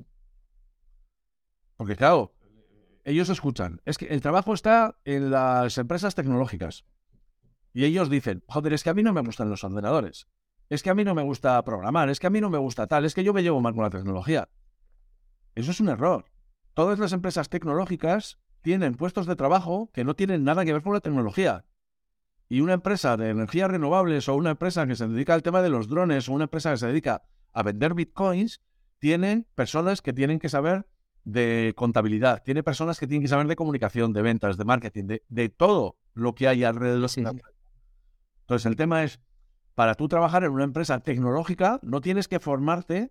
porque 1.76 1.96
claro, 1.96 2.32
ellos 3.02 3.28
escuchan, 3.28 3.82
es 3.84 3.98
que 3.98 4.06
el 4.06 4.20
trabajo 4.20 4.54
está 4.54 4.98
en 5.04 5.32
las 5.32 5.78
empresas 5.78 6.14
tecnológicas. 6.14 6.84
Y 7.72 7.86
ellos 7.86 8.08
dicen, 8.08 8.44
joder, 8.46 8.72
es 8.72 8.84
que 8.84 8.90
a 8.90 8.94
mí 8.94 9.02
no 9.02 9.12
me 9.12 9.20
gustan 9.22 9.50
los 9.50 9.64
ordenadores 9.64 10.28
es 10.70 10.82
que 10.82 10.90
a 10.90 10.94
mí 10.94 11.04
no 11.04 11.14
me 11.14 11.22
gusta 11.22 11.62
programar, 11.64 12.08
es 12.08 12.20
que 12.20 12.26
a 12.26 12.30
mí 12.30 12.40
no 12.40 12.50
me 12.50 12.58
gusta 12.58 12.86
tal, 12.86 13.04
es 13.04 13.14
que 13.14 13.24
yo 13.24 13.34
me 13.34 13.42
llevo 13.42 13.60
mal 13.60 13.74
con 13.74 13.82
la 13.82 13.90
tecnología. 13.90 14.48
Eso 15.56 15.72
es 15.72 15.80
un 15.80 15.88
error. 15.88 16.26
Todas 16.72 16.98
las 16.98 17.12
empresas 17.12 17.48
tecnológicas 17.48 18.38
tienen 18.62 18.94
puestos 18.94 19.26
de 19.26 19.36
trabajo 19.36 19.90
que 19.92 20.04
no 20.04 20.14
tienen 20.14 20.42
nada 20.42 20.64
que 20.64 20.72
ver 20.72 20.82
con 20.82 20.94
la 20.94 21.00
tecnología. 21.00 21.64
Y 22.48 22.60
una 22.60 22.74
empresa 22.74 23.16
de 23.16 23.30
energías 23.30 23.70
renovables 23.70 24.28
o 24.28 24.34
una 24.34 24.50
empresa 24.50 24.86
que 24.86 24.96
se 24.96 25.08
dedica 25.08 25.34
al 25.34 25.42
tema 25.42 25.62
de 25.62 25.70
los 25.70 25.88
drones 25.88 26.28
o 26.28 26.32
una 26.32 26.44
empresa 26.44 26.70
que 26.72 26.76
se 26.78 26.86
dedica 26.86 27.22
a 27.52 27.62
vender 27.62 27.94
bitcoins, 27.94 28.60
tienen 28.98 29.46
personas 29.54 30.02
que 30.02 30.12
tienen 30.12 30.38
que 30.38 30.48
saber 30.48 30.86
de 31.24 31.72
contabilidad, 31.76 32.42
tiene 32.42 32.62
personas 32.62 32.98
que 33.00 33.06
tienen 33.06 33.22
que 33.22 33.28
saber 33.28 33.46
de 33.46 33.56
comunicación, 33.56 34.12
de 34.12 34.22
ventas, 34.22 34.56
de 34.56 34.64
marketing, 34.64 35.04
de, 35.04 35.24
de 35.28 35.48
todo 35.48 35.98
lo 36.12 36.34
que 36.34 36.48
hay 36.48 36.64
alrededor 36.64 37.10
de 37.10 37.22
la 37.22 37.30
empresa. 37.30 37.58
Entonces 38.40 38.66
el 38.66 38.76
tema 38.76 39.04
es, 39.04 39.20
para 39.74 39.94
tú 39.94 40.06
trabajar 40.06 40.44
en 40.44 40.52
una 40.52 40.64
empresa 40.64 41.00
tecnológica, 41.00 41.80
no 41.82 42.00
tienes 42.00 42.28
que 42.28 42.40
formarte 42.40 43.10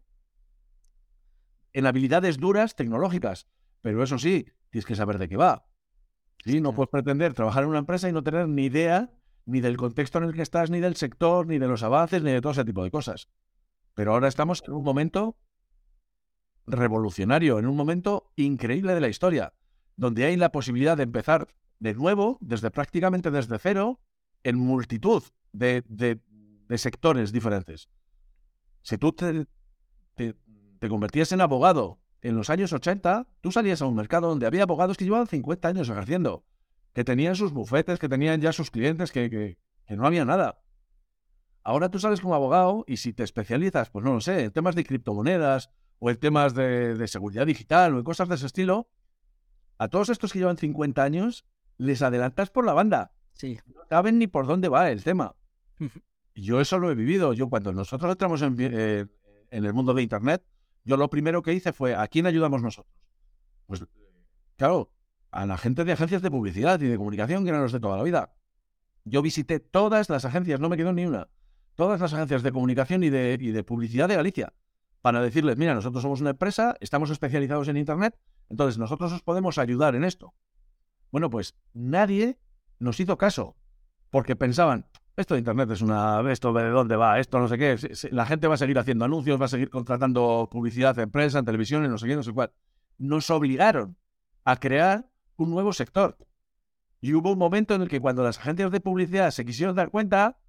en 1.74 1.88
habilidades 1.88 2.38
duras 2.38 2.76
tecnológicas. 2.76 3.48
Pero 3.82 4.04
eso 4.04 4.18
sí, 4.18 4.46
tienes 4.70 4.86
que 4.86 4.96
saber 4.96 5.18
de 5.18 5.28
qué 5.28 5.38
va. 5.38 5.66
¿Sí? 6.46 6.62
No 6.62 6.74
puedes 6.74 6.90
pretender 6.90 7.34
trabajar 7.34 7.64
en 7.64 7.70
una 7.70 7.80
empresa 7.80 8.08
y 8.08 8.14
no 8.14 8.24
tener 8.24 8.48
ni 8.48 8.66
idea 8.66 9.12
ni 9.46 9.62
del 9.62 9.78
contexto 9.78 10.18
en 10.18 10.26
el 10.26 10.34
que 10.34 10.42
estás, 10.42 10.70
ni 10.70 10.80
del 10.80 10.96
sector, 10.96 11.48
ni 11.48 11.58
de 11.58 11.68
los 11.68 11.84
avances, 11.84 12.24
ni 12.24 12.32
de 12.32 12.42
todo 12.42 12.54
ese 12.54 12.66
tipo 12.66 12.84
de 12.84 12.92
cosas. 12.92 13.30
Pero 13.94 14.14
ahora 14.14 14.28
estamos 14.28 14.64
en 14.66 14.74
un 14.74 14.84
momento 14.84 15.38
revolucionario, 16.66 17.60
en 17.60 17.68
un 17.68 17.76
momento 17.76 18.32
increíble 18.36 18.94
de 18.94 19.02
la 19.02 19.10
historia, 19.10 19.54
donde 19.96 20.26
hay 20.26 20.38
la 20.38 20.52
posibilidad 20.52 20.98
de 20.98 21.04
empezar 21.04 21.48
de 21.80 21.94
nuevo, 21.94 22.38
desde 22.42 22.72
prácticamente 22.72 23.32
desde 23.32 23.60
cero, 23.60 24.00
en 24.44 24.58
multitud 24.58 25.24
de, 25.52 25.84
de, 25.88 26.20
de 26.68 26.78
sectores 26.78 27.32
diferentes. 27.32 27.90
Si 28.82 28.98
tú 28.98 29.12
te, 29.12 29.46
te, 30.16 30.36
te, 30.80 30.90
convertías 30.90 31.32
en 31.32 31.42
abogado 31.42 32.00
en 32.22 32.36
los 32.36 32.50
años 32.50 32.74
80, 32.74 33.28
tú 33.42 33.52
salías 33.52 33.82
a 33.82 33.86
un 33.86 33.96
mercado 33.96 34.30
donde 34.30 34.46
había 34.46 34.64
abogados 34.64 34.98
que 34.98 35.06
llevaban 35.06 35.28
50 35.28 35.68
años 35.68 35.90
ejerciendo, 35.90 36.46
que 36.94 37.04
tenían 37.04 37.36
sus 37.36 37.52
bufetes, 37.52 38.00
que 38.00 38.10
tenían 38.10 38.42
ya 38.42 38.54
sus 38.54 38.72
clientes, 38.72 39.12
que, 39.12 39.30
que, 39.30 39.58
que 39.86 39.96
no 39.96 40.06
había 40.06 40.26
nada. 40.26 40.62
Ahora 41.64 41.90
tú 41.90 42.00
sales 42.00 42.22
como 42.22 42.36
abogado 42.36 42.84
y 42.88 42.98
si 42.98 43.14
te 43.14 43.24
especializas, 43.24 43.90
pues 43.90 44.04
no 44.04 44.14
lo 44.14 44.22
sé, 44.22 44.46
en 44.46 44.52
temas 44.52 44.76
de 44.76 44.84
criptomonedas 44.84 45.72
o 46.00 46.10
en 46.10 46.18
temas 46.18 46.54
de, 46.54 46.96
de 46.96 47.08
seguridad 47.08 47.46
digital 47.46 47.96
o 47.96 47.98
en 47.98 48.04
cosas 48.04 48.30
de 48.30 48.36
ese 48.36 48.46
estilo, 48.46 48.90
a 49.78 49.88
todos 49.88 50.10
estos 50.10 50.32
que 50.32 50.40
llevan 50.40 50.58
50 50.58 51.04
años 51.04 51.46
les 51.78 52.02
adelantas 52.02 52.50
por 52.50 52.66
la 52.66 52.74
banda. 52.74 53.14
Sí. 53.34 53.60
No 53.66 53.82
saben 53.90 54.20
ni 54.20 54.28
por 54.28 54.48
dónde 54.48 54.70
va 54.70 54.92
el 54.92 55.04
tema. 55.04 55.36
Yo 56.36 56.62
eso 56.62 56.80
lo 56.80 56.92
he 56.92 56.96
vivido. 56.96 57.34
Yo 57.34 57.50
cuando 57.50 57.74
nosotros 57.74 58.12
entramos 58.12 58.42
en, 58.42 58.56
eh, 58.60 59.06
en, 59.50 59.66
el 59.66 59.74
mundo 59.74 59.94
de 59.94 60.02
Internet, 60.02 60.44
yo 60.84 60.98
lo 60.98 61.10
primero 61.10 61.42
que 61.42 61.54
hice 61.54 61.74
fue, 61.74 61.96
¿a 61.96 62.08
quién 62.08 62.26
ayudamos 62.26 62.62
nosotros? 62.62 62.96
Pues, 63.68 63.84
claro, 64.58 64.93
a 65.34 65.46
la 65.46 65.58
gente 65.58 65.84
de 65.84 65.92
agencias 65.92 66.22
de 66.22 66.32
publicidad 66.32 66.80
y 66.80 66.88
de 66.88 66.98
comunicación, 66.98 67.44
que 67.44 67.50
eran 67.50 67.62
los 67.62 67.72
de 67.72 67.80
toda 67.80 67.98
la 67.98 68.04
vida. 68.04 68.34
Yo 69.04 69.22
visité 69.22 69.60
todas 69.60 70.10
las 70.10 70.26
agencias, 70.26 70.60
no 70.60 70.70
me 70.70 70.78
quedó 70.78 70.94
ni 70.94 71.06
una, 71.06 71.28
todas 71.76 72.00
las 72.00 72.14
agencias 72.14 72.44
de 72.44 72.52
comunicación 72.52 73.04
y 73.04 73.10
de, 73.10 73.38
y 73.40 73.52
de 73.52 73.64
publicidad 73.64 74.08
de 74.08 74.16
Galicia, 74.16 74.54
para 75.02 75.22
decirles, 75.22 75.58
mira, 75.58 75.74
nosotros 75.74 76.02
somos 76.02 76.22
una 76.22 76.30
empresa, 76.30 76.76
estamos 76.80 77.10
especializados 77.10 77.68
en 77.68 77.78
Internet, 77.78 78.18
entonces 78.50 78.78
nosotros 78.78 79.12
os 79.12 79.22
podemos 79.22 79.58
ayudar 79.58 79.96
en 79.96 80.04
esto. 80.04 80.34
Bueno, 81.12 81.30
pues 81.30 81.56
nadie 81.74 82.38
nos 82.80 83.00
hizo 83.00 83.18
caso, 83.18 83.58
porque 84.10 84.36
pensaban, 84.36 84.86
esto 85.16 85.36
de 85.36 85.40
Internet 85.40 85.70
es 85.72 85.82
una... 85.82 86.32
Esto 86.32 86.54
de 86.54 86.70
dónde 86.70 86.96
va, 86.96 87.20
esto 87.20 87.40
no 87.40 87.48
sé 87.48 87.58
qué. 87.58 87.78
La 88.12 88.26
gente 88.26 88.48
va 88.48 88.56
a 88.56 88.58
seguir 88.58 88.80
haciendo 88.80 89.06
anuncios, 89.06 89.40
va 89.40 89.46
a 89.46 89.50
seguir 89.50 89.70
contratando 89.70 90.48
publicidad 90.52 90.98
en 90.98 91.12
prensa, 91.12 91.40
en 91.40 91.46
televisión, 91.46 91.86
en 91.86 91.92
no 91.92 91.98
sé 92.00 92.08
qué, 92.08 92.16
no 92.16 92.24
sé 92.24 92.32
cuál. 92.32 92.52
Nos 92.98 93.30
obligaron 93.30 93.96
a 94.44 94.56
crear 94.56 95.08
un 95.38 95.50
nuevo 95.50 95.74
sector. 95.74 96.18
Y 97.02 97.14
hubo 97.14 97.32
un 97.32 97.38
momento 97.38 97.76
en 97.76 97.82
el 97.82 97.90
que 97.90 98.00
cuando 98.00 98.24
las 98.24 98.40
agencias 98.40 98.72
de 98.72 98.80
publicidad 98.80 99.32
se 99.32 99.46
quisieron 99.46 99.76
dar 99.76 99.90
cuenta, 99.90 100.40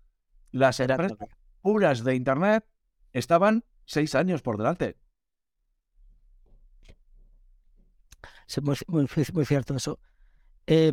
las 0.53 0.79
empresas 0.81 1.19
puras 1.63 2.05
de 2.05 2.15
Internet 2.15 2.65
estaban 3.13 3.65
seis 3.85 4.15
años 4.15 4.43
por 4.43 4.57
delante. 4.57 4.97
Sí, 8.47 8.61
muy, 8.61 8.77
muy, 8.87 9.07
muy 9.33 9.45
cierto 9.45 9.75
eso. 9.75 9.99
Eh, 10.67 10.93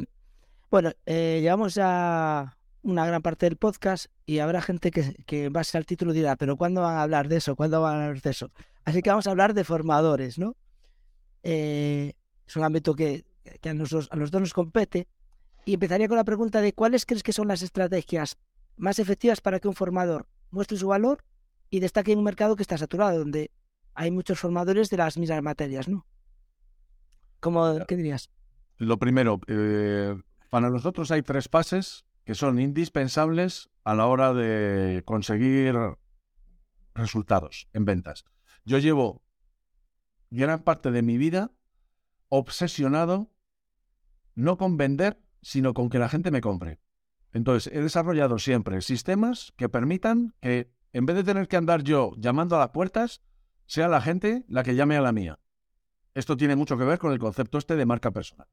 bueno, 0.70 0.92
eh, 1.06 1.39
llevamos 1.42 1.76
ya 1.76 2.58
una 2.82 3.06
gran 3.06 3.22
parte 3.22 3.46
del 3.46 3.58
podcast 3.58 4.08
y 4.26 4.39
habrá 4.39 4.62
gente 4.62 4.89
que, 4.89 5.14
que 5.26 5.46
en 5.46 5.54
base 5.54 5.78
al 5.78 5.86
título 5.86 6.14
dirá, 6.14 6.36
pero 6.38 6.58
¿cuándo 6.58 6.82
van 6.82 6.96
a 6.96 7.04
hablar 7.04 7.28
de 7.28 7.38
eso? 7.38 7.56
¿Cuándo 7.56 7.82
van 7.82 7.98
a 7.98 8.06
hablar 8.06 8.22
de 8.22 8.30
eso? 8.30 8.52
Así 8.84 9.02
que 9.02 9.10
vamos 9.10 9.28
a 9.28 9.32
hablar 9.32 9.54
de 9.54 9.64
formadores, 9.64 10.39
¿no? 10.39 10.56
Eh, 11.44 12.14
es 12.48 12.56
un 12.56 12.64
ámbito 12.64 12.96
que, 12.96 13.26
que 13.62 13.70
a, 13.70 13.74
nosotros, 13.74 14.10
a 14.12 14.16
los 14.16 14.32
dos 14.32 14.42
nos 14.42 14.54
compete. 14.54 15.08
Y 15.66 15.76
empezaría 15.76 16.08
con 16.08 16.18
la 16.18 16.24
pregunta 16.24 16.62
de 16.62 16.74
cuáles 16.74 17.06
crees 17.06 17.24
que 17.24 17.34
son 17.34 17.48
las 17.48 17.62
estrategias 17.62 18.38
más 18.78 19.00
efectivas 19.00 19.42
para 19.42 19.60
que 19.60 19.68
un 19.68 19.76
formador 19.76 20.28
muestre 20.50 20.78
su 20.78 20.88
valor 20.88 21.24
y 21.70 21.80
destaque 21.80 22.12
en 22.12 22.20
un 22.20 22.26
mercado 22.26 22.56
que 22.56 22.64
está 22.64 22.78
saturado, 22.78 23.20
donde 23.20 23.52
hay 23.94 24.12
muchos 24.12 24.39
formadores 24.39 24.89
de 24.89 24.98
las 24.98 25.18
mismas 25.18 25.42
materias, 25.42 25.88
¿no? 25.88 26.06
¿Cómo, 27.39 27.86
¿Qué 27.88 27.96
dirías? 27.96 28.30
Lo 28.78 28.98
primero, 28.98 29.39
eh, 29.48 30.16
para 30.50 30.70
nosotros 30.70 31.12
hay 31.12 31.22
tres 31.22 31.48
fases 31.50 32.06
que 32.24 32.36
son 32.36 32.60
indispensables 32.60 33.70
a 33.84 33.96
la 33.96 34.08
hora 34.08 34.34
de 34.34 35.04
conseguir 35.06 35.76
resultados 36.94 37.68
en 37.74 37.86
ventas. 37.86 38.26
Yo 38.66 38.78
llevo 38.78 39.22
gran 40.30 40.64
parte 40.64 40.92
de 40.92 41.02
mi 41.02 41.18
vida 41.18 41.52
obsesionado 42.32 43.29
no 44.36 44.57
con 44.57 44.77
vender, 44.77 45.21
sino 45.41 45.73
con 45.73 45.89
que 45.89 45.99
la 45.99 46.09
gente 46.09 46.32
me 46.32 46.41
compre. 46.41 46.79
Entonces, 47.34 47.71
he 47.73 47.82
desarrollado 47.82 48.39
siempre 48.39 48.82
sistemas 48.82 49.53
que 49.57 49.69
permitan 49.69 50.34
que, 50.41 50.73
en 50.93 51.05
vez 51.05 51.17
de 51.17 51.23
tener 51.23 51.47
que 51.47 51.57
andar 51.57 51.84
yo 51.84 52.13
llamando 52.17 52.55
a 52.55 52.59
las 52.59 52.69
puertas, 52.69 53.21
sea 53.65 53.89
la 53.89 54.01
gente 54.01 54.45
la 54.47 54.63
que 54.63 54.75
llame 54.75 54.95
a 54.95 55.01
la 55.01 55.11
mía. 55.11 55.39
Esto 56.13 56.38
tiene 56.38 56.55
mucho 56.55 56.77
que 56.77 56.86
ver 56.86 56.99
con 56.99 57.11
el 57.11 57.19
concepto 57.19 57.57
este 57.57 57.75
de 57.75 57.86
marca 57.86 58.11
personal. 58.11 58.47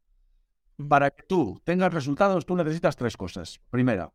Para 0.89 1.11
que 1.11 1.23
tú 1.23 1.61
tengas 1.65 1.95
resultados, 1.95 2.47
tú 2.47 2.57
necesitas 2.57 2.97
tres 2.97 3.17
cosas. 3.17 3.61
Primera, 3.71 4.13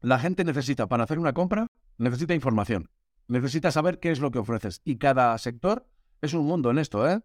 la 0.00 0.18
gente 0.18 0.44
necesita, 0.44 0.88
para 0.88 1.04
hacer 1.04 1.18
una 1.18 1.32
compra, 1.32 1.66
necesita 1.98 2.34
información. 2.34 2.90
Necesita 3.26 3.70
saber 3.70 3.98
qué 3.98 4.10
es 4.10 4.20
lo 4.20 4.30
que 4.30 4.38
ofreces. 4.38 4.82
Y 4.84 4.98
cada 4.98 5.36
sector 5.38 5.88
es 6.20 6.34
un 6.34 6.46
mundo 6.46 6.70
en 6.70 6.78
esto, 6.78 7.08
¿eh? 7.08 7.22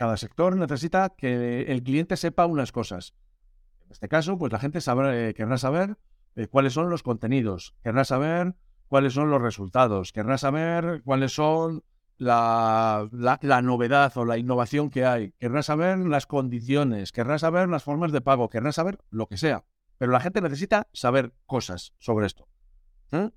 Cada 0.00 0.16
sector 0.16 0.56
necesita 0.56 1.10
que 1.10 1.64
el 1.64 1.82
cliente 1.82 2.16
sepa 2.16 2.46
unas 2.46 2.72
cosas. 2.72 3.12
En 3.84 3.90
este 3.90 4.08
caso, 4.08 4.38
pues 4.38 4.50
la 4.50 4.58
gente 4.58 4.80
sabrá, 4.80 5.34
querrá 5.34 5.58
saber 5.58 5.98
eh, 6.36 6.46
cuáles 6.46 6.72
son 6.72 6.88
los 6.88 7.02
contenidos, 7.02 7.74
querrá 7.82 8.04
saber 8.04 8.54
cuáles 8.88 9.12
son 9.12 9.28
los 9.28 9.42
resultados, 9.42 10.12
querrá 10.12 10.38
saber 10.38 11.02
cuáles 11.04 11.34
son 11.34 11.84
la, 12.16 13.10
la, 13.12 13.60
novedad 13.60 14.16
o 14.16 14.24
la 14.24 14.38
innovación 14.38 14.88
que 14.88 15.04
hay, 15.04 15.32
querrá 15.32 15.62
saber 15.62 15.98
las 15.98 16.26
condiciones, 16.26 17.12
querrá 17.12 17.38
saber 17.38 17.68
las 17.68 17.84
formas 17.84 18.10
de 18.10 18.22
pago, 18.22 18.48
querrá 18.48 18.72
saber 18.72 19.00
lo 19.10 19.26
que 19.26 19.36
sea. 19.36 19.66
Pero 19.98 20.12
la 20.12 20.20
gente 20.20 20.40
necesita 20.40 20.88
saber 20.94 21.34
cosas 21.44 21.92
sobre 21.98 22.24
esto. 22.24 22.48
¿eh? 23.12 23.28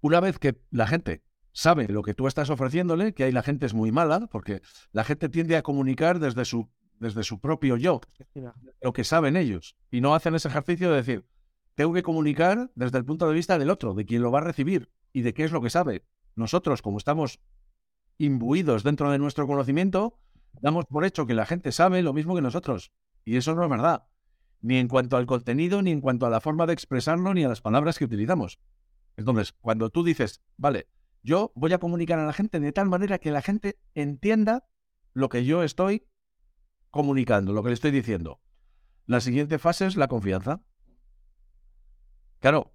Una 0.00 0.20
vez 0.20 0.38
que 0.38 0.60
la 0.70 0.86
gente 0.86 1.24
sabe 1.56 1.88
lo 1.88 2.02
que 2.02 2.12
tú 2.12 2.26
estás 2.26 2.50
ofreciéndole, 2.50 3.14
que 3.14 3.24
ahí 3.24 3.32
la 3.32 3.42
gente 3.42 3.64
es 3.64 3.72
muy 3.72 3.90
mala, 3.90 4.26
porque 4.26 4.60
la 4.92 5.04
gente 5.04 5.30
tiende 5.30 5.56
a 5.56 5.62
comunicar 5.62 6.18
desde 6.18 6.44
su, 6.44 6.68
desde 7.00 7.22
su 7.22 7.40
propio 7.40 7.78
yo, 7.78 8.02
lo 8.82 8.92
que 8.92 9.04
saben 9.04 9.36
ellos, 9.36 9.74
y 9.90 10.02
no 10.02 10.14
hacen 10.14 10.34
ese 10.34 10.48
ejercicio 10.48 10.90
de 10.90 10.96
decir, 10.96 11.26
tengo 11.74 11.94
que 11.94 12.02
comunicar 12.02 12.70
desde 12.74 12.98
el 12.98 13.06
punto 13.06 13.26
de 13.26 13.32
vista 13.32 13.58
del 13.58 13.70
otro, 13.70 13.94
de 13.94 14.04
quien 14.04 14.20
lo 14.20 14.30
va 14.30 14.40
a 14.40 14.44
recibir 14.44 14.90
y 15.14 15.22
de 15.22 15.32
qué 15.32 15.44
es 15.44 15.52
lo 15.52 15.62
que 15.62 15.70
sabe. 15.70 16.04
Nosotros, 16.34 16.82
como 16.82 16.98
estamos 16.98 17.40
imbuidos 18.18 18.82
dentro 18.82 19.10
de 19.10 19.18
nuestro 19.18 19.46
conocimiento, 19.46 20.20
damos 20.60 20.84
por 20.84 21.06
hecho 21.06 21.26
que 21.26 21.32
la 21.32 21.46
gente 21.46 21.72
sabe 21.72 22.02
lo 22.02 22.12
mismo 22.12 22.34
que 22.34 22.42
nosotros. 22.42 22.92
Y 23.24 23.38
eso 23.38 23.54
no 23.54 23.64
es 23.64 23.70
verdad. 23.70 24.04
Ni 24.60 24.76
en 24.76 24.88
cuanto 24.88 25.16
al 25.16 25.24
contenido, 25.24 25.80
ni 25.80 25.90
en 25.90 26.02
cuanto 26.02 26.26
a 26.26 26.30
la 26.30 26.42
forma 26.42 26.66
de 26.66 26.74
expresarlo, 26.74 27.32
ni 27.32 27.44
a 27.44 27.48
las 27.48 27.62
palabras 27.62 27.98
que 27.98 28.04
utilizamos. 28.04 28.58
Entonces, 29.16 29.52
cuando 29.52 29.88
tú 29.88 30.04
dices, 30.04 30.42
vale, 30.58 30.88
yo 31.26 31.50
voy 31.56 31.72
a 31.72 31.78
comunicar 31.78 32.20
a 32.20 32.24
la 32.24 32.32
gente 32.32 32.60
de 32.60 32.72
tal 32.72 32.88
manera 32.88 33.18
que 33.18 33.32
la 33.32 33.42
gente 33.42 33.80
entienda 33.94 34.68
lo 35.12 35.28
que 35.28 35.44
yo 35.44 35.64
estoy 35.64 36.06
comunicando, 36.92 37.52
lo 37.52 37.64
que 37.64 37.70
le 37.70 37.74
estoy 37.74 37.90
diciendo. 37.90 38.40
La 39.06 39.20
siguiente 39.20 39.58
fase 39.58 39.86
es 39.86 39.96
la 39.96 40.06
confianza. 40.06 40.62
Claro, 42.38 42.72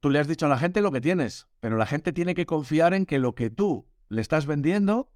tú 0.00 0.08
le 0.08 0.18
has 0.18 0.28
dicho 0.28 0.46
a 0.46 0.48
la 0.48 0.56
gente 0.56 0.80
lo 0.80 0.90
que 0.90 1.02
tienes, 1.02 1.46
pero 1.60 1.76
la 1.76 1.84
gente 1.84 2.14
tiene 2.14 2.34
que 2.34 2.46
confiar 2.46 2.94
en 2.94 3.04
que 3.04 3.18
lo 3.18 3.34
que 3.34 3.50
tú 3.50 3.86
le 4.08 4.22
estás 4.22 4.46
vendiendo 4.46 5.12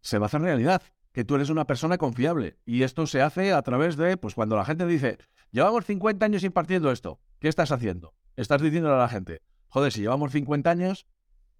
se 0.00 0.18
va 0.18 0.24
a 0.24 0.28
hacer 0.28 0.40
realidad, 0.40 0.82
que 1.12 1.26
tú 1.26 1.34
eres 1.34 1.50
una 1.50 1.66
persona 1.66 1.98
confiable. 1.98 2.58
Y 2.64 2.84
esto 2.84 3.06
se 3.06 3.20
hace 3.20 3.52
a 3.52 3.60
través 3.60 3.98
de, 3.98 4.16
pues 4.16 4.34
cuando 4.34 4.56
la 4.56 4.64
gente 4.64 4.86
dice, 4.86 5.18
llevamos 5.50 5.84
50 5.84 6.24
años 6.24 6.42
impartiendo 6.42 6.90
esto, 6.90 7.20
¿qué 7.38 7.48
estás 7.48 7.70
haciendo? 7.70 8.14
Estás 8.34 8.62
diciendo 8.62 8.94
a 8.94 8.98
la 8.98 9.10
gente, 9.10 9.42
joder, 9.74 9.92
si 9.92 10.02
llevamos 10.02 10.30
50 10.30 10.70
años, 10.70 11.04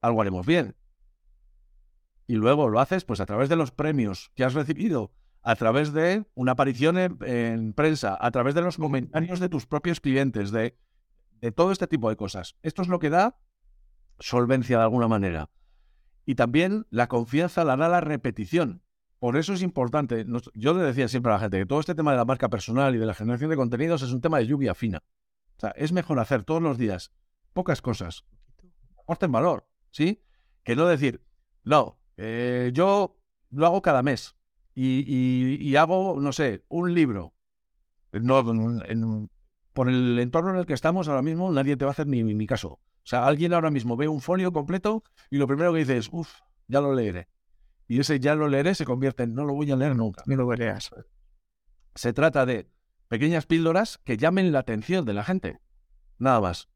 algo 0.00 0.20
haremos 0.20 0.46
bien. 0.46 0.76
Y 2.28 2.36
luego 2.36 2.68
lo 2.68 2.78
haces 2.78 3.04
pues 3.04 3.18
a 3.18 3.26
través 3.26 3.48
de 3.48 3.56
los 3.56 3.72
premios 3.72 4.30
que 4.36 4.44
has 4.44 4.54
recibido, 4.54 5.12
a 5.42 5.56
través 5.56 5.92
de 5.92 6.24
una 6.34 6.52
aparición 6.52 6.96
en, 6.96 7.72
prensa, 7.72 8.16
a 8.18 8.30
través 8.30 8.54
de 8.54 8.62
los 8.62 8.76
comentarios 8.76 9.40
de 9.40 9.48
tus 9.48 9.66
propios 9.66 9.98
clientes, 9.98 10.52
de, 10.52 10.78
de 11.40 11.50
todo 11.50 11.72
este 11.72 11.88
tipo 11.88 12.08
de 12.08 12.14
cosas. 12.14 12.54
Esto 12.62 12.82
es 12.82 12.88
lo 12.88 13.00
que 13.00 13.10
da 13.10 13.40
solvencia 14.20 14.78
de 14.78 14.84
alguna 14.84 15.08
manera. 15.08 15.50
Y 16.24 16.36
también 16.36 16.86
la 16.90 17.08
confianza 17.08 17.64
la 17.64 17.76
da 17.76 17.88
la 17.88 18.00
repetición. 18.00 18.84
Por 19.18 19.36
eso 19.36 19.54
es 19.54 19.60
importante. 19.60 20.24
Yo 20.54 20.74
le 20.74 20.84
decía 20.84 21.08
siempre 21.08 21.32
a 21.32 21.34
la 21.34 21.40
gente 21.40 21.58
que 21.58 21.66
todo 21.66 21.80
este 21.80 21.96
tema 21.96 22.12
de 22.12 22.18
la 22.18 22.24
marca 22.24 22.48
personal 22.48 22.94
y 22.94 22.98
de 22.98 23.06
la 23.06 23.14
generación 23.14 23.50
de 23.50 23.56
contenidos 23.56 24.02
es 24.02 24.12
un 24.12 24.20
tema 24.20 24.38
de 24.38 24.46
lluvia 24.46 24.76
fina. 24.76 25.02
O 25.56 25.60
sea, 25.60 25.70
es 25.70 25.90
mejor 25.90 26.20
hacer 26.20 26.44
todos 26.44 26.62
los 26.62 26.78
días 26.78 27.12
pocas 27.54 27.80
cosas. 27.80 28.26
Aporten 28.98 29.32
valor, 29.32 29.66
¿sí? 29.90 30.22
Que 30.62 30.76
no 30.76 30.86
decir, 30.86 31.24
no, 31.62 31.98
eh, 32.18 32.70
yo 32.74 33.18
lo 33.50 33.66
hago 33.66 33.80
cada 33.80 34.02
mes 34.02 34.36
y, 34.74 35.76
hago, 35.76 36.20
no 36.20 36.32
sé, 36.32 36.64
un 36.68 36.94
libro. 36.94 37.34
No, 38.12 39.28
por 39.72 39.88
el 39.88 40.18
entorno 40.18 40.50
en 40.50 40.56
el 40.56 40.66
que 40.66 40.72
estamos 40.72 41.08
ahora 41.08 41.22
mismo, 41.22 41.50
nadie 41.50 41.76
te 41.76 41.84
va 41.84 41.90
a 41.90 41.92
hacer 41.92 42.06
ni, 42.06 42.22
ni, 42.22 42.46
caso. 42.46 42.68
O 42.68 43.06
sea, 43.06 43.26
alguien 43.26 43.52
ahora 43.52 43.70
mismo 43.70 43.96
ve 43.96 44.08
un 44.08 44.20
folio 44.20 44.52
completo 44.52 45.02
y 45.30 45.36
lo 45.36 45.46
primero 45.46 45.72
que 45.72 45.80
dice 45.80 45.96
es, 45.96 46.08
uff, 46.12 46.40
ya 46.68 46.80
lo 46.80 46.94
leeré. 46.94 47.28
Y 47.86 48.00
ese 48.00 48.18
ya 48.18 48.34
lo 48.34 48.48
leeré 48.48 48.74
se 48.74 48.84
convierte 48.84 49.24
en 49.24 49.34
no 49.34 49.44
lo 49.44 49.54
voy 49.54 49.70
a 49.70 49.76
leer 49.76 49.94
nunca. 49.94 50.22
Ni 50.26 50.36
lo 50.36 50.46
vereas. 50.46 50.90
Se 51.94 52.12
trata 52.12 52.46
de 52.46 52.70
pequeñas 53.08 53.46
píldoras 53.46 53.98
que 53.98 54.16
llamen 54.16 54.52
la 54.52 54.60
atención 54.60 55.04
de 55.04 55.12
la 55.12 55.24
gente. 55.24 55.60
Nada 56.18 56.40
más. 56.40 56.68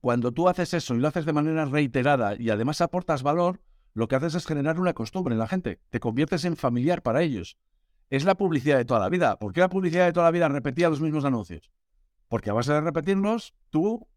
Cuando 0.00 0.32
tú 0.32 0.48
haces 0.48 0.72
eso 0.74 0.94
y 0.94 0.98
lo 0.98 1.08
haces 1.08 1.26
de 1.26 1.32
manera 1.32 1.66
reiterada 1.66 2.34
y 2.34 2.50
además 2.50 2.80
aportas 2.80 3.22
valor, 3.22 3.60
lo 3.92 4.08
que 4.08 4.16
haces 4.16 4.34
es 4.34 4.46
generar 4.46 4.80
una 4.80 4.94
costumbre 4.94 5.34
en 5.34 5.38
la 5.38 5.48
gente. 5.48 5.80
Te 5.90 6.00
conviertes 6.00 6.44
en 6.44 6.56
familiar 6.56 7.02
para 7.02 7.22
ellos. 7.22 7.58
Es 8.08 8.24
la 8.24 8.34
publicidad 8.34 8.78
de 8.78 8.84
toda 8.84 9.00
la 9.00 9.08
vida. 9.08 9.38
¿Por 9.38 9.52
qué 9.52 9.60
la 9.60 9.68
publicidad 9.68 10.06
de 10.06 10.12
toda 10.12 10.26
la 10.26 10.30
vida 10.30 10.48
repetía 10.48 10.88
los 10.88 11.00
mismos 11.00 11.24
anuncios? 11.24 11.70
Porque 12.28 12.50
a 12.50 12.54
base 12.54 12.72
de 12.72 12.80
repetirlos, 12.80 13.54
tú 13.68 14.08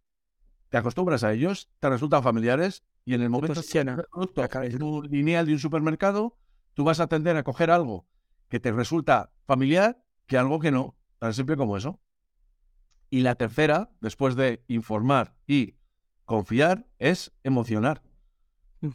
te 0.70 0.78
acostumbras 0.78 1.24
a 1.24 1.34
ellos, 1.34 1.70
te 1.80 1.90
resultan 1.90 2.24
familiares 2.24 2.84
y 3.06 3.14
en 3.14 3.22
el 3.22 3.30
momento 3.30 3.62
que 3.62 4.78
un 4.82 5.08
lineal 5.10 5.46
de 5.46 5.54
un 5.54 5.60
supermercado, 5.60 6.38
tú 6.74 6.84
vas 6.84 7.00
a 7.00 7.08
tender 7.08 7.36
a 7.38 7.44
coger 7.44 7.70
algo 7.70 8.08
que 8.48 8.60
te 8.60 8.72
resulta 8.72 9.32
familiar 9.46 10.04
que 10.28 10.38
algo 10.38 10.60
que 10.60 10.72
no, 10.72 10.96
tan 11.20 11.34
simple 11.34 11.58
como 11.58 11.76
eso. 11.78 12.00
Y 13.14 13.22
la 13.22 13.36
tercera, 13.36 13.92
después 14.02 14.36
de 14.36 14.64
informar 14.68 15.36
y 15.46 15.76
confiar, 16.26 16.88
es 16.98 17.32
emocionar. 17.44 18.02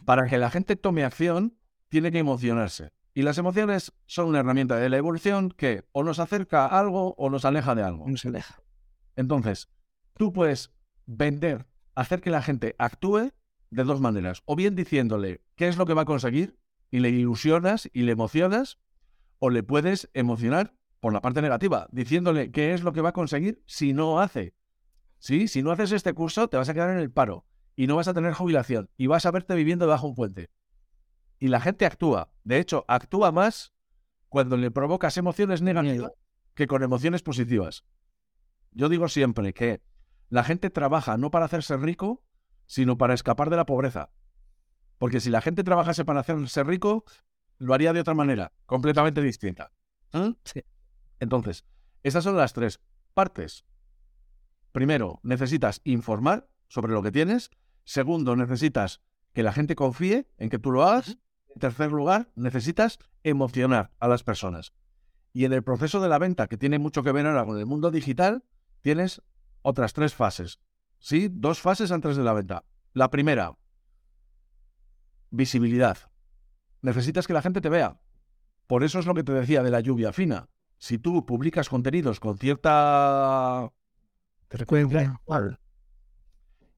Para 0.04 0.26
que 0.26 0.38
la 0.38 0.50
gente 0.50 0.74
tome 0.74 1.04
acción, 1.04 1.56
tiene 1.88 2.10
que 2.10 2.18
emocionarse. 2.18 2.90
Y 3.14 3.22
las 3.22 3.38
emociones 3.38 3.92
son 4.06 4.26
una 4.26 4.40
herramienta 4.40 4.74
de 4.74 4.88
la 4.88 4.96
evolución 4.96 5.50
que 5.50 5.84
o 5.92 6.02
nos 6.02 6.18
acerca 6.18 6.66
a 6.66 6.80
algo 6.80 7.14
o 7.16 7.30
nos 7.30 7.44
aleja 7.44 7.76
de 7.76 7.84
algo. 7.84 8.08
Nos 8.08 8.24
aleja. 8.24 8.60
Entonces, 9.14 9.68
tú 10.14 10.32
puedes 10.32 10.72
vender, 11.06 11.68
hacer 11.94 12.20
que 12.20 12.30
la 12.30 12.42
gente 12.42 12.74
actúe 12.76 13.30
de 13.70 13.84
dos 13.84 14.00
maneras. 14.00 14.42
O 14.46 14.56
bien 14.56 14.74
diciéndole 14.74 15.42
qué 15.54 15.68
es 15.68 15.76
lo 15.76 15.86
que 15.86 15.94
va 15.94 16.02
a 16.02 16.06
conseguir 16.06 16.58
y 16.90 16.98
le 16.98 17.10
ilusionas 17.10 17.88
y 17.92 18.02
le 18.02 18.10
emocionas, 18.10 18.80
o 19.38 19.48
le 19.48 19.62
puedes 19.62 20.10
emocionar 20.12 20.74
por 21.01 21.12
la 21.12 21.20
parte 21.20 21.42
negativa, 21.42 21.88
diciéndole 21.90 22.51
qué 22.51 22.74
es 22.74 22.82
lo 22.82 22.92
que 22.92 23.01
va 23.01 23.11
a 23.11 23.12
conseguir 23.12 23.62
si 23.66 23.92
no 23.92 24.20
hace. 24.20 24.55
Sí, 25.18 25.49
si 25.49 25.62
no 25.62 25.72
haces 25.72 25.92
este 25.92 26.12
curso, 26.12 26.49
te 26.49 26.57
vas 26.57 26.68
a 26.68 26.74
quedar 26.74 26.90
en 26.90 26.99
el 26.99 27.11
paro 27.11 27.46
y 27.76 27.86
no 27.86 27.96
vas 27.96 28.09
a 28.09 28.14
tener 28.14 28.32
jubilación 28.32 28.90
y 28.96 29.07
vas 29.07 29.26
a 29.26 29.30
verte 29.30 29.55
viviendo 29.55 29.86
bajo 29.86 30.07
un 30.07 30.14
puente. 30.14 30.51
Y 31.38 31.49
la 31.49 31.61
gente 31.61 31.86
actúa. 31.86 32.32
De 32.44 32.59
hecho, 32.59 32.84
actúa 32.88 33.30
más 33.30 33.72
cuando 34.28 34.57
le 34.57 34.70
provocas 34.70 35.16
emociones 35.16 35.62
negativas 35.62 36.12
que 36.55 36.66
con 36.66 36.82
emociones 36.82 37.22
positivas. 37.22 37.84
Yo 38.72 38.88
digo 38.88 39.09
siempre 39.09 39.55
que 39.55 39.80
la 40.28 40.44
gente 40.44 40.70
trabaja 40.70 41.16
no 41.16 41.30
para 41.30 41.46
hacerse 41.46 41.76
rico, 41.76 42.24
sino 42.66 42.99
para 42.99 43.14
escapar 43.14 43.49
de 43.51 43.57
la 43.57 43.66
pobreza. 43.66 44.11
Porque 44.99 45.20
si 45.20 45.30
la 45.30 45.40
gente 45.40 45.64
trabajase 45.64 46.05
para 46.05 46.20
hacerse 46.20 46.64
rico, 46.64 47.05
lo 47.59 47.74
haría 47.74 47.92
de 47.92 48.01
otra 48.01 48.14
manera, 48.14 48.53
completamente 48.66 49.22
distinta. 49.22 49.72
¿Mm? 50.12 50.30
Entonces, 51.20 51.64
esas 52.02 52.24
son 52.24 52.36
las 52.36 52.52
tres 52.52 52.80
partes. 53.14 53.64
Primero, 54.72 55.20
necesitas 55.22 55.80
informar 55.84 56.48
sobre 56.68 56.92
lo 56.92 57.02
que 57.02 57.12
tienes. 57.12 57.50
Segundo, 57.84 58.36
necesitas 58.36 59.00
que 59.32 59.42
la 59.42 59.52
gente 59.52 59.74
confíe 59.74 60.28
en 60.36 60.50
que 60.50 60.58
tú 60.58 60.70
lo 60.70 60.84
hagas. 60.84 61.18
En 61.54 61.60
tercer 61.60 61.90
lugar, 61.90 62.30
necesitas 62.36 62.98
emocionar 63.24 63.92
a 63.98 64.08
las 64.08 64.22
personas. 64.22 64.72
Y 65.32 65.44
en 65.44 65.52
el 65.52 65.62
proceso 65.62 66.00
de 66.00 66.08
la 66.08 66.18
venta, 66.18 66.46
que 66.46 66.56
tiene 66.56 66.78
mucho 66.78 67.02
que 67.02 67.12
ver 67.12 67.26
ahora 67.26 67.44
con 67.44 67.58
el 67.58 67.66
mundo 67.66 67.90
digital, 67.90 68.44
tienes 68.80 69.22
otras 69.62 69.92
tres 69.92 70.14
fases. 70.14 70.60
¿Sí? 70.98 71.28
Dos 71.30 71.60
fases 71.60 71.92
antes 71.92 72.16
de 72.16 72.24
la 72.24 72.32
venta. 72.32 72.64
La 72.92 73.10
primera, 73.10 73.56
visibilidad. 75.30 75.98
Necesitas 76.82 77.26
que 77.26 77.32
la 77.32 77.42
gente 77.42 77.60
te 77.60 77.68
vea. 77.68 78.00
Por 78.66 78.84
eso 78.84 78.98
es 78.98 79.06
lo 79.06 79.14
que 79.14 79.24
te 79.24 79.32
decía 79.32 79.62
de 79.62 79.70
la 79.70 79.80
lluvia 79.80 80.12
fina. 80.12 80.48
Si 80.79 80.99
tú 80.99 81.26
publicas 81.26 81.68
contenidos 81.68 82.20
con 82.20 82.39
cierta 82.39 83.72
frecuencia 84.49 85.20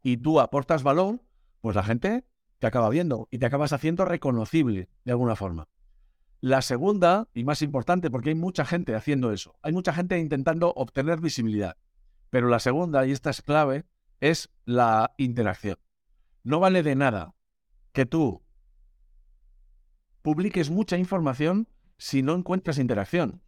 y 0.02 0.16
tú 0.16 0.40
aportas 0.40 0.82
valor, 0.82 1.22
pues 1.60 1.76
la 1.76 1.82
gente 1.82 2.24
te 2.58 2.66
acaba 2.66 2.88
viendo 2.88 3.28
y 3.30 3.38
te 3.38 3.46
acabas 3.46 3.72
haciendo 3.72 4.04
reconocible 4.04 4.88
de 5.04 5.12
alguna 5.12 5.36
forma. 5.36 5.68
La 6.40 6.62
segunda, 6.62 7.28
y 7.34 7.44
más 7.44 7.60
importante, 7.60 8.10
porque 8.10 8.30
hay 8.30 8.34
mucha 8.34 8.64
gente 8.64 8.94
haciendo 8.94 9.32
eso, 9.32 9.56
hay 9.60 9.72
mucha 9.72 9.92
gente 9.92 10.18
intentando 10.18 10.72
obtener 10.74 11.20
visibilidad. 11.20 11.76
Pero 12.30 12.48
la 12.48 12.60
segunda, 12.60 13.06
y 13.06 13.12
esta 13.12 13.28
es 13.28 13.42
clave, 13.42 13.84
es 14.20 14.50
la 14.64 15.12
interacción. 15.18 15.76
No 16.42 16.58
vale 16.58 16.82
de 16.82 16.94
nada 16.94 17.34
que 17.92 18.06
tú 18.06 18.42
publiques 20.22 20.70
mucha 20.70 20.96
información 20.96 21.68
si 21.98 22.22
no 22.22 22.34
encuentras 22.34 22.78
interacción. 22.78 23.42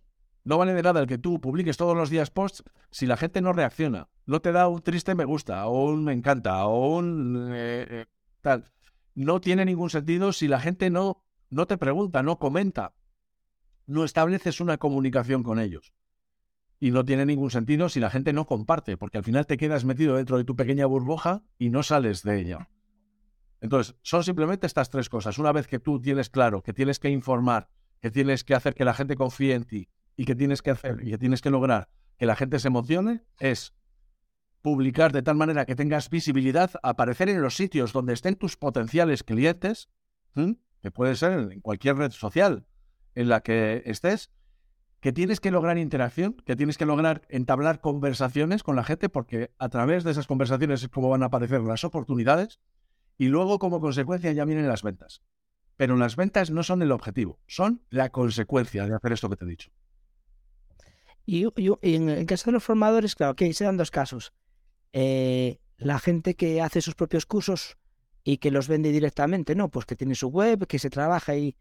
No 0.44 0.58
vale 0.58 0.74
de 0.74 0.82
nada 0.82 1.00
el 1.00 1.06
que 1.06 1.18
tú 1.18 1.40
publiques 1.40 1.76
todos 1.76 1.96
los 1.96 2.10
días 2.10 2.30
posts 2.30 2.64
si 2.90 3.06
la 3.06 3.16
gente 3.16 3.40
no 3.40 3.52
reacciona, 3.52 4.08
no 4.26 4.40
te 4.40 4.50
da 4.50 4.68
un 4.68 4.82
triste 4.82 5.14
me 5.14 5.24
gusta, 5.24 5.66
o 5.66 5.90
un 5.90 6.04
me 6.04 6.12
encanta, 6.12 6.66
o 6.66 6.96
un 6.96 7.50
eh, 7.52 7.86
eh, 7.88 8.06
tal. 8.40 8.70
No 9.14 9.40
tiene 9.40 9.64
ningún 9.64 9.90
sentido 9.90 10.32
si 10.32 10.48
la 10.48 10.58
gente 10.58 10.90
no, 10.90 11.22
no 11.50 11.66
te 11.66 11.78
pregunta, 11.78 12.22
no 12.22 12.38
comenta, 12.38 12.94
no 13.86 14.04
estableces 14.04 14.60
una 14.60 14.78
comunicación 14.78 15.42
con 15.44 15.60
ellos. 15.60 15.92
Y 16.80 16.90
no 16.90 17.04
tiene 17.04 17.24
ningún 17.24 17.52
sentido 17.52 17.88
si 17.88 18.00
la 18.00 18.10
gente 18.10 18.32
no 18.32 18.46
comparte, 18.46 18.96
porque 18.96 19.18
al 19.18 19.24
final 19.24 19.46
te 19.46 19.56
quedas 19.56 19.84
metido 19.84 20.16
dentro 20.16 20.38
de 20.38 20.44
tu 20.44 20.56
pequeña 20.56 20.86
burbuja 20.86 21.44
y 21.56 21.70
no 21.70 21.84
sales 21.84 22.24
de 22.24 22.40
ella. 22.40 22.68
Entonces, 23.60 23.94
son 24.02 24.24
simplemente 24.24 24.66
estas 24.66 24.90
tres 24.90 25.08
cosas. 25.08 25.38
Una 25.38 25.52
vez 25.52 25.68
que 25.68 25.78
tú 25.78 26.00
tienes 26.00 26.30
claro 26.30 26.64
que 26.64 26.72
tienes 26.72 26.98
que 26.98 27.10
informar, 27.10 27.68
que 28.00 28.10
tienes 28.10 28.42
que 28.42 28.56
hacer 28.56 28.74
que 28.74 28.84
la 28.84 28.94
gente 28.94 29.14
confíe 29.14 29.54
en 29.54 29.64
ti 29.64 29.88
y 30.16 30.24
que 30.24 30.34
tienes 30.34 30.62
que 30.62 30.70
hacer 30.70 31.00
y 31.02 31.10
que 31.10 31.18
tienes 31.18 31.40
que 31.40 31.50
lograr 31.50 31.88
que 32.18 32.26
la 32.26 32.36
gente 32.36 32.58
se 32.58 32.68
emocione, 32.68 33.24
es 33.38 33.74
publicar 34.60 35.12
de 35.12 35.22
tal 35.22 35.36
manera 35.36 35.66
que 35.66 35.74
tengas 35.74 36.08
visibilidad, 36.08 36.70
aparecer 36.82 37.28
en 37.28 37.42
los 37.42 37.56
sitios 37.56 37.92
donde 37.92 38.12
estén 38.12 38.36
tus 38.36 38.56
potenciales 38.56 39.24
clientes, 39.24 39.88
que 40.34 40.90
puede 40.90 41.16
ser 41.16 41.32
en 41.52 41.60
cualquier 41.60 41.96
red 41.96 42.12
social 42.12 42.64
en 43.14 43.28
la 43.28 43.40
que 43.40 43.82
estés, 43.86 44.30
que 45.00 45.12
tienes 45.12 45.40
que 45.40 45.50
lograr 45.50 45.78
interacción, 45.78 46.34
que 46.46 46.54
tienes 46.54 46.78
que 46.78 46.86
lograr 46.86 47.22
entablar 47.28 47.80
conversaciones 47.80 48.62
con 48.62 48.76
la 48.76 48.84
gente, 48.84 49.08
porque 49.08 49.50
a 49.58 49.68
través 49.68 50.04
de 50.04 50.12
esas 50.12 50.28
conversaciones 50.28 50.84
es 50.84 50.88
como 50.88 51.10
van 51.10 51.24
a 51.24 51.26
aparecer 51.26 51.60
las 51.62 51.82
oportunidades 51.82 52.60
y 53.18 53.26
luego, 53.26 53.58
como 53.58 53.80
consecuencia, 53.80 54.32
ya 54.32 54.44
vienen 54.44 54.68
las 54.68 54.84
ventas. 54.84 55.22
Pero 55.76 55.96
las 55.96 56.14
ventas 56.14 56.50
no 56.50 56.62
son 56.62 56.82
el 56.82 56.92
objetivo, 56.92 57.40
son 57.46 57.82
la 57.90 58.10
consecuencia 58.10 58.86
de 58.86 58.94
hacer 58.94 59.12
esto 59.12 59.28
que 59.28 59.36
te 59.36 59.44
he 59.44 59.48
dicho. 59.48 59.72
Y, 61.24 61.46
en 61.82 62.08
el 62.08 62.26
caso 62.26 62.46
de 62.46 62.52
los 62.52 62.64
formadores, 62.64 63.14
claro, 63.14 63.34
que 63.34 63.52
se 63.52 63.64
dan 63.64 63.76
dos 63.76 63.90
casos. 63.90 64.32
Eh, 64.92 65.58
la 65.78 65.98
gente 65.98 66.34
que 66.34 66.60
hace 66.60 66.80
sus 66.80 66.94
propios 66.94 67.26
cursos 67.26 67.78
y 68.24 68.38
que 68.38 68.50
los 68.50 68.68
vende 68.68 68.90
directamente, 68.92 69.54
¿no? 69.54 69.68
Pues 69.68 69.86
que 69.86 69.96
tiene 69.96 70.14
su 70.14 70.28
web, 70.28 70.66
que 70.66 70.78
se 70.78 70.90
trabaja 70.90 71.36
y, 71.36 71.56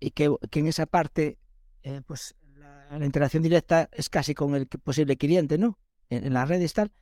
y 0.00 0.10
que, 0.10 0.30
en 0.52 0.66
esa 0.66 0.86
parte, 0.86 1.38
eh, 1.82 2.02
pues 2.06 2.34
la, 2.90 3.04
interacción 3.04 3.42
directa 3.42 3.88
es 3.92 4.08
casi 4.08 4.34
con 4.34 4.54
el 4.54 4.66
posible 4.66 5.16
cliente, 5.16 5.58
¿no? 5.58 5.78
En, 6.10 6.26
en 6.26 6.32
las 6.34 6.48
redes 6.48 6.72
tal. 6.72 6.92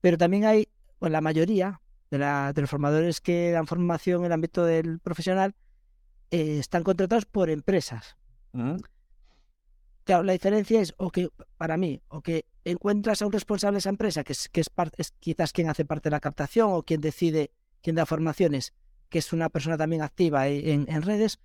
Pero 0.00 0.16
también 0.18 0.44
hay, 0.44 0.68
bueno, 0.98 1.12
la 1.12 1.20
mayoría, 1.20 1.80
de, 2.10 2.18
la, 2.18 2.52
los 2.54 2.70
formadores 2.70 3.20
que 3.20 3.50
dan 3.52 3.66
formación 3.66 4.20
en 4.20 4.26
el 4.26 4.32
ámbito 4.32 4.64
del 4.64 4.98
profesional 4.98 5.54
eh, 6.30 6.58
están 6.58 6.82
contratados 6.82 7.26
por 7.26 7.50
empresas. 7.50 8.16
Mm. 8.52 8.76
Claro, 10.04 10.22
la 10.22 10.32
diferencia 10.32 10.80
es, 10.80 10.94
o 10.96 11.10
que, 11.10 11.28
para 11.56 11.76
mí, 11.76 12.00
o 12.08 12.20
que 12.22 12.46
encuentras 12.64 13.22
a 13.22 13.26
un 13.26 13.32
responsable 13.32 13.76
de 13.76 13.80
esa 13.80 13.90
empresa, 13.90 14.24
que 14.24 14.32
es, 14.32 14.48
que 14.48 14.60
es, 14.60 14.70
es 14.96 15.12
quizás 15.20 15.52
quien 15.52 15.68
hace 15.68 15.84
parte 15.84 16.08
de 16.08 16.16
la 16.16 16.20
captación 16.20 16.70
o 16.72 16.82
quien 16.82 17.00
decide, 17.00 17.50
quien 17.82 17.96
da 17.96 18.06
formaciones, 18.06 18.72
que 19.08 19.18
es 19.18 19.32
una 19.32 19.48
persona 19.50 19.76
también 19.76 20.02
activa 20.02 20.48
en, 20.48 20.90
en 20.90 21.02
redes, 21.02 21.38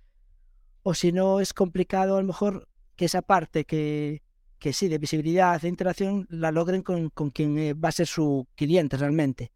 o 0.82 0.94
si 0.94 1.12
no 1.12 1.40
es 1.40 1.52
complicado 1.52 2.16
a 2.16 2.20
lo 2.20 2.26
mejor 2.26 2.68
que 2.96 3.04
esa 3.04 3.22
parte 3.22 3.64
que, 3.64 4.22
que 4.58 4.72
sí, 4.72 4.88
de 4.88 4.98
visibilidad, 4.98 5.60
de 5.60 5.68
interacción, 5.68 6.26
la 6.30 6.50
logren 6.50 6.82
con, 6.82 7.10
con 7.10 7.30
quien 7.30 7.58
eh, 7.58 7.74
va 7.74 7.90
a 7.90 7.92
ser 7.92 8.06
su 8.06 8.46
cliente 8.54 8.96
realmente. 8.96 9.52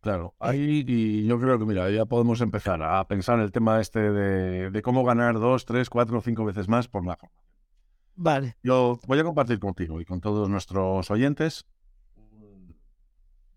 Claro, 0.00 0.34
ahí 0.38 0.84
y 0.86 1.26
yo 1.26 1.40
creo 1.40 1.58
que, 1.58 1.64
mira, 1.64 1.90
ya 1.90 2.04
podemos 2.04 2.40
empezar 2.40 2.80
a 2.82 3.04
pensar 3.08 3.40
el 3.40 3.50
tema 3.50 3.80
este 3.80 3.98
de, 3.98 4.82
cómo 4.82 5.04
ganar 5.04 5.34
dos, 5.40 5.64
tres, 5.64 5.90
cuatro, 5.90 6.20
cinco 6.20 6.44
veces 6.44 6.68
más 6.68 6.86
por 6.86 7.04
la. 7.04 7.18
Vale. 8.16 8.56
Yo 8.62 8.98
voy 9.06 9.18
a 9.18 9.24
compartir 9.24 9.58
contigo 9.58 10.00
y 10.00 10.04
con 10.04 10.20
todos 10.20 10.48
nuestros 10.48 11.10
oyentes, 11.10 11.66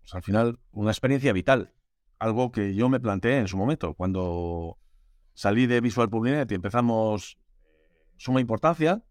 pues, 0.00 0.14
al 0.14 0.22
final, 0.22 0.58
una 0.72 0.90
experiencia 0.90 1.32
vital. 1.32 1.72
Algo 2.18 2.52
que 2.52 2.74
yo 2.74 2.88
me 2.90 3.00
planteé 3.00 3.38
en 3.38 3.48
su 3.48 3.56
momento, 3.56 3.94
cuando 3.94 4.78
salí 5.32 5.66
de 5.66 5.80
Visual 5.80 6.10
Publinet 6.10 6.52
y 6.52 6.54
empezamos 6.54 7.38
suma 8.18 8.42
importancia, 8.42 9.02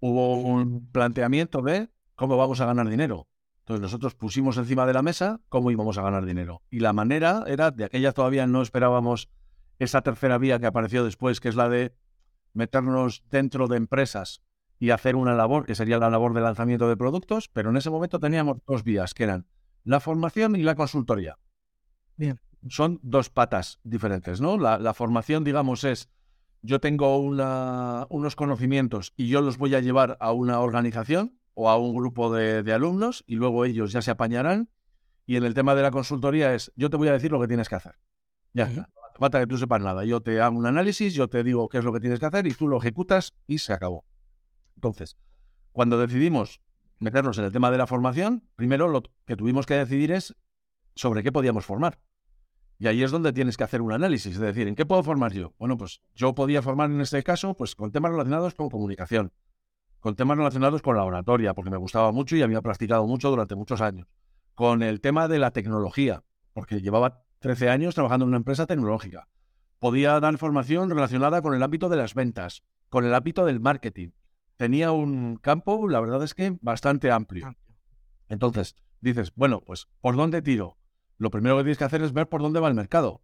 hubo 0.00 0.36
un 0.36 0.90
planteamiento 0.90 1.60
de 1.60 1.90
cómo 2.14 2.38
vamos 2.38 2.60
a 2.60 2.66
ganar 2.66 2.88
dinero. 2.88 3.28
Entonces 3.58 3.82
nosotros 3.82 4.14
pusimos 4.14 4.56
encima 4.56 4.86
de 4.86 4.94
la 4.94 5.02
mesa 5.02 5.40
cómo 5.50 5.70
íbamos 5.70 5.98
a 5.98 6.02
ganar 6.02 6.24
dinero. 6.24 6.62
Y 6.70 6.80
la 6.80 6.92
manera 6.94 7.44
era, 7.46 7.70
de 7.70 7.84
aquella 7.84 8.12
todavía 8.12 8.46
no 8.46 8.62
esperábamos 8.62 9.30
esa 9.78 10.00
tercera 10.02 10.38
vía 10.38 10.58
que 10.58 10.66
apareció 10.66 11.04
después, 11.04 11.40
que 11.40 11.48
es 11.48 11.56
la 11.56 11.68
de 11.68 11.94
meternos 12.54 13.24
dentro 13.30 13.68
de 13.68 13.76
empresas 13.76 14.42
y 14.78 14.90
hacer 14.90 15.16
una 15.16 15.34
labor, 15.34 15.66
que 15.66 15.74
sería 15.74 15.98
la 15.98 16.10
labor 16.10 16.34
de 16.34 16.40
lanzamiento 16.40 16.88
de 16.88 16.96
productos, 16.96 17.48
pero 17.48 17.70
en 17.70 17.76
ese 17.76 17.90
momento 17.90 18.18
teníamos 18.18 18.58
dos 18.66 18.82
vías, 18.82 19.14
que 19.14 19.24
eran 19.24 19.46
la 19.84 20.00
formación 20.00 20.56
y 20.56 20.62
la 20.62 20.74
consultoría. 20.74 21.38
Bien. 22.16 22.40
Son 22.68 22.98
dos 23.02 23.28
patas 23.28 23.78
diferentes, 23.84 24.40
¿no? 24.40 24.56
La, 24.58 24.94
formación, 24.94 25.44
digamos, 25.44 25.84
es 25.84 26.08
yo 26.62 26.80
tengo 26.80 27.18
unos 27.18 28.36
conocimientos 28.36 29.12
y 29.16 29.28
yo 29.28 29.42
los 29.42 29.58
voy 29.58 29.74
a 29.74 29.80
llevar 29.80 30.16
a 30.18 30.32
una 30.32 30.60
organización 30.60 31.38
o 31.52 31.68
a 31.68 31.76
un 31.76 31.94
grupo 31.94 32.34
de, 32.34 32.72
alumnos 32.72 33.22
y 33.26 33.34
luego 33.34 33.66
ellos 33.66 33.92
ya 33.92 34.00
se 34.00 34.10
apañarán. 34.10 34.70
Y 35.26 35.36
en 35.36 35.44
el 35.44 35.54
tema 35.54 35.74
de 35.74 35.82
la 35.82 35.90
consultoría 35.90 36.54
es, 36.54 36.72
yo 36.76 36.88
te 36.88 36.96
voy 36.96 37.08
a 37.08 37.12
decir 37.12 37.32
lo 37.32 37.40
que 37.40 37.48
tienes 37.48 37.68
que 37.68 37.74
hacer. 37.74 37.96
Ya 38.54 38.64
está. 38.64 38.88
Falta 39.16 39.40
que 39.40 39.46
tú 39.46 39.56
sepas 39.58 39.80
nada. 39.80 40.04
Yo 40.04 40.20
te 40.20 40.40
hago 40.40 40.56
un 40.56 40.66
análisis, 40.66 41.14
yo 41.14 41.28
te 41.28 41.44
digo 41.44 41.68
qué 41.68 41.78
es 41.78 41.84
lo 41.84 41.92
que 41.92 42.00
tienes 42.00 42.18
que 42.18 42.26
hacer 42.26 42.46
y 42.46 42.52
tú 42.52 42.66
lo 42.68 42.78
ejecutas 42.78 43.32
y 43.46 43.58
se 43.58 43.72
acabó. 43.72 44.04
Entonces, 44.74 45.16
cuando 45.72 45.98
decidimos 45.98 46.60
meternos 46.98 47.38
en 47.38 47.44
el 47.44 47.52
tema 47.52 47.70
de 47.70 47.78
la 47.78 47.86
formación, 47.86 48.42
primero 48.56 48.88
lo 48.88 49.02
que 49.24 49.36
tuvimos 49.36 49.66
que 49.66 49.74
decidir 49.74 50.10
es 50.12 50.34
sobre 50.96 51.22
qué 51.22 51.32
podíamos 51.32 51.64
formar. 51.64 51.98
Y 52.78 52.88
ahí 52.88 53.02
es 53.02 53.12
donde 53.12 53.32
tienes 53.32 53.56
que 53.56 53.64
hacer 53.64 53.80
un 53.80 53.92
análisis, 53.92 54.34
es 54.34 54.40
decir, 54.40 54.66
¿en 54.66 54.74
qué 54.74 54.84
puedo 54.84 55.02
formar 55.02 55.32
yo? 55.32 55.54
Bueno, 55.58 55.76
pues 55.76 56.00
yo 56.14 56.34
podía 56.34 56.60
formar 56.60 56.90
en 56.90 57.00
este 57.00 57.22
caso 57.22 57.54
pues 57.54 57.76
con 57.76 57.92
temas 57.92 58.10
relacionados 58.10 58.54
con 58.54 58.68
comunicación, 58.68 59.32
con 60.00 60.16
temas 60.16 60.36
relacionados 60.36 60.82
con 60.82 60.96
la 60.96 61.04
oratoria, 61.04 61.54
porque 61.54 61.70
me 61.70 61.76
gustaba 61.76 62.10
mucho 62.10 62.36
y 62.36 62.42
había 62.42 62.60
practicado 62.62 63.06
mucho 63.06 63.30
durante 63.30 63.54
muchos 63.54 63.80
años, 63.80 64.08
con 64.54 64.82
el 64.82 65.00
tema 65.00 65.28
de 65.28 65.38
la 65.38 65.52
tecnología, 65.52 66.24
porque 66.52 66.80
llevaba 66.80 67.23
13 67.44 67.68
años 67.68 67.94
trabajando 67.94 68.24
en 68.24 68.28
una 68.28 68.38
empresa 68.38 68.64
tecnológica. 68.64 69.28
Podía 69.78 70.18
dar 70.18 70.38
formación 70.38 70.88
relacionada 70.88 71.42
con 71.42 71.52
el 71.52 71.62
ámbito 71.62 71.90
de 71.90 71.98
las 71.98 72.14
ventas, 72.14 72.62
con 72.88 73.04
el 73.04 73.14
ámbito 73.14 73.44
del 73.44 73.60
marketing. 73.60 74.12
Tenía 74.56 74.92
un 74.92 75.36
campo, 75.36 75.86
la 75.90 76.00
verdad 76.00 76.22
es 76.22 76.32
que 76.32 76.56
bastante 76.62 77.10
amplio. 77.10 77.54
Entonces, 78.30 78.76
dices, 79.02 79.34
bueno, 79.34 79.60
pues, 79.60 79.88
¿por 80.00 80.16
dónde 80.16 80.40
tiro? 80.40 80.78
Lo 81.18 81.28
primero 81.28 81.58
que 81.58 81.64
tienes 81.64 81.76
que 81.76 81.84
hacer 81.84 82.00
es 82.00 82.14
ver 82.14 82.30
por 82.30 82.40
dónde 82.40 82.60
va 82.60 82.68
el 82.68 82.74
mercado. 82.74 83.22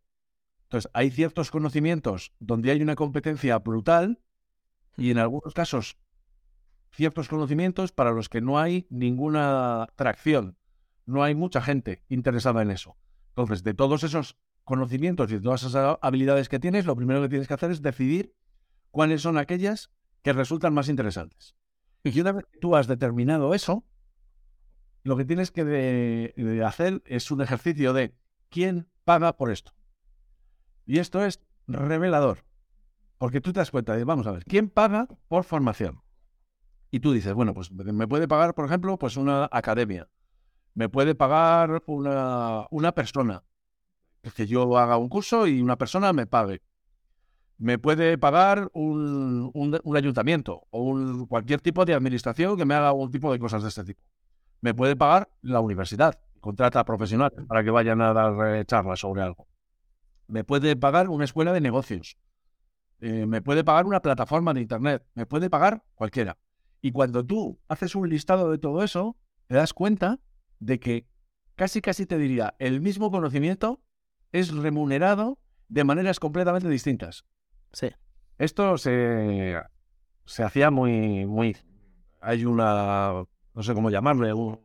Entonces, 0.64 0.90
hay 0.92 1.10
ciertos 1.10 1.50
conocimientos 1.50 2.34
donde 2.40 2.72
hay 2.72 2.82
una 2.82 2.96
competencia 2.96 3.58
brutal 3.58 4.20
y 4.98 5.12
en 5.12 5.16
algunos 5.16 5.54
casos 5.54 5.96
ciertos 6.92 7.26
conocimientos 7.30 7.92
para 7.92 8.10
los 8.10 8.28
que 8.28 8.42
no 8.42 8.58
hay 8.58 8.86
ninguna 8.90 9.86
tracción, 9.96 10.58
no 11.06 11.22
hay 11.22 11.34
mucha 11.34 11.62
gente 11.62 12.04
interesada 12.10 12.60
en 12.60 12.70
eso. 12.70 12.98
Entonces, 13.40 13.64
de 13.64 13.74
todos 13.74 14.02
esos 14.04 14.36
conocimientos 14.64 15.30
y 15.30 15.36
de 15.36 15.40
todas 15.40 15.62
esas 15.62 15.98
habilidades 16.02 16.48
que 16.48 16.58
tienes, 16.58 16.86
lo 16.86 16.94
primero 16.94 17.20
que 17.22 17.28
tienes 17.28 17.48
que 17.48 17.54
hacer 17.54 17.70
es 17.70 17.82
decidir 17.82 18.34
cuáles 18.90 19.22
son 19.22 19.38
aquellas 19.38 19.90
que 20.22 20.32
resultan 20.32 20.74
más 20.74 20.88
interesantes. 20.88 21.56
Y 22.04 22.18
una 22.20 22.32
vez 22.32 22.44
que 22.50 22.58
tú 22.58 22.76
has 22.76 22.86
determinado 22.86 23.54
eso, 23.54 23.84
lo 25.02 25.16
que 25.16 25.24
tienes 25.24 25.50
que 25.50 26.62
hacer 26.64 27.02
es 27.06 27.30
un 27.30 27.40
ejercicio 27.40 27.92
de 27.92 28.14
quién 28.48 28.88
paga 29.04 29.36
por 29.36 29.50
esto. 29.50 29.72
Y 30.86 30.98
esto 30.98 31.24
es 31.24 31.40
revelador, 31.66 32.44
porque 33.18 33.40
tú 33.40 33.52
te 33.52 33.60
das 33.60 33.70
cuenta 33.70 33.96
de, 33.96 34.04
vamos 34.04 34.26
a 34.26 34.32
ver, 34.32 34.44
¿quién 34.44 34.68
paga 34.68 35.08
por 35.28 35.44
formación? 35.44 36.02
Y 36.90 37.00
tú 37.00 37.12
dices, 37.12 37.32
bueno, 37.32 37.54
pues 37.54 37.70
me 37.72 38.08
puede 38.08 38.26
pagar, 38.28 38.54
por 38.54 38.64
ejemplo, 38.64 38.98
pues 38.98 39.16
una 39.16 39.48
academia, 39.52 40.08
me 40.74 40.88
puede 40.88 41.14
pagar 41.14 41.82
una, 41.86 42.66
una 42.70 42.92
persona, 42.92 43.42
que 44.34 44.46
yo 44.46 44.76
haga 44.78 44.96
un 44.96 45.08
curso 45.08 45.46
y 45.46 45.60
una 45.60 45.76
persona 45.76 46.12
me 46.12 46.26
pague. 46.26 46.62
Me 47.58 47.78
puede 47.78 48.16
pagar 48.16 48.70
un, 48.72 49.50
un, 49.52 49.96
ayuntamiento 49.96 50.66
o 50.70 50.82
un, 50.82 51.26
cualquier 51.26 51.60
tipo 51.60 51.84
de 51.84 51.94
administración 51.94 52.56
que 52.56 52.64
me 52.64 52.74
haga 52.74 52.92
un 52.92 53.10
tipo 53.10 53.32
de 53.32 53.38
cosas 53.38 53.62
de 53.62 53.68
este 53.68 53.84
tipo. 53.84 54.02
Me 54.62 54.72
puede 54.74 54.96
pagar 54.96 55.28
la 55.42 55.60
universidad, 55.60 56.18
contrata 56.40 56.80
a 56.80 56.84
profesionales 56.84 57.38
para 57.46 57.62
que 57.62 57.70
vayan 57.70 58.00
a 58.00 58.14
dar 58.14 58.64
charlas 58.66 59.00
sobre 59.00 59.22
algo. 59.22 59.46
Me 60.26 60.44
puede 60.44 60.76
pagar 60.76 61.08
una 61.08 61.24
escuela 61.24 61.52
de 61.52 61.60
negocios. 61.60 62.16
Eh, 63.00 63.26
me 63.26 63.42
puede 63.42 63.64
pagar 63.64 63.86
una 63.86 64.00
plataforma 64.00 64.54
de 64.54 64.60
Internet. 64.60 65.04
Me 65.14 65.26
puede 65.26 65.50
pagar 65.50 65.82
cualquiera. 65.94 66.38
Y 66.80 66.92
cuando 66.92 67.24
tú 67.24 67.58
haces 67.68 67.94
un 67.94 68.08
listado 68.08 68.50
de 68.50 68.58
todo 68.58 68.82
eso, 68.82 69.16
te 69.48 69.56
das 69.56 69.74
cuenta 69.74 70.18
de 70.60 70.78
que 70.78 71.06
casi 71.56 71.80
casi 71.80 72.06
te 72.06 72.16
diría, 72.16 72.54
el 72.58 72.80
mismo 72.80 73.10
conocimiento 73.10 73.82
es 74.32 74.54
remunerado 74.54 75.38
de 75.68 75.84
maneras 75.84 76.20
completamente 76.20 76.68
distintas. 76.68 77.24
Sí. 77.72 77.88
Esto 78.38 78.78
se, 78.78 79.60
se 80.24 80.42
hacía 80.42 80.70
muy, 80.70 81.26
muy... 81.26 81.56
Hay 82.20 82.44
una, 82.44 83.24
no 83.54 83.62
sé 83.62 83.74
cómo 83.74 83.90
llamarle, 83.90 84.32
una 84.32 84.58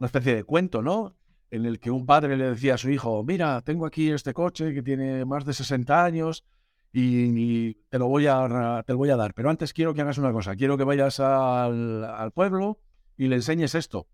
especie 0.00 0.34
de 0.34 0.44
cuento, 0.44 0.82
¿no? 0.82 1.16
En 1.50 1.66
el 1.66 1.80
que 1.80 1.90
un 1.90 2.06
padre 2.06 2.36
le 2.36 2.50
decía 2.50 2.74
a 2.74 2.78
su 2.78 2.90
hijo, 2.90 3.22
mira, 3.24 3.60
tengo 3.62 3.86
aquí 3.86 4.10
este 4.10 4.32
coche 4.32 4.72
que 4.72 4.82
tiene 4.82 5.24
más 5.24 5.44
de 5.44 5.52
60 5.52 6.04
años 6.04 6.44
y, 6.92 7.74
te, 7.88 7.98
lo 7.98 8.08
voy 8.08 8.26
a, 8.26 8.82
te 8.86 8.92
lo 8.92 8.98
voy 8.98 9.10
a 9.10 9.16
dar. 9.16 9.34
Pero 9.34 9.50
antes 9.50 9.72
quiero 9.72 9.94
que 9.94 10.02
hagas 10.02 10.18
una 10.18 10.32
cosa, 10.32 10.56
quiero 10.56 10.76
que 10.76 10.84
vayas 10.84 11.20
al, 11.20 12.04
al 12.04 12.32
pueblo 12.32 12.78
y 13.16 13.28
le 13.28 13.36
enseñes 13.36 13.74
esto. 13.74 14.06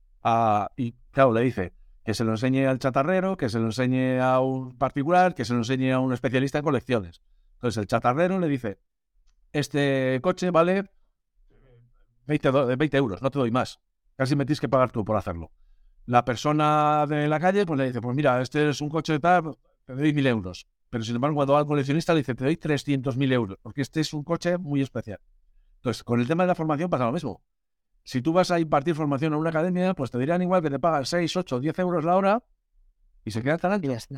Y 0.76 0.92
claro, 1.12 1.32
le 1.32 1.42
dice, 1.42 1.72
que 2.04 2.14
se 2.14 2.24
lo 2.24 2.32
enseñe 2.32 2.66
al 2.66 2.78
chatarrero, 2.78 3.36
que 3.36 3.48
se 3.48 3.58
lo 3.58 3.66
enseñe 3.66 4.20
a 4.20 4.40
un 4.40 4.76
particular, 4.76 5.34
que 5.34 5.44
se 5.44 5.52
lo 5.52 5.60
enseñe 5.60 5.92
a 5.92 5.98
un 5.98 6.12
especialista 6.12 6.58
en 6.58 6.64
colecciones. 6.64 7.22
Entonces 7.54 7.78
el 7.78 7.86
chatarrero 7.86 8.38
le 8.38 8.48
dice, 8.48 8.78
este 9.52 10.20
coche 10.22 10.50
vale 10.50 10.90
20, 12.26 12.76
20 12.76 12.96
euros, 12.96 13.22
no 13.22 13.30
te 13.30 13.38
doy 13.38 13.50
más. 13.50 13.80
Casi 14.16 14.36
me 14.36 14.44
tienes 14.44 14.60
que 14.60 14.68
pagar 14.68 14.90
tú 14.90 15.04
por 15.04 15.16
hacerlo. 15.16 15.50
La 16.06 16.24
persona 16.24 17.06
de 17.08 17.28
la 17.28 17.40
calle 17.40 17.66
pues 17.66 17.78
le 17.78 17.86
dice, 17.86 18.00
pues 18.00 18.14
mira, 18.14 18.40
este 18.40 18.68
es 18.68 18.80
un 18.80 18.88
coche 18.88 19.14
de 19.14 19.20
tal, 19.20 19.56
te 19.84 19.94
doy 19.94 20.12
mil 20.12 20.26
euros. 20.26 20.66
Pero 20.90 21.04
sin 21.04 21.16
embargo, 21.16 21.36
cuando 21.36 21.54
va 21.54 21.58
al 21.60 21.66
coleccionista 21.66 22.14
le 22.14 22.20
dice, 22.20 22.34
te 22.34 22.44
doy 22.44 22.56
300.000 22.56 23.32
euros, 23.32 23.58
porque 23.60 23.82
este 23.82 24.00
es 24.00 24.12
un 24.12 24.22
coche 24.22 24.56
muy 24.58 24.80
especial. 24.80 25.18
Entonces, 25.76 26.04
con 26.04 26.20
el 26.20 26.28
tema 26.28 26.44
de 26.44 26.48
la 26.48 26.54
formación 26.54 26.88
pasa 26.88 27.06
lo 27.06 27.12
mismo. 27.12 27.42
Si 28.06 28.22
tú 28.22 28.32
vas 28.32 28.52
a 28.52 28.60
impartir 28.60 28.94
formación 28.94 29.32
en 29.32 29.40
una 29.40 29.50
academia, 29.50 29.92
pues 29.92 30.12
te 30.12 30.18
dirán 30.18 30.40
igual 30.40 30.62
que 30.62 30.70
te 30.70 30.78
pagan 30.78 31.04
6, 31.04 31.38
8, 31.38 31.58
10 31.58 31.78
euros 31.80 32.04
la 32.04 32.14
hora 32.14 32.44
y 33.24 33.32
se 33.32 33.42
quedan 33.42 33.58
tan 33.58 33.72
altos. 33.72 34.08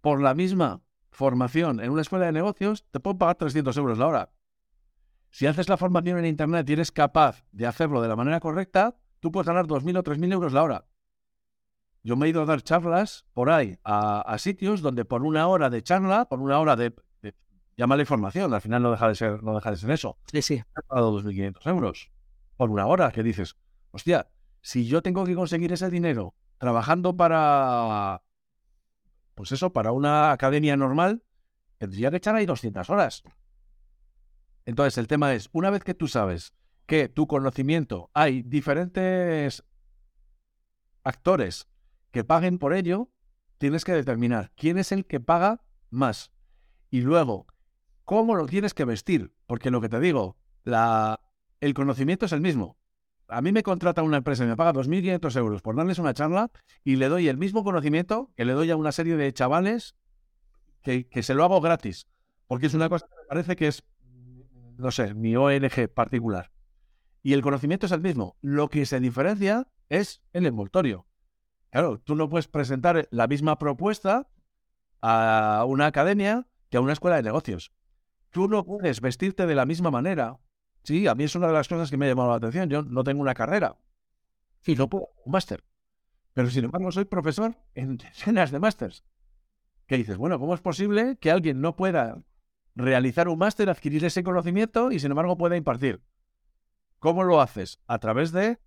Por 0.00 0.20
la 0.20 0.34
misma 0.34 0.82
formación 1.12 1.78
en 1.78 1.92
una 1.92 2.02
escuela 2.02 2.26
de 2.26 2.32
negocios, 2.32 2.84
te 2.90 2.98
pueden 2.98 3.18
pagar 3.18 3.36
300 3.36 3.76
euros 3.76 3.98
la 3.98 4.08
hora. 4.08 4.32
Si 5.30 5.46
haces 5.46 5.68
la 5.68 5.76
formación 5.76 6.18
en 6.18 6.24
Internet 6.24 6.68
y 6.68 6.72
eres 6.72 6.90
capaz 6.90 7.44
de 7.52 7.68
hacerlo 7.68 8.02
de 8.02 8.08
la 8.08 8.16
manera 8.16 8.40
correcta, 8.40 8.96
tú 9.20 9.30
puedes 9.30 9.46
ganar 9.46 9.68
2.000 9.68 9.98
o 9.98 10.02
3.000 10.02 10.32
euros 10.32 10.52
la 10.52 10.64
hora. 10.64 10.86
Yo 12.02 12.16
me 12.16 12.26
he 12.26 12.30
ido 12.30 12.42
a 12.42 12.46
dar 12.46 12.62
charlas 12.62 13.26
por 13.32 13.50
ahí 13.50 13.78
a, 13.84 14.36
sitios 14.38 14.80
donde 14.80 15.04
por 15.04 15.22
una 15.22 15.46
hora 15.46 15.70
de 15.70 15.84
charla, 15.84 16.24
por 16.28 16.40
una 16.40 16.58
hora 16.58 16.74
de, 16.74 16.96
de 17.22 17.32
llámale 17.76 18.06
formación, 18.06 18.52
al 18.52 18.60
final 18.60 18.82
no 18.82 18.90
deja 18.90 19.06
de 19.06 19.14
ser, 19.14 19.40
no 19.44 19.54
deja 19.54 19.70
de 19.70 19.76
ser 19.76 19.90
eso. 19.92 20.18
Sí, 20.32 20.42
sí. 20.42 20.54
He 20.54 20.82
pagado 20.88 21.16
2.500 21.22 21.70
euros 21.70 22.10
por 22.60 22.68
una 22.68 22.86
hora, 22.86 23.10
que 23.10 23.22
dices, 23.22 23.56
hostia, 23.90 24.28
si 24.60 24.86
yo 24.86 25.00
tengo 25.00 25.24
que 25.24 25.34
conseguir 25.34 25.72
ese 25.72 25.88
dinero 25.88 26.34
trabajando 26.58 27.16
para, 27.16 28.22
pues 29.34 29.52
eso, 29.52 29.72
para 29.72 29.92
una 29.92 30.30
academia 30.30 30.76
normal, 30.76 31.22
tendría 31.78 32.10
que 32.10 32.18
echar 32.18 32.34
ahí 32.34 32.44
200 32.44 32.90
horas. 32.90 33.22
Entonces, 34.66 34.98
el 34.98 35.06
tema 35.06 35.32
es, 35.32 35.48
una 35.52 35.70
vez 35.70 35.82
que 35.82 35.94
tú 35.94 36.06
sabes 36.06 36.52
que 36.84 37.08
tu 37.08 37.26
conocimiento 37.26 38.10
hay 38.12 38.42
diferentes 38.42 39.64
actores 41.02 41.66
que 42.10 42.24
paguen 42.24 42.58
por 42.58 42.74
ello, 42.74 43.08
tienes 43.56 43.86
que 43.86 43.92
determinar 43.92 44.52
quién 44.54 44.76
es 44.76 44.92
el 44.92 45.06
que 45.06 45.18
paga 45.18 45.62
más. 45.88 46.30
Y 46.90 47.00
luego, 47.00 47.46
cómo 48.04 48.34
lo 48.34 48.44
tienes 48.44 48.74
que 48.74 48.84
vestir. 48.84 49.32
Porque 49.46 49.70
lo 49.70 49.80
que 49.80 49.88
te 49.88 49.98
digo, 49.98 50.36
la, 50.62 51.20
el 51.60 51.74
conocimiento 51.74 52.26
es 52.26 52.32
el 52.32 52.40
mismo. 52.40 52.76
A 53.28 53.42
mí 53.42 53.52
me 53.52 53.62
contrata 53.62 54.02
una 54.02 54.16
empresa 54.16 54.44
y 54.44 54.48
me 54.48 54.56
paga 54.56 54.72
2.500 54.72 55.36
euros 55.36 55.62
por 55.62 55.76
darles 55.76 55.98
una 55.98 56.14
charla 56.14 56.50
y 56.82 56.96
le 56.96 57.08
doy 57.08 57.28
el 57.28 57.36
mismo 57.36 57.62
conocimiento 57.62 58.32
que 58.36 58.44
le 58.44 58.54
doy 58.54 58.70
a 58.70 58.76
una 58.76 58.92
serie 58.92 59.16
de 59.16 59.32
chavales 59.32 59.94
que, 60.82 61.06
se 61.22 61.34
lo 61.34 61.44
hago 61.44 61.60
gratis. 61.60 62.06
Porque 62.48 62.66
es 62.66 62.74
una 62.74 62.88
cosa 62.88 63.06
que 63.06 63.14
me 63.14 63.28
parece 63.28 63.56
que 63.56 63.68
es, 63.68 63.84
no 64.76 64.90
sé, 64.90 65.14
mi 65.14 65.36
ONG 65.36 65.88
particular. 65.94 66.50
Y 67.22 67.34
el 67.34 67.42
conocimiento 67.42 67.86
es 67.86 67.92
el 67.92 68.00
mismo. 68.00 68.36
Lo 68.40 68.68
que 68.68 68.86
se 68.86 68.98
diferencia 68.98 69.68
es 69.88 70.22
el 70.32 70.46
envoltorio. 70.46 71.06
Claro, 71.70 72.00
tú 72.00 72.16
no 72.16 72.28
puedes 72.28 72.48
presentar 72.48 73.06
la 73.12 73.28
misma 73.28 73.58
propuesta 73.58 74.28
a 75.02 75.64
una 75.68 75.86
academia 75.86 76.48
que 76.68 76.78
a 76.78 76.80
una 76.80 76.94
escuela 76.94 77.16
de 77.16 77.22
negocios. 77.22 77.72
Tú 78.30 78.48
no 78.48 78.64
puedes 78.64 79.00
vestirte 79.00 79.46
de 79.46 79.54
la 79.54 79.66
misma 79.66 79.90
manera 79.90 80.40
Sí, 80.82 81.06
a 81.06 81.14
mí 81.14 81.24
es 81.24 81.34
una 81.34 81.48
de 81.48 81.52
las 81.52 81.68
cosas 81.68 81.90
que 81.90 81.96
me 81.96 82.06
ha 82.06 82.08
llamado 82.08 82.30
la 82.30 82.36
atención. 82.36 82.68
Yo 82.68 82.82
no 82.82 83.04
tengo 83.04 83.20
una 83.20 83.34
carrera 83.34 83.76
y 84.64 84.74
no 84.74 84.88
puedo 84.88 85.10
un 85.24 85.32
máster. 85.32 85.64
Pero 86.32 86.50
sin 86.50 86.64
embargo 86.64 86.92
soy 86.92 87.04
profesor 87.04 87.56
en 87.74 87.96
decenas 87.96 88.50
de 88.50 88.60
másters. 88.60 89.04
¿Qué 89.86 89.96
dices? 89.96 90.16
Bueno, 90.16 90.38
¿cómo 90.38 90.54
es 90.54 90.60
posible 90.60 91.16
que 91.20 91.30
alguien 91.30 91.60
no 91.60 91.74
pueda 91.76 92.22
realizar 92.76 93.28
un 93.28 93.38
máster, 93.38 93.68
adquirir 93.68 94.04
ese 94.04 94.22
conocimiento 94.22 94.92
y 94.92 95.00
sin 95.00 95.10
embargo 95.10 95.36
pueda 95.36 95.56
impartir? 95.56 96.02
¿Cómo 96.98 97.24
lo 97.24 97.40
haces? 97.40 97.80
A 97.86 97.98
través 97.98 98.30
de, 98.30 98.58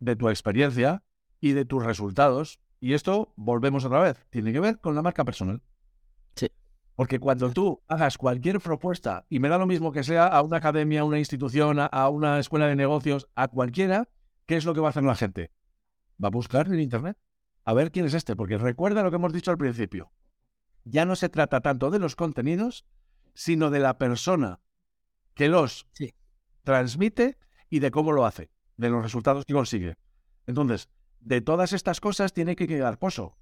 de 0.00 0.16
tu 0.16 0.28
experiencia 0.28 1.02
y 1.40 1.52
de 1.52 1.64
tus 1.64 1.84
resultados. 1.84 2.60
Y 2.80 2.92
esto, 2.92 3.32
volvemos 3.36 3.84
otra 3.84 4.00
vez, 4.00 4.26
tiene 4.30 4.52
que 4.52 4.60
ver 4.60 4.80
con 4.80 4.94
la 4.94 5.02
marca 5.02 5.24
personal. 5.24 5.62
Porque 6.98 7.20
cuando 7.20 7.52
tú 7.52 7.80
hagas 7.86 8.18
cualquier 8.18 8.58
propuesta, 8.58 9.24
y 9.28 9.38
me 9.38 9.48
da 9.48 9.56
lo 9.56 9.68
mismo 9.68 9.92
que 9.92 10.02
sea 10.02 10.26
a 10.26 10.42
una 10.42 10.56
academia, 10.56 11.02
a 11.02 11.04
una 11.04 11.20
institución, 11.20 11.78
a 11.78 12.08
una 12.08 12.40
escuela 12.40 12.66
de 12.66 12.74
negocios, 12.74 13.28
a 13.36 13.46
cualquiera, 13.46 14.08
¿qué 14.46 14.56
es 14.56 14.64
lo 14.64 14.74
que 14.74 14.80
va 14.80 14.88
a 14.88 14.90
hacer 14.90 15.04
la 15.04 15.14
gente? 15.14 15.52
Va 16.20 16.26
a 16.26 16.32
buscar 16.32 16.66
en 16.66 16.80
Internet 16.80 17.16
a 17.64 17.72
ver 17.72 17.92
quién 17.92 18.06
es 18.06 18.14
este, 18.14 18.34
porque 18.34 18.58
recuerda 18.58 19.04
lo 19.04 19.10
que 19.10 19.14
hemos 19.14 19.32
dicho 19.32 19.52
al 19.52 19.58
principio. 19.58 20.10
Ya 20.82 21.04
no 21.04 21.14
se 21.14 21.28
trata 21.28 21.60
tanto 21.60 21.92
de 21.92 22.00
los 22.00 22.16
contenidos, 22.16 22.84
sino 23.32 23.70
de 23.70 23.78
la 23.78 23.96
persona 23.96 24.58
que 25.34 25.46
los 25.46 25.86
transmite 26.64 27.38
y 27.70 27.78
de 27.78 27.92
cómo 27.92 28.10
lo 28.10 28.26
hace, 28.26 28.50
de 28.76 28.90
los 28.90 29.04
resultados 29.04 29.44
que 29.44 29.54
consigue. 29.54 29.94
Entonces, 30.48 30.88
de 31.20 31.42
todas 31.42 31.72
estas 31.72 32.00
cosas 32.00 32.32
tiene 32.32 32.56
que 32.56 32.66
quedar 32.66 32.98
pozo. 32.98 33.38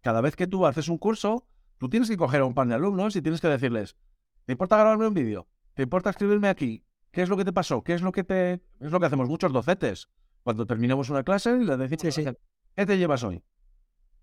Cada 0.00 0.22
vez 0.22 0.36
que 0.36 0.46
tú 0.46 0.64
haces 0.64 0.88
un 0.88 0.96
curso, 0.96 1.46
Tú 1.78 1.88
tienes 1.88 2.08
que 2.08 2.16
coger 2.16 2.40
a 2.40 2.44
un 2.44 2.54
par 2.54 2.66
de 2.66 2.74
alumnos 2.74 3.14
y 3.14 3.22
tienes 3.22 3.40
que 3.40 3.48
decirles, 3.48 3.96
¿te 4.44 4.52
importa 4.52 4.76
grabarme 4.76 5.06
un 5.06 5.14
vídeo? 5.14 5.48
¿Te 5.74 5.84
importa 5.84 6.10
escribirme 6.10 6.48
aquí? 6.48 6.84
¿Qué 7.12 7.22
es 7.22 7.28
lo 7.28 7.36
que 7.36 7.44
te 7.44 7.52
pasó? 7.52 7.82
¿Qué 7.82 7.94
es 7.94 8.02
lo 8.02 8.10
que 8.12 8.24
te... 8.24 8.54
Es 8.80 8.90
lo 8.90 8.98
que 8.98 9.06
hacemos 9.06 9.28
muchos 9.28 9.52
docentes. 9.52 10.08
Cuando 10.42 10.66
terminamos 10.66 11.08
una 11.08 11.22
clase, 11.22 11.56
les 11.56 11.78
decimos, 11.78 12.36
¿qué 12.74 12.86
te 12.86 12.98
llevas 12.98 13.22
hoy? 13.22 13.42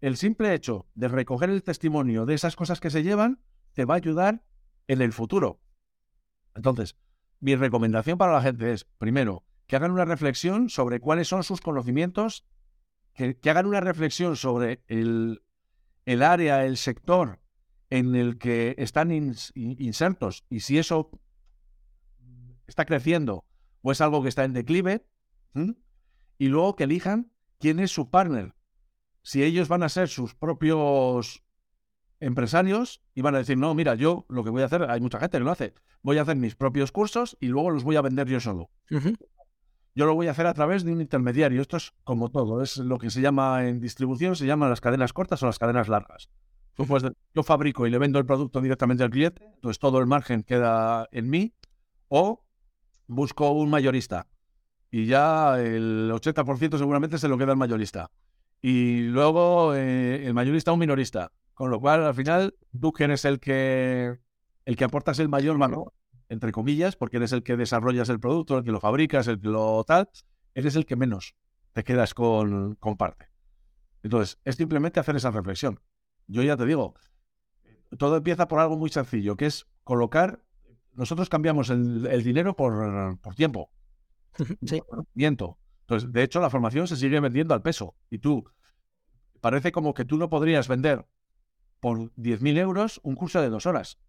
El 0.01 0.17
simple 0.17 0.53
hecho 0.53 0.85
de 0.95 1.07
recoger 1.07 1.49
el 1.49 1.63
testimonio 1.63 2.25
de 2.25 2.33
esas 2.33 2.55
cosas 2.55 2.79
que 2.81 2.89
se 2.89 3.03
llevan 3.03 3.39
te 3.73 3.85
va 3.85 3.95
a 3.95 3.97
ayudar 3.97 4.43
en 4.87 5.01
el 5.01 5.13
futuro. 5.13 5.61
Entonces, 6.55 6.97
mi 7.39 7.55
recomendación 7.55 8.17
para 8.17 8.33
la 8.33 8.41
gente 8.41 8.73
es, 8.73 8.85
primero, 8.97 9.45
que 9.67 9.77
hagan 9.77 9.91
una 9.91 10.05
reflexión 10.05 10.69
sobre 10.69 10.99
cuáles 10.99 11.27
son 11.29 11.43
sus 11.43 11.61
conocimientos, 11.61 12.45
que, 13.13 13.37
que 13.37 13.49
hagan 13.49 13.65
una 13.65 13.79
reflexión 13.79 14.35
sobre 14.35 14.83
el, 14.87 15.41
el 16.05 16.21
área, 16.21 16.65
el 16.65 16.77
sector 16.77 17.39
en 17.89 18.15
el 18.15 18.37
que 18.37 18.75
están 18.77 19.11
insertos 19.11 20.45
y 20.49 20.61
si 20.61 20.77
eso 20.77 21.11
está 22.67 22.85
creciendo 22.85 23.45
o 23.81 23.91
es 23.91 24.01
algo 24.01 24.23
que 24.23 24.29
está 24.29 24.43
en 24.43 24.53
declive, 24.53 25.05
y 26.37 26.47
luego 26.47 26.75
que 26.75 26.85
elijan 26.85 27.31
quién 27.59 27.79
es 27.79 27.91
su 27.91 28.09
partner. 28.09 28.55
Si 29.21 29.43
ellos 29.43 29.67
van 29.67 29.83
a 29.83 29.89
ser 29.89 30.07
sus 30.07 30.35
propios 30.35 31.43
empresarios 32.19 33.03
y 33.13 33.21
van 33.21 33.35
a 33.35 33.39
decir, 33.39 33.57
no, 33.57 33.73
mira, 33.73 33.95
yo 33.95 34.25
lo 34.29 34.43
que 34.43 34.49
voy 34.49 34.63
a 34.63 34.65
hacer, 34.65 34.89
hay 34.89 35.01
mucha 35.01 35.19
gente 35.19 35.37
que 35.37 35.43
lo 35.43 35.51
hace, 35.51 35.73
voy 36.01 36.17
a 36.17 36.23
hacer 36.23 36.35
mis 36.35 36.55
propios 36.55 36.91
cursos 36.91 37.37
y 37.39 37.47
luego 37.47 37.71
los 37.71 37.83
voy 37.83 37.95
a 37.95 38.01
vender 38.01 38.27
yo 38.27 38.39
solo. 38.39 38.69
Yo 39.97 40.05
lo 40.05 40.13
voy 40.13 40.27
a 40.27 40.31
hacer 40.31 40.45
a 40.45 40.53
través 40.53 40.83
de 40.83 40.91
un 40.91 40.99
intermediario. 40.99 41.61
Esto 41.61 41.77
es 41.77 41.93
como 42.03 42.29
todo, 42.29 42.61
es 42.61 42.77
lo 42.77 42.97
que 42.97 43.09
se 43.09 43.21
llama 43.21 43.65
en 43.67 43.79
distribución, 43.79 44.35
se 44.35 44.45
llaman 44.45 44.69
las 44.69 44.81
cadenas 44.81 45.13
cortas 45.13 45.41
o 45.41 45.45
las 45.45 45.57
cadenas 45.57 45.87
largas. 45.87 46.29
Yo 47.33 47.43
fabrico 47.43 47.87
y 47.87 47.89
le 47.89 47.97
vendo 47.97 48.19
el 48.19 48.25
producto 48.25 48.61
directamente 48.61 49.03
al 49.03 49.09
cliente, 49.09 49.43
entonces 49.55 49.79
todo 49.79 49.99
el 49.99 50.07
margen 50.07 50.43
queda 50.43 51.07
en 51.11 51.29
mí, 51.29 51.53
o 52.07 52.45
busco 53.07 53.51
un 53.51 53.69
mayorista 53.69 54.27
y 54.95 55.07
ya 55.07 55.59
el 55.59 56.09
80% 56.09 56.77
seguramente 56.77 57.17
se 57.17 57.27
lo 57.27 57.37
queda 57.37 57.51
el 57.51 57.57
mayorista. 57.57 58.11
Y 58.61 59.01
luego 59.01 59.75
eh, 59.75 60.25
el 60.25 60.33
mayorista 60.33 60.71
un 60.71 60.79
minorista. 60.79 61.33
Con 61.53 61.69
lo 61.69 61.81
cual, 61.81 62.05
al 62.05 62.13
final, 62.13 62.55
tú 62.79 62.93
que 62.93 63.03
eres 63.03 63.25
el 63.25 63.41
que, 63.41 64.17
el 64.63 64.75
que 64.77 64.83
aportas 64.85 65.19
el 65.19 65.27
mayor 65.27 65.57
valor, 65.57 65.91
entre 66.29 66.53
comillas, 66.53 66.95
porque 66.95 67.17
eres 67.17 67.33
el 67.33 67.43
que 67.43 67.57
desarrollas 67.57 68.07
el 68.07 68.21
producto, 68.21 68.57
el 68.57 68.63
que 68.63 68.71
lo 68.71 68.79
fabricas, 68.79 69.27
el 69.27 69.41
que 69.41 69.49
lo 69.49 69.83
tal, 69.83 70.09
eres 70.53 70.77
el 70.77 70.85
que 70.85 70.95
menos 70.95 71.35
te 71.73 71.83
quedas 71.83 72.13
con, 72.13 72.75
con 72.75 72.95
parte. 72.95 73.27
Entonces, 74.01 74.39
es 74.45 74.55
simplemente 74.55 75.01
hacer 75.01 75.17
esa 75.17 75.31
reflexión. 75.31 75.81
Yo 76.27 76.41
ya 76.43 76.57
te 76.57 76.65
digo, 76.65 76.95
todo 77.97 78.17
empieza 78.17 78.47
por 78.47 78.59
algo 78.59 78.77
muy 78.77 78.89
sencillo, 78.89 79.35
que 79.35 79.45
es 79.45 79.67
colocar, 79.83 80.43
nosotros 80.93 81.29
cambiamos 81.29 81.69
el, 81.69 82.23
dinero 82.23 82.55
por, 82.55 83.19
por, 83.19 83.35
tiempo. 83.35 83.71
Sí. 84.65 84.81
Viento. 85.13 85.57
Entonces, 85.81 86.11
de 86.11 86.23
hecho, 86.23 86.41
la 86.41 86.49
formación 86.49 86.87
se 86.87 86.97
sigue 86.97 87.19
vendiendo 87.19 87.53
al 87.53 87.61
peso. 87.61 87.95
Y 88.09 88.17
tú, 88.17 88.43
parece 89.39 89.71
como 89.71 89.93
que 89.93 90.03
tú 90.03 90.17
no 90.17 90.29
podrías 90.29 90.67
vender 90.67 91.05
por 91.79 92.11
10.000 92.15 92.57
euros 92.57 92.99
un 93.03 93.15
curso 93.15 93.41
de 93.41 93.49
dos 93.49 93.65
horas. 93.65 93.99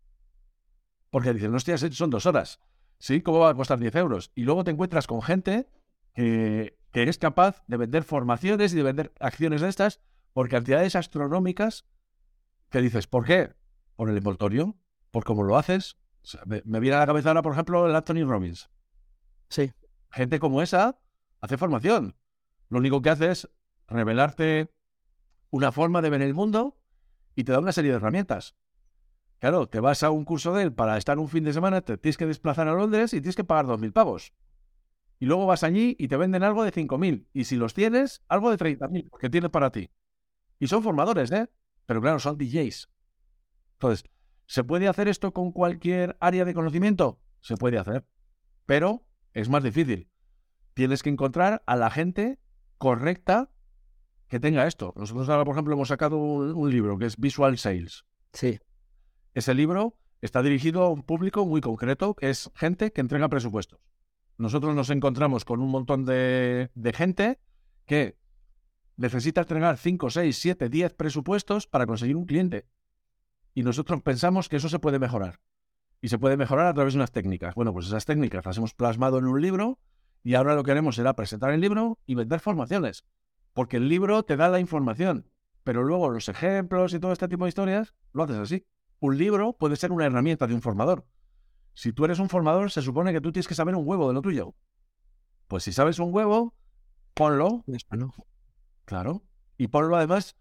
Porque 1.11 1.35
dicen, 1.35 1.53
no 1.53 1.59
estoy 1.59 1.77
son 1.93 2.11
dos 2.11 2.27
horas. 2.27 2.61
¿Sí? 2.99 3.21
¿Cómo 3.21 3.41
va 3.41 3.51
a 3.51 3.55
costar 3.55 3.79
10 3.79 3.95
euros? 3.97 4.33
Y 4.35 4.45
luego 4.45 4.65
te 4.65 4.71
encuentras 4.71 5.07
con 5.07 5.21
gente 5.21 5.69
que, 6.15 6.79
que 6.91 7.03
es 7.03 7.19
capaz 7.19 7.63
de 7.67 7.77
vender 7.77 8.03
formaciones 8.03 8.73
y 8.73 8.77
de 8.77 8.83
vender 8.83 9.13
acciones 9.21 9.61
de 9.61 9.69
estas 9.69 10.01
por 10.33 10.49
cantidades 10.49 10.97
astronómicas 10.97 11.85
que 12.71 12.81
dices, 12.81 13.07
¿por 13.07 13.25
qué? 13.25 13.55
Por 13.97 14.11
el 14.11 14.17
envoltorio, 14.17 14.77
por 15.11 15.25
cómo 15.25 15.43
lo 15.43 15.57
haces. 15.57 15.97
me, 16.45 16.81
viene 16.81 16.97
a 16.97 17.01
la 17.01 17.07
cabeza 17.07 17.31
ahora, 17.31 17.43
por 17.43 17.53
ejemplo, 17.53 17.87
el 17.87 17.95
Anthony 17.95 18.25
Robbins. 18.27 18.71
Sí. 19.49 19.73
Gente 20.11 20.39
como 20.39 20.63
esa 20.63 20.99
hace 21.41 21.57
formación. 21.57 22.17
Lo 22.69 22.79
único 22.79 23.03
que 23.03 23.11
hace 23.11 23.31
es 23.31 23.49
revelarte 23.87 24.73
una 25.51 25.73
forma 25.73 26.03
de 26.03 26.11
ver 26.11 26.23
el 26.23 26.35
mundo 26.35 26.79
y 27.35 27.45
te 27.45 27.53
da 27.53 27.61
una 27.61 27.73
serie 27.73 27.91
de 27.91 27.99
herramientas. 27.99 28.57
Claro, 29.39 29.69
te 29.69 29.81
vas 29.81 30.03
a 30.03 30.11
un 30.11 30.25
curso 30.25 30.55
de 30.55 30.65
él 30.65 30.73
para 30.73 30.97
estar 30.97 31.19
un 31.19 31.29
fin 31.29 31.45
de 31.45 31.53
semana, 31.53 31.83
te 31.83 31.99
tienes 31.99 32.17
que 32.17 32.27
desplazar 32.27 32.69
a 32.69 32.75
Londres 32.75 33.13
y 33.13 33.21
tienes 33.21 33.37
que 33.37 33.45
pagar 33.45 33.67
2.000 33.67 33.93
pavos. 33.93 34.33
Y 35.19 35.27
luego 35.27 35.47
vas 35.47 35.63
allí 35.63 35.97
y 35.99 36.09
te 36.09 36.17
venden 36.17 36.43
algo 36.43 36.65
de 36.65 36.73
5.000. 36.73 37.27
Y 37.33 37.45
si 37.45 37.57
los 37.57 37.75
tienes, 37.75 38.23
algo 38.29 38.51
de 38.51 38.57
30.000, 38.57 39.09
porque 39.11 39.31
tienes 39.31 39.51
para 39.51 39.71
ti. 39.71 39.91
Y 40.59 40.69
son 40.69 40.83
formadores, 40.83 41.31
¿eh? 41.33 41.49
Pero 41.87 42.01
claro, 42.01 42.19
son 42.19 42.37
DJs. 42.37 42.91
Entonces, 43.75 44.11
¿se 44.47 44.65
puede 44.65 44.89
hacer 44.89 45.09
esto 45.09 45.33
con 45.33 45.53
cualquier 45.53 46.17
área 46.21 46.45
de 46.45 46.55
conocimiento? 46.55 47.21
Se 47.41 47.57
puede 47.57 47.79
hacer. 47.79 48.07
Pero 48.67 49.07
es 49.33 49.49
más 49.49 49.63
difícil. 49.63 50.11
Tienes 50.75 51.03
que 51.03 51.11
encontrar 51.11 51.63
a 51.67 51.77
la 51.77 51.91
gente 51.91 52.39
correcta 52.79 53.51
que 54.29 54.41
tenga 54.41 54.67
esto. 54.67 54.93
Nosotros 54.97 55.29
ahora, 55.29 55.45
por 55.45 55.55
ejemplo, 55.55 55.75
hemos 55.75 55.89
sacado 55.89 56.19
un, 56.19 56.71
libro 56.71 56.99
que 56.99 57.07
es 57.07 57.17
Visual 57.17 57.57
Sales. 57.59 58.05
Sí. 58.33 58.59
Ese 59.35 59.55
libro 59.55 59.99
está 60.21 60.43
dirigido 60.43 60.83
a 60.83 60.91
un 60.91 61.03
público 61.03 61.47
muy 61.47 61.61
concreto, 61.61 62.15
que 62.15 62.31
es 62.31 62.51
gente 62.55 62.93
que 62.93 63.01
entrega 63.01 63.29
presupuestos. 63.29 63.81
Nosotros 64.39 64.75
nos 64.75 64.91
encontramos 64.91 65.45
con 65.45 65.61
un 65.61 65.71
montón 65.71 66.05
de, 66.05 66.71
de 66.75 66.93
gente 66.93 67.39
que 67.87 68.19
necesita 68.97 69.43
entregar 69.43 69.77
5, 69.77 70.11
6, 70.11 70.39
7, 70.39 70.69
10 70.69 70.95
presupuestos 70.95 71.67
para 71.67 71.87
conseguir 71.87 72.17
un 72.17 72.27
cliente. 72.27 72.67
Y 73.55 73.63
nosotros 73.63 74.03
pensamos 74.03 74.49
que 74.49 74.57
eso 74.57 74.69
se 74.69 74.79
puede 74.79 74.99
mejorar. 74.99 75.41
Y 76.01 76.09
se 76.09 76.19
puede 76.19 76.37
mejorar 76.37 76.67
a 76.67 76.75
través 76.75 76.95
de 76.95 76.99
unas 76.99 77.13
técnicas. 77.13 77.55
Bueno, 77.55 77.73
pues 77.73 77.87
esas 77.87 78.05
técnicas 78.05 78.45
las 78.45 78.59
hemos 78.59 78.75
plasmado 78.75 79.19
en 79.19 79.27
un 79.27 79.41
libro 79.41 79.79
y 80.23 80.35
ahora 80.35 80.55
lo 80.55 80.63
que 80.63 80.73
haremos 80.73 80.97
será 80.97 81.15
presentar 81.15 81.53
el 81.53 81.61
libro 81.61 81.99
y 82.07 82.15
vender 82.15 82.41
formaciones. 82.41 83.05
Porque 83.53 83.79
el 83.79 83.89
libro 83.89 84.23
te 84.25 84.37
da 84.37 84.49
la 84.49 84.61
información, 84.61 85.31
pero 85.65 85.83
luego 85.83 86.11
los 86.11 86.29
ejemplos 86.29 86.93
y 86.93 87.01
todo 87.01 87.13
este 87.13 87.29
tipo 87.29 87.45
de 87.45 87.49
historias 87.49 87.95
lo 88.13 88.25
haces 88.25 88.37
así. 88.37 88.67
Un 89.01 89.17
libro 89.19 89.55
puede 89.55 89.77
ser 89.77 89.93
una 89.93 90.07
herramienta 90.07 90.47
de 90.47 90.55
un 90.55 90.63
formador. 90.63 91.07
Si 91.75 91.93
tú 91.93 92.05
eres 92.05 92.19
un 92.19 92.29
formador, 92.29 92.71
se 92.71 92.83
supone 92.83 93.13
que 93.13 93.21
tú 93.21 93.33
tienes 93.33 93.49
que 93.49 93.55
saber 93.55 93.75
un 93.75 93.87
huevo 93.87 94.09
de 94.09 94.15
lo 94.15 94.23
tuyo. 94.23 94.55
Pues 95.49 95.65
si 95.65 95.73
sabes 95.73 95.99
un 95.99 96.13
huevo, 96.13 96.55
ponlo. 97.15 97.65
Claro. 98.87 99.23
Y 99.59 99.69
ponlo 99.69 99.97
además 99.97 100.37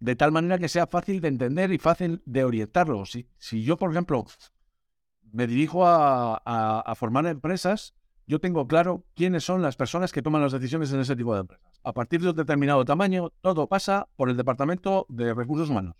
de 0.00 0.16
tal 0.16 0.32
manera 0.32 0.58
que 0.58 0.68
sea 0.68 0.88
fácil 0.88 1.20
de 1.20 1.28
entender 1.28 1.72
y 1.72 1.78
fácil 1.78 2.22
de 2.26 2.42
orientarlo. 2.42 3.06
Si, 3.06 3.28
si 3.38 3.62
yo, 3.62 3.76
por 3.76 3.92
ejemplo, 3.92 4.24
me 5.30 5.46
dirijo 5.46 5.86
a, 5.86 6.36
a 6.36 6.94
formar 6.96 7.26
empresas, 7.26 7.94
yo 8.26 8.40
tengo 8.40 8.66
claro 8.66 9.04
quiénes 9.14 9.44
son 9.44 9.62
las 9.62 9.76
personas 9.76 10.10
que 10.10 10.22
toman 10.22 10.42
las 10.42 10.52
decisiones 10.52 10.92
en 10.92 11.00
ese 11.00 11.14
tipo 11.14 11.34
de 11.34 11.42
empresas 11.42 11.70
a 11.82 11.92
partir 11.92 12.20
de 12.20 12.30
un 12.30 12.36
determinado 12.36 12.84
tamaño, 12.84 13.30
todo 13.40 13.66
pasa 13.66 14.08
por 14.16 14.28
el 14.28 14.36
Departamento 14.36 15.06
de 15.08 15.34
Recursos 15.34 15.70
Humanos. 15.70 15.96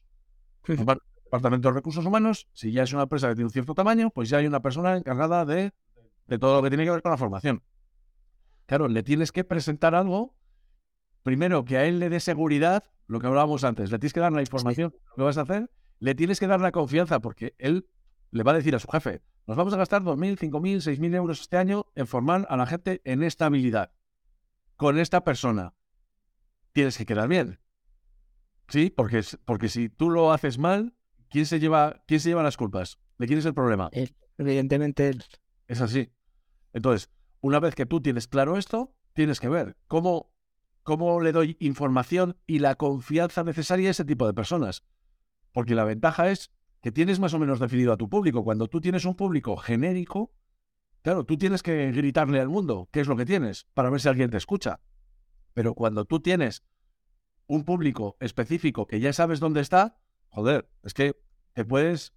El 0.67 0.85
Departamento 1.25 1.69
de 1.69 1.75
Recursos 1.75 2.05
Humanos, 2.05 2.49
si 2.53 2.73
ya 2.73 2.83
es 2.83 2.93
una 2.93 3.05
empresa 3.05 3.29
que 3.29 3.35
tiene 3.35 3.47
un 3.47 3.51
cierto 3.51 3.75
tamaño, 3.75 4.11
pues 4.11 4.29
ya 4.29 4.39
hay 4.39 4.47
una 4.47 4.61
persona 4.61 4.97
encargada 4.97 5.45
de, 5.45 5.73
todo 6.39 6.57
lo 6.57 6.63
que 6.63 6.71
tiene 6.71 6.85
que 6.85 6.91
ver 6.91 7.03
con 7.03 7.11
la 7.11 7.17
formación. 7.17 7.63
Claro, 8.67 8.89
le 8.89 9.03
tienes 9.03 9.33
que 9.33 9.43
presentar 9.43 9.95
algo, 9.95 10.35
primero 11.23 11.65
que 11.65 11.77
a 11.77 11.85
él 11.85 11.99
le 11.99 12.09
dé 12.09 12.21
seguridad, 12.21 12.85
lo 13.07 13.21
que 13.21 13.27
hablábamos 13.27 13.65
antes, 13.65 13.91
le 13.91 13.99
tienes 13.99 14.13
que 14.13 14.21
dar 14.21 14.33
la 14.33 14.41
información, 14.41 14.95
lo 15.09 15.15
que 15.17 15.23
vas 15.23 15.39
a 15.39 15.43
hacer, 15.43 15.71
le 15.99 16.15
tienes 16.15 16.41
que 16.41 16.47
dar 16.47 16.61
la 16.61 16.73
confianza, 16.73 17.21
porque 17.21 17.55
él 17.59 17.87
le 18.31 18.43
va 18.43 18.53
a 18.53 18.55
decir 18.55 18.75
a 18.75 18.79
su 18.79 18.89
jefe, 18.89 19.23
nos 19.47 19.57
vamos 19.57 19.75
a 19.75 19.77
gastar 19.77 20.03
2.000, 20.03 20.39
5.000, 20.39 20.99
6.000 20.99 21.15
euros 21.15 21.41
este 21.41 21.57
año 21.57 21.87
en 21.95 22.07
formar 22.07 22.47
a 22.49 22.57
la 22.57 22.67
gente 22.67 23.01
en 23.05 23.23
esta 23.23 23.47
habilidad 23.47 23.91
con 24.81 24.99
esta 24.99 25.25
persona. 25.25 25.75
Tienes 26.73 26.97
que 26.97 27.05
quedar 27.05 27.29
bien. 27.29 27.61
Sí, 28.69 28.89
porque, 28.89 29.23
porque 29.45 29.69
si 29.69 29.91
tú 29.91 30.09
lo 30.09 30.33
haces 30.33 30.57
mal, 30.57 30.95
¿quién 31.29 31.45
se 31.45 31.61
lleva, 31.61 32.03
quién 32.07 32.19
se 32.19 32.31
lleva 32.31 32.43
las 32.43 32.57
culpas? 32.57 32.99
¿De 33.19 33.27
quién 33.27 33.39
es 33.39 33.45
el 33.45 33.53
problema? 33.53 33.91
evidentemente 34.39 35.09
él. 35.09 35.23
Es 35.67 35.83
así. 35.83 36.13
Entonces, 36.73 37.11
una 37.43 37.61
vez 37.61 37.75
que 37.75 37.85
tú 37.85 38.01
tienes 38.01 38.27
claro 38.27 38.57
esto, 38.57 38.95
tienes 39.13 39.39
que 39.39 39.51
ver 39.51 39.77
cómo, 39.87 40.33
cómo 40.83 41.21
le 41.21 41.33
doy 41.33 41.57
información 41.61 42.37
y 42.47 42.59
la 42.59 42.75
confianza 42.75 43.45
necesaria 43.45 43.89
a 43.89 43.91
ese 43.93 44.05
tipo 44.05 44.27
de 44.27 44.35
personas. 44.35 44.85
Porque 45.53 45.75
la 45.75 45.85
ventaja 45.85 46.31
es 46.31 46.51
que 46.81 46.93
tienes 46.93 47.21
más 47.21 47.35
o 47.35 47.39
menos 47.39 47.61
definido 47.61 47.93
a 47.93 47.97
tu 47.97 48.09
público. 48.09 48.45
Cuando 48.45 48.69
tú 48.69 48.81
tienes 48.81 49.05
un 49.05 49.15
público 49.15 49.57
genérico, 49.57 50.33
Claro, 51.03 51.25
tú 51.25 51.39
tienes 51.39 51.63
que 51.63 51.93
gritarle 51.93 52.41
al 52.41 52.49
mundo 52.49 52.89
qué 52.93 53.01
es 53.01 53.07
lo 53.07 53.17
que 53.17 53.25
tienes 53.25 53.67
para 53.73 53.91
ver 53.91 54.01
si 54.01 54.09
alguien 54.09 54.31
te 54.31 54.37
escucha. 54.37 54.81
Pero 55.55 55.75
cuando 55.75 56.05
tú 56.05 56.21
tienes 56.21 56.63
un 57.47 57.65
público 57.65 58.17
específico 58.21 58.87
que 58.87 59.01
ya 59.01 59.13
sabes 59.13 59.41
dónde 59.41 59.61
está, 59.61 59.99
joder, 60.29 60.71
es 60.83 60.93
que 60.93 61.17
te 61.55 61.65
puedes 61.65 62.13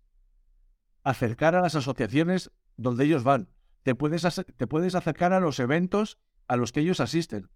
acercar 1.04 1.56
a 1.56 1.62
las 1.62 1.76
asociaciones 1.76 2.52
donde 2.76 3.06
ellos 3.06 3.24
van. 3.24 3.50
Te 3.84 3.96
puedes, 3.96 4.24
te 4.58 4.68
puedes 4.68 4.96
acercar 4.96 5.34
a 5.34 5.40
los 5.40 5.60
eventos 5.60 6.20
a 6.48 6.58
los 6.58 6.72
que 6.72 6.82
ellos 6.82 7.00
asisten. 7.00 7.50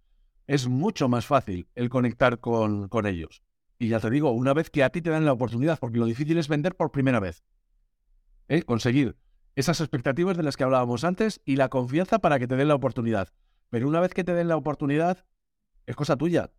Es 0.48 0.66
mucho 0.66 1.08
más 1.08 1.26
fácil 1.26 1.68
el 1.76 1.90
conectar 1.90 2.40
con, 2.40 2.88
con 2.88 3.06
ellos. 3.06 3.44
Y 3.78 3.88
ya 3.88 4.00
te 4.00 4.10
digo, 4.10 4.32
una 4.32 4.54
vez 4.54 4.70
que 4.70 4.82
a 4.82 4.90
ti 4.90 5.00
te 5.02 5.10
dan 5.10 5.24
la 5.24 5.32
oportunidad, 5.32 5.78
porque 5.78 5.98
lo 5.98 6.06
difícil 6.06 6.38
es 6.38 6.48
vender 6.48 6.74
por 6.74 6.90
primera 6.90 7.20
vez. 7.20 7.44
¿Eh? 8.48 8.62
Conseguir 8.62 9.16
esas 9.54 9.80
expectativas 9.80 10.36
de 10.36 10.42
las 10.42 10.56
que 10.56 10.64
hablábamos 10.64 11.04
antes 11.04 11.40
y 11.44 11.56
la 11.56 11.68
confianza 11.68 12.18
para 12.18 12.38
que 12.38 12.48
te 12.48 12.56
den 12.56 12.68
la 12.68 12.74
oportunidad. 12.74 13.28
Pero 13.68 13.86
una 13.86 14.00
vez 14.00 14.14
que 14.14 14.24
te 14.24 14.32
den 14.32 14.48
la 14.48 14.56
oportunidad, 14.56 15.26
es 15.86 15.94
cosa 15.94 16.16
tuya. 16.16 16.50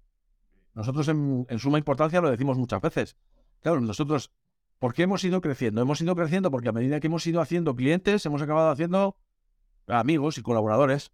Nosotros 0.76 1.08
en, 1.08 1.48
suma 1.58 1.80
importancia 1.80 2.22
lo 2.22 2.30
decimos 2.30 2.58
muchas 2.58 2.82
veces. 2.82 3.18
Claro, 3.62 3.82
nosotros, 3.82 4.32
¿por 4.78 4.94
qué 4.94 5.04
hemos 5.04 5.24
ido 5.24 5.42
creciendo? 5.42 5.82
Hemos 5.82 6.00
ido 6.00 6.16
creciendo 6.16 6.52
porque 6.52 6.70
a 6.70 6.74
medida 6.74 7.00
que 7.00 7.08
hemos 7.08 7.26
ido 7.26 7.42
haciendo 7.42 7.76
clientes, 7.76 8.26
hemos 8.26 8.42
acabado 8.42 8.70
haciendo 8.70 9.18
amigos 9.88 10.38
y 10.38 10.44
colaboradores. 10.44 11.12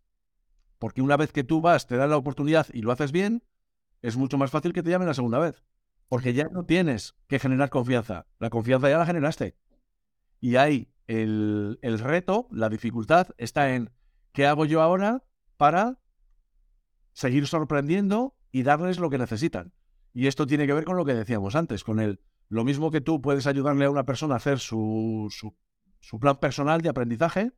Porque 0.79 1.01
una 1.01 1.17
vez 1.17 1.31
que 1.31 1.43
tú 1.43 1.61
vas, 1.61 1.87
te 1.87 1.97
dan 1.97 2.09
la 2.09 2.17
oportunidad 2.17 2.67
y 2.73 2.81
lo 2.81 2.91
haces 2.91 3.11
bien, 3.11 3.43
es 4.01 4.17
mucho 4.17 4.37
más 4.37 4.51
fácil 4.51 4.73
que 4.73 4.83
te 4.83 4.89
llamen 4.89 5.07
la 5.07 5.13
segunda 5.13 5.39
vez. 5.39 5.63
Porque 6.07 6.33
ya 6.33 6.47
no 6.49 6.65
tienes 6.65 7.15
que 7.27 7.39
generar 7.39 7.69
confianza. 7.69 8.27
La 8.39 8.49
confianza 8.49 8.89
ya 8.89 8.97
la 8.97 9.05
generaste. 9.05 9.57
Y 10.39 10.57
hay 10.57 10.91
el, 11.07 11.79
reto, 11.81 12.47
la 12.51 12.69
dificultad 12.69 13.29
está 13.37 13.73
en 13.73 13.91
¿qué 14.31 14.45
hago 14.45 14.65
yo 14.65 14.81
ahora 14.81 15.23
para 15.57 15.99
seguir 17.13 17.47
sorprendiendo 17.47 18.35
y 18.51 18.63
darles 18.63 18.99
lo 18.99 19.09
que 19.09 19.17
necesitan? 19.17 19.73
Y 20.13 20.27
esto 20.27 20.45
tiene 20.45 20.67
que 20.67 20.73
ver 20.73 20.85
con 20.85 20.97
lo 20.97 21.05
que 21.05 21.13
decíamos 21.13 21.55
antes, 21.55 21.83
con 21.83 21.99
el 21.99 22.21
lo 22.47 22.63
mismo 22.63 22.91
que 22.91 23.01
tú 23.01 23.21
puedes 23.21 23.47
ayudarle 23.47 23.85
a 23.85 23.89
una 23.89 24.05
persona 24.05 24.35
a 24.35 24.37
hacer 24.37 24.59
su, 24.59 25.27
su, 25.31 25.57
su 25.99 26.19
plan 26.19 26.37
personal 26.37 26.81
de 26.81 26.89
aprendizaje, 26.89 27.51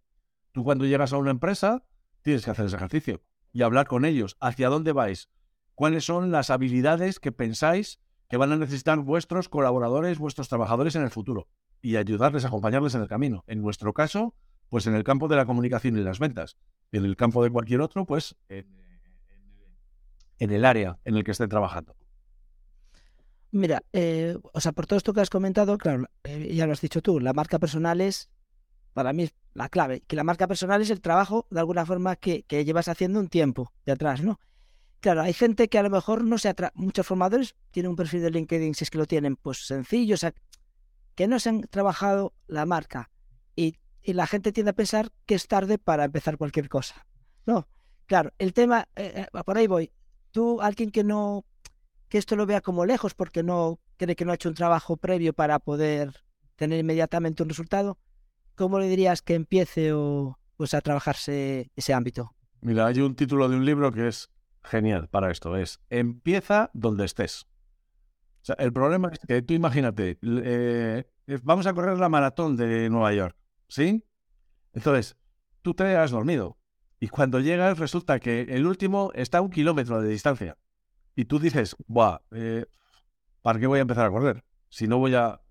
tú 0.54 0.64
cuando 0.64 0.86
llegas 0.86 1.12
a 1.12 1.18
una 1.18 1.32
empresa 1.32 1.84
tienes 2.28 2.44
que 2.44 2.52
hacer 2.52 2.66
ese 2.66 2.76
ejercicio 2.76 3.22
y 3.54 3.62
hablar 3.62 3.88
con 3.88 4.04
ellos. 4.04 4.36
¿Hacia 4.42 4.68
dónde 4.68 4.92
vais? 4.92 5.30
¿Cuáles 5.76 6.04
son 6.04 6.30
las 6.30 6.50
habilidades 6.50 7.22
que 7.22 7.32
pensáis 7.32 8.02
que 8.28 8.36
van 8.36 8.52
a 8.52 8.58
necesitar 8.58 9.00
vuestros 9.00 9.48
colaboradores, 9.48 10.20
vuestros 10.20 10.50
trabajadores 10.50 10.98
en 10.98 11.04
el 11.04 11.10
futuro? 11.10 11.48
Y 11.82 11.96
ayudarles, 11.96 12.44
acompañarles 12.44 12.96
en 12.96 13.02
el 13.02 13.08
camino. 13.08 13.46
En 13.48 13.62
nuestro 13.62 13.94
caso, 13.94 14.36
pues 14.68 14.88
en 14.88 14.96
el 14.96 15.06
campo 15.06 15.30
de 15.30 15.38
la 15.38 15.46
comunicación 15.46 15.98
y 15.98 16.02
las 16.02 16.20
ventas. 16.20 16.58
En 16.92 17.06
el 17.06 17.16
campo 17.16 17.42
de 17.46 17.50
cualquier 17.50 17.80
otro, 17.80 18.06
pues 18.06 18.36
en, 18.50 18.68
el 20.40 20.66
área 20.66 21.00
en 21.06 21.16
el 21.16 21.24
que 21.24 21.32
estén 21.32 21.48
trabajando. 21.48 21.96
Mira, 23.52 23.84
eh, 23.94 24.38
o 24.52 24.60
sea, 24.60 24.74
por 24.74 24.86
todo 24.86 24.98
esto 24.98 25.14
que 25.14 25.22
has 25.22 25.30
comentado, 25.30 25.78
claro, 25.78 26.10
eh, 26.26 26.54
ya 26.54 26.66
lo 26.66 26.74
has 26.74 26.82
dicho 26.82 27.02
tú, 27.02 27.22
la 27.22 27.32
marca 27.32 27.58
personal 27.58 28.02
es, 28.02 28.30
para 28.98 29.14
mí, 29.14 29.30
la 29.54 29.70
clave. 29.70 30.02
Que 30.08 30.16
la 30.16 30.24
marca 30.24 30.48
personal 30.48 30.82
es 30.82 30.90
el 30.90 31.02
trabajo, 31.02 31.46
de 31.52 31.60
alguna 31.60 31.86
forma, 31.86 32.16
que, 32.16 32.42
que 32.42 32.66
llevas 32.66 32.88
haciendo 32.88 33.20
un 33.20 33.28
tiempo 33.28 33.72
de 33.86 33.92
atrás, 33.92 34.24
¿no? 34.24 34.40
Claro, 35.02 35.22
hay 35.22 35.34
gente 35.34 35.68
que 35.68 35.78
a 35.78 35.84
lo 35.84 35.92
mejor 35.92 36.24
no 36.24 36.40
se 36.40 36.50
atra... 36.50 36.72
Muchos 36.74 37.06
formadores 37.06 37.54
tienen 37.70 37.92
un 37.92 37.96
perfil 37.96 38.24
de 38.24 38.32
LinkedIn, 38.32 38.74
si 38.74 38.86
es 38.86 38.90
que 38.90 38.98
lo 38.98 39.06
tienen, 39.06 39.36
pues 39.36 39.68
sencillo, 39.68 40.16
o 40.16 40.18
sea, 40.18 40.34
que 41.14 41.28
no 41.28 41.40
se 41.40 41.50
han 41.50 41.62
trabajado 41.70 42.34
la 42.48 42.66
marca. 42.66 43.12
Y, 43.56 43.76
y 44.02 44.14
la 44.14 44.26
gente 44.26 44.52
tiende 44.52 44.72
a 44.72 44.74
pensar 44.74 45.12
que 45.28 45.36
es 45.36 45.48
tarde 45.48 45.78
para 45.78 46.06
empezar 46.06 46.40
cualquier 46.40 46.68
cosa. 46.68 47.06
No, 47.46 47.68
claro, 48.08 48.32
el 48.40 48.52
tema, 48.54 48.88
eh, 48.96 49.28
por 49.46 49.60
ahí 49.60 49.68
voy. 49.68 49.92
Tú, 50.32 50.60
alguien 50.60 50.90
que 50.90 51.04
no 51.04 51.46
que 52.10 52.18
esto 52.18 52.36
lo 52.36 52.48
vea 52.48 52.62
como 52.62 52.84
lejos 52.84 53.14
porque 53.14 53.44
no 53.44 53.80
cree 53.98 54.16
que 54.16 54.26
no 54.26 54.32
ha 54.32 54.36
hecho 54.36 54.50
un 54.50 54.56
trabajo 54.56 54.98
previo 54.98 55.34
para 55.34 55.60
poder 55.60 56.24
tener 56.56 56.80
inmediatamente 56.80 57.44
un 57.44 57.50
resultado, 57.50 58.00
¿cómo 58.58 58.80
le 58.80 58.90
dirías 58.90 59.22
que 59.22 59.36
empiece 59.36 59.94
o, 59.94 60.38
pues, 60.58 60.74
a 60.74 60.82
trabajarse 60.82 61.72
ese 61.76 61.94
ámbito? 61.94 62.36
Mira, 62.60 62.88
hay 62.88 63.00
un 63.00 63.16
título 63.16 63.48
de 63.48 63.56
un 63.56 63.66
libro 63.66 63.92
que 63.94 64.08
es 64.10 64.30
genial 64.64 65.08
para 65.08 65.32
esto, 65.32 65.56
es 65.56 65.80
Empieza 65.90 66.70
donde 66.74 67.06
estés. 67.06 67.48
O 68.42 68.46
sea, 68.48 68.56
el 68.60 68.74
problema 68.74 69.10
es 69.14 69.20
que 69.20 69.42
tú 69.42 69.54
imagínate, 69.54 70.18
eh, 70.22 71.06
vamos 71.44 71.68
a 71.68 71.74
correr 71.74 71.98
la 71.98 72.10
maratón 72.10 72.58
de 72.58 72.90
Nueva 72.90 73.14
York, 73.14 73.38
¿sí? 73.68 74.04
Entonces, 74.74 75.18
tú 75.62 75.74
te 75.74 75.96
has 75.96 76.12
dormido 76.12 76.58
y 77.00 77.10
cuando 77.10 77.40
llegas 77.40 77.78
resulta 77.78 78.20
que 78.20 78.42
el 78.42 78.66
último 78.66 79.12
está 79.14 79.38
a 79.38 79.42
un 79.42 79.52
kilómetro 79.52 80.02
de 80.02 80.10
distancia 80.10 80.58
y 81.16 81.26
tú 81.26 81.40
dices, 81.40 81.76
Buah, 81.88 82.20
eh, 82.32 82.66
¿para 83.42 83.60
qué 83.60 83.68
voy 83.68 83.80
a 83.80 83.84
empezar 83.84 84.06
a 84.06 84.12
correr? 84.12 84.44
Si 84.70 84.88
no 84.88 84.98
voy 84.98 85.16
a... 85.16 85.42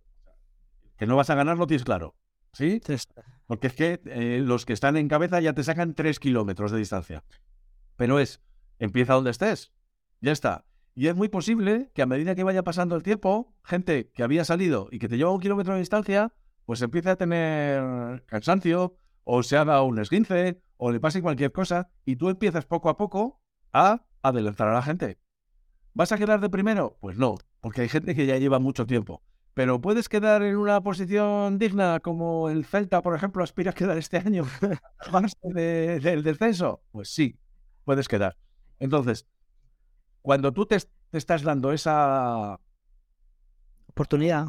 Que 0.97 1.07
no 1.07 1.17
vas 1.17 1.31
a 1.31 1.35
ganar, 1.35 1.59
lo 1.59 1.67
tienes 1.67 1.85
claro. 1.85 2.17
¿Sí? 2.57 2.81
Porque 3.47 3.67
es 3.67 3.75
que 3.75 4.01
eh, 4.07 4.41
los 4.43 4.65
que 4.65 4.73
están 4.73 4.97
en 4.97 5.09
cabeza 5.09 5.41
ya 5.41 5.53
te 5.53 5.63
sacan 5.63 5.95
tres 5.95 6.19
kilómetros 6.19 6.73
de 6.73 6.79
distancia. 6.79 7.23
Pero 7.97 8.19
es, 8.19 8.41
empieza 8.79 9.13
donde 9.13 9.31
estés. 9.31 9.75
Ya 10.23 10.33
está. 10.33 10.65
Y 10.95 11.09
es 11.09 11.15
muy 11.15 11.29
posible 11.29 11.91
que 11.95 12.01
a 12.01 12.07
medida 12.07 12.35
que 12.35 12.45
vaya 12.45 12.65
pasando 12.65 12.97
el 12.97 13.03
tiempo, 13.03 13.55
gente 13.63 14.11
que 14.15 14.23
había 14.23 14.47
salido 14.47 14.89
y 14.91 14.99
que 14.99 15.09
te 15.09 15.19
lleva 15.19 15.33
un 15.33 15.41
kilómetro 15.41 15.75
de 15.75 15.81
distancia, 15.81 16.33
pues 16.65 16.81
empiece 16.81 17.11
a 17.11 17.17
tener 17.17 18.25
cansancio, 18.25 18.97
o 19.25 19.43
se 19.43 19.59
haga 19.59 19.83
un 19.83 19.99
esguince, 19.99 20.63
o 20.79 20.91
le 20.91 20.99
pase 20.99 21.21
cualquier 21.21 21.53
cosa, 21.53 21.91
y 22.07 22.17
tú 22.17 22.31
empiezas 22.31 22.65
poco 22.65 22.89
a 22.89 22.97
poco 22.97 23.43
a 23.75 24.07
adelantar 24.23 24.69
a 24.69 24.73
la 24.73 24.83
gente. 24.83 25.19
¿Vas 25.93 26.11
a 26.13 26.17
quedar 26.17 26.41
de 26.41 26.49
primero? 26.49 26.97
Pues 27.01 27.19
no, 27.19 27.35
porque 27.61 27.83
hay 27.83 27.91
gente 27.91 28.15
que 28.15 28.25
ya 28.25 28.39
lleva 28.39 28.59
mucho 28.61 28.87
tiempo. 28.87 29.23
Pero 29.57 29.81
¿puedes 29.81 30.11
quedar 30.11 30.43
en 30.43 30.55
una 30.59 30.83
posición 30.83 31.59
digna 31.59 32.01
como 32.01 32.51
el 32.51 32.67
Celta, 32.67 33.01
por 33.01 33.17
ejemplo, 33.17 33.43
aspira 33.43 33.71
a 33.71 33.75
quedar 33.75 33.97
este 33.97 34.19
año 34.19 34.45
del 35.43 36.23
descenso? 36.23 36.83
Pues 36.93 37.09
sí, 37.09 37.39
puedes 37.83 38.07
quedar. 38.07 38.37
Entonces, 38.81 39.27
cuando 40.21 40.53
tú 40.53 40.67
te, 40.67 40.77
estás 41.11 41.43
dando 41.43 41.73
esa 41.73 42.61
oportunidad, 43.87 44.47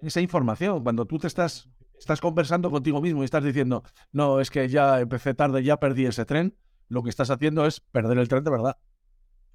esa, 0.00 0.20
información, 0.20 0.84
cuando 0.84 1.06
tú 1.06 1.18
te 1.18 1.26
estás, 1.26 1.68
estás 1.98 2.20
conversando 2.20 2.70
contigo 2.70 3.00
mismo 3.00 3.22
y 3.22 3.24
estás 3.24 3.42
diciendo, 3.42 3.82
no, 4.12 4.38
es 4.38 4.48
que 4.48 4.68
ya 4.68 5.00
empecé 5.00 5.34
tarde, 5.34 5.64
ya 5.64 5.80
perdí 5.80 6.06
ese 6.06 6.24
tren, 6.24 6.56
lo 6.86 7.02
que 7.02 7.10
estás 7.10 7.30
haciendo 7.30 7.66
es 7.66 7.80
perder 7.80 8.16
el 8.16 8.28
tren 8.28 8.44
de 8.44 8.50
verdad. 8.52 8.78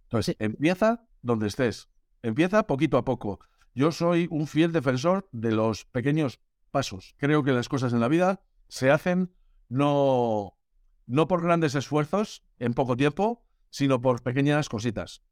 Entonces, 0.04 0.36
empieza 0.38 1.08
donde 1.22 1.48
estés. 1.48 1.88
Empieza 2.22 2.68
poquito 2.68 2.98
a 2.98 3.06
poco. 3.06 3.40
Yo 3.76 3.92
soy 3.92 4.28
un 4.32 4.48
fiel 4.48 4.72
defensor 4.72 5.28
de 5.34 5.52
los 5.52 5.84
pequeños 5.84 6.40
pasos. 6.72 7.14
Creo 7.18 7.44
que 7.44 7.52
las 7.52 7.68
cosas 7.68 7.92
en 7.92 8.00
la 8.00 8.08
vida 8.08 8.42
se 8.70 8.90
hacen 8.90 9.34
no, 9.68 10.58
no 11.06 11.28
por 11.28 11.44
grandes 11.44 11.76
esfuerzos 11.76 12.42
en 12.58 12.74
poco 12.74 12.96
tiempo, 12.96 13.44
sino 13.70 14.00
por 14.00 14.24
pequeñas 14.24 14.70
cositas. 14.70 15.24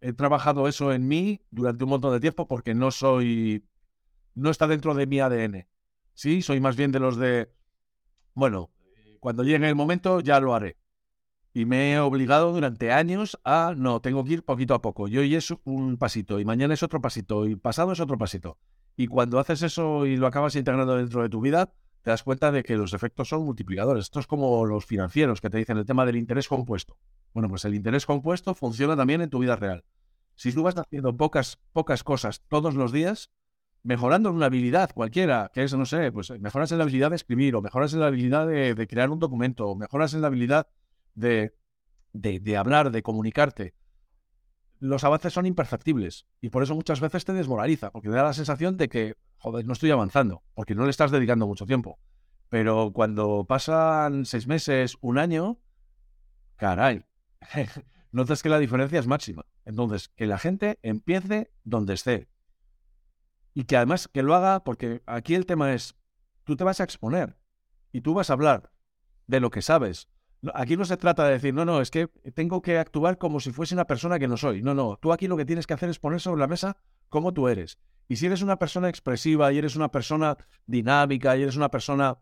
He 0.00 0.14
trabajado 0.14 0.66
eso 0.66 0.94
en 0.94 1.08
mí 1.08 1.42
durante 1.50 1.84
un 1.84 1.90
montón 1.90 2.14
de 2.14 2.20
tiempo 2.20 2.48
porque 2.48 2.74
no 2.74 2.90
soy, 2.90 3.68
no 4.34 4.48
está 4.48 4.66
dentro 4.66 4.94
de 4.94 5.06
mi 5.06 5.20
ADN. 5.20 5.68
Sí, 6.14 6.40
soy 6.40 6.58
más 6.58 6.76
bien 6.76 6.92
de 6.92 7.00
los 7.00 7.18
de, 7.18 7.52
bueno, 8.32 8.70
cuando 9.20 9.44
llegue 9.44 9.68
el 9.68 9.74
momento 9.74 10.20
ya 10.20 10.40
lo 10.40 10.54
haré 10.54 10.79
y 11.52 11.64
me 11.64 11.92
he 11.92 11.98
obligado 11.98 12.52
durante 12.52 12.92
años 12.92 13.38
a, 13.44 13.74
no, 13.76 14.00
tengo 14.00 14.24
que 14.24 14.34
ir 14.34 14.44
poquito 14.44 14.74
a 14.74 14.82
poco. 14.82 15.08
Y 15.08 15.18
hoy 15.18 15.34
es 15.34 15.52
un 15.64 15.96
pasito, 15.96 16.38
y 16.38 16.44
mañana 16.44 16.74
es 16.74 16.82
otro 16.82 17.00
pasito, 17.00 17.46
y 17.46 17.56
pasado 17.56 17.92
es 17.92 18.00
otro 18.00 18.18
pasito. 18.18 18.58
Y 18.96 19.06
cuando 19.08 19.38
haces 19.38 19.62
eso 19.62 20.06
y 20.06 20.16
lo 20.16 20.26
acabas 20.26 20.54
integrando 20.56 20.96
dentro 20.96 21.22
de 21.22 21.28
tu 21.28 21.40
vida, 21.40 21.72
te 22.02 22.10
das 22.10 22.22
cuenta 22.22 22.52
de 22.52 22.62
que 22.62 22.76
los 22.76 22.94
efectos 22.94 23.28
son 23.28 23.44
multiplicadores. 23.44 24.04
Esto 24.04 24.20
es 24.20 24.26
como 24.26 24.64
los 24.64 24.86
financieros 24.86 25.40
que 25.40 25.50
te 25.50 25.58
dicen 25.58 25.76
el 25.78 25.86
tema 25.86 26.06
del 26.06 26.16
interés 26.16 26.48
compuesto. 26.48 26.96
Bueno, 27.32 27.48
pues 27.48 27.64
el 27.64 27.74
interés 27.74 28.06
compuesto 28.06 28.54
funciona 28.54 28.96
también 28.96 29.20
en 29.20 29.30
tu 29.30 29.38
vida 29.38 29.56
real. 29.56 29.84
Si 30.34 30.52
tú 30.52 30.62
vas 30.62 30.76
haciendo 30.76 31.16
pocas, 31.16 31.58
pocas 31.72 32.02
cosas 32.02 32.42
todos 32.48 32.74
los 32.74 32.92
días, 32.92 33.30
mejorando 33.82 34.32
una 34.32 34.46
habilidad 34.46 34.90
cualquiera, 34.94 35.50
que 35.52 35.64
es, 35.64 35.74
no 35.74 35.84
sé, 35.84 36.12
pues 36.12 36.30
mejoras 36.40 36.72
en 36.72 36.78
la 36.78 36.84
habilidad 36.84 37.10
de 37.10 37.16
escribir, 37.16 37.56
o 37.56 37.62
mejoras 37.62 37.92
en 37.92 38.00
la 38.00 38.06
habilidad 38.06 38.46
de, 38.46 38.74
de 38.74 38.86
crear 38.86 39.10
un 39.10 39.18
documento, 39.18 39.68
o 39.68 39.76
mejoras 39.76 40.14
en 40.14 40.22
la 40.22 40.28
habilidad 40.28 40.68
de, 41.14 41.54
de, 42.12 42.56
hablar, 42.56 42.90
de 42.90 43.02
comunicarte, 43.02 43.74
los 44.78 45.04
avances 45.04 45.32
son 45.32 45.46
imperceptibles 45.46 46.26
y 46.40 46.48
por 46.48 46.62
eso 46.62 46.74
muchas 46.74 47.00
veces 47.00 47.24
te 47.24 47.32
desmoraliza, 47.32 47.90
porque 47.90 48.08
te 48.08 48.14
da 48.14 48.22
la 48.22 48.32
sensación 48.32 48.76
de 48.76 48.88
que, 48.88 49.16
joder, 49.38 49.66
no 49.66 49.74
estoy 49.74 49.90
avanzando, 49.90 50.42
porque 50.54 50.74
no 50.74 50.84
le 50.84 50.90
estás 50.90 51.10
dedicando 51.10 51.46
mucho 51.46 51.66
tiempo. 51.66 51.98
Pero 52.48 52.92
cuando 52.92 53.44
pasan 53.46 54.24
seis 54.26 54.46
meses, 54.46 54.96
un 55.00 55.18
año, 55.18 55.60
caray, 56.56 57.04
notas 58.12 58.42
que 58.42 58.48
la 58.48 58.58
diferencia 58.58 58.98
es 58.98 59.06
máxima. 59.06 59.44
Entonces, 59.64 60.08
que 60.08 60.26
la 60.26 60.38
gente 60.38 60.78
empiece 60.82 61.52
donde 61.62 61.94
esté. 61.94 62.28
Y 63.54 63.64
que 63.64 63.76
además 63.76 64.08
que 64.08 64.22
lo 64.22 64.34
haga, 64.34 64.64
porque 64.64 65.02
aquí 65.06 65.34
el 65.34 65.46
tema 65.46 65.72
es, 65.72 65.94
tú 66.44 66.56
te 66.56 66.64
vas 66.64 66.80
a 66.80 66.84
exponer 66.84 67.36
y 67.92 68.00
tú 68.00 68.14
vas 68.14 68.30
a 68.30 68.32
hablar 68.32 68.72
de 69.26 69.40
lo 69.40 69.50
que 69.50 69.62
sabes, 69.62 70.08
Aquí 70.54 70.76
no 70.76 70.84
se 70.84 70.96
trata 70.96 71.24
de 71.26 71.32
decir, 71.32 71.52
no, 71.52 71.64
no, 71.64 71.80
es 71.80 71.90
que 71.90 72.08
tengo 72.34 72.62
que 72.62 72.78
actuar 72.78 73.18
como 73.18 73.40
si 73.40 73.52
fuese 73.52 73.74
una 73.74 73.86
persona 73.86 74.18
que 74.18 74.28
no 74.28 74.36
soy. 74.36 74.62
No, 74.62 74.74
no, 74.74 74.96
tú 74.96 75.12
aquí 75.12 75.28
lo 75.28 75.36
que 75.36 75.44
tienes 75.44 75.66
que 75.66 75.74
hacer 75.74 75.90
es 75.90 75.98
poner 75.98 76.20
sobre 76.20 76.40
la 76.40 76.46
mesa 76.46 76.78
cómo 77.08 77.34
tú 77.34 77.48
eres. 77.48 77.78
Y 78.08 78.16
si 78.16 78.26
eres 78.26 78.42
una 78.42 78.58
persona 78.58 78.88
expresiva 78.88 79.52
y 79.52 79.58
eres 79.58 79.76
una 79.76 79.90
persona 79.90 80.36
dinámica 80.66 81.36
y 81.36 81.42
eres 81.42 81.56
una 81.56 81.70
persona 81.70 82.18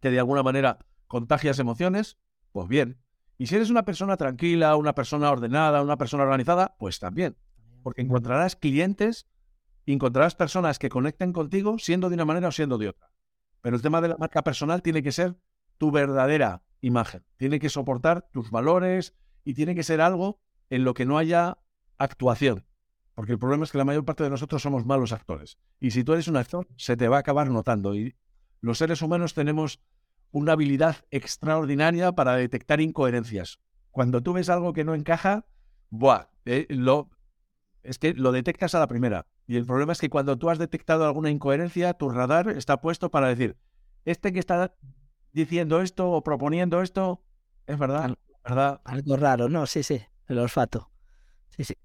que 0.00 0.10
de 0.10 0.18
alguna 0.18 0.42
manera 0.42 0.78
contagias 1.08 1.58
emociones, 1.58 2.18
pues 2.52 2.68
bien. 2.68 3.00
Y 3.36 3.46
si 3.46 3.56
eres 3.56 3.70
una 3.70 3.84
persona 3.84 4.16
tranquila, 4.16 4.76
una 4.76 4.94
persona 4.94 5.30
ordenada, 5.30 5.82
una 5.82 5.96
persona 5.96 6.22
organizada, 6.22 6.76
pues 6.78 7.00
también. 7.00 7.36
Porque 7.82 8.02
encontrarás 8.02 8.54
clientes, 8.54 9.26
encontrarás 9.86 10.34
personas 10.34 10.78
que 10.78 10.88
conecten 10.88 11.32
contigo 11.32 11.78
siendo 11.78 12.08
de 12.08 12.14
una 12.14 12.24
manera 12.24 12.48
o 12.48 12.52
siendo 12.52 12.78
de 12.78 12.90
otra. 12.90 13.10
Pero 13.60 13.76
el 13.76 13.82
tema 13.82 14.00
de 14.00 14.08
la 14.08 14.16
marca 14.16 14.42
personal 14.42 14.82
tiene 14.82 15.02
que 15.02 15.12
ser 15.12 15.36
tu 15.78 15.90
verdadera 15.90 16.62
imagen. 16.80 17.24
Tiene 17.36 17.58
que 17.58 17.68
soportar 17.68 18.28
tus 18.32 18.50
valores 18.50 19.14
y 19.44 19.54
tiene 19.54 19.74
que 19.74 19.82
ser 19.82 20.00
algo 20.00 20.40
en 20.68 20.84
lo 20.84 20.94
que 20.94 21.06
no 21.06 21.18
haya 21.18 21.58
actuación. 21.98 22.64
Porque 23.14 23.32
el 23.32 23.38
problema 23.38 23.64
es 23.64 23.72
que 23.72 23.78
la 23.78 23.84
mayor 23.84 24.04
parte 24.04 24.24
de 24.24 24.30
nosotros 24.30 24.62
somos 24.62 24.86
malos 24.86 25.12
actores. 25.12 25.58
Y 25.78 25.90
si 25.90 26.04
tú 26.04 26.12
eres 26.12 26.28
un 26.28 26.36
actor, 26.36 26.68
se 26.76 26.96
te 26.96 27.08
va 27.08 27.16
a 27.16 27.20
acabar 27.20 27.50
notando. 27.50 27.94
Y 27.94 28.16
los 28.60 28.78
seres 28.78 29.02
humanos 29.02 29.34
tenemos 29.34 29.80
una 30.30 30.52
habilidad 30.52 30.96
extraordinaria 31.10 32.12
para 32.12 32.36
detectar 32.36 32.80
incoherencias. 32.80 33.58
Cuando 33.90 34.22
tú 34.22 34.32
ves 34.32 34.48
algo 34.48 34.72
que 34.72 34.84
no 34.84 34.94
encaja, 34.94 35.44
¡buah! 35.90 36.28
Eh, 36.46 36.66
es 37.82 37.98
que 37.98 38.14
lo 38.14 38.32
detectas 38.32 38.74
a 38.74 38.78
la 38.78 38.86
primera. 38.86 39.26
Y 39.46 39.56
el 39.56 39.66
problema 39.66 39.92
es 39.92 40.00
que 40.00 40.10
cuando 40.10 40.38
tú 40.38 40.48
has 40.48 40.58
detectado 40.58 41.04
alguna 41.04 41.30
incoherencia, 41.30 41.94
tu 41.94 42.08
radar 42.08 42.48
está 42.50 42.80
puesto 42.80 43.10
para 43.10 43.28
decir, 43.28 43.56
este 44.04 44.32
que 44.32 44.38
está 44.38 44.74
diciendo 45.32 45.80
esto 45.80 46.10
o 46.10 46.22
proponiendo 46.22 46.82
esto, 46.82 47.22
Es 47.70 47.78
verdad, 47.78 48.16
verdad. 48.42 48.80
Algo 48.82 49.16
raro, 49.16 49.48
¿no? 49.48 49.64
Sí, 49.64 49.84
sí, 49.84 50.00
el 50.26 50.38
olfato. 50.38 50.90
Sí, 51.50 51.62
sí. 51.62 51.76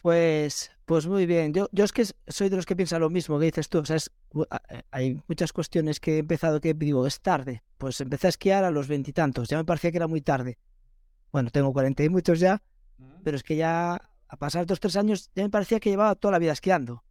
Pues, 0.00 0.70
pues 0.86 1.06
muy 1.06 1.26
bien. 1.26 1.52
Yo, 1.52 1.68
yo 1.72 1.84
es 1.84 1.92
que 1.92 2.06
soy 2.26 2.48
de 2.48 2.56
los 2.56 2.64
que 2.64 2.74
piensa 2.74 2.98
lo 2.98 3.10
mismo 3.10 3.38
que 3.38 3.44
dices 3.44 3.68
tú. 3.68 3.80
O 3.80 3.84
sea, 3.84 3.98
eh, 3.98 4.82
hay 4.90 5.22
muchas 5.28 5.52
cuestiones 5.52 6.00
que 6.00 6.14
he 6.14 6.18
empezado 6.20 6.58
que 6.62 6.72
digo, 6.72 7.06
es 7.06 7.20
tarde. 7.20 7.62
Pues 7.76 8.00
empecé 8.00 8.28
a 8.28 8.30
esquiar 8.30 8.64
a 8.64 8.70
los 8.70 8.88
veintitantos. 8.88 9.50
Ya 9.50 9.58
me 9.58 9.64
parecía 9.66 9.90
que 9.90 9.98
era 9.98 10.06
muy 10.06 10.22
tarde. 10.22 10.56
Bueno, 11.32 11.50
tengo 11.50 11.70
cuarenta 11.74 12.02
y 12.02 12.08
muchos 12.08 12.40
ya, 12.40 12.62
pero 13.22 13.36
es 13.36 13.42
que 13.42 13.56
ya 13.56 14.00
a 14.26 14.36
pasar 14.36 14.64
dos 14.64 14.80
tres 14.80 14.96
años 14.96 15.30
ya 15.34 15.42
me 15.42 15.50
parecía 15.50 15.80
que 15.80 15.90
llevaba 15.90 16.14
toda 16.14 16.32
la 16.32 16.38
vida 16.38 16.52
esquiando. 16.52 17.04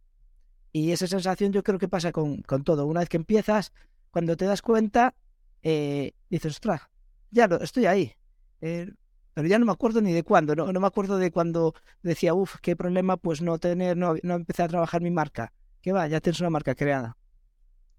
Y 0.72 0.90
esa 0.90 1.06
sensación 1.06 1.52
yo 1.52 1.62
creo 1.62 1.78
que 1.78 1.88
pasa 1.88 2.10
con, 2.10 2.42
con 2.42 2.64
todo. 2.64 2.86
Una 2.86 3.00
vez 3.00 3.08
que 3.08 3.16
empiezas, 3.18 3.72
cuando 4.10 4.36
te 4.36 4.46
das 4.46 4.62
cuenta, 4.62 5.14
eh, 5.62 6.12
dices, 6.28 6.52
ostras, 6.52 6.82
ya 7.30 7.48
estoy 7.60 7.86
ahí. 7.86 8.12
Eh, 8.60 8.92
pero 9.34 9.48
ya 9.48 9.58
no 9.58 9.66
me 9.66 9.72
acuerdo 9.72 10.00
ni 10.00 10.12
de 10.12 10.22
cuándo, 10.22 10.54
no, 10.54 10.72
no 10.72 10.80
me 10.80 10.86
acuerdo 10.86 11.16
de 11.16 11.30
cuando 11.30 11.74
decía, 12.02 12.34
uff, 12.34 12.56
qué 12.60 12.76
problema, 12.76 13.16
pues 13.16 13.42
no 13.42 13.58
tener, 13.58 13.96
no, 13.96 14.14
no 14.22 14.34
empecé 14.34 14.62
a 14.62 14.68
trabajar 14.68 15.00
mi 15.00 15.10
marca. 15.10 15.52
Que 15.80 15.92
va, 15.92 16.06
ya 16.08 16.20
tienes 16.20 16.40
una 16.40 16.50
marca 16.50 16.74
creada. 16.74 17.16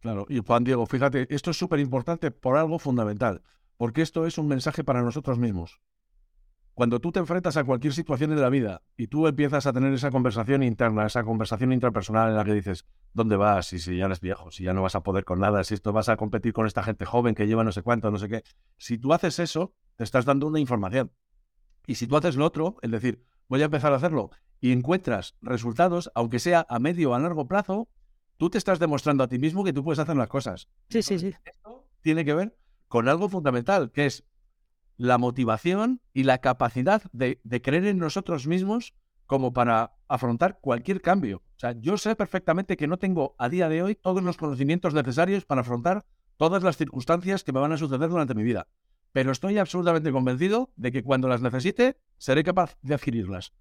Claro, 0.01 0.25
y 0.29 0.39
Juan 0.39 0.63
Diego, 0.63 0.85
fíjate, 0.85 1.27
esto 1.33 1.51
es 1.51 1.57
súper 1.57 1.79
importante 1.79 2.31
por 2.31 2.57
algo 2.57 2.79
fundamental, 2.79 3.41
porque 3.77 4.01
esto 4.01 4.25
es 4.25 4.37
un 4.37 4.47
mensaje 4.47 4.83
para 4.83 5.01
nosotros 5.01 5.37
mismos. 5.37 5.79
Cuando 6.73 6.99
tú 6.99 7.11
te 7.11 7.19
enfrentas 7.19 7.57
a 7.57 7.63
cualquier 7.63 7.93
situación 7.93 8.33
de 8.33 8.41
la 8.41 8.49
vida 8.49 8.81
y 8.95 9.07
tú 9.07 9.27
empiezas 9.27 9.65
a 9.65 9.73
tener 9.73 9.93
esa 9.93 10.09
conversación 10.09 10.63
interna, 10.63 11.05
esa 11.05 11.23
conversación 11.23 11.73
intrapersonal 11.73 12.29
en 12.29 12.35
la 12.35 12.45
que 12.45 12.53
dices, 12.53 12.85
¿dónde 13.13 13.35
vas? 13.35 13.73
Y 13.73 13.79
si 13.79 13.97
ya 13.97 14.05
eres 14.05 14.21
viejo, 14.21 14.51
si 14.51 14.63
ya 14.63 14.73
no 14.73 14.81
vas 14.81 14.95
a 14.95 15.03
poder 15.03 15.25
con 15.25 15.39
nada, 15.39 15.63
si 15.63 15.73
esto 15.73 15.91
vas 15.91 16.09
a 16.09 16.17
competir 16.17 16.53
con 16.53 16.65
esta 16.65 16.81
gente 16.81 17.05
joven 17.05 17.35
que 17.35 17.45
lleva 17.45 17.63
no 17.63 17.71
sé 17.71 17.81
cuánto, 17.81 18.09
no 18.09 18.17
sé 18.17 18.29
qué. 18.29 18.43
Si 18.77 18.97
tú 18.97 19.13
haces 19.13 19.39
eso, 19.39 19.73
te 19.97 20.03
estás 20.03 20.25
dando 20.25 20.47
una 20.47 20.59
información. 20.59 21.11
Y 21.87 21.95
si 21.95 22.07
tú 22.07 22.15
haces 22.15 22.35
lo 22.35 22.45
otro, 22.45 22.77
es 22.81 22.89
decir, 22.89 23.23
voy 23.49 23.61
a 23.61 23.65
empezar 23.65 23.91
a 23.91 23.97
hacerlo 23.97 24.31
y 24.61 24.71
encuentras 24.71 25.35
resultados, 25.41 26.11
aunque 26.15 26.39
sea 26.39 26.65
a 26.69 26.79
medio 26.79 27.11
o 27.11 27.13
a 27.15 27.19
largo 27.19 27.47
plazo, 27.47 27.89
tú 28.37 28.49
te 28.49 28.57
estás 28.57 28.79
demostrando 28.79 29.23
a 29.23 29.27
ti 29.27 29.39
mismo 29.39 29.63
que 29.63 29.73
tú 29.73 29.83
puedes 29.83 29.99
hacer 29.99 30.15
las 30.15 30.29
cosas. 30.29 30.69
Sí, 30.89 31.01
sí, 31.01 31.19
sí. 31.19 31.33
Esto 31.43 31.87
tiene 32.01 32.23
que 32.23 32.33
ver 32.33 32.57
con 32.87 33.09
algo 33.09 33.27
fundamental, 33.27 33.91
que 33.91 34.05
es 34.05 34.23
la 35.01 35.17
motivación 35.17 36.01
y 36.13 36.23
la 36.23 36.39
capacidad 36.39 37.01
de, 37.11 37.39
creer 37.61 37.85
en 37.85 37.97
nosotros 37.97 38.47
mismos 38.47 38.93
como 39.25 39.53
para 39.53 39.93
afrontar 40.07 40.59
cualquier 40.61 41.01
cambio. 41.01 41.37
O 41.37 41.59
sea, 41.59 41.73
yo 41.73 41.97
sé 41.97 42.15
perfectamente 42.15 42.77
que 42.77 42.87
no 42.87 42.97
tengo 42.97 43.35
a 43.37 43.49
día 43.49 43.69
de 43.69 43.81
hoy 43.81 43.95
todos 43.95 44.23
los 44.23 44.37
conocimientos 44.37 44.93
necesarios 44.93 45.45
para 45.45 45.61
afrontar 45.61 46.05
todas 46.37 46.63
las 46.63 46.77
circunstancias 46.77 47.43
que 47.43 47.53
me 47.53 47.59
van 47.59 47.71
a 47.71 47.77
suceder 47.77 48.09
durante 48.09 48.35
mi 48.35 48.43
vida 48.43 48.67
pero 49.11 49.31
estoy 49.31 49.57
absolutamente 49.57 50.11
convencido 50.11 50.71
de 50.75 50.91
que 50.91 51.03
cuando 51.03 51.27
las 51.27 51.41
necesite, 51.41 51.97
seré 52.17 52.43
capaz 52.43 52.77
de 52.81 52.95
adquirirlas. 52.95 53.53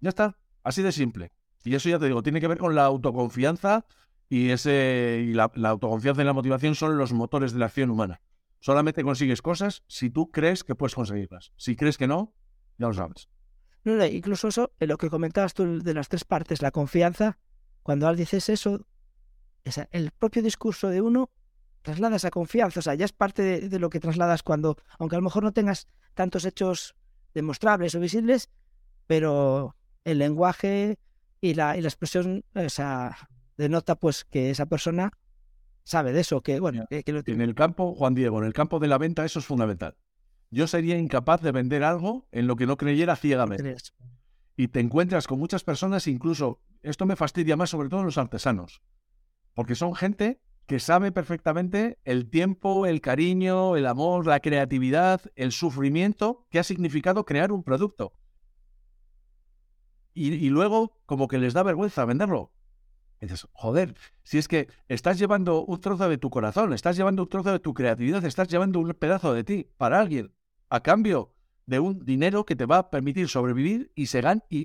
Ya 0.00 0.08
está, 0.08 0.38
así 0.62 0.82
de 0.82 0.92
simple. 0.92 1.32
Y 1.64 1.74
eso 1.74 1.88
ya 1.88 1.98
te 1.98 2.06
digo, 2.06 2.22
tiene 2.22 2.40
que 2.40 2.48
ver 2.48 2.58
con 2.58 2.74
la 2.74 2.84
autoconfianza 2.84 3.86
y, 4.28 4.50
ese, 4.50 5.24
y 5.26 5.32
la, 5.32 5.50
autoconfianza 5.64 6.22
y 6.22 6.24
la 6.24 6.32
motivación 6.32 6.74
son 6.74 6.96
los 6.96 7.12
motores 7.12 7.52
de 7.52 7.58
la 7.58 7.66
acción 7.66 7.90
humana. 7.90 8.20
Solamente 8.64 9.04
consigues 9.04 9.42
cosas 9.42 9.82
si 9.88 10.08
tú 10.08 10.30
crees 10.30 10.64
que 10.64 10.74
puedes 10.74 10.94
conseguirlas. 10.94 11.52
Si 11.58 11.76
crees 11.76 11.98
que 11.98 12.06
no, 12.06 12.32
ya 12.78 12.86
lo 12.86 12.94
sabes. 12.94 13.28
No, 13.84 13.94
no, 13.94 14.06
incluso 14.06 14.48
eso, 14.48 14.72
en 14.80 14.88
lo 14.88 14.96
que 14.96 15.10
comentabas 15.10 15.52
tú 15.52 15.82
de 15.82 15.92
las 15.92 16.08
tres 16.08 16.24
partes, 16.24 16.62
la 16.62 16.70
confianza, 16.70 17.36
cuando 17.82 18.10
dices 18.14 18.48
eso, 18.48 18.86
el 19.90 20.10
propio 20.12 20.42
discurso 20.42 20.88
de 20.88 21.02
uno 21.02 21.30
trasladas 21.82 22.24
a 22.24 22.30
confianza, 22.30 22.80
o 22.80 22.82
sea, 22.82 22.94
ya 22.94 23.04
es 23.04 23.12
parte 23.12 23.68
de, 23.68 23.78
lo 23.78 23.90
que 23.90 24.00
trasladas 24.00 24.42
cuando, 24.42 24.78
aunque 24.98 25.16
a 25.16 25.18
lo 25.18 25.24
mejor 25.24 25.42
no 25.42 25.52
tengas 25.52 25.86
tantos 26.14 26.46
hechos 26.46 26.96
demostrables 27.34 27.94
o 27.94 28.00
visibles, 28.00 28.48
pero 29.06 29.76
el 30.04 30.16
lenguaje 30.16 30.98
y 31.42 31.52
la, 31.52 31.76
y 31.76 31.82
la 31.82 31.88
expresión, 31.88 32.46
o 32.54 32.70
sea, 32.70 33.28
denota 33.58 33.96
pues 33.96 34.24
que 34.24 34.48
esa 34.48 34.64
persona 34.64 35.12
sabe 35.84 36.12
de 36.12 36.20
eso, 36.20 36.42
que 36.42 36.58
bueno, 36.60 36.86
que, 36.88 37.12
lo 37.12 37.22
tiene. 37.22 37.44
En 37.44 37.48
el 37.50 37.54
campo, 37.54 37.94
Juan 37.94 38.14
Diego, 38.14 38.38
en 38.38 38.46
el 38.46 38.52
campo 38.52 38.80
de 38.80 38.88
la 38.88 38.98
venta 38.98 39.24
eso 39.24 39.38
es 39.38 39.46
fundamental. 39.46 39.96
Yo 40.50 40.66
sería 40.66 40.98
incapaz 40.98 41.40
de 41.42 41.52
vender 41.52 41.84
algo 41.84 42.26
en 42.32 42.46
lo 42.46 42.56
que 42.56 42.66
no 42.66 42.76
creyera 42.76 43.16
ciegamente. 43.16 43.76
Y 44.56 44.68
te 44.68 44.80
encuentras 44.80 45.26
con 45.26 45.38
muchas 45.38 45.64
personas, 45.64 46.06
incluso, 46.06 46.60
esto 46.82 47.06
me 47.06 47.16
fastidia 47.16 47.56
más 47.56 47.70
sobre 47.70 47.88
todo 47.88 48.00
en 48.00 48.06
los 48.06 48.18
artesanos, 48.18 48.82
porque 49.54 49.74
son 49.74 49.94
gente 49.94 50.40
que 50.66 50.78
sabe 50.80 51.12
perfectamente 51.12 51.98
el 52.04 52.30
tiempo, 52.30 52.86
el 52.86 53.00
cariño, 53.00 53.76
el 53.76 53.86
amor, 53.86 54.26
la 54.26 54.40
creatividad, 54.40 55.20
el 55.34 55.52
sufrimiento 55.52 56.46
que 56.50 56.58
ha 56.58 56.64
significado 56.64 57.24
crear 57.24 57.52
un 57.52 57.62
producto. 57.62 58.14
Y, 60.16 60.48
luego 60.48 60.96
como 61.06 61.26
que 61.26 61.38
les 61.38 61.54
da 61.54 61.64
vergüenza 61.64 62.04
venderlo. 62.04 62.52
Y 63.24 63.28
dices, 63.28 63.48
joder, 63.52 63.94
si 64.22 64.36
es 64.36 64.48
que 64.48 64.68
estás 64.86 65.18
llevando 65.18 65.64
un 65.64 65.80
trozo 65.80 66.10
de 66.10 66.18
tu 66.18 66.28
corazón, 66.28 66.74
estás 66.74 66.94
llevando 66.94 67.22
un 67.22 67.28
trozo 67.30 67.52
de 67.52 67.58
tu 67.58 67.72
creatividad, 67.72 68.22
estás 68.24 68.48
llevando 68.48 68.80
un 68.80 68.92
pedazo 68.92 69.32
de 69.32 69.44
ti 69.44 69.70
para 69.78 69.98
alguien, 69.98 70.34
a 70.68 70.82
cambio 70.82 71.32
de 71.64 71.80
un 71.80 72.04
dinero 72.04 72.44
que 72.44 72.54
te 72.54 72.66
va 72.66 72.76
a 72.76 72.90
permitir 72.90 73.30
sobrevivir 73.30 73.90
y, 73.94 74.02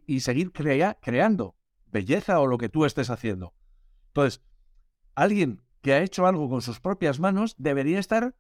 y, 0.06 0.19
seguir 0.19 0.52
creando 0.52 1.56
belleza 1.86 2.41
o 2.41 2.48
lo 2.48 2.57
que 2.57 2.68
tú 2.68 2.84
estés 2.84 3.10
haciendo. 3.10 3.53
Entonces, 4.07 4.41
alguien 5.15 5.61
que 5.81 5.94
ha 5.94 6.02
hecho 6.02 6.27
algo 6.27 6.49
con 6.49 6.61
sus 6.61 6.81
propias 6.81 7.22
manos 7.22 7.56
debería 7.57 7.98
estar, 7.98 8.36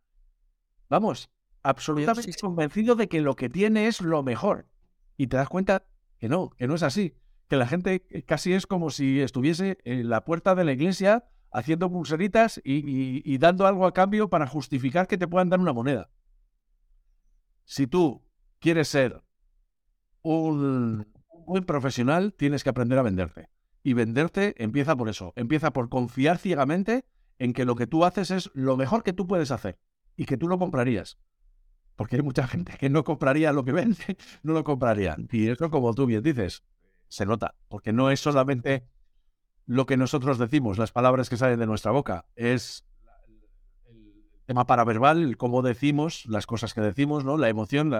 vamos, 0.89 1.29
absolutamente 1.63 2.33
convencido 2.41 2.95
de 2.95 3.07
que 3.07 3.21
lo 3.21 3.37
que 3.37 3.47
tiene 3.47 3.87
es 3.87 4.01
lo 4.01 4.21
mejor. 4.21 4.67
Y 5.15 5.27
te 5.27 5.37
das 5.37 5.47
cuenta 5.47 5.85
que 6.17 6.27
no, 6.27 6.49
que 6.49 6.67
no 6.67 6.75
es 6.75 6.83
así. 6.83 7.15
Que 7.49 7.57
la 7.57 7.67
gente 7.67 8.05
casi 8.25 8.53
es 8.53 8.67
como 8.67 8.91
si 8.91 9.19
estuviese 9.19 9.79
en 9.83 10.07
la 10.09 10.23
puerta 10.23 10.55
de 10.55 10.63
la 10.63 10.71
iglesia 10.71 11.25
haciendo 11.51 11.89
pulseritas 11.89 12.61
y, 12.63 13.37
dando 13.39 13.65
algo 13.65 13.85
a 13.85 13.93
cambio 13.93 14.29
para 14.29 14.47
justificar 14.47 15.07
que 15.07 15.17
te 15.17 15.27
puedan 15.27 15.49
dar 15.49 15.59
una 15.59 15.73
moneda. 15.73 16.11
Si 17.65 17.87
tú 17.87 18.23
quieres 18.59 18.87
ser 18.87 19.23
un 20.21 21.07
buen 21.47 21.65
profesional, 21.65 22.33
tienes 22.33 22.63
que 22.63 22.69
aprender 22.69 22.99
a 22.99 23.03
venderte. 23.03 23.49
Y 23.81 23.93
venderte 23.93 24.55
empieza 24.63 24.95
por 24.95 25.09
eso. 25.09 25.33
Empieza 25.35 25.71
por 25.73 25.89
confiar 25.89 26.37
ciegamente 26.37 27.05
en 27.39 27.53
que 27.53 27.65
lo 27.65 27.75
que 27.75 27.87
tú 27.87 28.05
haces 28.05 28.31
es 28.31 28.51
lo 28.53 28.77
mejor 28.77 29.03
que 29.03 29.13
tú 29.13 29.25
puedes 29.25 29.51
hacer 29.51 29.79
y 30.15 30.25
que 30.25 30.37
tú 30.37 30.47
lo 30.47 30.59
comprarías. 30.59 31.17
Porque 31.95 32.17
hay 32.17 32.21
mucha 32.21 32.47
gente 32.47 32.77
que 32.77 32.89
no 32.89 33.03
compraría 33.03 33.51
lo 33.53 33.63
que 33.63 33.71
vende, 33.71 34.17
no 34.43 34.53
lo 34.53 34.63
compraría. 34.63 35.17
Y 35.31 35.47
eso, 35.47 35.69
como 35.69 35.93
tú 35.93 36.05
bien 36.05 36.21
dices, 36.23 36.63
se 37.09 37.25
nota, 37.25 37.55
porque 37.67 37.91
no 37.91 38.11
es 38.11 38.21
solamente 38.21 38.87
lo 39.65 39.85
que 39.85 39.97
nosotros 39.97 40.37
decimos, 40.37 40.77
las 40.77 40.91
palabras 40.91 41.29
que 41.29 41.37
salen 41.37 41.59
de 41.59 41.67
nuestra 41.67 41.91
boca, 41.91 42.25
es 42.35 42.85
el 43.85 44.41
tema 44.45 44.65
paraverbal, 44.65 45.21
el 45.21 45.37
cómo 45.37 45.61
decimos 45.61 46.25
las 46.25 46.47
cosas 46.47 46.73
que 46.73 46.81
decimos, 46.81 47.25
¿no? 47.25 47.37
La 47.37 47.49
emoción, 47.49 47.93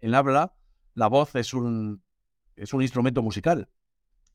el 0.00 0.14
habla, 0.14 0.54
la 0.94 1.08
voz 1.08 1.34
es 1.34 1.52
un, 1.52 2.02
es 2.56 2.72
un 2.72 2.82
instrumento 2.82 3.22
musical. 3.22 3.68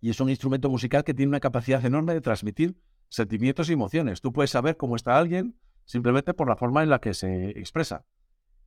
Y 0.02 0.10
es 0.12 0.20
un 0.20 0.30
instrumento 0.30 0.70
musical 0.70 1.04
que 1.04 1.14
tiene 1.14 1.30
una 1.30 1.40
capacidad 1.40 1.84
enorme 1.84 2.14
de 2.14 2.22
transmitir 2.22 2.80
sentimientos 3.10 3.70
y 3.70 3.74
emociones. 3.74 4.22
Tú 4.22 4.32
puedes 4.32 4.52
saber 4.52 4.78
cómo 4.78 4.96
está 4.96 5.18
alguien 5.18 5.58
simplemente 5.86 6.34
por 6.34 6.48
la 6.48 6.56
forma 6.56 6.84
en 6.84 6.90
la 6.90 7.00
que 7.00 7.14
se 7.14 7.50
expresa. 7.50 8.06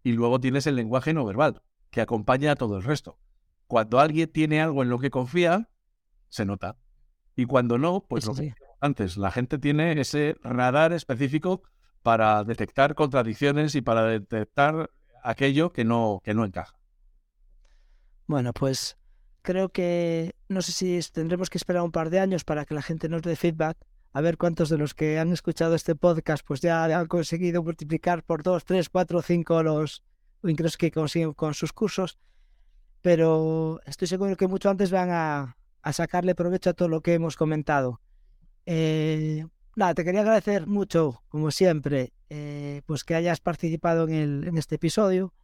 Y 0.02 0.12
luego 0.12 0.40
tienes 0.40 0.66
el 0.66 0.74
lenguaje 0.76 1.14
no 1.14 1.24
verbal, 1.24 1.62
que 1.90 2.00
acompaña 2.00 2.52
a 2.52 2.56
todo 2.56 2.76
el 2.76 2.82
resto. 2.82 3.18
Cuando 3.72 4.00
alguien 4.00 4.30
tiene 4.30 4.60
algo 4.60 4.82
en 4.82 4.90
lo 4.90 4.98
que 4.98 5.08
confía, 5.10 5.70
se 6.28 6.44
nota. 6.44 6.76
Y 7.34 7.46
cuando 7.46 7.78
no, 7.78 8.04
pues 8.06 8.26
lo 8.26 8.34
que 8.34 8.52
antes, 8.82 9.16
la 9.16 9.30
gente 9.30 9.56
tiene 9.58 9.98
ese 9.98 10.36
radar 10.42 10.92
específico 10.92 11.62
para 12.02 12.44
detectar 12.44 12.94
contradicciones 12.94 13.74
y 13.74 13.80
para 13.80 14.04
detectar 14.04 14.90
aquello 15.24 15.72
que 15.72 15.86
no, 15.86 16.20
que 16.22 16.34
no 16.34 16.44
encaja. 16.44 16.76
Bueno, 18.26 18.52
pues 18.52 18.98
creo 19.40 19.70
que 19.70 20.34
no 20.50 20.60
sé 20.60 20.72
si 20.72 21.00
tendremos 21.10 21.48
que 21.48 21.56
esperar 21.56 21.82
un 21.82 21.92
par 21.92 22.10
de 22.10 22.20
años 22.20 22.44
para 22.44 22.66
que 22.66 22.74
la 22.74 22.82
gente 22.82 23.08
nos 23.08 23.22
dé 23.22 23.36
feedback 23.36 23.78
a 24.12 24.20
ver 24.20 24.36
cuántos 24.36 24.68
de 24.68 24.76
los 24.76 24.92
que 24.92 25.18
han 25.18 25.32
escuchado 25.32 25.74
este 25.74 25.94
podcast 25.94 26.44
pues 26.46 26.60
ya 26.60 26.84
han 26.84 27.06
conseguido 27.06 27.62
multiplicar 27.62 28.22
por 28.22 28.42
dos, 28.42 28.66
tres, 28.66 28.90
cuatro, 28.90 29.22
cinco 29.22 29.62
los 29.62 30.04
ingresos 30.42 30.76
que 30.76 30.90
consiguen 30.90 31.32
con 31.32 31.54
sus 31.54 31.72
cursos. 31.72 32.18
Pero 33.02 33.80
estoy 33.84 34.08
seguro 34.08 34.36
que 34.36 34.48
mucho 34.48 34.70
antes 34.70 34.90
van 34.90 35.10
a, 35.10 35.56
sacarle 35.92 36.34
provecho 36.34 36.70
a 36.70 36.74
todo 36.74 36.88
lo 36.88 37.00
que 37.02 37.14
hemos 37.14 37.36
comentado. 37.36 38.00
Eh, 38.66 39.44
nada, 39.76 39.94
te 39.94 40.04
quería 40.04 40.20
agradecer 40.20 40.66
mucho, 40.66 41.22
como 41.28 41.50
siempre, 41.50 42.12
eh, 42.30 42.82
pues 42.86 43.04
que 43.04 43.14
hayas 43.14 43.40
participado 43.40 44.08
en, 44.08 44.14
el, 44.14 44.48
en 44.48 44.56
este 44.56 44.76
episodio 44.76 45.34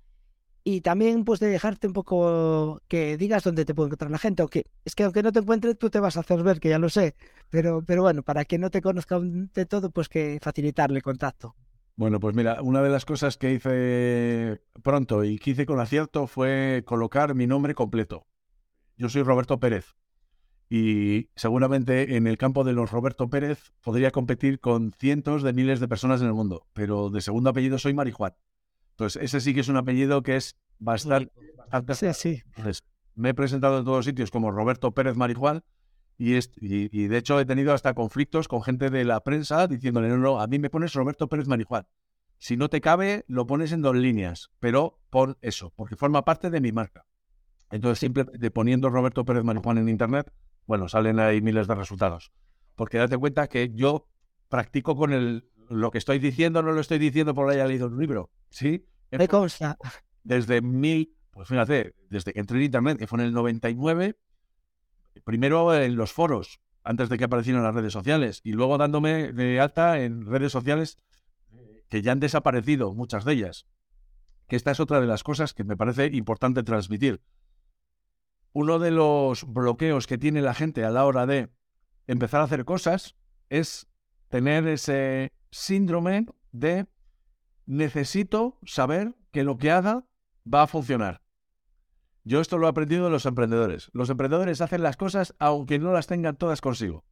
y 0.70 0.82
también 0.82 1.24
pues 1.24 1.40
de 1.40 1.48
dejarte 1.48 1.86
un 1.86 1.94
poco 1.94 2.82
que 2.88 3.16
digas 3.16 3.42
dónde 3.42 3.64
te 3.64 3.74
puede 3.74 3.88
encontrar 3.88 4.10
la 4.10 4.18
gente, 4.18 4.42
aunque 4.42 4.66
es 4.84 4.94
que 4.94 5.04
aunque 5.04 5.22
no 5.22 5.32
te 5.32 5.38
encuentre 5.38 5.74
tú 5.74 5.88
te 5.88 5.98
vas 5.98 6.18
a 6.18 6.20
hacer 6.20 6.42
ver, 6.42 6.60
que 6.60 6.68
ya 6.68 6.78
lo 6.78 6.90
sé, 6.90 7.14
pero, 7.48 7.82
pero 7.86 8.02
bueno, 8.02 8.22
para 8.22 8.44
que 8.44 8.58
no 8.58 8.70
te 8.70 8.82
conozca 8.82 9.18
de 9.18 9.64
todo, 9.66 9.90
pues 9.90 10.10
que 10.10 10.38
facilitarle 10.42 11.00
contacto. 11.00 11.56
Bueno, 11.98 12.20
pues 12.20 12.36
mira, 12.36 12.62
una 12.62 12.80
de 12.80 12.90
las 12.90 13.04
cosas 13.04 13.36
que 13.38 13.54
hice 13.54 14.62
pronto 14.84 15.24
y 15.24 15.36
que 15.36 15.50
hice 15.50 15.66
con 15.66 15.80
acierto 15.80 16.28
fue 16.28 16.84
colocar 16.86 17.34
mi 17.34 17.48
nombre 17.48 17.74
completo. 17.74 18.24
Yo 18.96 19.08
soy 19.08 19.24
Roberto 19.24 19.58
Pérez 19.58 19.96
y 20.70 21.28
seguramente 21.34 22.16
en 22.16 22.28
el 22.28 22.38
campo 22.38 22.62
de 22.62 22.72
los 22.72 22.92
Roberto 22.92 23.28
Pérez 23.28 23.72
podría 23.82 24.12
competir 24.12 24.60
con 24.60 24.92
cientos 24.92 25.42
de 25.42 25.52
miles 25.52 25.80
de 25.80 25.88
personas 25.88 26.20
en 26.20 26.28
el 26.28 26.34
mundo, 26.34 26.68
pero 26.72 27.10
de 27.10 27.20
segundo 27.20 27.50
apellido 27.50 27.78
soy 27.78 27.94
Marijuán. 27.94 28.34
Entonces, 28.90 29.20
ese 29.20 29.40
sí 29.40 29.52
que 29.52 29.62
es 29.62 29.68
un 29.68 29.76
apellido 29.76 30.22
que 30.22 30.36
es 30.36 30.56
bastante... 30.78 31.32
Sí, 31.94 32.14
sí. 32.14 32.42
entonces, 32.54 32.84
me 33.16 33.30
he 33.30 33.34
presentado 33.34 33.80
en 33.80 33.84
todos 33.84 34.04
sitios 34.04 34.30
como 34.30 34.52
Roberto 34.52 34.92
Pérez 34.92 35.16
Marijuán 35.16 35.64
y, 36.18 36.34
es- 36.34 36.52
y, 36.60 36.88
y 36.92 37.08
de 37.08 37.16
hecho 37.18 37.40
he 37.40 37.46
tenido 37.46 37.72
hasta 37.72 37.94
conflictos 37.94 38.48
con 38.48 38.62
gente 38.62 38.90
de 38.90 39.04
la 39.04 39.20
prensa 39.24 39.66
diciéndole, 39.66 40.08
no, 40.08 40.18
no, 40.18 40.40
a 40.40 40.46
mí 40.46 40.58
me 40.58 40.68
pones 40.70 40.92
Roberto 40.92 41.28
Pérez 41.28 41.48
Marijuán. 41.48 41.86
Si 42.38 42.56
no 42.56 42.68
te 42.68 42.80
cabe, 42.80 43.24
lo 43.28 43.46
pones 43.46 43.72
en 43.72 43.82
dos 43.82 43.96
líneas, 43.96 44.50
pero 44.60 45.00
por 45.10 45.38
eso, 45.40 45.72
porque 45.76 45.96
forma 45.96 46.24
parte 46.24 46.50
de 46.50 46.60
mi 46.60 46.70
marca. 46.72 47.04
Entonces, 47.70 47.98
simplemente 47.98 48.50
poniendo 48.50 48.90
Roberto 48.90 49.24
Pérez 49.24 49.44
Marijuán 49.44 49.78
en 49.78 49.88
Internet, 49.88 50.32
bueno, 50.66 50.88
salen 50.88 51.18
ahí 51.20 51.40
miles 51.42 51.66
de 51.66 51.74
resultados. 51.74 52.32
Porque 52.76 52.98
date 52.98 53.16
cuenta 53.18 53.48
que 53.48 53.70
yo 53.74 54.08
practico 54.48 54.96
con 54.96 55.12
el, 55.12 55.48
lo 55.68 55.90
que 55.90 55.98
estoy 55.98 56.18
diciendo, 56.18 56.62
no 56.62 56.72
lo 56.72 56.80
estoy 56.80 56.98
diciendo 56.98 57.34
por 57.34 57.50
haya 57.50 57.66
leído 57.66 57.88
un 57.88 57.98
libro, 57.98 58.30
¿sí? 58.50 58.86
Me 59.10 59.26
consta. 59.28 59.76
desde 60.22 60.60
mil, 60.62 61.14
pues 61.30 61.48
fíjate, 61.48 61.94
desde 62.08 62.32
que 62.32 62.40
entré 62.40 62.58
en 62.58 62.64
internet, 62.64 62.98
que 62.98 63.06
fue 63.06 63.18
en 63.20 63.26
el 63.26 63.32
99, 63.32 64.16
primero 65.24 65.74
en 65.74 65.96
los 65.96 66.12
foros, 66.12 66.60
antes 66.82 67.08
de 67.08 67.18
que 67.18 67.24
aparecieran 67.24 67.62
las 67.62 67.74
redes 67.74 67.92
sociales, 67.92 68.40
y 68.44 68.52
luego 68.52 68.78
dándome 68.78 69.32
de 69.32 69.60
alta 69.60 70.00
en 70.00 70.26
redes 70.26 70.52
sociales 70.52 70.98
que 71.88 72.02
ya 72.02 72.12
han 72.12 72.20
desaparecido, 72.20 72.94
muchas 72.94 73.24
de 73.24 73.32
ellas. 73.32 73.66
Que 74.46 74.56
esta 74.56 74.70
es 74.70 74.80
otra 74.80 75.00
de 75.00 75.06
las 75.06 75.22
cosas 75.22 75.54
que 75.54 75.64
me 75.64 75.76
parece 75.76 76.06
importante 76.06 76.62
transmitir. 76.62 77.20
Uno 78.52 78.78
de 78.78 78.90
los 78.90 79.44
bloqueos 79.44 80.06
que 80.06 80.18
tiene 80.18 80.40
la 80.40 80.54
gente 80.54 80.84
a 80.84 80.90
la 80.90 81.04
hora 81.04 81.26
de 81.26 81.50
empezar 82.06 82.40
a 82.40 82.44
hacer 82.44 82.64
cosas 82.64 83.16
es 83.50 83.86
tener 84.28 84.66
ese 84.66 85.32
síndrome 85.50 86.26
de 86.52 86.86
necesito 87.66 88.58
saber 88.64 89.14
que 89.30 89.44
lo 89.44 89.58
que 89.58 89.70
haga 89.70 90.06
va 90.52 90.62
a 90.62 90.66
funcionar. 90.66 91.22
Yo 92.28 92.42
esto 92.42 92.58
lo 92.58 92.66
he 92.66 92.68
aprendido 92.68 93.04
de 93.06 93.10
los 93.10 93.24
emprendedores. 93.24 93.88
Los 93.94 94.10
emprendedores 94.10 94.60
hacen 94.60 94.82
las 94.82 94.98
cosas 94.98 95.34
aunque 95.38 95.78
no 95.78 95.94
las 95.94 96.06
tengan 96.06 96.36
todas 96.36 96.60
consigo. 96.60 97.06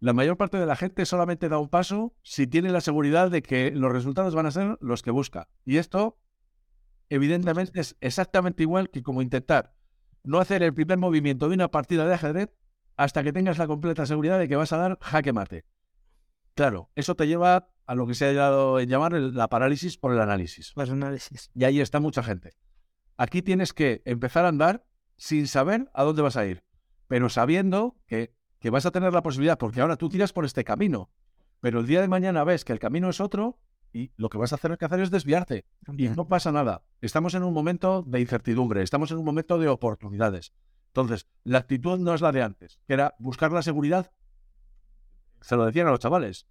La 0.00 0.14
mayor 0.14 0.38
parte 0.38 0.56
de 0.56 0.64
la 0.64 0.76
gente 0.76 1.04
solamente 1.04 1.50
da 1.50 1.58
un 1.58 1.68
paso 1.68 2.14
si 2.22 2.46
tiene 2.46 2.70
la 2.70 2.80
seguridad 2.80 3.30
de 3.30 3.42
que 3.42 3.70
los 3.72 3.92
resultados 3.92 4.34
van 4.34 4.46
a 4.46 4.50
ser 4.50 4.78
los 4.80 5.02
que 5.02 5.10
busca. 5.10 5.50
Y 5.66 5.76
esto, 5.76 6.18
evidentemente, 7.10 7.78
es 7.78 7.98
exactamente 8.00 8.62
igual 8.62 8.88
que 8.88 9.02
como 9.02 9.20
intentar 9.20 9.74
no 10.24 10.40
hacer 10.40 10.62
el 10.62 10.72
primer 10.72 10.96
movimiento 10.96 11.50
de 11.50 11.54
una 11.54 11.70
partida 11.70 12.06
de 12.06 12.14
ajedrez 12.14 12.48
hasta 12.96 13.22
que 13.22 13.34
tengas 13.34 13.58
la 13.58 13.66
completa 13.66 14.06
seguridad 14.06 14.38
de 14.38 14.48
que 14.48 14.56
vas 14.56 14.72
a 14.72 14.78
dar 14.78 14.98
jaque 15.02 15.34
mate. 15.34 15.66
Claro, 16.54 16.90
eso 16.94 17.14
te 17.14 17.26
lleva 17.26 17.68
a 17.84 17.94
lo 17.94 18.06
que 18.06 18.14
se 18.14 18.24
ha 18.24 18.28
llegado 18.30 18.78
a 18.78 18.82
llamar 18.84 19.12
la 19.12 19.48
parálisis 19.50 19.98
por 19.98 20.14
el 20.14 20.20
análisis. 20.22 20.72
Los 20.76 20.88
análisis. 20.88 21.50
Y 21.54 21.64
ahí 21.64 21.78
está 21.78 22.00
mucha 22.00 22.22
gente. 22.22 22.54
Aquí 23.16 23.42
tienes 23.42 23.72
que 23.72 24.02
empezar 24.04 24.44
a 24.44 24.48
andar 24.48 24.84
sin 25.16 25.46
saber 25.46 25.90
a 25.94 26.04
dónde 26.04 26.22
vas 26.22 26.36
a 26.36 26.46
ir, 26.46 26.64
pero 27.08 27.28
sabiendo 27.28 27.96
que, 28.06 28.34
que 28.58 28.70
vas 28.70 28.86
a 28.86 28.90
tener 28.90 29.12
la 29.12 29.22
posibilidad, 29.22 29.58
porque 29.58 29.80
ahora 29.80 29.96
tú 29.96 30.08
tiras 30.08 30.32
por 30.32 30.44
este 30.44 30.64
camino, 30.64 31.10
pero 31.60 31.80
el 31.80 31.86
día 31.86 32.00
de 32.00 32.08
mañana 32.08 32.44
ves 32.44 32.64
que 32.64 32.72
el 32.72 32.78
camino 32.78 33.08
es 33.08 33.20
otro 33.20 33.58
y 33.92 34.12
lo 34.16 34.28
que 34.28 34.36
vas 34.36 34.52
a 34.52 34.56
hacer 34.56 34.76
que 34.76 34.84
hacer 34.84 35.00
es 35.00 35.10
desviarte. 35.10 35.64
Y 35.96 36.08
no 36.08 36.28
pasa 36.28 36.52
nada. 36.52 36.82
Estamos 37.00 37.34
en 37.34 37.42
un 37.42 37.54
momento 37.54 38.02
de 38.02 38.20
incertidumbre, 38.20 38.82
estamos 38.82 39.10
en 39.10 39.18
un 39.18 39.24
momento 39.24 39.58
de 39.58 39.68
oportunidades. 39.68 40.52
Entonces, 40.88 41.26
la 41.44 41.58
actitud 41.58 41.98
no 41.98 42.14
es 42.14 42.20
la 42.20 42.32
de 42.32 42.42
antes, 42.42 42.78
que 42.86 42.94
era 42.94 43.14
buscar 43.18 43.52
la 43.52 43.62
seguridad. 43.62 44.12
Se 45.40 45.56
lo 45.56 45.64
decían 45.64 45.86
a 45.86 45.90
los 45.90 46.00
chavales. 46.00 46.46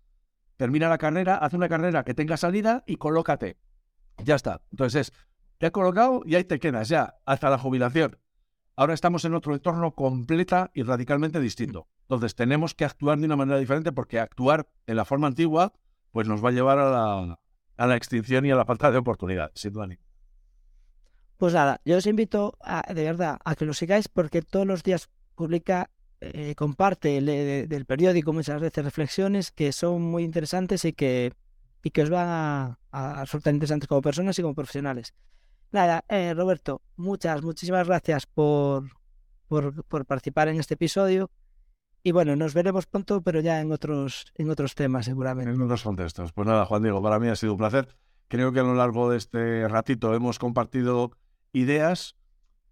Termina 0.57 0.89
la 0.89 0.97
carrera, 0.97 1.37
haz 1.37 1.53
una 1.53 1.69
carrera 1.69 2.03
que 2.03 2.13
tenga 2.13 2.37
salida 2.37 2.83
y 2.87 2.95
colócate. 2.95 3.57
Ya 4.23 4.35
está. 4.35 4.61
Entonces 4.71 5.09
es, 5.09 5.13
te 5.57 5.67
has 5.67 5.71
colocado 5.71 6.21
y 6.25 6.35
ahí 6.35 6.43
te 6.43 6.59
quedas 6.59 6.89
ya, 6.89 7.15
hasta 7.25 7.49
la 7.49 7.57
jubilación. 7.57 8.17
Ahora 8.75 8.93
estamos 8.93 9.23
en 9.23 9.33
otro 9.33 9.53
entorno 9.53 9.95
completa 9.95 10.69
y 10.73 10.83
radicalmente 10.83 11.39
distinto. 11.39 11.87
Entonces 12.01 12.35
tenemos 12.35 12.75
que 12.75 12.83
actuar 12.83 13.17
de 13.17 13.25
una 13.25 13.37
manera 13.37 13.57
diferente 13.57 13.91
porque 13.91 14.19
actuar 14.19 14.67
en 14.85 14.97
la 14.97 15.05
forma 15.05 15.27
antigua 15.27 15.73
pues 16.11 16.27
nos 16.27 16.43
va 16.43 16.49
a 16.49 16.51
llevar 16.51 16.79
a 16.79 17.37
la, 17.77 17.95
extinción 17.95 18.45
y 18.45 18.51
a 18.51 18.55
la 18.55 18.65
falta 18.65 18.91
de 18.91 18.97
oportunidades, 18.97 19.51
sin 19.55 19.73
duda. 19.73 19.87
Pues 21.37 21.53
nada, 21.53 21.81
yo 21.83 21.97
os 21.97 22.05
invito 22.05 22.57
a, 22.61 22.93
de 22.93 23.03
verdad 23.03 23.37
a 23.43 23.55
que 23.55 23.65
lo 23.65 23.73
sigáis 23.73 24.07
porque 24.07 24.41
todos 24.41 24.65
los 24.65 24.83
días 24.83 25.09
publica, 25.35 25.89
eh, 26.21 26.55
comparte 26.55 27.21
del 27.21 27.85
periódico 27.85 28.31
muchas 28.33 28.61
veces 28.61 28.83
reflexiones 28.83 29.51
que 29.51 29.71
son 29.73 30.01
muy 30.01 30.23
interesantes 30.23 30.85
y 30.85 30.93
que, 30.93 31.33
y 31.83 31.91
que 31.91 32.03
os 32.03 32.09
van 32.09 32.27
a, 32.27 32.79
a 32.91 33.21
resultar 33.21 33.53
interesantes 33.53 33.87
como 33.87 34.01
personas 34.01 34.37
y 34.39 34.41
como 34.41 34.53
profesionales. 34.53 35.13
Nada, 35.71 36.05
eh, 36.09 36.33
Roberto, 36.33 36.81
muchas, 36.95 37.41
muchísimas 37.41 37.87
gracias 37.87 38.25
por, 38.25 38.89
por, 39.47 39.83
por 39.85 40.05
participar 40.05 40.47
en 40.47 40.59
este 40.59 40.75
episodio. 40.75 41.29
Y 42.03 42.11
bueno, 42.11 42.35
nos 42.35 42.53
veremos 42.53 42.85
pronto, 42.85 43.21
pero 43.21 43.39
ya 43.39 43.59
en 43.59 43.71
otros, 43.71 44.31
en 44.35 44.49
otros 44.49 44.75
temas 44.75 45.05
seguramente. 45.05 45.51
En 45.51 45.61
otros 45.61 45.83
contextos. 45.83 46.31
Pues 46.33 46.47
nada, 46.47 46.65
Juan 46.65 46.83
Diego, 46.83 47.01
para 47.01 47.19
mí 47.19 47.27
ha 47.27 47.35
sido 47.35 47.53
un 47.53 47.57
placer. 47.57 47.87
Creo 48.27 48.51
que 48.51 48.59
a 48.59 48.63
lo 48.63 48.75
largo 48.75 49.09
de 49.09 49.17
este 49.17 49.67
ratito 49.67 50.13
hemos 50.13 50.37
compartido 50.37 51.11
ideas 51.51 52.15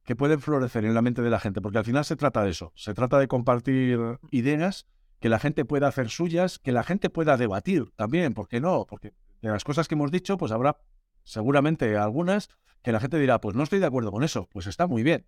que 0.03 0.15
pueden 0.15 0.40
florecer 0.41 0.86
en 0.86 0.94
la 0.94 1.02
mente 1.02 1.22
de 1.22 1.30
la 1.30 1.40
gente, 1.40 1.61
porque 1.61 1.78
al 1.78 1.86
final 1.86 2.06
se 2.06 2.15
trata 2.15 2.44
de 2.44 2.52
eso. 2.52 2.74
Se 2.76 2.94
trata 2.94 3.18
de 3.18 3.28
compartir 3.28 3.99
ideas 4.32 4.86
que 5.20 5.30
la 5.30 5.40
gente 5.40 5.65
pueda 5.65 5.88
hacer 5.88 6.10
suyas, 6.10 6.60
que 6.60 6.72
la 6.72 6.84
gente 6.84 7.10
pueda 7.10 7.38
debatir 7.38 7.91
también, 7.95 8.34
¿por 8.34 8.48
qué 8.48 8.60
no? 8.60 8.86
Porque 8.86 9.14
de 9.41 9.49
las 9.49 9.64
cosas 9.64 9.88
que 9.88 9.95
hemos 9.95 10.11
dicho, 10.11 10.38
pues 10.38 10.52
habrá 10.52 10.78
seguramente 11.24 11.98
algunas 11.98 12.49
que 12.84 12.91
la 12.91 12.99
gente 12.99 13.18
dirá, 13.19 13.39
pues 13.41 13.55
no 13.55 13.64
estoy 13.64 13.80
de 13.80 13.85
acuerdo 13.85 14.11
con 14.11 14.23
eso, 14.23 14.47
pues 14.51 14.68
está 14.68 14.88
muy 14.88 15.03
bien. 15.03 15.26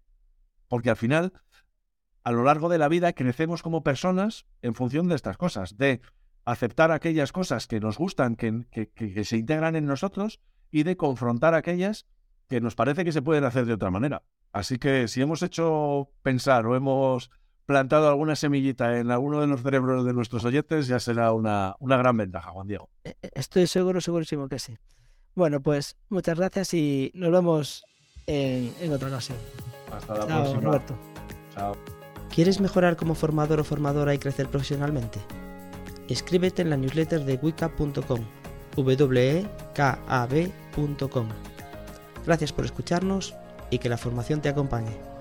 Porque 0.67 0.89
al 0.89 0.95
final, 0.97 1.33
a 2.23 2.31
lo 2.31 2.43
largo 2.43 2.69
de 2.69 2.77
la 2.77 2.87
vida, 2.87 3.13
crecemos 3.13 3.61
como 3.63 3.83
personas 3.83 4.45
en 4.61 4.75
función 4.75 5.07
de 5.07 5.15
estas 5.15 5.37
cosas, 5.37 5.77
de 5.77 6.01
aceptar 6.43 6.91
aquellas 6.91 7.31
cosas 7.31 7.67
que 7.67 7.79
nos 7.79 7.97
gustan, 7.97 8.35
que, 8.35 8.65
que- 8.71 8.89
que- 8.91 9.23
se 9.23 9.37
integran 9.37 9.75
en 9.75 9.85
nosotros, 9.85 10.39
y 10.71 10.83
de 10.83 10.97
confrontar 10.97 11.53
aquellas 11.53 12.05
que 12.47 12.61
nos 12.61 12.75
parece 12.75 13.05
que 13.05 13.11
se 13.11 13.21
pueden 13.21 13.43
hacer 13.45 13.65
de 13.65 13.73
otra 13.73 13.89
manera. 13.91 14.23
Así 14.51 14.77
que 14.77 15.07
si 15.07 15.21
hemos 15.21 15.41
hecho 15.41 16.09
pensar 16.21 16.65
o 16.67 16.75
hemos 16.75 17.31
plantado 17.65 18.07
alguna 18.09 18.35
semillita 18.35 18.99
en 18.99 19.09
alguno 19.09 19.41
de 19.41 19.47
los 19.47 19.61
cerebros 19.61 20.05
de 20.05 20.13
nuestros 20.13 20.45
oyentes, 20.45 20.87
ya 20.87 20.99
será 20.99 21.31
una, 21.33 21.75
una 21.79 21.97
gran 21.97 22.15
ventaja, 22.17 22.51
Juan 22.51 22.67
Diego. 22.67 22.89
Eh, 23.03 23.15
eh, 23.21 23.29
Estoy 23.33 23.65
seguro, 23.67 23.99
segurísimo 24.01 24.47
que 24.47 24.59
sí. 24.59 24.77
Bueno, 25.35 25.61
pues 25.61 25.97
muchas 26.09 26.37
gracias 26.37 26.73
y 26.73 27.11
nos 27.13 27.31
vemos 27.31 27.85
en, 28.25 28.73
en 28.79 28.93
otra 28.93 29.09
ocasión. 29.09 29.37
Hasta 29.91 30.15
la 30.15 30.27
Chao, 30.27 30.61
Roberto. 30.61 30.97
Chao. 31.53 31.75
¿Quieres 32.33 32.59
mejorar 32.59 32.95
como 32.95 33.15
formador 33.15 33.59
o 33.59 33.63
formadora 33.63 34.13
y 34.13 34.17
crecer 34.17 34.47
profesionalmente? 34.49 35.19
Inscríbete 36.07 36.61
en 36.61 36.69
la 36.69 36.77
newsletter 36.77 37.23
de 37.25 37.35
wicab.com, 37.41 38.21
wekab.com. 38.77 39.29
Gracias 42.25 42.51
por 42.51 42.65
escucharnos 42.65 43.35
y 43.69 43.79
que 43.79 43.89
la 43.89 43.97
formación 43.97 44.41
te 44.41 44.49
acompañe. 44.49 45.14